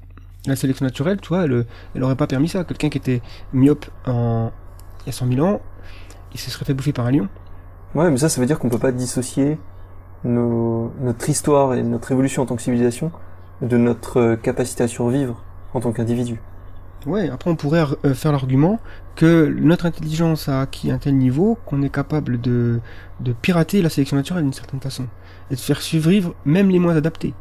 La 0.47 0.55
sélection 0.55 0.84
naturelle, 0.84 1.20
tu 1.20 1.28
vois, 1.28 1.44
elle, 1.44 1.66
elle 1.94 2.05
aurait 2.05 2.14
pas 2.14 2.28
permis 2.28 2.49
ça. 2.49 2.62
Quelqu'un 2.62 2.88
qui 2.88 2.99
était 2.99 3.20
myope 3.53 3.86
en, 4.07 4.53
il 5.03 5.07
y 5.07 5.09
a 5.11 5.12
100 5.12 5.28
000 5.28 5.44
ans, 5.44 5.61
il 6.32 6.38
se 6.38 6.51
serait 6.51 6.64
fait 6.64 6.74
bouffer 6.74 6.92
par 6.92 7.07
un 7.07 7.11
lion. 7.11 7.28
Ouais, 7.94 8.11
mais 8.11 8.18
ça, 8.18 8.28
ça 8.28 8.40
veut 8.40 8.47
dire 8.47 8.59
qu'on 8.59 8.68
peut 8.68 8.78
pas 8.78 8.92
dissocier 8.92 9.59
nos, 10.24 10.92
notre 11.01 11.28
histoire 11.28 11.74
et 11.74 11.82
notre 11.82 12.12
évolution 12.12 12.42
en 12.42 12.47
tant 12.47 12.57
que 12.57 12.62
civilisation 12.62 13.11
de 13.62 13.76
notre 13.76 14.18
euh, 14.18 14.36
capacité 14.36 14.84
à 14.84 14.88
survivre 14.88 15.42
en 15.74 15.80
tant 15.80 15.92
qu'individu. 15.92 16.40
Ouais, 17.05 17.28
après 17.30 17.51
on 17.51 17.57
pourrait 17.57 17.84
euh, 18.05 18.14
faire 18.14 18.32
l'argument 18.32 18.80
que 19.14 19.47
notre 19.61 19.86
intelligence 19.86 20.49
a 20.49 20.61
acquis 20.62 20.90
un 20.90 20.99
tel 20.99 21.16
niveau 21.16 21.57
qu'on 21.66 21.82
est 21.82 21.88
capable 21.88 22.40
de, 22.40 22.80
de 23.20 23.32
pirater 23.32 23.80
la 23.82 23.88
sélection 23.88 24.16
naturelle 24.16 24.42
d'une 24.42 24.53
certaine 24.53 24.80
façon 24.80 25.05
et 25.51 25.55
de 25.55 25.61
faire 25.61 25.80
survivre 25.82 26.34
même 26.44 26.68
les 26.68 26.78
moins 26.80 26.97
adaptés. 26.97 27.32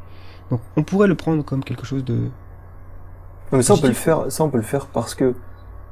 Donc 0.51 0.62
on 0.78 0.84
pourrait 0.84 1.08
le 1.08 1.16
prendre 1.16 1.43
comme 1.43 1.64
quelque 1.64 1.86
chose 1.86 2.03
de. 2.06 2.14
Non, 3.51 3.58
mais 3.58 3.64
ça 3.64 3.74
on 3.74 3.78
peut 3.78 3.88
le 3.88 3.93
faire, 3.93 4.26
ça 4.32 4.43
on 4.43 4.49
peut 4.49 4.58
le 4.58 4.64
faire 4.64 4.86
parce 4.88 5.16
que 5.16 5.34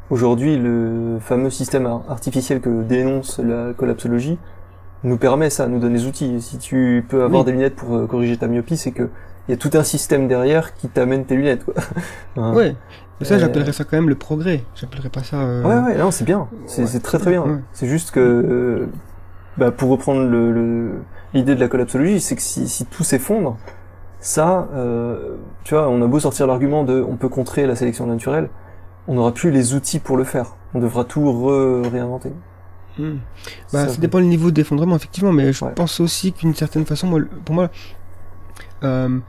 aujourd'hui 0.10 0.58
le 0.58 1.18
fameux 1.20 1.50
système 1.50 1.86
ar- 1.88 2.04
artificiel 2.10 2.62
que 2.62 2.84
dénonce 2.84 3.40
la 3.40 3.74
collapsologie 3.74 4.38
nous 5.04 5.18
permet 5.18 5.50
ça, 5.50 5.68
nous 5.68 5.80
donne 5.80 5.94
les 5.94 6.06
outils. 6.06 6.42
Si 6.42 6.58
tu 6.60 7.04
peux 7.10 7.24
avoir 7.24 7.42
Oui. 7.42 7.46
des 7.48 7.52
lunettes 7.54 7.76
pour 7.76 7.96
euh, 7.96 8.08
corriger 8.08 8.38
ta 8.38 8.48
myopie, 8.48 8.78
c'est 8.78 8.92
que 8.92 9.10
il 9.48 9.52
y 9.52 9.54
a 9.54 9.58
tout 9.58 9.72
un 9.74 9.84
système 9.84 10.30
derrière 10.30 10.74
qui 10.76 10.88
t'amène 10.88 11.26
tes 11.26 11.36
lunettes. 11.36 11.66
Quoi. 11.66 11.74
Hein. 12.38 12.54
Ouais. 12.54 12.76
Mais 13.24 13.30
ça 13.30 13.36
Euh, 13.36 13.40
j'appellerais 13.40 13.74
ça 13.74 13.84
quand 13.84 13.98
même 13.98 14.10
le 14.10 14.16
progrès. 14.16 14.64
J'appellerais 14.76 15.10
pas 15.10 15.24
ça. 15.24 15.38
euh, 15.38 15.64
Ouais, 15.64 15.92
ouais, 15.94 15.98
non, 15.98 16.12
c'est 16.12 16.26
bien. 16.26 16.48
C'est 16.68 16.84
Ouais. 16.94 17.00
très 17.00 17.18
très 17.20 17.32
bien. 17.32 17.42
Ouais. 17.44 17.60
C'est 17.72 17.88
juste 17.88 18.12
que, 18.12 18.20
euh, 18.20 18.88
bah, 19.58 19.72
pour 19.72 19.90
reprendre 19.90 20.24
le- 20.24 20.52
le- 20.52 20.92
l'idée 21.34 21.56
de 21.56 21.60
la 21.60 21.68
collapsologie, 21.68 22.20
c'est 22.20 22.36
que 22.36 22.42
si, 22.42 22.68
si 22.68 22.86
tout 22.86 23.04
s'effondre, 23.04 23.58
ça, 24.20 24.68
euh, 24.76 25.36
tu 25.64 25.74
vois, 25.74 25.90
on 25.90 26.02
a 26.02 26.08
beau 26.08 26.20
sortir 26.20 26.48
l'argument 26.48 26.84
de 26.84 27.02
on 27.08 27.16
peut 27.16 27.30
contrer 27.30 27.66
la 27.68 27.76
sélection 27.76 28.06
naturelle, 28.08 28.50
on 29.08 29.16
n'aura 29.16 29.34
plus 29.34 29.52
les 29.52 29.74
outils 29.74 30.00
pour 30.00 30.16
le 30.18 30.24
faire. 30.24 30.56
On 30.74 30.80
devra 30.80 31.04
tout 31.06 31.24
réinventer. 31.92 32.32
hmm. 32.98 33.14
Bah, 33.74 33.88
Ça, 33.88 33.90
ça 33.90 33.98
dépend 34.02 34.20
du 34.20 34.26
niveau 34.28 34.52
d'effondrement, 34.52 34.96
effectivement, 34.96 35.32
mais 35.32 35.52
je 35.54 35.66
Ouais. 35.66 35.72
pense 35.74 36.00
aussi 36.00 36.32
qu'une 36.34 36.54
certaine 36.56 36.86
façon, 36.86 37.08
moi, 37.08 37.20
le- 37.20 37.26
pour 37.28 37.56
moi, 37.56 37.70
euh, 38.84 39.20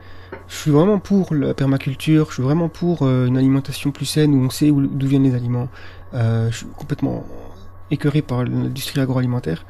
je 0.49 0.55
suis 0.55 0.71
vraiment 0.71 0.99
pour 0.99 1.35
la 1.35 1.55
permaculture, 1.55 2.27
je 2.29 2.35
suis 2.35 2.43
vraiment 2.43 2.69
pour 2.69 3.03
euh, 3.03 3.27
une 3.27 3.37
alimentation 3.37 3.91
plus 3.91 4.07
saine 4.07 4.35
où 4.35 4.39
on 4.45 4.51
sait 4.51 4.71
où- 4.71 4.87
d'où 4.87 5.07
viennent 5.07 5.23
les 5.25 5.35
aliments. 5.35 5.69
Euh, 6.15 6.51
je 6.51 6.59
suis 6.59 6.67
complètement 6.67 7.25
écœuré 7.91 8.23
par 8.23 8.45
l'industrie 8.45 9.01
agroalimentaire. 9.01 9.65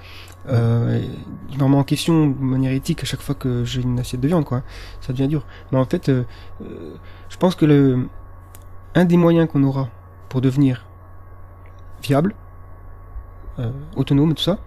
Euh, 0.48 0.98
et 1.00 1.08
je 1.52 1.58
me 1.58 1.64
remets 1.64 1.76
en 1.76 1.84
question 1.84 2.26
de 2.28 2.38
manière 2.38 2.72
éthique 2.72 3.02
à 3.02 3.06
chaque 3.06 3.22
fois 3.22 3.34
que 3.34 3.64
j'ai 3.64 3.80
une 3.82 3.98
assiette 3.98 4.20
de 4.20 4.28
viande, 4.28 4.44
quoi. 4.44 4.62
Ça 5.00 5.12
devient 5.12 5.28
dur. 5.28 5.44
Mais 5.72 5.78
en 5.78 5.84
fait, 5.86 6.08
euh, 6.08 6.24
je 7.28 7.36
pense 7.36 7.54
que 7.54 7.64
le, 7.64 8.08
un 8.94 9.04
des 9.04 9.16
moyens 9.16 9.48
qu'on 9.50 9.62
aura 9.64 9.88
pour 10.28 10.40
devenir 10.40 10.84
viable, 12.02 12.34
autonome, 13.96 14.34
tout 14.34 14.42
ça, 14.42 14.58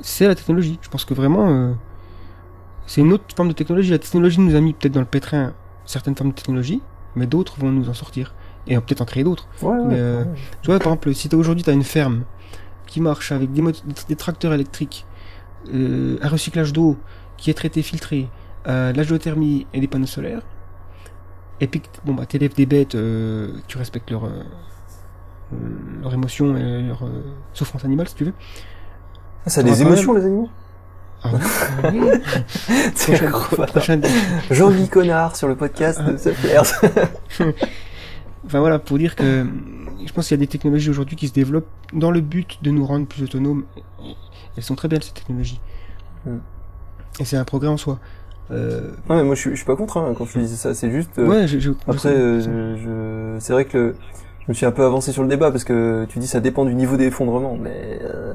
c'est 0.00 0.26
la 0.28 0.34
technologie. 0.34 0.78
Je 0.80 0.88
pense 0.88 1.04
que 1.04 1.12
vraiment, 1.14 1.74
c'est 2.88 3.02
une 3.02 3.12
autre 3.14 3.24
forme 3.36 3.48
de 3.50 3.54
technologie. 3.54 3.90
La 3.92 4.00
technologie 4.00 4.40
nous 4.40 4.56
a 4.56 4.60
mis 4.60 4.74
peut-être 4.74 4.94
dans 4.94 5.00
le 5.00 5.06
pétrin 5.06 5.54
certaines 5.86 6.16
formes 6.16 6.30
de 6.30 6.36
technologie, 6.36 6.82
mais 7.16 7.26
d'autres 7.28 7.58
vont 7.60 7.72
nous 7.72 7.88
en 7.90 7.94
sortir. 7.94 8.34
Et 8.66 8.76
on 8.76 8.80
peut 8.80 8.86
peut-être 8.88 9.02
en 9.02 9.06
créer 9.06 9.24
d'autres. 9.24 9.48
Ouais, 9.62 9.76
euh, 9.86 10.24
Tu 10.62 10.68
vois, 10.70 10.80
par 10.80 10.92
exemple, 10.92 11.14
si 11.14 11.28
t'as- 11.28 11.36
aujourd'hui 11.38 11.64
tu 11.64 11.70
as 11.70 11.74
une 11.74 11.84
ferme 11.84 12.24
qui 12.86 13.00
marche 13.00 13.32
avec 13.32 13.52
des, 13.52 13.62
des 14.08 14.16
tracteurs 14.16 14.54
électriques, 14.54 15.06
euh, 15.74 16.18
un 16.22 16.28
recyclage 16.28 16.72
d'eau 16.72 16.98
qui 17.38 17.50
est 17.50 17.54
traité, 17.54 17.82
filtré, 17.82 18.32
euh, 18.68 18.92
de 18.92 18.98
la 18.98 19.04
géothermie 19.04 19.68
et 19.74 19.80
des 19.80 19.88
panneaux 19.88 20.06
solaires, 20.06 20.42
et 21.60 21.68
puis 21.68 21.80
que, 21.80 21.88
bon 22.04 22.14
bah 22.14 22.26
t'élèves 22.26 22.54
des 22.54 22.66
bêtes, 22.66 22.94
euh, 22.94 23.60
tu 23.66 23.78
respectes 23.78 24.10
leur, 24.10 24.26
euh, 24.26 24.44
leur 26.02 26.12
émotion 26.14 26.56
et 26.56 26.82
leur 26.82 27.04
euh, 27.04 27.22
souffrance 27.54 27.84
animale 27.84 28.08
si 28.08 28.14
tu 28.14 28.24
veux. 28.24 28.34
Ah, 29.46 29.50
ça 29.50 29.60
a 29.60 29.64
des 29.64 29.82
émotions, 29.82 30.12
les 30.14 30.24
animaux? 30.24 30.48
Ah 31.24 31.30
oui. 31.92 32.00
C'est 32.94 33.20
Prochaine- 33.66 34.02
Jean-Guy 34.50 34.88
Connard 34.88 35.36
sur 35.36 35.48
le 35.48 35.56
podcast 35.56 36.00
de 36.02 36.16
Suppliers. 36.16 36.62
Enfin 38.46 38.60
voilà, 38.60 38.78
pour 38.78 38.98
dire 38.98 39.14
que 39.16 39.44
je 40.06 40.12
pense 40.12 40.28
qu'il 40.28 40.36
y 40.36 40.40
a 40.40 40.42
des 40.42 40.46
technologies 40.46 40.88
aujourd'hui 40.90 41.16
qui 41.16 41.28
se 41.28 41.32
développent 41.34 41.68
dans 41.92 42.10
le 42.10 42.20
but 42.20 42.58
de 42.62 42.70
nous 42.70 42.86
rendre 42.86 43.06
plus 43.06 43.22
autonomes. 43.24 43.64
Elles 44.56 44.62
sont 44.62 44.74
très 44.74 44.88
belles 44.88 45.02
ces 45.02 45.12
technologies. 45.12 45.60
Mm. 46.24 46.36
Et 47.20 47.24
c'est 47.24 47.36
un 47.36 47.44
progrès 47.44 47.68
en 47.68 47.76
soi. 47.76 47.98
Euh, 48.50 48.92
Non, 49.10 49.16
mais 49.16 49.24
moi, 49.24 49.34
je 49.34 49.40
suis, 49.40 49.50
je 49.50 49.56
suis 49.56 49.66
pas 49.66 49.76
contre, 49.76 49.98
hein, 49.98 50.14
quand 50.16 50.24
je 50.24 50.38
disais 50.38 50.56
ça. 50.56 50.72
C'est 50.72 50.90
juste, 50.90 51.18
euh, 51.18 51.26
ouais, 51.26 51.46
je, 51.48 51.58
je- 51.58 51.72
Après, 51.86 52.08
euh, 52.08 52.40
je, 52.78 53.40
c'est 53.40 53.52
vrai 53.52 53.66
que 53.66 53.76
le- 53.76 53.96
je 54.40 54.44
me 54.48 54.54
suis 54.54 54.64
un 54.64 54.70
peu 54.72 54.84
avancé 54.84 55.12
sur 55.12 55.22
le 55.22 55.28
débat 55.28 55.50
parce 55.50 55.64
que 55.64 56.06
tu 56.08 56.18
dis 56.20 56.26
ça 56.26 56.40
dépend 56.40 56.64
du 56.64 56.74
niveau 56.74 56.96
d'effondrement, 56.96 57.58
mais 57.60 57.98
euh, 58.02 58.32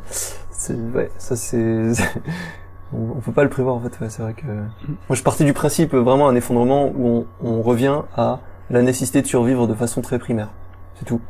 c'est 0.51 0.75
ouais, 0.75 1.09
ça 1.17 1.35
c'est 1.35 1.91
on, 2.93 3.17
on 3.17 3.21
peut 3.21 3.31
pas 3.31 3.43
le 3.43 3.49
prévoir 3.49 3.75
en 3.75 3.79
fait. 3.79 3.99
ouais, 3.99 4.09
c'est 4.09 4.21
vrai 4.21 4.33
que 4.33 4.45
moi 4.47 5.15
je 5.15 5.23
partais 5.23 5.43
du 5.45 5.53
principe 5.53 5.93
euh, 5.93 6.01
vraiment 6.01 6.27
un 6.27 6.35
effondrement 6.35 6.87
où 6.95 7.25
on, 7.43 7.47
on 7.49 7.61
revient 7.61 7.99
à 8.15 8.39
la 8.69 8.81
nécessité 8.81 9.21
de 9.21 9.27
survivre 9.27 9.67
de 9.67 9.73
façon 9.73 10.01
très 10.01 10.19
primaire. 10.19 10.49
C'est 10.95 11.05
tout. 11.05 11.21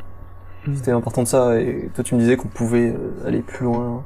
Mm. 0.68 0.76
C'était 0.76 0.92
important 0.92 1.24
de 1.24 1.28
ça 1.28 1.60
et 1.60 1.90
toi 1.94 2.04
tu 2.04 2.16
me 2.16 2.20
disais 2.20 2.38
qu'on 2.38 2.48
pouvait 2.48 2.90
euh, 2.96 3.28
aller 3.28 3.42
plus 3.42 3.66
loin 3.66 4.04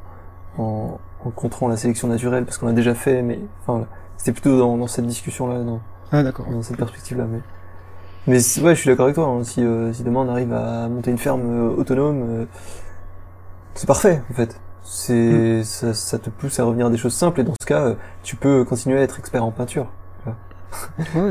en, 0.58 0.98
en 1.26 1.30
contrôlant 1.32 1.70
la 1.72 1.78
sélection 1.78 2.08
naturelle 2.08 2.46
parce 2.46 2.58
qu'on 2.58 2.68
l'a 2.68 2.74
déjà 2.74 2.94
fait, 2.96 3.22
mais 3.22 3.40
enfin 3.62 3.74
voilà. 3.74 3.88
c'était 4.18 4.32
plutôt 4.32 4.58
dans, 4.58 4.78
dans 4.78 4.88
cette 4.88 5.06
discussion 5.06 5.48
là. 5.48 5.60
Ah 6.12 6.24
d'accord. 6.24 6.46
dans 6.50 6.62
cette 6.64 6.78
perspective-là. 6.78 7.26
Mais, 7.30 7.40
mais 8.28 8.40
c'est- 8.40 8.62
ouais, 8.62 8.76
je 8.76 8.80
suis 8.82 8.90
d'accord 8.90 9.06
avec 9.06 9.16
toi. 9.16 9.26
hein. 9.28 9.44
Si, 9.44 9.64
euh, 9.64 9.92
si 9.94 10.04
demain 10.04 10.22
on 10.22 10.30
arrive 10.30 10.54
à 10.54 10.88
monter 10.88 11.12
une 11.12 11.18
ferme 11.18 11.42
euh, 11.44 11.76
autonome, 11.76 12.24
euh, 12.28 12.46
c'est 13.76 13.88
parfait 13.88 14.22
en 14.32 14.34
fait. 14.34 14.60
C'est 14.90 15.64
ça, 15.64 15.94
ça 15.94 16.18
te 16.18 16.30
pousse 16.30 16.60
à 16.60 16.64
revenir 16.64 16.86
à 16.88 16.90
des 16.90 16.98
choses 16.98 17.14
simples 17.14 17.42
et 17.42 17.44
dans 17.44 17.54
ce 17.60 17.66
cas, 17.66 17.82
euh, 17.82 17.96
tu 18.24 18.38
peux 18.38 18.64
continuer 18.64 18.98
à 19.00 19.02
être 19.02 19.20
expert 19.20 19.44
en 19.44 19.52
peinture. 19.52 19.92
Ouais. 20.26 20.34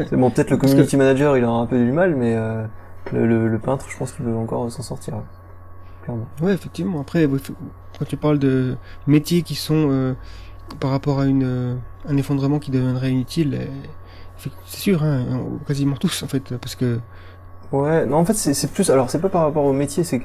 Bon, 0.12 0.30
peut-être 0.30 0.50
le 0.50 0.56
community 0.58 0.96
manager, 0.96 1.36
il 1.36 1.44
aura 1.44 1.60
un 1.60 1.66
peu 1.66 1.78
du 1.78 1.92
mal, 1.92 2.14
mais 2.16 2.34
euh, 2.36 2.66
le, 3.12 3.26
le, 3.26 3.48
le 3.48 3.58
peintre, 3.58 3.86
je 3.90 3.96
pense 3.96 4.12
qu'il 4.12 4.24
peut 4.24 4.34
encore 4.36 4.70
s'en 4.70 4.82
sortir. 4.82 5.14
ouais. 5.16 5.22
Clairement. 6.04 6.28
Ouais, 6.40 6.54
effectivement. 6.54 7.00
Après, 7.00 7.28
quand 7.98 8.04
tu 8.06 8.16
parles 8.16 8.38
de 8.38 8.76
métiers 9.06 9.42
qui 9.42 9.54
sont 9.54 9.88
euh, 9.90 10.14
par 10.80 10.90
rapport 10.90 11.20
à 11.20 11.26
une, 11.26 11.44
euh, 11.44 11.76
un 12.08 12.16
effondrement 12.16 12.58
qui 12.60 12.70
deviendrait 12.70 13.10
inutile, 13.12 13.54
euh, 13.54 13.66
c'est 14.38 14.50
sûr, 14.66 15.02
hein, 15.02 15.24
quasiment 15.66 15.96
tous 15.96 16.22
en 16.22 16.28
fait, 16.28 16.56
parce 16.58 16.74
que 16.76 17.00
Ouais, 17.72 18.06
non, 18.06 18.18
en 18.18 18.24
fait, 18.24 18.34
c'est 18.34 18.54
c'est 18.54 18.68
plus. 18.72 18.90
Alors, 18.90 19.10
c'est 19.10 19.20
pas 19.20 19.28
par 19.28 19.42
rapport 19.42 19.64
au 19.64 19.72
métier, 19.72 20.04
c'est 20.04 20.20
que. 20.20 20.24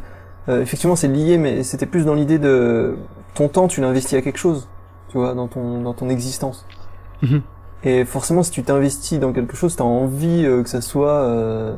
Euh, 0.49 0.61
effectivement, 0.61 0.95
c'est 0.95 1.07
lié, 1.07 1.38
mais 1.38 1.63
c'était 1.63 1.85
plus 1.85 2.05
dans 2.05 2.13
l'idée 2.13 2.39
de. 2.39 2.97
Ton 3.34 3.47
temps, 3.47 3.68
tu 3.68 3.81
l'investis 3.81 4.18
à 4.18 4.22
quelque 4.22 4.38
chose, 4.38 4.68
tu 5.09 5.18
vois, 5.18 5.34
dans 5.34 5.47
ton, 5.47 5.81
dans 5.81 5.93
ton 5.93 6.09
existence. 6.09 6.65
Mhm. 7.22 7.41
Et 7.84 8.05
forcément, 8.05 8.43
si 8.43 8.51
tu 8.51 8.63
t'investis 8.63 9.19
dans 9.19 9.34
quelque 9.34 9.55
chose, 9.55 9.76
t'as 9.76 9.84
envie 9.84 10.45
euh, 10.45 10.63
que 10.63 10.69
ça 10.69 10.81
soit. 10.81 11.22
euh, 11.23 11.76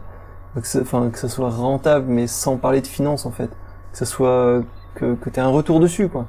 que 0.55 0.67
ça, 0.67 0.81
enfin, 0.81 1.09
que 1.09 1.19
ça 1.19 1.29
soit 1.29 1.49
rentable, 1.49 2.05
mais 2.07 2.27
sans 2.27 2.57
parler 2.57 2.81
de 2.81 2.87
finances, 2.87 3.25
en 3.25 3.31
fait. 3.31 3.49
Que 3.91 3.97
ça 3.97 4.05
soit. 4.05 4.63
que, 4.95 5.15
que 5.15 5.29
t'aies 5.29 5.41
un 5.41 5.49
retour 5.49 5.79
dessus, 5.79 6.07
quoi. 6.07 6.27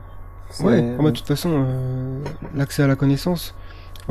Ouais, 0.60 0.94
ah 0.98 1.02
bah, 1.02 1.10
de 1.10 1.16
toute 1.16 1.26
façon, 1.26 1.50
euh, 1.52 2.22
l'accès 2.54 2.82
à 2.82 2.86
la 2.86 2.94
connaissance, 2.96 3.54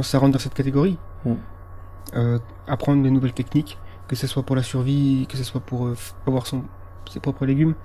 ça 0.02 0.20
rentre 0.20 0.34
dans 0.34 0.40
cette 0.40 0.54
catégorie. 0.54 0.98
Mm. 1.26 2.38
Apprendre 2.68 3.02
de 3.04 3.10
nouvelles 3.10 3.34
techniques, 3.34 3.80
que 4.08 4.16
ce 4.16 4.28
soit 4.28 4.44
pour 4.44 4.56
la 4.56 4.64
survie, 4.64 5.26
que 5.30 5.38
ce 5.38 5.44
soit 5.44 5.62
pour 5.62 5.90
avoir 6.28 6.46
son, 6.46 6.64
ses 7.12 7.20
propres 7.20 7.46
légumes, 7.46 7.76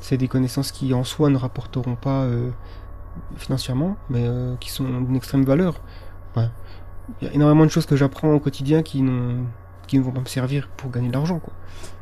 c'est 0.00 0.16
des 0.16 0.28
connaissances 0.28 0.72
qui 0.72 0.92
en 0.94 1.04
soi 1.04 1.30
ne 1.30 1.36
rapporteront 1.36 1.96
pas 1.96 2.22
euh, 2.22 2.50
financièrement, 3.36 3.96
mais 4.10 4.26
euh, 4.26 4.54
qui 4.60 4.70
sont 4.70 4.84
d'une 4.84 5.16
extrême 5.16 5.44
valeur. 5.44 5.80
Ouais. 6.36 6.48
Il 7.20 7.28
y 7.28 7.30
a 7.30 7.34
énormément 7.34 7.64
de 7.64 7.70
choses 7.70 7.86
que 7.86 7.96
j'apprends 7.96 8.32
au 8.32 8.40
quotidien 8.40 8.82
qui, 8.82 9.02
n'ont- 9.02 9.44
qui 9.86 9.98
ne 9.98 10.02
vont 10.04 10.10
pas 10.10 10.20
me 10.20 10.26
servir 10.26 10.68
pour 10.76 10.90
gagner 10.90 11.08
de 11.08 11.12
l'argent. 11.14 11.38
Quoi. 11.38 11.52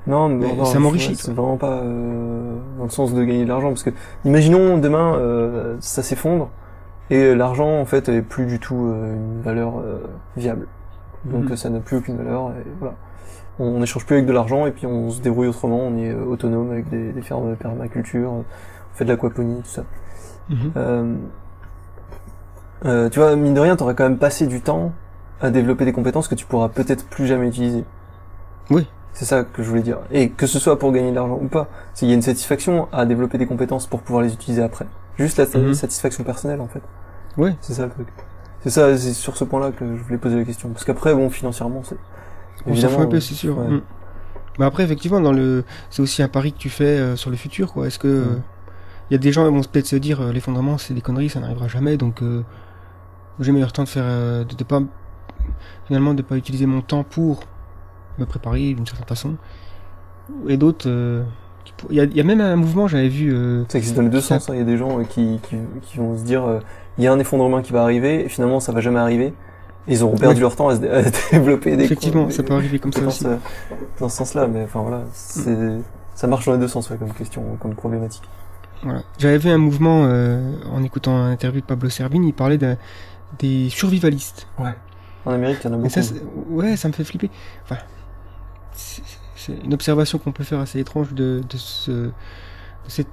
Non, 0.07 0.29
mais 0.29 0.47
Mais 0.47 0.57
non, 0.57 0.65
ça 0.65 0.79
m'enrichit, 0.79 1.15
C'est 1.17 1.33
vraiment 1.33 1.57
pas 1.57 1.79
euh, 1.83 2.57
dans 2.79 2.85
le 2.85 2.91
sens 2.91 3.13
de 3.15 3.23
gagner 3.25 3.45
de 3.45 3.49
l'argent, 3.49 3.69
parce 3.69 3.83
que 3.83 3.91
imaginons 4.25 4.79
demain 4.79 5.15
euh, 5.17 5.77
ça 5.81 6.03
s'effondre 6.03 6.51
et 7.11 7.35
l'argent 7.35 7.81
en 7.81 7.85
fait 7.85 8.09
est 8.09 8.23
plus 8.23 8.47
du 8.47 8.59
tout 8.59 8.87
euh, 8.87 9.15
une 9.15 9.43
valeur 9.43 9.75
viable. 10.37 10.67
Donc 11.27 11.45
Mhm. 11.45 11.53
euh, 11.53 11.57
ça 11.57 11.71
n'a 11.71 11.81
plus 11.81 11.99
aucune 11.99 12.17
valeur 12.17 12.51
et 12.51 12.65
voilà. 12.81 12.95
On 13.59 13.79
n'échange 13.79 14.05
plus 14.07 14.17
avec 14.17 14.27
de 14.27 14.33
l'argent 14.33 14.67
et 14.67 14.73
puis 14.73 14.87
on 14.87 15.11
se 15.11 15.21
débrouille 15.21 15.47
autrement. 15.49 15.79
On 15.79 15.97
est 15.97 16.11
euh, 16.11 16.25
autonome 16.25 16.71
avec 16.73 16.89
des, 16.89 17.13
des 17.13 17.23
fermes 17.23 17.51
de 17.51 17.55
permaculture, 17.55 18.31
euh, 18.31 18.35
on 18.43 18.45
fait 18.95 19.05
de 19.05 19.11
l'aquaponie, 19.11 19.61
tout 19.63 19.69
ça. 19.71 19.85
Euh, 20.77 21.15
euh, 22.85 23.09
tu 23.09 23.19
vois, 23.19 23.35
mine 23.37 23.55
de 23.55 23.61
rien, 23.61 23.77
t'aurais 23.77 23.95
quand 23.95 24.05
même 24.05 24.19
passé 24.19 24.47
du 24.47 24.61
temps 24.61 24.93
à 25.41 25.51
développer 25.51 25.85
des 25.85 25.93
compétences 25.93 26.29
que 26.29 26.35
tu 26.35 26.47
pourras 26.47 26.69
peut-être 26.69 27.07
plus 27.07 27.27
jamais 27.27 27.49
utiliser. 27.49 27.85
Oui. 28.71 28.87
C'est 29.13 29.25
ça 29.25 29.45
que 29.45 29.63
je 29.63 29.69
voulais 29.69 29.83
dire. 29.83 29.99
Et 30.11 30.31
que 30.31 30.47
ce 30.47 30.59
soit 30.59 30.79
pour 30.79 30.91
gagner 30.93 31.11
de 31.11 31.15
l'argent 31.15 31.39
ou 31.41 31.47
pas, 31.47 31.69
il 32.03 32.09
y 32.09 32.11
a 32.11 32.15
une 32.15 32.23
satisfaction 32.23 32.89
à 32.93 33.07
développer 33.07 33.39
des 33.39 33.47
compétences 33.47 33.87
pour 33.87 34.01
pouvoir 34.01 34.23
les 34.25 34.33
utiliser 34.35 34.63
après. 34.63 34.87
Juste 35.17 35.39
la 35.39 35.45
Mhm. 35.61 35.75
satisfaction 35.75 36.25
personnelle, 36.25 36.61
en 36.61 36.67
fait. 36.67 36.83
Ouais. 37.37 37.55
C'est 37.61 37.75
ça 37.75 37.85
le 37.85 37.91
truc. 37.91 38.09
C'est 38.63 38.71
ça, 38.71 38.97
c'est 38.97 39.13
sur 39.13 39.37
ce 39.37 39.45
point-là 39.45 39.71
que 39.71 39.85
je 39.97 40.03
voulais 40.03 40.19
poser 40.19 40.37
la 40.37 40.45
question. 40.45 40.71
Parce 40.71 40.85
qu'après, 40.85 41.15
bon, 41.15 41.31
financièrement, 41.31 41.83
c'est. 41.85 41.97
On 42.67 42.75
s'en 42.75 42.89
fout 42.89 43.01
un 43.01 43.07
peu, 43.07 43.21
c'est 43.21 43.35
sûr. 43.35 43.59
ouais. 43.59 43.69
Mm. 43.69 43.83
Mais 44.59 44.65
après, 44.65 44.85
effectivement, 44.85 45.21
dans 45.21 45.33
le, 45.33 45.65
c'est 45.91 46.01
aussi 46.01 46.23
un 46.23 46.29
pari 46.29 46.53
que 46.53 46.59
tu 46.59 46.69
fais 46.71 46.85
euh, 46.85 47.17
sur 47.17 47.31
le 47.31 47.37
futur, 47.37 47.73
quoi. 47.73 47.87
Est-ce 47.89 47.99
que 47.99 48.07
Mm. 48.25 48.43
il 49.11 49.15
y 49.15 49.17
a 49.17 49.19
des 49.19 49.33
gens 49.33 49.47
qui 49.49 49.55
vont 49.55 49.61
peut-être 49.63 49.87
se 49.87 49.97
dire 49.97 50.21
euh, 50.21 50.33
l'effondrement, 50.33 50.79
c'est 50.79 50.95
des 50.95 51.01
conneries, 51.01 51.29
ça 51.29 51.41
n'arrivera 51.41 51.67
jamais, 51.69 51.97
donc 51.97 52.23
euh, 52.23 52.43
j'ai 53.41 53.51
meilleur 53.53 53.73
temps 53.73 53.83
de 53.85 53.89
faire, 53.89 54.05
euh, 54.07 54.45
de, 54.45 54.55
de 54.55 54.65
pas 54.65 54.81
finalement 55.87 56.15
de 56.15 56.23
pas 56.23 56.37
utiliser 56.37 56.67
mon 56.67 56.81
temps 56.83 57.03
pour 57.03 57.41
me 58.19 58.25
préparer 58.27 58.75
d'une 58.75 58.87
certaine 58.87 59.07
façon. 59.09 59.35
Et 60.49 60.57
d'autres, 60.57 60.89
euh, 60.89 61.23
il 61.91 61.97
y, 61.97 62.01
a, 62.01 62.05
il 62.05 62.17
y 62.17 62.21
a 62.21 62.25
même 62.25 62.41
un 62.41 62.57
mouvement, 62.57 62.87
j'avais 62.89 63.09
vu. 63.09 63.33
euh, 63.35 63.65
Ça 63.69 63.79
existe 63.79 63.97
dans 63.97 64.03
les 64.03 64.09
deux 64.09 64.21
sens. 64.21 64.49
hein. 64.49 64.53
Il 64.55 64.59
y 64.59 64.63
a 64.63 64.65
des 64.65 64.79
gens 64.79 65.01
euh, 65.01 65.05
qui, 65.05 65.41
qui, 65.43 65.57
qui 65.83 65.99
vont 65.99 66.17
se 66.17 66.23
dire, 66.23 66.45
euh, 66.45 66.61
il 66.97 67.05
y 67.05 67.07
a 67.09 67.13
un 67.13 67.19
effondrement 67.19 67.61
qui 67.61 67.73
va 67.73 67.83
arriver, 67.83 68.25
et 68.25 68.29
finalement, 68.29 68.61
ça 68.61 68.71
va 68.73 68.81
jamais 68.81 69.01
arriver. 69.01 69.35
Ils 69.87 70.03
auront 70.03 70.17
perdu 70.17 70.37
Ouais. 70.37 70.41
leur 70.41 70.57
temps 70.57 70.69
à, 70.69 70.77
se 70.77 70.83
à 70.85 71.03
développer 71.33 71.77
des 71.77 71.85
effectivement, 71.85 72.27
des- 72.27 72.33
ça 72.33 72.43
peut 72.43 72.55
arriver 72.55 72.79
comme 72.79 72.93
ça 72.93 73.03
aussi. 73.03 73.27
euh, 73.27 73.37
dans 74.01 74.09
ce 74.09 74.17
sens-là. 74.17 74.47
Mais 74.47 74.65
enfin 74.65 74.81
voilà, 74.81 75.03
c'est, 75.13 75.57
ça 76.15 76.27
marche 76.27 76.47
dans 76.47 76.53
les 76.53 76.59
deux 76.59 76.69
sens, 76.69 76.89
ouais, 76.91 76.97
comme 76.97 77.13
question, 77.13 77.43
comme 77.61 77.75
problématique. 77.75 78.23
Voilà. 78.83 79.03
J'avais 79.19 79.39
vu 79.39 79.51
un 79.51 79.59
mouvement 79.59 80.05
euh, 80.07 80.53
en 80.73 80.83
écoutant 80.83 81.15
un 81.17 81.31
interview 81.33 81.61
de 81.61 81.67
Pablo 81.67 81.89
Servigne, 81.91 82.25
il 82.25 82.35
parlait 82.35 82.59
d'un- 82.59 82.77
des 83.39 83.69
survivalistes. 83.69 84.47
En 85.27 85.31
Amérique, 85.33 85.59
il 85.65 85.69
y 85.69 85.71
en 85.71 85.75
a 85.75 85.77
beaucoup. 85.79 85.89
ça, 85.91 86.01
ouais, 86.51 86.77
ça 86.77 86.89
me 86.89 86.93
fait 86.93 87.05
flipper. 87.05 87.31
Enfin, 87.65 87.77
c'est 88.73 89.03
c'est 89.37 89.53
une 89.63 89.75
observation 89.75 90.17
qu'on 90.19 90.33
peut 90.33 90.45
faire 90.45 90.61
assez 90.61 90.79
étrange 90.81 91.13
de, 91.13 91.43
de, 91.47 91.57
ce, 91.59 91.91
de 91.91 92.13
cette 92.89 93.09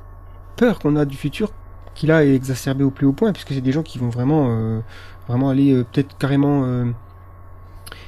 peur 0.56 0.80
qu'on 0.80 0.96
a 0.96 1.04
du 1.04 1.18
futur, 1.18 1.52
qui 1.94 2.08
là 2.08 2.24
est 2.24 2.34
exacerbée 2.34 2.86
au 2.86 2.92
plus 2.92 3.06
haut 3.06 3.12
point, 3.12 3.34
puisque 3.34 3.50
c'est 3.54 3.60
des 3.62 3.74
gens 3.74 3.84
qui 3.84 3.98
vont 4.00 4.08
vraiment, 4.10 4.48
euh, 4.50 4.80
vraiment 5.28 5.50
aller 5.50 5.74
euh, 5.74 5.84
peut-être 5.84 6.18
carrément 6.18 6.64
euh, 6.66 6.86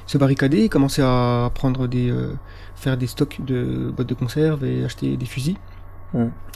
se 0.06 0.18
barricader, 0.18 0.68
commencer 0.68 1.02
à 1.02 1.50
prendre 1.54 1.86
des, 1.86 2.10
euh, 2.10 2.32
faire 2.74 2.96
des 2.96 3.06
stocks 3.06 3.38
de 3.44 3.92
boîtes 3.94 4.08
de 4.08 4.14
conserve 4.14 4.64
et 4.64 4.84
acheter 4.84 5.16
des 5.16 5.26
fusils, 5.26 5.56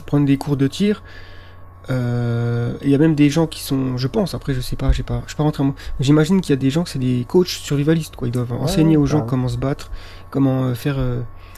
prendre 0.05 0.25
des 0.25 0.37
cours 0.37 0.57
de 0.57 0.67
tir. 0.67 1.03
Il 1.89 2.89
y 2.89 2.93
a 2.93 2.97
même 2.99 3.15
des 3.15 3.31
gens 3.31 3.47
qui 3.47 3.63
sont, 3.63 3.97
je 3.97 4.07
pense, 4.07 4.35
après 4.35 4.53
je 4.53 4.61
sais 4.61 4.75
pas, 4.75 4.91
j'ai 4.91 5.01
pas, 5.01 5.23
je 5.25 5.35
pas 5.35 5.41
rentré 5.41 5.63
j'imagine 5.99 6.39
qu'il 6.39 6.51
y 6.51 6.53
a 6.53 6.61
des 6.61 6.69
gens 6.69 6.83
que 6.83 6.89
c'est 6.89 6.99
des 6.99 7.25
coachs 7.27 7.47
survivalistes, 7.47 8.15
quoi. 8.15 8.27
Ils 8.27 8.31
doivent 8.31 8.53
enseigner 8.53 8.95
aux 8.95 9.07
gens 9.07 9.21
comment 9.21 9.47
se 9.47 9.57
battre, 9.57 9.89
comment 10.29 10.75
faire 10.75 10.97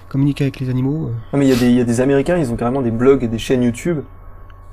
communiquer 0.08 0.46
avec 0.46 0.62
les 0.62 0.70
animaux. 0.70 1.12
mais 1.34 1.48
il 1.50 1.62
y, 1.62 1.74
y 1.74 1.82
a 1.82 1.84
des 1.84 2.00
Américains, 2.00 2.38
ils 2.38 2.50
ont 2.50 2.56
carrément 2.56 2.82
des 2.82 2.92
blogs 2.92 3.24
et 3.26 3.28
des 3.28 3.40
chaînes 3.40 3.64
YouTube 3.64 4.00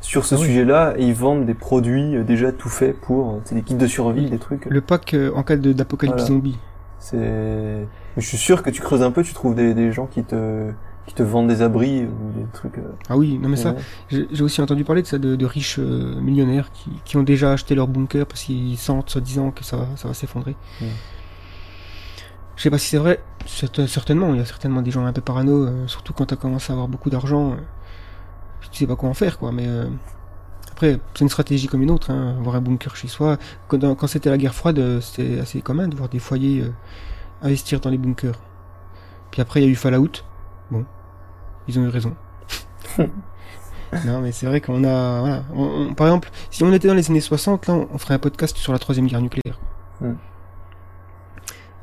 sur 0.01 0.25
ce 0.25 0.35
Ah 0.35 0.39
oui. 0.39 0.47
sujet-là, 0.47 0.95
et 0.97 1.05
ils 1.07 1.15
vendent 1.15 1.45
des 1.45 1.55
produits 1.55 2.17
euh, 2.17 2.23
déjà 2.25 2.53
tout 2.53 2.69
faits 2.69 2.97
pour, 3.01 3.31
euh, 3.35 3.39
c'est 3.45 3.55
des 3.55 3.63
kits 3.63 3.75
de 3.75 3.87
survie, 3.87 4.25
Oui. 4.25 4.31
des 4.31 4.39
trucs. 4.39 4.65
Le 4.67 4.81
pack 4.81 5.15
euh, 5.15 5.33
en 5.35 5.43
cas 5.43 5.57
de- 5.57 5.73
d'apocalypse 5.73 6.17
Voilà. 6.17 6.29
zombie. 6.29 6.59
C'est, 7.01 7.87
je 8.17 8.27
suis 8.27 8.37
sûr 8.39 8.63
que 8.63 8.71
tu 8.71 8.81
creuses 8.81 9.03
un 9.03 9.11
peu, 9.11 9.23
tu 9.23 9.33
trouves 9.35 9.55
des, 9.55 9.75
des 9.75 9.93
gens 9.93 10.07
qui 10.07 10.25
te, 10.25 10.71
qui 11.07 11.15
te 11.15 11.23
vendent 11.23 11.49
des 11.49 11.63
abris 11.63 12.03
ou 12.05 12.39
des 12.39 12.45
trucs. 12.53 12.79
euh, 12.79 12.83
Ah 13.09 13.17
oui, 13.17 13.39
non 13.41 13.49
mais 13.49 13.57
ça, 13.57 13.71
ouais. 14.11 14.27
j'ai 14.33 14.43
aussi 14.43 14.61
entendu 14.61 14.85
parler 14.85 15.03
de 15.03 15.07
ça 15.07 15.19
de, 15.19 15.37
de 15.37 15.47
riches 15.47 15.79
euh, 15.79 16.21
millionnaires 16.21 16.71
qui, 16.73 16.91
qui 17.05 17.17
ont 17.17 17.23
déjà 17.23 17.53
acheté 17.53 17.75
leur 17.75 17.87
bunker 17.89 18.27
parce 18.27 18.43
qu'ils 18.43 18.77
sentent 18.79 19.11
soi-disant 19.11 19.51
que 19.53 19.63
ça, 19.65 19.77
va- 19.77 19.89
ça 19.97 20.09
va 20.09 20.15
s'effondrer. 20.15 20.55
Je 22.57 22.63
sais 22.63 22.71
pas 22.71 22.79
si 22.79 22.89
c'est 22.89 22.99
vrai, 22.99 23.21
certain- 23.47 23.87
certainement, 23.87 24.35
il 24.35 24.39
y 24.39 24.43
a 24.43 24.45
certainement 24.45 24.83
des 24.83 24.91
gens 24.91 25.05
un 25.05 25.13
peu 25.13 25.21
parano, 25.21 25.67
euh, 25.67 25.87
surtout 25.87 26.13
quand 26.13 26.27
t'as 26.27 26.37
commencé 26.37 26.73
à 26.73 26.75
avoir 26.75 26.89
beaucoup 26.89 27.09
d'argent, 27.11 27.55
tu 28.71 28.79
sais 28.79 28.87
pas 28.87 28.97
quoi 28.97 29.09
en 29.09 29.15
faire 29.15 29.39
quoi, 29.39 29.53
mais 29.53 29.67
euh, 29.67 29.87
après 30.73 30.99
c'est 31.15 31.21
une 31.23 31.29
stratégie 31.29 31.67
comme 31.67 31.83
une 31.83 31.91
autre, 31.91 32.11
hein, 32.11 32.37
avoir 32.39 32.57
un 32.57 32.61
bunker 32.61 32.95
chez 32.97 33.09
soi. 33.09 33.37
Quand, 33.69 34.07
c'était 34.07 34.31
la 34.31 34.39
guerre 34.39 34.55
froide, 34.55 34.79
euh, 34.79 35.01
c'était 35.01 35.41
assez 35.41 35.61
commun 35.63 35.89
de 35.89 35.97
voir 35.97 36.09
des 36.09 36.19
foyers 36.19 36.63
euh, 36.63 36.71
investir 37.43 37.81
dans 37.81 37.91
les 37.91 37.99
bunkers. 37.99 38.39
Puis 39.31 39.41
après 39.43 39.61
il 39.61 39.65
y 39.65 39.67
a 39.67 39.71
eu 39.71 39.75
Fallout, 39.77 40.25
bon, 40.71 40.85
ils 41.69 41.79
ont 41.79 41.83
eu 41.85 41.89
raison. 41.89 42.15
Non, 44.05 44.21
mais 44.21 44.33
c'est 44.33 44.45
vrai 44.45 44.61
qu'on 44.61 44.85
a. 44.85 45.21
Voilà, 45.21 45.43
on- 45.55 45.87
on- 45.89 45.95
par 45.95 46.09
exemple, 46.09 46.29
si 46.51 46.63
on 46.63 46.71
était 46.75 46.89
dans 46.89 46.95
les 46.95 47.09
années 47.09 47.23
60, 47.23 47.69
là, 47.69 47.73
on, 47.75 47.89
on 47.91 47.97
ferait 47.97 48.13
un 48.13 48.19
podcast 48.19 48.55
sur 48.59 48.71
la 48.75 48.79
troisième 48.79 49.07
guerre 49.07 49.23
nucléaire. 49.23 49.59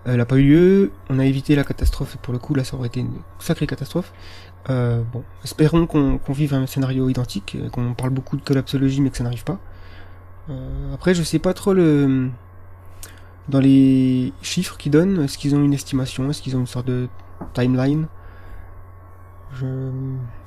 Elle 0.05 0.17
n'a 0.17 0.25
pas 0.25 0.35
eu 0.37 0.43
lieu, 0.43 0.91
on 1.09 1.17
a 1.17 1.25
évité 1.25 1.55
la 1.55 1.63
catastrophe, 1.63 2.13
et 2.13 2.19
pour 2.21 2.31
le 2.31 2.37
coup, 2.37 2.53
là, 2.53 2.63
ça 2.63 2.75
aurait 2.77 2.87
été 2.87 2.99
une 2.99 3.21
sacrée 3.39 3.65
catastrophe. 3.65 4.13
Euh, 4.69 5.03
bon, 5.13 5.23
espérons 5.43 5.85
qu'on 5.85 6.17
qu'on 6.17 6.33
vive 6.33 6.53
un 6.55 6.65
scénario 6.65 7.07
identique, 7.09 7.55
euh, 7.59 7.69
qu'on 7.69 7.93
parle 7.93 8.09
beaucoup 8.09 8.35
de 8.35 8.41
collapsologie, 8.41 9.01
mais 9.01 9.09
que 9.11 9.17
ça 9.17 9.23
n'arrive 9.23 9.43
pas. 9.43 9.59
Euh, 10.49 10.93
après, 10.93 11.13
je 11.13 11.21
sais 11.23 11.39
pas 11.39 11.53
trop 11.53 11.73
le. 11.73 12.29
Dans 13.47 13.59
les 13.59 14.33
chiffres 14.41 14.75
qu'ils 14.77 14.91
donnent, 14.91 15.21
est-ce 15.23 15.37
qu'ils 15.37 15.55
ont 15.55 15.63
une 15.63 15.73
estimation, 15.73 16.29
est-ce 16.31 16.41
qu'ils 16.41 16.55
ont 16.57 16.61
une 16.61 16.65
sorte 16.67 16.87
de 16.87 17.07
timeline? 17.53 18.07
Je... 19.53 19.65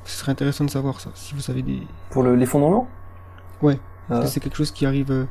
Ce 0.04 0.18
serait 0.18 0.32
intéressant 0.32 0.64
de 0.64 0.70
savoir 0.70 1.00
ça, 1.00 1.10
si 1.14 1.34
vous 1.34 1.40
savez 1.40 1.62
des... 1.62 1.82
Pour 2.10 2.22
le, 2.24 2.34
l'effondrement? 2.34 2.88
Ouais. 3.62 3.78
Ah. 4.10 4.14
Est-ce 4.16 4.22
que 4.22 4.26
c'est 4.30 4.40
quelque 4.40 4.56
chose 4.56 4.72
qui 4.72 4.84
arrive, 4.84 5.12
euh, 5.12 5.24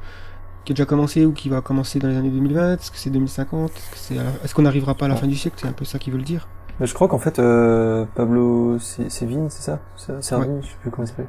qui 0.63 0.71
a 0.71 0.75
déjà 0.75 0.85
commencé 0.85 1.25
ou 1.25 1.33
qui 1.33 1.49
va 1.49 1.59
commencer 1.61 1.99
dans 1.99 2.07
les 2.07 2.15
années 2.15 2.29
2020 2.29 2.75
Est-ce 2.75 2.89
que 2.91 2.97
c'est 2.97 3.09
2050 3.09 3.69
Est-ce 3.71 3.89
que 3.91 3.97
c'est 3.97 4.17
à 4.17 4.23
la- 4.23 4.29
est-ce 4.43 4.55
qu'on 4.55 4.61
n'arrivera 4.61 4.95
pas 4.95 5.05
à 5.05 5.09
la 5.09 5.15
fin 5.17 5.27
du 5.27 5.35
siècle? 5.35 5.57
C'est 5.59 5.67
un 5.67 5.73
peu 5.73 5.83
ça 5.85 5.99
qu'ils 5.99 6.13
veulent 6.13 6.23
dire. 6.23 6.47
Mais 6.79 6.85
je 6.85 6.93
crois 6.93 7.07
qu'en 7.07 7.17
fait, 7.17 7.39
euh, 7.39 8.05
Pablo 8.15 8.77
Sé- 8.79 9.09
Sévin, 9.09 9.47
c'est 9.49 9.63
ça 9.63 9.79
Servigne, 10.21 10.59
je 10.61 10.67
sais 10.67 10.75
plus 10.81 10.91
comment 10.91 11.05
il 11.05 11.07
s'appelle. 11.07 11.27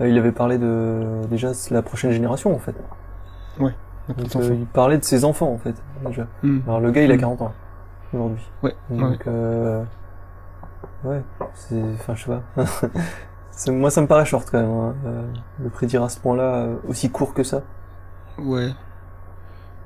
Euh, 0.00 0.08
il 0.08 0.16
avait 0.18 0.32
parlé 0.32 0.58
de 0.58 1.22
déjà 1.30 1.50
la 1.70 1.82
prochaine 1.82 2.10
génération 2.12 2.54
en 2.54 2.58
fait. 2.58 2.74
Donc, 3.58 3.72
petits 4.18 4.38
euh, 4.38 4.54
il 4.54 4.66
parlait 4.66 4.98
de 4.98 5.04
ses 5.04 5.24
enfants 5.24 5.50
en 5.52 5.58
fait 5.58 5.74
déjà. 6.06 6.26
Hmm. 6.42 6.60
Alors 6.66 6.80
le 6.80 6.90
gars 6.92 7.02
il 7.02 7.10
a 7.12 7.16
Mm. 7.16 7.20
40 7.20 7.42
ans 7.42 7.52
aujourd'hui. 8.14 8.48
Ouais, 8.62 8.74
ouais. 8.90 8.98
Donc 8.98 9.26
euh, 9.26 9.82
ouais, 11.04 11.22
c'est 11.54 11.82
enfin 11.94 12.14
je 12.14 12.24
sais 12.24 12.30
pas. 12.30 13.70
Moi 13.72 13.90
ça 13.90 14.00
me 14.02 14.06
paraît 14.06 14.24
short 14.26 14.48
quand 14.50 14.60
même 14.60 14.70
hein, 14.70 14.94
euh, 15.06 15.22
de 15.60 15.68
prédire 15.70 16.02
à 16.04 16.08
ce 16.08 16.20
point-là 16.20 16.42
euh, 16.42 16.76
aussi 16.88 17.10
court 17.10 17.34
que 17.34 17.42
ça. 17.42 17.62
Ouais. 18.38 18.68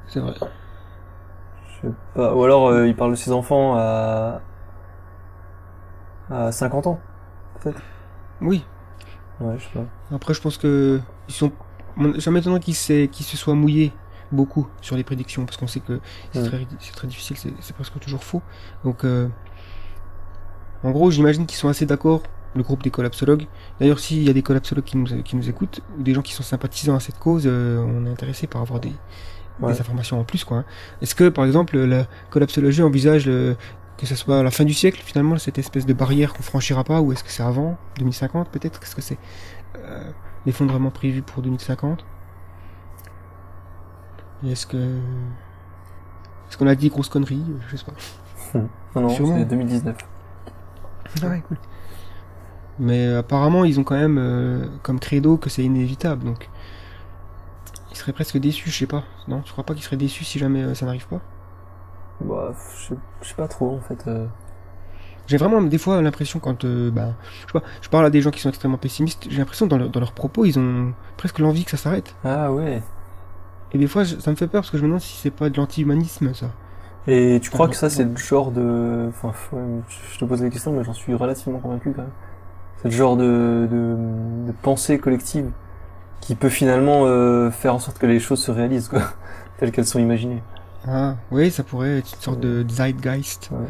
C'est 0.09 0.21
vrai. 0.21 0.35
Je 1.69 1.87
sais 1.89 1.95
pas. 2.15 2.35
Ou 2.35 2.43
alors 2.45 2.69
euh, 2.69 2.87
il 2.89 2.95
parle 2.97 3.13
de 3.13 3.17
ses 3.17 3.33
enfants 3.33 3.77
à 3.77 4.41
à 6.31 6.53
50 6.53 6.87
ans. 6.87 7.01
Oui. 8.41 8.65
Ouais, 9.41 9.55
je 9.59 9.65
sais 9.65 9.71
pas. 9.75 10.15
Après, 10.15 10.35
je 10.35 10.41
pense 10.41 10.59
que 10.59 11.01
ils 11.29 11.35
sont. 11.35 11.53
Ça 12.19 12.31
m'étonnerait 12.31 12.61
qu'ils 12.61 12.75
se 12.75 13.37
soient 13.37 13.55
mouillés 13.55 13.93
beaucoup 14.33 14.69
sur 14.81 14.97
les 14.97 15.03
prédictions 15.05 15.45
parce 15.45 15.57
qu'on 15.57 15.67
sait 15.67 15.81
que 15.81 16.01
c'est 16.33 16.45
très, 16.45 16.67
c'est 16.79 16.93
très 16.95 17.09
difficile, 17.09 17.37
c'est 17.37 17.53
c'est 17.61 17.75
presque 17.75 17.99
toujours 17.99 18.23
faux. 18.23 18.43
Donc, 18.85 19.05
euh, 19.05 19.29
en 20.83 20.91
gros, 20.93 21.11
j'imagine 21.11 21.47
qu'ils 21.47 21.59
sont 21.59 21.69
assez 21.69 21.85
d'accord, 21.85 22.23
le 22.55 22.63
groupe 22.63 22.83
des 22.83 22.91
collapsologues. 22.91 23.47
D'ailleurs, 23.81 23.99
s'il 23.99 24.23
y 24.23 24.31
a 24.31 24.33
des 24.33 24.43
collapsologues 24.43 24.85
qui 24.85 24.97
nous, 24.97 25.23
qui 25.23 25.37
nous 25.37 25.49
écoutent 25.49 25.81
ou 25.99 26.03
des 26.03 26.15
gens 26.15 26.23
qui 26.23 26.33
sont 26.33 26.43
sympathisants 26.43 26.95
à 26.97 27.01
cette 27.01 27.19
cause, 27.19 27.45
euh, 27.47 27.79
on 27.85 28.07
est 28.07 28.11
intéressé 28.11 28.47
par 28.47 28.63
avoir 28.63 28.81
des, 28.81 28.93
Ouais. 29.61 29.73
des 29.75 29.81
informations 29.81 30.19
en 30.19 30.25
plus, 30.25 30.45
quoi. 30.45 30.59
hein. 30.59 30.65
Est-ce 31.03 31.15
que, 31.15 31.29
par 31.29 31.45
exemple, 31.45 31.77
la 31.79 32.07
collapsologie 32.31 32.83
envisage 32.83 33.27
le- 33.27 33.57
que 34.01 34.07
ce 34.07 34.15
soit 34.15 34.41
à 34.41 34.43
la 34.43 34.51
fin 34.51 34.65
du 34.65 34.73
siècle, 34.73 35.03
finalement, 35.05 35.37
cette 35.39 35.59
espèce 35.59 35.85
de 35.85 35.93
barrière 35.93 36.33
qu'on 36.33 36.43
franchira 36.43 36.85
pas, 36.85 37.01
ou 37.03 37.13
est-ce 37.13 37.23
que 37.23 37.31
c'est 37.31 37.43
avant 37.43 37.77
2050 37.99 38.49
peut-être? 38.49 38.81
Qu'est-ce 38.81 38.97
que 38.97 39.03
c'est? 39.03 39.19
Euh, 39.77 40.11
l'effondrement 40.47 40.91
prévu 40.91 41.21
pour 41.23 41.43
2050 41.43 42.05
Et 44.45 44.53
Est-ce 44.53 44.67
que 44.67 44.99
est-ce 46.49 46.59
qu'on 46.59 46.67
a 46.67 46.75
dit 46.75 46.89
grosse 46.89 47.09
connerie? 47.09 47.45
Je 47.69 47.77
sais 47.77 47.85
pas. 47.85 47.93
Non 48.97 49.03
non, 49.03 49.09
Sûrement. 49.11 49.39
c'est 49.39 49.45
2019. 49.45 49.97
Ah 51.23 51.27
ouais, 51.29 51.43
cool. 51.47 51.59
Mais 52.81 53.07
euh, 53.07 53.19
apparemment, 53.21 53.65
ils 53.65 53.79
ont 53.79 53.85
quand 53.85 53.97
même 53.97 54.19
euh, 54.19 54.67
comme 54.83 54.99
credo 54.99 55.37
que 55.37 55.51
c'est 55.51 55.63
inévitable, 55.63 56.25
donc 56.25 56.49
ils 57.93 57.97
seraient 57.97 58.13
presque 58.13 58.39
déçus, 58.39 58.71
je 58.71 58.79
sais 58.79 58.87
pas. 58.87 59.05
Non, 59.29 59.43
tu 59.43 59.53
crois 59.53 59.65
pas 59.65 59.75
qu'ils 59.75 59.85
seraient 59.85 59.97
déçus 59.97 60.25
si 60.25 60.39
jamais 60.39 60.63
euh, 60.63 60.75
ça 60.75 60.87
n'arrive 60.87 61.07
pas? 61.07 61.21
Bah, 62.21 62.55
je 62.79 62.95
sais- 63.27 63.35
pas 63.35 63.49
trop 63.49 63.77
en 63.77 63.81
fait. 63.81 64.07
euh. 64.07 64.27
J'ai 65.27 65.37
vraiment 65.37 65.63
des 65.63 65.79
fois 65.79 66.03
l'impression 66.03 66.41
quand 66.41 66.65
euh, 66.65 66.91
bah, 66.91 67.15
je 67.47 67.53
sais 67.53 67.61
pas, 67.61 67.63
je 67.83 67.89
parle 67.89 68.07
à 68.07 68.11
des 68.11 68.21
gens 68.21 68.31
qui 68.31 68.41
sont 68.41 68.49
extrêmement 68.49 68.79
pessimistes, 68.79 69.27
j'ai 69.31 69.39
l'impression 69.39 69.67
dans, 69.67 69.79
dans 69.79 70.01
leurs 70.01 70.13
propos, 70.13 70.45
ils 70.45 70.59
ont 70.59 70.93
presque 71.17 71.39
l'envie 71.39 71.65
que 71.65 71.71
ça 71.71 71.77
s'arrête. 71.77 72.17
Ah 72.25 72.51
ouais. 72.51 72.83
Et 73.73 73.79
des 73.79 73.89
fois, 73.89 74.05
je- 74.05 74.19
ça 74.21 74.31
me 74.31 74.37
fait 74.37 74.47
peur 74.47 74.61
parce 74.63 74.71
que 74.71 74.77
je 74.79 74.83
me 74.83 74.89
demande 74.89 75.01
si 75.01 75.17
c'est 75.17 75.31
pas 75.33 75.51
de 75.51 75.57
l'anti-humanisme, 75.57 76.35
ça. 76.35 76.53
Et 77.07 77.41
tu 77.43 77.51
crois 77.51 77.69
que 77.69 77.77
ça 77.77 77.89
c'est 77.91 78.05
le 78.05 78.17
genre 78.17 78.53
de... 78.53 79.07
Enfin, 79.09 79.33
ouais, 79.53 79.63
je 80.13 80.19
te 80.19 80.25
pose 80.25 80.43
la 80.43 80.51
question, 80.51 80.73
mais 80.73 80.85
j'en 80.85 80.93
suis 80.93 81.15
relativement 81.15 81.59
convaincu 81.59 81.93
quand 81.95 82.03
même. 82.03 82.13
C'est 82.79 82.89
le 82.91 82.95
genre 82.97 83.17
de, 83.17 83.69
de, 83.71 83.97
de 84.49 84.53
pensée 84.63 84.99
collective 85.01 85.53
qui 86.21 86.37
peut 86.37 86.51
finalement 86.51 87.07
euh, 87.07 87.51
faire 87.51 87.75
en 87.75 87.81
sorte 87.81 87.99
que 87.99 88.07
les 88.07 88.21
choses 88.21 88.43
se 88.43 88.51
réalisent, 88.53 88.89
quoi, 88.89 89.03
telles 89.59 89.73
qu'elles 89.73 89.87
sont 89.87 90.01
imaginées. 90.01 90.43
Ah, 90.87 91.17
oui, 91.31 91.51
ça 91.51 91.63
pourrait 91.63 91.99
être 91.99 92.15
une 92.15 92.21
sorte 92.23 92.41
de 92.41 92.65
zeitgeist. 92.69 93.51
Ouais. 93.53 93.69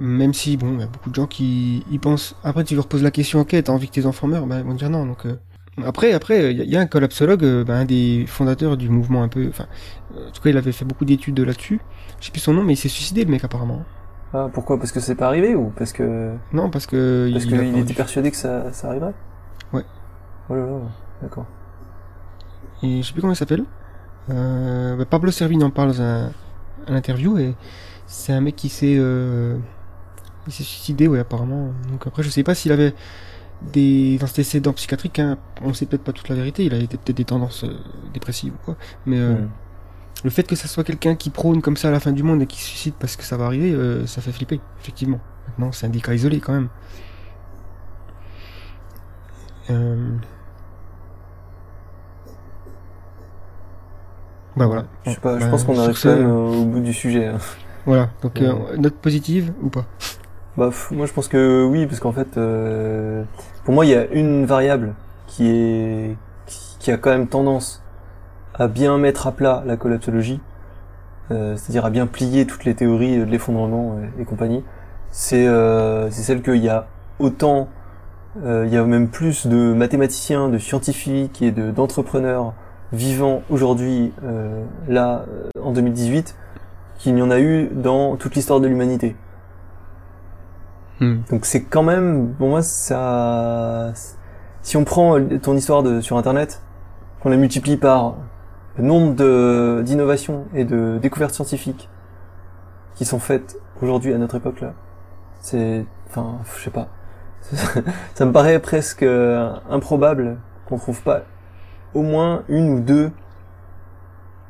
Même 0.00 0.34
si, 0.34 0.56
bon, 0.56 0.74
il 0.74 0.80
y 0.80 0.82
a 0.82 0.86
beaucoup 0.86 1.10
de 1.10 1.14
gens 1.14 1.26
qui 1.26 1.84
y 1.90 1.98
pensent. 1.98 2.34
Après, 2.42 2.64
tu 2.64 2.74
leur 2.74 2.88
poses 2.88 3.02
la 3.02 3.10
question, 3.12 3.40
ok, 3.40 3.54
t'as 3.62 3.72
envie 3.72 3.88
que 3.88 3.94
tes 3.94 4.06
enfants 4.06 4.26
meurent? 4.26 4.46
Bah, 4.46 4.58
ils 4.58 4.64
vont 4.64 4.74
dire 4.74 4.90
non, 4.90 5.06
donc. 5.06 5.26
euh, 5.26 5.36
Après, 5.84 6.12
après, 6.12 6.52
il 6.52 6.58
y, 6.58 6.62
a- 6.62 6.64
y 6.64 6.76
a 6.76 6.80
un 6.80 6.86
collapsologue, 6.86 7.44
euh, 7.44 7.64
ben, 7.64 7.74
un 7.80 7.84
des 7.84 8.24
fondateurs 8.28 8.76
du 8.76 8.88
mouvement 8.88 9.22
un 9.22 9.28
peu, 9.28 9.48
enfin, 9.48 9.66
en 10.16 10.30
tout 10.32 10.42
cas, 10.42 10.50
il 10.50 10.56
avait 10.56 10.72
fait 10.72 10.84
beaucoup 10.84 11.04
d'études 11.04 11.38
là-dessus. 11.40 11.80
Je 12.20 12.26
sais 12.26 12.32
plus 12.32 12.40
son 12.40 12.52
nom, 12.54 12.62
mais 12.64 12.74
il 12.74 12.76
s'est 12.76 12.88
suicidé, 12.88 13.24
le 13.24 13.30
mec, 13.30 13.44
apparemment. 13.44 13.84
Ah, 14.32 14.48
pourquoi? 14.52 14.78
Parce 14.78 14.90
que 14.92 15.00
c'est 15.00 15.14
pas 15.14 15.28
arrivé 15.28 15.54
ou 15.54 15.70
parce 15.76 15.92
que 15.92 16.32
Non, 16.52 16.70
parce 16.70 16.86
que 16.86 17.28
parce 17.32 17.44
il, 17.44 17.48
qu'il 17.48 17.78
était 17.78 17.94
persuadé 17.94 18.30
que 18.30 18.36
ça, 18.36 18.72
ça 18.72 18.88
arriverait? 18.88 19.14
Ouais. 19.72 19.84
Oh 20.48 20.54
là 20.54 20.66
là, 20.66 20.78
d'accord. 21.22 21.46
Et 22.82 23.02
je 23.02 23.06
sais 23.06 23.12
plus 23.12 23.20
comment 23.20 23.32
il 23.32 23.36
s'appelle. 23.36 23.64
Euh, 24.30 24.96
bah, 24.96 25.04
Pablo 25.04 25.30
Servigne 25.30 25.64
en 25.64 25.70
parle 25.70 25.88
dans 25.92 26.02
un, 26.02 26.32
un 26.88 26.94
interview 26.94 27.38
et 27.38 27.54
c'est 28.06 28.32
un 28.32 28.40
mec 28.40 28.56
qui 28.56 28.68
s'est, 28.68 28.96
euh, 28.98 29.56
il 30.46 30.52
s'est 30.52 30.62
suicidé, 30.62 31.08
ouais, 31.08 31.18
apparemment. 31.20 31.72
Donc 31.90 32.06
après, 32.06 32.22
je 32.22 32.30
sais 32.30 32.42
pas 32.42 32.54
s'il 32.54 32.72
avait 32.72 32.94
des 33.62 34.18
antécédents 34.22 34.72
psychiatriques. 34.72 35.18
Hein. 35.18 35.38
On 35.62 35.72
sait 35.74 35.86
peut-être 35.86 36.04
pas 36.04 36.12
toute 36.12 36.28
la 36.28 36.34
vérité. 36.36 36.64
Il 36.64 36.74
a 36.74 36.78
été 36.78 36.96
peut-être 36.98 37.16
des 37.16 37.24
tendances 37.24 37.64
euh, 37.64 37.78
dépressives 38.12 38.54
ou 38.54 38.58
quoi. 38.64 38.76
Mais 39.06 39.18
euh, 39.18 39.36
Hmm. 39.36 39.48
le 40.24 40.30
fait 40.30 40.44
que 40.44 40.56
ça 40.56 40.68
soit 40.68 40.84
quelqu'un 40.84 41.16
qui 41.16 41.30
prône 41.30 41.62
comme 41.62 41.76
ça 41.76 41.88
à 41.88 41.90
la 41.90 42.00
fin 42.00 42.12
du 42.12 42.22
monde 42.22 42.42
et 42.42 42.46
qui 42.46 42.58
se 42.60 42.66
suicide 42.68 42.94
parce 42.98 43.16
que 43.16 43.24
ça 43.24 43.36
va 43.36 43.46
arriver, 43.46 43.72
euh, 43.72 44.06
ça 44.06 44.22
fait 44.22 44.32
flipper, 44.32 44.60
effectivement. 44.80 45.20
Maintenant, 45.48 45.72
c'est 45.72 45.86
un 45.86 45.90
des 45.90 46.00
cas 46.00 46.14
isolés 46.14 46.40
quand 46.40 46.52
même. 46.52 46.68
Bah 54.56 54.66
voilà. 54.66 54.84
Je 55.04 55.10
sais 55.10 55.16
pas, 55.20 55.38
je 55.38 55.44
Bah, 55.44 55.50
pense 55.50 55.64
qu'on 55.64 55.78
arrive 55.78 56.00
quand 56.00 56.14
même 56.14 56.30
euh, 56.30 56.60
au 56.62 56.64
bout 56.64 56.80
du 56.80 56.92
sujet. 56.92 57.26
hein. 57.26 57.38
Voilà. 57.86 58.10
Donc, 58.22 58.32
Ouais. 58.36 58.46
euh, 58.46 58.76
note 58.78 58.94
positive 58.94 59.52
ou 59.62 59.68
pas? 59.68 59.84
Bah, 60.56 60.70
moi 60.92 61.06
je 61.06 61.12
pense 61.12 61.26
que 61.28 61.64
oui, 61.64 61.86
parce 61.86 61.98
qu'en 62.00 62.12
fait, 62.12 62.36
euh, 62.36 63.24
pour 63.64 63.74
moi, 63.74 63.84
il 63.84 63.90
y 63.90 63.94
a 63.94 64.06
une 64.12 64.44
variable 64.46 64.94
qui 65.26 65.48
est 65.48 66.16
qui, 66.78 66.90
a 66.92 66.98
quand 66.98 67.10
même 67.10 67.26
tendance 67.28 67.82
à 68.54 68.68
bien 68.68 68.98
mettre 68.98 69.26
à 69.26 69.32
plat 69.32 69.62
la 69.66 69.76
collapsologie, 69.78 70.38
euh, 71.30 71.56
c'est-à-dire 71.56 71.86
à 71.86 71.90
bien 71.90 72.06
plier 72.06 72.46
toutes 72.46 72.64
les 72.66 72.74
théories 72.74 73.16
de 73.18 73.24
l'effondrement 73.24 73.96
et, 74.18 74.22
et 74.22 74.24
compagnie. 74.26 74.62
C'est 75.10 75.46
euh, 75.48 76.10
c'est 76.10 76.22
celle 76.22 76.42
qu'il 76.42 76.62
y 76.62 76.68
a 76.68 76.86
autant, 77.18 77.68
euh, 78.44 78.64
il 78.66 78.72
y 78.72 78.76
a 78.76 78.84
même 78.84 79.08
plus 79.08 79.46
de 79.46 79.72
mathématiciens, 79.72 80.48
de 80.50 80.58
scientifiques 80.58 81.40
et 81.42 81.50
de 81.52 81.70
vivants 82.94 83.42
aujourd'hui 83.50 84.12
euh, 84.24 84.64
là 84.88 85.24
euh, 85.28 85.50
en 85.62 85.72
2018 85.72 86.36
qu'il 86.98 87.14
n'y 87.14 87.22
en 87.22 87.30
a 87.30 87.40
eu 87.40 87.68
dans 87.72 88.16
toute 88.16 88.34
l'histoire 88.34 88.60
de 88.60 88.68
l'humanité. 88.68 89.16
Hmm. 91.00 91.16
Donc 91.30 91.44
c'est 91.44 91.64
quand 91.64 91.82
même, 91.82 92.34
pour 92.38 92.48
moi, 92.48 92.62
ça. 92.62 93.92
Si 94.62 94.76
on 94.76 94.84
prend 94.84 95.20
ton 95.42 95.56
histoire 95.56 95.82
de, 95.82 96.00
sur 96.00 96.16
Internet, 96.16 96.62
qu'on 97.20 97.28
la 97.28 97.36
multiplie 97.36 97.76
par 97.76 98.14
le 98.78 98.84
nombre 98.84 99.82
d'innovations 99.82 100.46
et 100.54 100.64
de 100.64 100.98
découvertes 101.02 101.34
scientifiques 101.34 101.90
qui 102.94 103.04
sont 103.04 103.18
faites 103.18 103.58
aujourd'hui 103.82 104.14
à 104.14 104.18
notre 104.18 104.36
époque 104.36 104.60
là, 104.60 104.72
c'est, 105.40 105.84
enfin, 106.08 106.38
je 106.56 106.64
sais 106.64 106.70
pas. 106.70 106.88
ça 108.14 108.24
me 108.24 108.32
paraît 108.32 108.58
presque 108.58 109.04
improbable 109.68 110.38
qu'on 110.66 110.78
trouve 110.78 111.02
pas 111.02 111.24
au 111.94 112.02
moins 112.02 112.42
une 112.48 112.70
ou 112.70 112.80
deux 112.80 113.10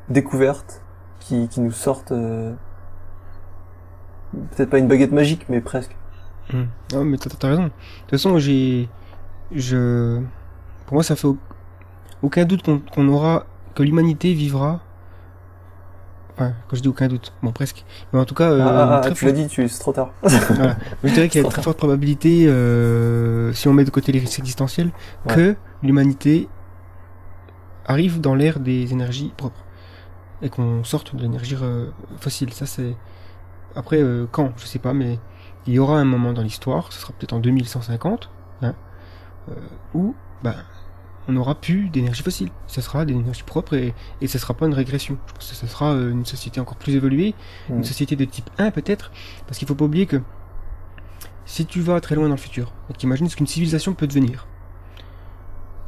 découvertes 0.09 0.81
qui, 1.19 1.47
qui 1.47 1.61
nous 1.61 1.71
sortent 1.71 2.11
euh, 2.11 2.53
peut-être 4.55 4.69
pas 4.69 4.77
une 4.79 4.87
baguette 4.87 5.11
magique, 5.11 5.45
mais 5.49 5.61
presque. 5.61 5.95
Hmm. 6.53 6.65
Non, 6.93 7.03
mais 7.05 7.17
t'as 7.17 7.29
t'as 7.31 7.47
raison. 7.49 7.63
De 7.63 7.69
toute 8.01 8.11
façon, 8.11 8.37
j'ai, 8.37 8.87
je, 9.51 10.21
pour 10.85 10.95
moi, 10.95 11.03
ça 11.03 11.15
fait 11.15 11.27
au- 11.27 11.37
aucun 12.21 12.45
doute 12.45 12.61
qu'on 12.63 12.79
qu'on 12.79 13.07
aura, 13.07 13.45
que 13.73 13.81
l'humanité 13.83 14.33
vivra. 14.33 14.81
Enfin, 16.37 16.51
quand 16.67 16.75
je 16.75 16.81
dis 16.81 16.89
aucun 16.89 17.07
doute, 17.07 17.33
bon 17.41 17.51
presque. 17.53 17.85
Mais 18.11 18.19
en 18.19 18.25
tout 18.25 18.35
cas, 18.35 18.51
euh, 18.51 18.59
ah, 18.61 18.99
ah, 18.99 19.01
ah, 19.05 19.11
tu 19.11 19.25
l'as 19.25 19.31
dit, 19.31 19.47
tu, 19.47 19.67
c'est 19.69 19.79
trop 19.79 19.93
tard. 19.93 20.11
voilà. 20.21 20.75
Je 21.03 21.13
dirais 21.13 21.29
qu'il 21.29 21.39
y 21.41 21.43
a 21.43 21.47
une 21.47 21.51
très 21.51 21.61
forte 21.63 21.77
probabilité, 21.77 22.45
euh, 22.47 23.53
si 23.53 23.67
on 23.69 23.73
met 23.73 23.85
de 23.85 23.89
côté 23.89 24.11
les 24.11 24.19
risques 24.19 24.39
existentiels, 24.39 24.91
Ouais. 25.27 25.33
que 25.35 25.55
l'humanité 25.81 26.49
arrive 27.85 28.21
dans 28.21 28.35
l'ère 28.35 28.59
des 28.59 28.91
énergies 28.91 29.31
propres 29.37 29.63
et 30.41 30.49
qu'on 30.49 30.83
sorte 30.83 31.15
de 31.15 31.21
l'énergie 31.21 31.55
euh, 31.61 31.87
fossile. 32.17 32.51
Ça 32.53 32.65
c'est 32.65 32.95
après 33.75 34.01
euh, 34.01 34.25
quand, 34.31 34.51
je 34.57 34.65
sais 34.65 34.79
pas, 34.79 34.93
mais 34.93 35.19
il 35.67 35.73
y 35.73 35.79
aura 35.79 35.99
un 35.99 36.05
moment 36.05 36.33
dans 36.33 36.41
l'histoire, 36.41 36.91
ce 36.93 36.99
sera 36.99 37.13
peut-être 37.13 37.33
en 37.33 37.39
2150, 37.39 38.29
hein, 38.61 38.75
euh, 39.49 39.53
où 39.93 40.15
ben 40.43 40.55
on 41.27 41.31
n'aura 41.33 41.55
plus 41.55 41.89
d'énergie 41.89 42.21
fossile. 42.21 42.49
Ce 42.67 42.81
sera 42.81 43.03
des 43.03 43.13
énergies 43.13 43.43
propres 43.43 43.73
et, 43.73 43.95
et 44.21 44.27
ce 44.27 44.37
sera 44.37 44.53
pas 44.53 44.67
une 44.67 44.75
régression. 44.75 45.17
Je 45.25 45.33
pense 45.33 45.49
que 45.49 45.55
ce 45.55 45.65
sera 45.65 45.91
une 45.93 46.25
société 46.25 46.59
encore 46.59 46.77
plus 46.77 46.95
évoluée, 46.95 47.33
Mm. 47.69 47.77
une 47.77 47.83
société 47.83 48.15
de 48.15 48.25
type 48.25 48.49
1 48.59 48.69
peut-être, 48.69 49.11
parce 49.47 49.57
qu'il 49.57 49.67
faut 49.67 49.73
pas 49.73 49.85
oublier 49.85 50.05
que 50.05 50.21
si 51.45 51.65
tu 51.65 51.81
vas 51.81 51.99
très 51.99 52.15
loin 52.15 52.25
dans 52.25 52.35
le 52.35 52.39
futur, 52.39 52.73
et 52.89 53.03
imagines 53.03 53.27
ce 53.27 53.35
qu'une 53.35 53.47
civilisation 53.47 53.93
peut 53.93 54.05
devenir, 54.07 54.47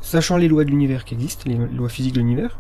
sachant 0.01 0.37
les 0.37 0.47
lois 0.47 0.63
de 0.63 0.69
l'univers 0.69 1.05
qui 1.05 1.13
existent, 1.15 1.43
les 1.47 1.55
lois 1.55 1.89
physiques 1.89 2.13
de 2.13 2.19
l'univers, 2.19 2.57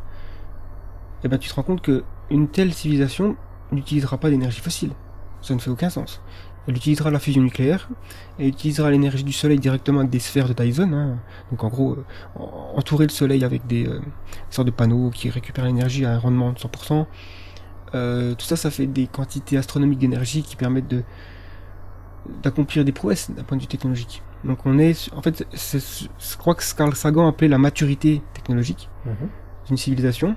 eh 1.23 1.27
ben 1.27 1.37
tu 1.37 1.49
te 1.49 1.55
rends 1.55 1.63
compte 1.63 1.81
que 1.81 2.03
une 2.29 2.47
telle 2.47 2.73
civilisation 2.73 3.35
n'utilisera 3.71 4.17
pas 4.17 4.29
d'énergie 4.29 4.61
fossile. 4.61 4.91
Ça 5.41 5.53
ne 5.53 5.59
fait 5.59 5.69
aucun 5.69 5.89
sens. 5.89 6.21
Elle 6.67 6.75
utilisera 6.75 7.11
la 7.11 7.19
fusion 7.19 7.41
nucléaire, 7.41 7.87
elle 8.37 8.47
utilisera 8.47 8.91
l'énergie 8.91 9.23
du 9.23 9.31
soleil 9.31 9.57
directement 9.57 9.99
avec 9.99 10.09
des 10.11 10.19
sphères 10.19 10.49
de 10.49 10.53
Dyson, 10.53 10.91
hein. 10.93 11.17
donc 11.49 11.63
en 11.63 11.69
gros, 11.69 11.93
euh, 11.93 12.05
en- 12.35 12.73
entourer 12.77 13.05
le 13.05 13.11
soleil 13.11 13.45
avec 13.45 13.65
des 13.67 13.87
euh, 13.87 14.01
sortes 14.49 14.65
de 14.65 14.71
panneaux 14.71 15.09
qui 15.09 15.29
récupèrent 15.29 15.63
l'énergie 15.65 16.03
à 16.03 16.11
un 16.13 16.19
rendement 16.19 16.51
de 16.51 16.57
100%. 16.59 17.05
Euh, 17.95 18.35
tout 18.35 18.45
ça, 18.45 18.57
ça 18.57 18.69
fait 18.69 18.85
des 18.85 19.07
quantités 19.07 19.57
astronomiques 19.57 19.99
d'énergie 19.99 20.43
qui 20.43 20.57
permettent 20.57 20.89
de 20.89 21.03
d'accomplir 22.43 22.83
des 22.83 22.91
prouesses 22.91 23.31
d'un 23.31 23.43
point 23.43 23.55
de 23.57 23.61
vue 23.61 23.67
technologique. 23.67 24.21
Donc 24.43 24.59
on 24.65 24.77
est, 24.79 25.09
en 25.15 25.21
fait, 25.21 25.45
c'est- 25.53 26.09
je 26.19 26.37
crois 26.37 26.55
que 26.55 26.63
ce 26.63 26.73
Carl 26.75 26.93
Sagan 26.95 27.27
appelait 27.27 27.47
la 27.47 27.57
maturité 27.57 28.21
technologique 28.33 28.89
Mhm. 29.05 29.29
d'une 29.67 29.77
civilisation. 29.77 30.35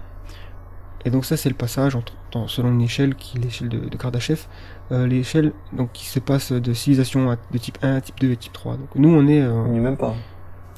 Et 1.05 1.11
donc 1.11 1.25
ça, 1.25 1.37
c'est 1.37 1.49
le 1.49 1.55
passage 1.55 1.95
entre, 1.97 2.13
dans- 2.33 2.47
selon 2.49 2.71
une 2.71 2.83
échelle 2.83 3.15
qui 3.15 3.39
est 3.39 3.41
l'échelle 3.41 3.69
de, 3.69 3.79
de 3.89 3.97
Kardashev, 3.97 4.47
euh, 4.93 5.07
l'échelle 5.07 5.53
donc 5.73 5.93
qui 5.93 6.07
se 6.07 6.19
passe 6.21 6.53
de 6.53 6.73
civilisation 6.75 7.31
à- 7.31 7.37
de 7.51 7.59
type 7.59 7.79
1 7.83 7.97
à 7.97 8.01
type 8.01 8.19
2 8.21 8.33
et 8.33 8.37
type 8.37 8.53
3. 8.53 8.77
Donc 8.77 8.95
nous, 8.97 9.09
on 9.09 9.27
est, 9.27 9.41
euh, 9.43 9.53
On 9.53 9.75
est 9.75 9.81
même 9.81 9.97
pas. 9.97 10.15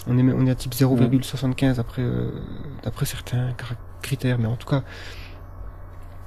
on 0.06 0.16
est, 0.18 0.22
on 0.32 0.46
est 0.46 0.50
à 0.50 0.54
type 0.54 0.74
0,75 0.74 1.78
après, 1.80 2.02
euh, 2.02 2.30
d'après 2.84 3.06
certains 3.06 3.48
critères, 4.02 4.38
mais 4.38 4.46
en 4.46 4.56
tout 4.56 4.68
cas, 4.68 4.82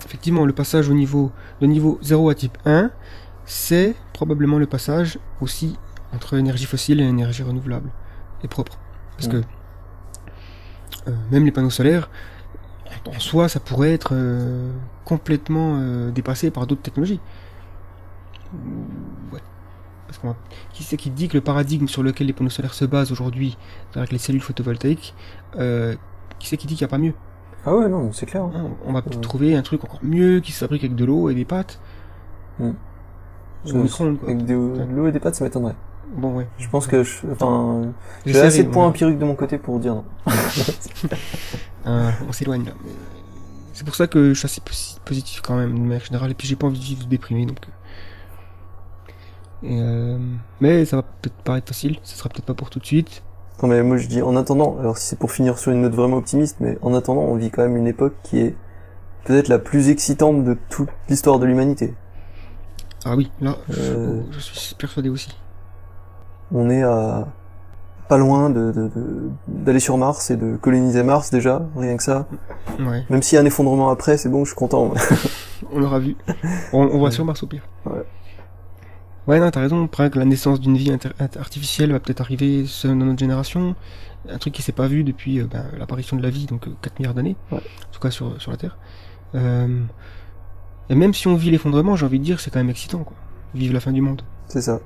effectivement, 0.05 0.45
le 0.45 0.53
passage 0.53 0.89
au 0.89 0.93
niveau, 0.93 1.31
de 1.61 1.67
niveau 1.67 1.97
0 2.01 2.29
à 2.29 2.35
type 2.35 2.57
1, 2.65 2.91
c'est 3.45 3.95
probablement 4.13 4.57
le 4.57 4.65
passage 4.65 5.19
aussi 5.41 5.77
entre 6.15 6.35
énergie 6.37 6.65
fossile 6.65 7.01
et 7.01 7.05
énergie 7.05 7.43
renouvelable 7.43 7.89
et 8.43 8.47
propre. 8.47 8.79
Parce 9.17 9.27
que 9.27 9.37
euh, 11.07 11.11
même 11.31 11.45
les 11.45 11.51
panneaux 11.51 11.69
solaires, 11.69 12.09
en 13.07 13.19
soi, 13.19 13.49
ça 13.49 13.59
pourrait 13.59 13.93
être 13.93 14.09
euh, 14.13 14.71
complètement 15.05 15.77
euh, 15.79 16.11
dépassé 16.11 16.51
par 16.51 16.67
d'autres 16.67 16.81
technologies. 16.81 17.19
Ouais. 19.31 19.41
Parce 20.07 20.19
qu'on 20.19 20.29
va- 20.29 20.37
qui 20.73 20.83
c'est 20.83 20.97
qui 20.97 21.09
dit 21.09 21.27
que 21.27 21.35
le 21.37 21.41
paradigme 21.41 21.87
sur 21.87 22.03
lequel 22.03 22.27
les 22.27 22.33
panneaux 22.33 22.49
solaires 22.49 22.73
se 22.73 22.85
basent 22.85 23.11
aujourd'hui, 23.11 23.57
avec 23.95 24.11
les 24.11 24.17
cellules 24.17 24.41
photovoltaïques, 24.41 25.15
qui 26.39 26.47
c'est 26.47 26.57
qui 26.57 26.67
dit 26.67 26.75
qu'il 26.75 26.85
n'y 26.85 26.89
a 26.89 26.91
pas 26.91 26.97
mieux? 26.97 27.13
Ah 27.65 27.75
ouais, 27.75 27.89
non, 27.89 28.11
c'est 28.11 28.25
clair. 28.27 28.43
hein. 28.43 28.51
Hein, 28.55 28.69
On 28.85 28.93
va 28.93 29.01
peut-être 29.01 29.15
Ouais. 29.15 29.21
trouver 29.21 29.55
un 29.55 29.63
truc 29.63 29.83
encore 29.83 29.99
mieux 30.03 30.39
qui 30.39 30.51
se 30.51 30.59
fabrique 30.59 30.83
avec 30.83 30.95
de 30.95 31.05
l'eau 31.05 31.29
et 31.29 31.35
des 31.35 31.45
pâtes. 31.45 31.79
Mm. 32.59 32.71
Quoi. 34.19 34.27
Avec 34.27 34.45
de 34.45 34.53
l'eau 34.95 35.07
et 35.07 35.11
des 35.11 35.19
pâtes, 35.19 35.35
ça 35.35 35.43
m'étonnerait. 35.43 35.75
Bon, 36.15 36.35
ouais. 36.37 36.47
Je 36.57 36.69
pense 36.69 36.87
que 36.87 37.03
je, 37.03 37.17
enfin, 37.31 37.91
j'ai 38.25 38.39
assez 38.39 38.63
de 38.63 38.69
points 38.69 38.85
empiriques 38.87 39.19
de 39.19 39.25
mon 39.25 39.35
côté 39.35 39.57
pour 39.57 39.79
dire 39.79 39.95
non. 39.95 40.05
Euh, 41.87 42.09
on 42.27 42.31
s'éloigne 42.31 42.65
là. 42.65 42.71
C'est 43.73 43.85
pour 43.85 43.93
ça 43.95 44.07
que 44.07 44.29
je 44.33 44.39
suis 44.39 44.45
assez 44.47 44.59
posi- 44.61 44.97
positif 45.05 45.41
quand 45.41 45.55
même, 45.55 45.75
de 45.75 45.79
manière 45.83 46.03
générale, 46.03 46.31
et 46.31 46.33
puis 46.33 46.47
j'ai 46.47 46.55
pas 46.55 46.65
envie 46.65 46.79
de 46.79 46.83
vivre 46.83 47.05
déprimé 47.05 47.45
donc. 47.45 47.59
euh. 47.67 47.71
Et 49.67 49.79
euh, 49.81 50.17
Mais 50.61 50.85
ça 50.85 50.95
va 50.97 51.03
peut-être 51.03 51.35
paraître 51.43 51.67
facile, 51.67 51.97
ça 52.03 52.15
sera 52.15 52.29
peut-être 52.29 52.45
pas 52.45 52.55
pour 52.55 52.69
tout 52.71 52.79
de 52.79 52.85
suite. 52.85 53.21
Non 53.61 53.69
mais 53.69 53.83
moi 53.83 53.97
je 53.97 54.07
dis 54.07 54.21
en 54.23 54.35
attendant, 54.35 54.77
alors 54.79 54.97
si 54.97 55.05
c'est 55.07 55.19
pour 55.19 55.31
finir 55.31 55.59
sur 55.59 55.71
une 55.71 55.81
note 55.81 55.93
vraiment 55.93 56.17
optimiste, 56.17 56.57
mais 56.59 56.77
en 56.81 56.93
attendant 56.95 57.21
on 57.21 57.35
vit 57.35 57.51
quand 57.51 57.61
même 57.61 57.77
une 57.77 57.87
époque 57.87 58.15
qui 58.23 58.39
est 58.39 58.55
peut-être 59.25 59.47
la 59.47 59.59
plus 59.59 59.89
excitante 59.89 60.43
de 60.43 60.57
toute 60.69 60.89
l'histoire 61.07 61.37
de 61.39 61.45
l'humanité. 61.45 61.93
Ah 63.05 63.15
oui, 63.15 63.31
là, 63.41 63.55
je- 63.69 63.79
Euh. 63.79 64.21
je 64.31 64.39
suis 64.39 64.73
persuadé 64.75 65.09
aussi. 65.09 65.29
On 66.57 66.69
est 66.69 66.81
à 66.83 67.27
pas 68.07 68.17
loin 68.17 68.49
de, 68.49 68.71
de- 68.71 68.87
de- 68.87 69.29
d'aller 69.47 69.79
sur 69.79 69.97
Mars 69.97 70.29
et 70.31 70.37
de 70.37 70.55
coloniser 70.57 71.03
Mars 71.03 71.31
déjà, 71.31 71.67
rien 71.75 71.97
que 71.97 72.03
ça. 72.03 72.27
Ouais, 72.79 73.03
Même 73.09 73.21
s'il 73.21 73.35
y 73.35 73.39
a 73.39 73.41
un 73.41 73.45
effondrement 73.45 73.89
après, 73.89 74.17
c'est 74.17 74.29
bon, 74.29 74.43
je 74.45 74.49
suis 74.51 74.55
content. 74.55 74.93
on 75.73 75.79
l'aura 75.79 75.99
vu. 75.99 76.15
On, 76.71 76.81
on 76.83 76.97
voit 76.97 77.09
Ouais. 77.09 77.11
sur 77.11 77.25
Mars 77.25 77.41
au 77.43 77.47
pire. 77.47 77.63
Ouais. 77.85 78.03
Ouais, 79.27 79.39
non, 79.39 79.49
t'as 79.49 79.59
raison. 79.61 79.87
Que 79.87 80.19
la 80.19 80.25
naissance 80.25 80.59
d'une 80.59 80.77
vie 80.77 80.95
artificielle 81.39 81.91
va 81.91 81.99
peut-être 81.99 82.21
arriver 82.21 82.65
dans 82.83 82.93
notre 82.95 83.17
génération. 83.19 83.75
un 84.29 84.37
truc 84.37 84.53
qui 84.53 84.61
s'est 84.61 84.71
pas 84.71 84.87
vu 84.87 85.03
depuis 85.03 85.39
euh, 85.39 85.47
ben, 85.51 85.65
l'apparition 85.79 86.15
de 86.15 86.21
la 86.21 86.29
vie, 86.29 86.45
donc 86.45 86.67
euh, 86.67 86.71
4 86.83 86.99
milliards 86.99 87.15
d'années, 87.15 87.35
en 87.51 87.57
tout 87.91 87.99
cas 87.99 88.11
sur, 88.11 88.39
sur 88.39 88.51
la 88.51 88.57
Terre. 88.57 88.77
Euh, 89.33 89.81
et 90.89 90.95
même 90.95 91.13
si 91.15 91.27
on 91.27 91.35
vit 91.35 91.49
l'effondrement, 91.49 91.95
j'ai 91.95 92.05
envie 92.05 92.19
de 92.19 92.23
dire, 92.23 92.39
c'est 92.39 92.51
quand 92.51 92.59
même 92.59 92.69
excitant, 92.69 92.99
quoi. 93.03 93.17
Vivre 93.55 93.73
la 93.73 93.79
fin 93.79 93.91
du 93.91 94.01
monde. 94.01 94.21
C'est 94.47 94.61
ça. 94.61 94.79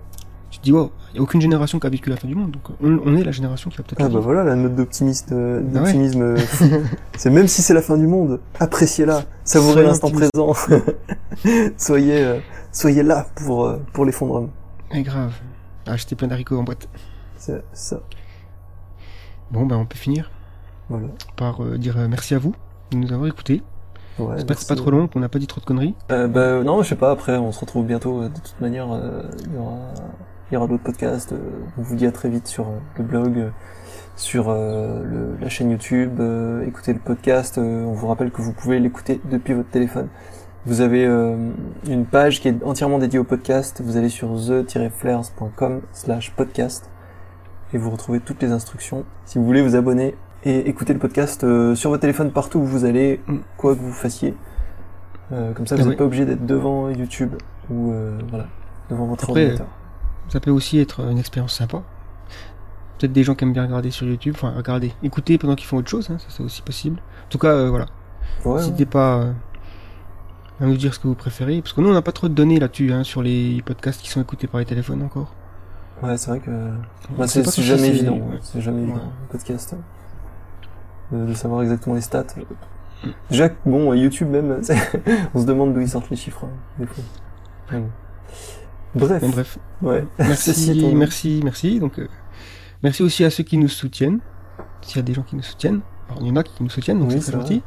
Tu 0.51 0.57
te 0.59 0.63
dis, 0.63 0.71
wow, 0.71 0.91
il 1.11 1.13
n'y 1.13 1.19
a 1.19 1.21
aucune 1.21 1.41
génération 1.41 1.79
qui 1.79 1.85
a 1.85 1.89
vécu 1.91 2.09
la 2.09 2.15
fin 2.17 2.27
du 2.27 2.33
monde, 2.35 2.51
donc 2.51 2.63
on, 2.81 2.99
on 3.05 3.15
est 3.15 3.23
la 3.23 3.31
génération 3.31 3.69
qui 3.69 3.77
va 3.77 3.83
peut-être 3.83 3.99
Ah 3.99 4.03
bah 4.05 4.09
vivre. 4.09 4.21
voilà 4.21 4.43
la 4.43 4.55
note 4.55 4.75
d'optimisme, 4.75 5.27
euh, 5.33 5.61
Ah 5.61 5.67
ouais. 5.67 5.73
d'optimisme. 5.79 6.21
euh, 6.23 6.37
c'est 7.17 7.29
même 7.29 7.47
si 7.47 7.61
c'est 7.61 7.73
la 7.75 7.81
fin 7.83 7.97
du 7.97 8.07
monde, 8.07 8.39
appréciez-la, 8.59 9.23
savourez 9.43 9.83
l'instant 9.83 10.09
présent. 10.09 10.53
soyez, 11.77 12.23
euh, 12.25 12.39
soyez 12.71 13.03
là 13.03 13.27
pour 13.35 13.65
euh, 13.65 13.77
pour 13.93 14.05
l'effondrement. 14.05 14.49
Mais 14.91 15.03
grave. 15.03 15.33
Acheter 15.85 16.15
plein 16.15 16.27
d'haricots 16.27 16.57
en 16.57 16.63
boîte. 16.63 16.87
C'est 17.37 17.63
ça. 17.73 17.99
Bon, 19.51 19.65
ben 19.65 19.77
on 19.77 19.85
peut 19.85 19.97
finir 19.97 20.29
Voilà. 20.89 21.07
par 21.35 21.63
euh, 21.63 21.77
dire 21.77 21.97
euh, 21.97 22.07
merci 22.07 22.35
à 22.35 22.39
vous 22.39 22.53
de 22.91 22.97
nous 22.97 23.11
avoir 23.13 23.27
écoutés. 23.27 23.61
Ouais, 24.19 24.35
J'espère 24.35 24.55
que 24.57 24.61
c'est 24.63 24.67
pas 24.67 24.75
trop 24.75 24.91
long, 24.91 25.07
qu'on 25.07 25.21
n'a 25.21 25.29
pas 25.29 25.39
dit 25.39 25.47
trop 25.47 25.61
de 25.61 25.65
conneries. 25.65 25.95
Euh, 26.11 26.27
bah 26.27 26.61
non, 26.61 26.83
je 26.83 26.89
sais 26.89 26.95
pas. 26.95 27.11
Après, 27.11 27.37
on 27.37 27.51
se 27.53 27.59
retrouve 27.61 27.85
bientôt. 27.85 28.23
De 28.23 28.27
toute 28.27 28.59
manière, 28.59 28.91
euh, 28.91 29.23
il 29.47 29.53
y 29.53 29.57
aura, 29.57 29.77
il 30.51 30.55
y 30.55 30.57
aura 30.57 30.67
d'autres 30.67 30.83
podcasts. 30.83 31.33
euh, 31.33 31.37
on 31.77 31.81
vous 31.81 31.95
dit 31.95 32.05
à 32.05 32.11
très 32.11 32.29
vite 32.29 32.47
sur 32.47 32.67
euh, 32.67 32.77
le 32.97 33.03
blog, 33.03 33.37
euh, 33.37 33.49
sur 34.15 34.49
euh, 34.49 35.03
le- 35.03 35.37
la 35.41 35.49
chaîne 35.49 35.69
YouTube. 35.71 36.19
euh, 36.19 36.65
écoutez 36.65 36.93
le 36.93 36.99
podcast. 36.99 37.57
euh, 37.57 37.83
on 37.85 37.93
vous 37.93 38.07
rappelle 38.07 38.31
que 38.31 38.41
vous 38.41 38.53
pouvez 38.53 38.79
l'écouter 38.79 39.21
depuis 39.29 39.53
votre 39.53 39.69
téléphone. 39.69 40.07
Vous 40.65 40.81
avez 40.81 41.05
euh, 41.05 41.35
une 41.87 42.05
page 42.05 42.41
qui 42.41 42.49
est 42.49 42.63
entièrement 42.63 42.99
dédiée 42.99 43.19
au 43.19 43.23
podcast. 43.23 43.81
Vous 43.83 43.95
allez 43.97 44.09
sur 44.09 44.27
the-flares.com/slash 44.35 46.31
podcast 46.35 46.89
et 47.73 47.77
vous 47.77 47.89
retrouvez 47.91 48.19
toutes 48.19 48.41
les 48.41 48.51
instructions. 48.51 49.05
Si 49.25 49.37
vous 49.37 49.45
voulez 49.45 49.61
vous 49.61 49.75
abonner 49.75 50.15
et 50.43 50.67
écouter 50.69 50.93
le 50.93 50.99
podcast 50.99 51.43
euh, 51.43 51.75
sur 51.75 51.89
votre 51.91 52.01
téléphone 52.01 52.31
partout 52.31 52.59
où 52.59 52.65
vous 52.65 52.85
allez, 52.85 53.21
Mm. 53.27 53.37
quoi 53.57 53.75
que 53.75 53.79
vous 53.81 53.91
fassiez. 53.93 54.35
Euh, 55.31 55.53
comme 55.53 55.67
ça, 55.67 55.75
vous 55.75 55.81
Ah 55.81 55.85
n'êtes 55.85 55.91
ouais. 55.93 55.97
pas 55.97 56.05
obligé 56.05 56.25
d'être 56.25 56.45
devant 56.45 56.89
YouTube 56.89 57.35
ou 57.69 57.91
euh, 57.91 58.17
voilà, 58.29 58.47
devant 58.89 59.05
votre 59.05 59.25
Après, 59.29 59.41
ordinateur. 59.43 59.67
Ça 60.29 60.39
peut 60.39 60.51
aussi 60.51 60.79
être 60.79 61.01
une 61.01 61.17
expérience 61.17 61.53
sympa. 61.53 61.81
Peut-être 62.97 63.13
des 63.13 63.23
gens 63.23 63.33
qui 63.35 63.45
aiment 63.45 63.53
bien 63.53 63.63
regarder 63.63 63.91
sur 63.91 64.05
YouTube, 64.07 64.35
enfin 64.35 64.51
regarder, 64.55 64.93
écouter 65.03 65.37
pendant 65.37 65.55
qu'ils 65.55 65.67
font 65.67 65.77
autre 65.77 65.89
chose, 65.89 66.09
hein, 66.09 66.17
ça 66.19 66.25
c'est 66.29 66.43
aussi 66.43 66.61
possible. 66.61 66.99
En 67.25 67.29
tout 67.29 67.37
cas, 67.37 67.53
euh, 67.53 67.69
voilà. 67.69 67.85
Ouais, 68.43 68.51
ouais. 68.51 68.57
N'hésitez 68.57 68.85
pas 68.85 69.19
euh, 69.19 69.31
à 70.59 70.65
nous 70.65 70.75
dire 70.75 70.93
ce 70.93 70.99
que 70.99 71.07
vous 71.07 71.15
préférez, 71.15 71.61
parce 71.61 71.73
que 71.73 71.79
nous 71.81 71.89
on 71.89 71.93
n'a 71.93 72.01
pas 72.01 72.11
trop 72.11 72.27
de 72.27 72.33
données 72.33 72.59
là-dessus, 72.59 72.91
hein, 72.91 73.03
sur 73.05 73.21
les 73.23 73.61
podcasts 73.65 74.01
qui 74.01 74.09
sont 74.09 74.21
écoutés 74.21 74.47
par 74.47 74.59
les 74.59 74.65
téléphones 74.65 75.01
encore. 75.01 75.33
Ouais, 76.03 76.17
c'est 76.17 76.29
vrai 76.31 76.39
que 76.39 76.51
bah, 77.17 77.27
c'est 77.27 77.43
jamais 77.61 77.87
évident. 77.87 78.15
ouais. 78.15 78.39
C'est 78.41 78.61
jamais 78.61 78.81
évident, 78.83 79.11
podcast. 79.29 79.75
De, 81.11 81.25
de 81.25 81.33
savoir 81.33 81.61
exactement 81.61 81.95
les 81.95 82.01
stats. 82.01 82.25
Déjà, 83.29 83.49
bon, 83.65 83.93
YouTube 83.93 84.29
même, 84.29 84.61
on 85.33 85.39
se 85.39 85.45
demande 85.45 85.73
d'où 85.73 85.79
ils 85.79 85.89
sortent 85.89 86.09
les 86.09 86.17
chiffres, 86.17 86.45
hein, 86.45 86.51
des 86.79 86.85
fois. 86.85 87.03
Bref, 88.95 89.21
Bon, 89.21 89.29
bref, 89.29 89.59
ouais. 89.81 90.05
merci, 90.17 90.91
merci, 90.95 91.41
merci. 91.43 91.79
Donc, 91.79 91.99
euh, 91.99 92.07
merci 92.81 93.03
aussi 93.03 93.23
à 93.23 93.29
ceux 93.29 93.43
qui 93.43 93.57
nous 93.57 93.67
soutiennent. 93.67 94.19
S'il 94.81 94.97
y 94.97 94.99
a 94.99 95.03
des 95.03 95.13
gens 95.13 95.21
qui 95.23 95.35
nous 95.35 95.43
soutiennent, 95.43 95.81
alors, 96.09 96.23
il 96.23 96.27
y 96.29 96.31
en 96.31 96.35
a 96.37 96.43
qui 96.43 96.63
nous 96.63 96.69
soutiennent, 96.69 96.99
donc 96.99 97.09
Oui, 97.09 97.21
c'est 97.21 97.31
très 97.31 97.39
gentil. 97.39 97.61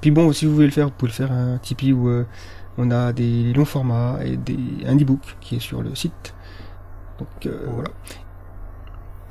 Puis 0.00 0.10
bon, 0.10 0.32
si 0.32 0.46
vous 0.46 0.54
voulez 0.54 0.66
le 0.66 0.72
faire, 0.72 0.86
vous 0.86 0.92
pouvez 0.96 1.10
le 1.10 1.14
faire 1.14 1.32
un 1.32 1.58
Tipeee 1.58 1.92
où 1.92 2.08
euh, 2.08 2.24
on 2.76 2.90
a 2.90 3.12
des 3.12 3.52
longs 3.52 3.64
formats 3.64 4.18
et 4.24 4.36
des, 4.36 4.56
un 4.86 4.96
e-book 4.96 5.36
qui 5.40 5.56
est 5.56 5.60
sur 5.60 5.82
le 5.82 5.94
site. 5.94 6.34
Donc 7.18 7.46
euh, 7.46 7.66
voilà. 7.74 7.88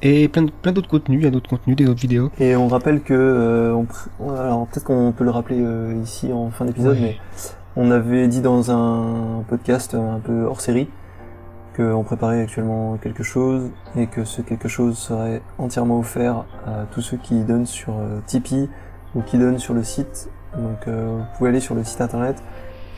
Et 0.01 0.27
plein, 0.27 0.43
d'autres 0.73 0.89
contenus, 0.89 1.21
il 1.21 1.23
y 1.23 1.27
a 1.27 1.31
d'autres 1.31 1.49
contenus, 1.49 1.75
des 1.75 1.87
autres 1.87 2.01
vidéos. 2.01 2.29
Et 2.39 2.55
on 2.55 2.67
rappelle 2.67 3.01
que, 3.01 3.13
euh, 3.13 3.73
on 4.19 4.29
alors 4.31 4.67
peut-être 4.67 4.83
qu'on 4.83 5.11
peut 5.11 5.23
le 5.23 5.31
rappeler 5.31 5.63
ici 6.03 6.31
en 6.31 6.51
fin 6.51 6.65
d'épisode, 6.65 6.97
mais 6.99 7.17
on 7.75 7.89
avait 7.89 8.27
dit 8.27 8.41
dans 8.41 8.69
un 8.69 9.43
podcast 9.47 9.95
un 9.95 10.19
peu 10.19 10.43
hors 10.43 10.61
série 10.61 10.87
qu'on 11.77 12.03
préparait 12.03 12.41
actuellement 12.41 12.97
quelque 12.97 13.23
chose 13.23 13.69
et 13.95 14.07
que 14.07 14.25
ce 14.25 14.41
quelque 14.41 14.67
chose 14.67 14.97
serait 14.97 15.41
entièrement 15.59 15.99
offert 15.99 16.45
à 16.65 16.85
tous 16.91 17.01
ceux 17.01 17.17
qui 17.17 17.41
donnent 17.41 17.67
sur 17.67 17.93
euh, 17.93 18.19
Tipeee 18.25 18.69
ou 19.15 19.21
qui 19.21 19.37
donnent 19.37 19.59
sur 19.59 19.73
le 19.73 19.83
site. 19.83 20.29
Donc 20.57 20.87
euh, 20.87 21.17
vous 21.19 21.37
pouvez 21.37 21.51
aller 21.51 21.59
sur 21.59 21.75
le 21.75 21.83
site 21.83 22.01
internet. 22.01 22.43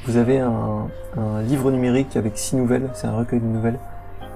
Vous 0.05 0.15
avez 0.17 0.39
un, 0.39 0.87
un 1.17 1.41
livre 1.41 1.71
numérique 1.71 2.15
avec 2.15 2.37
six 2.37 2.55
nouvelles, 2.55 2.89
c'est 2.93 3.07
un 3.07 3.15
recueil 3.15 3.41
de 3.41 3.45
nouvelles 3.45 3.79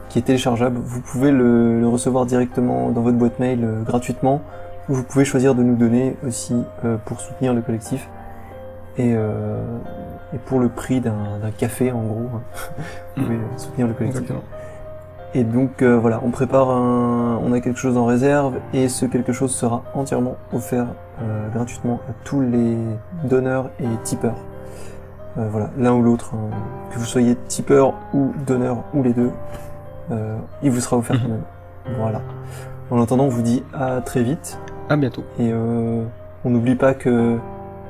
qui 0.10 0.20
est 0.20 0.24
téléchargeable. 0.24 0.78
Vous 0.84 1.02
pouvez 1.02 1.32
le, 1.32 1.80
le 1.80 1.88
recevoir 1.88 2.26
directement 2.28 2.92
dans 2.92 3.02
votre 3.02 3.18
boîte 3.18 3.40
mail 3.40 3.64
euh, 3.64 3.82
gratuitement. 3.82 4.42
ou 4.90 4.94
Vous 4.94 5.04
pouvez 5.04 5.26
choisir 5.26 5.56
de 5.56 5.64
nous 5.64 5.76
donner 5.76 6.16
aussi 6.28 6.56
euh, 6.86 6.98
pour 7.06 7.20
soutenir 7.20 7.54
le 7.54 7.62
collectif. 7.62 8.08
Et, 8.98 9.14
euh, 9.16 9.64
et 10.34 10.38
pour 10.38 10.60
le 10.60 10.70
prix 10.70 11.00
d'un 11.02 11.14
café, 11.58 11.92
en 11.92 12.02
gros, 12.04 12.30
hein, 12.36 12.42
vous 13.18 13.24
pouvez 13.24 13.40
soutenir 13.58 13.88
le 13.88 13.94
collectif. 13.94 14.22
Exactement. 14.22 14.44
Et 15.36 15.44
donc 15.44 15.82
euh, 15.82 15.98
voilà, 15.98 16.20
on 16.24 16.30
prépare 16.30 16.70
un, 16.70 17.40
on 17.44 17.54
a 17.54 17.60
quelque 17.60 17.80
chose 17.80 17.98
en 17.98 18.06
réserve 18.06 18.56
et 18.72 18.88
ce 18.88 19.06
quelque 19.08 19.34
chose 19.34 19.52
sera 19.56 19.82
entièrement 19.96 20.36
offert 20.54 20.86
euh, 21.22 21.50
gratuitement 21.50 22.00
à 22.08 22.14
tous 22.24 22.42
les 22.42 22.78
donneurs 23.24 23.70
et 23.80 23.88
tipeurs. 24.04 24.36
Euh, 25.40 25.48
voilà, 25.50 25.72
l'un 25.80 25.94
ou 25.94 26.04
l'autre, 26.04 26.34
hein. 26.36 26.50
que 26.92 27.00
vous 27.00 27.06
soyez 27.06 27.36
tipeur 27.48 27.96
ou 28.14 28.32
donneur 28.46 28.84
ou 28.94 29.02
les 29.02 29.14
deux, 29.14 29.32
il 30.62 30.70
vous 30.70 30.80
sera 30.80 30.98
offert 30.98 31.16
Mhm. 31.16 31.22
quand 31.24 31.30
même. 31.30 31.98
Voilà. 32.00 32.22
En 32.92 33.02
attendant, 33.02 33.24
on 33.24 33.30
vous 33.30 33.42
dit 33.42 33.64
à 33.74 34.00
très 34.02 34.22
vite 34.22 34.60
À 34.90 34.96
bientôt. 34.98 35.24
et 35.40 35.52
on 35.52 36.50
n'oublie 36.50 36.76
pas 36.76 36.94
que 36.94 37.38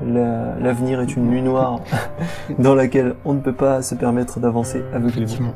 l'avenir 0.06 1.02
est 1.02 1.15
une 1.15 1.28
nuit 1.30 1.41
noire 1.41 1.80
dans 2.60 2.76
laquelle 2.76 3.15
on 3.26 3.34
ne 3.34 3.40
peut 3.40 3.53
pas 3.53 3.82
se 3.82 3.95
permettre 3.95 4.40
d'avancer 4.40 4.84
aveuglément. 4.94 5.53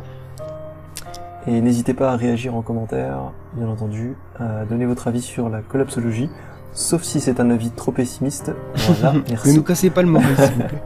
Et 1.47 1.61
n'hésitez 1.61 1.93
pas 1.93 2.11
à 2.11 2.15
réagir 2.17 2.55
en 2.55 2.61
commentaire, 2.61 3.31
bien 3.53 3.67
entendu, 3.69 4.15
à 4.37 4.65
donner 4.65 4.85
votre 4.85 5.07
avis 5.07 5.21
sur 5.21 5.47
la 5.49 5.61
collapsologie, 5.61 6.29
sauf 6.73 7.03
si 7.03 7.21
c'est 7.21 7.39
un 7.39 7.49
avis 7.49 7.71
trop 7.71 7.91
pessimiste. 7.93 8.51
Voilà, 8.75 9.13
Ne 9.17 9.21
merci. 9.29 9.55
nous 9.55 9.63
cassez 9.63 9.89
pas 9.89 10.01
le 10.01 10.09
moral, 10.09 10.35
s'il 10.35 10.53
vous 10.53 10.63
plaît. 10.63 10.83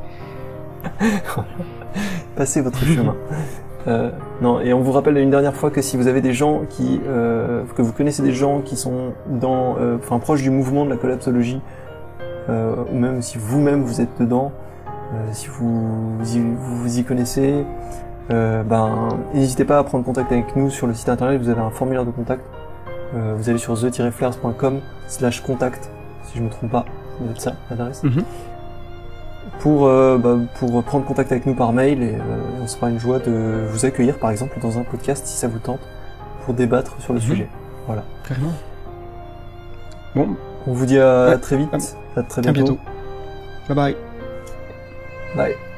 Passez 2.36 2.62
votre 2.62 2.84
chemin. 2.86 3.16
Euh, 3.88 4.12
non, 4.42 4.60
et 4.62 4.74
on 4.74 4.82
vous 4.82 4.92
rappelle 4.92 5.18
une 5.18 5.32
dernière 5.32 5.56
fois 5.56 5.72
que 5.72 5.82
si 5.82 5.98
vous 5.98 6.08
avez 6.08 6.22
des 6.22 6.34
gens 6.34 6.62
qui, 6.70 7.02
euh, 7.08 7.64
que 7.76 7.82
vous 7.82 7.92
connaissez 7.94 8.22
des 8.22 8.32
gens 8.34 8.62
qui 8.62 8.76
sont 8.76 9.14
dans, 9.28 9.78
euh, 9.80 9.98
enfin 9.98 10.20
proches 10.20 10.44
du 10.44 10.52
mouvement 10.52 10.86
de 10.86 10.92
la 10.92 10.98
collapsologie, 10.98 11.60
ou 12.50 12.96
même 12.96 13.22
si 13.22 13.38
vous-même 13.38 13.84
vous 13.84 14.02
êtes 14.02 14.20
dedans, 14.20 14.52
euh, 15.14 15.18
si 15.32 15.48
vous 15.48 16.18
vous 16.18 16.36
y, 16.36 16.40
vous 16.40 16.78
vous 16.78 17.00
y 17.00 17.04
connaissez, 17.04 17.66
euh, 18.32 18.64
ben 18.64 19.10
n'hésitez 19.34 19.66
pas 19.66 19.78
à 19.80 19.84
prendre 19.84 20.04
contact 20.06 20.32
avec 20.32 20.56
nous 20.56 20.70
sur 20.70 20.88
le 20.88 20.94
site 20.94 21.10
internet. 21.10 21.42
Vous 21.42 21.50
avez 21.50 21.62
un 21.62 21.70
formulaire 21.70 22.06
de 22.06 22.12
contact. 22.12 22.44
Euh, 23.14 23.34
vous 23.38 23.50
allez 23.50 23.58
sur 23.60 23.74
the-flares.com 23.78 24.80
slash 25.08 25.42
contact, 25.42 25.90
si 26.24 26.38
je 26.38 26.44
me 26.44 26.50
trompe 26.50 26.72
pas, 26.72 26.86
être 27.30 27.42
ça 27.42 27.54
l'adresse. 27.70 28.04
Mhm. 28.04 28.24
Pour, 29.60 29.86
euh, 29.86 30.18
bah, 30.18 30.38
pour 30.60 30.82
prendre 30.84 31.06
contact 31.06 31.32
avec 31.32 31.46
nous 31.46 31.54
par 31.56 31.74
mail 31.74 32.02
et 32.02 32.16
euh, 32.16 32.20
on 32.64 32.68
sera 32.68 32.90
une 32.90 33.00
joie 33.00 33.20
de 33.20 33.66
vous 33.70 33.86
accueillir 33.86 34.18
par 34.18 34.32
exemple 34.32 34.58
dans 34.62 34.78
un 34.80 34.84
podcast 34.84 35.26
si 35.28 35.38
ça 35.38 35.48
vous 35.50 35.60
tente 35.60 35.82
pour 36.46 36.54
débattre 36.54 36.96
sur 37.00 37.14
le 37.14 37.20
Mhm. 37.20 37.26
sujet. 37.26 37.50
Voilà. 37.86 38.04
Carrément. 38.28 38.54
Bon, 40.16 40.28
On 40.68 40.74
vous 40.74 40.86
dit 40.86 41.00
à 41.00 41.30
Ouais. 41.30 41.38
très 41.40 41.58
vite, 41.58 41.70
à 42.16 42.24
très 42.24 42.48
à 42.48 42.52
bientôt. 42.52 42.76
bientôt. 42.76 42.80
Bye 43.68 43.76
bye. 43.76 43.96
Bye. 45.36 45.71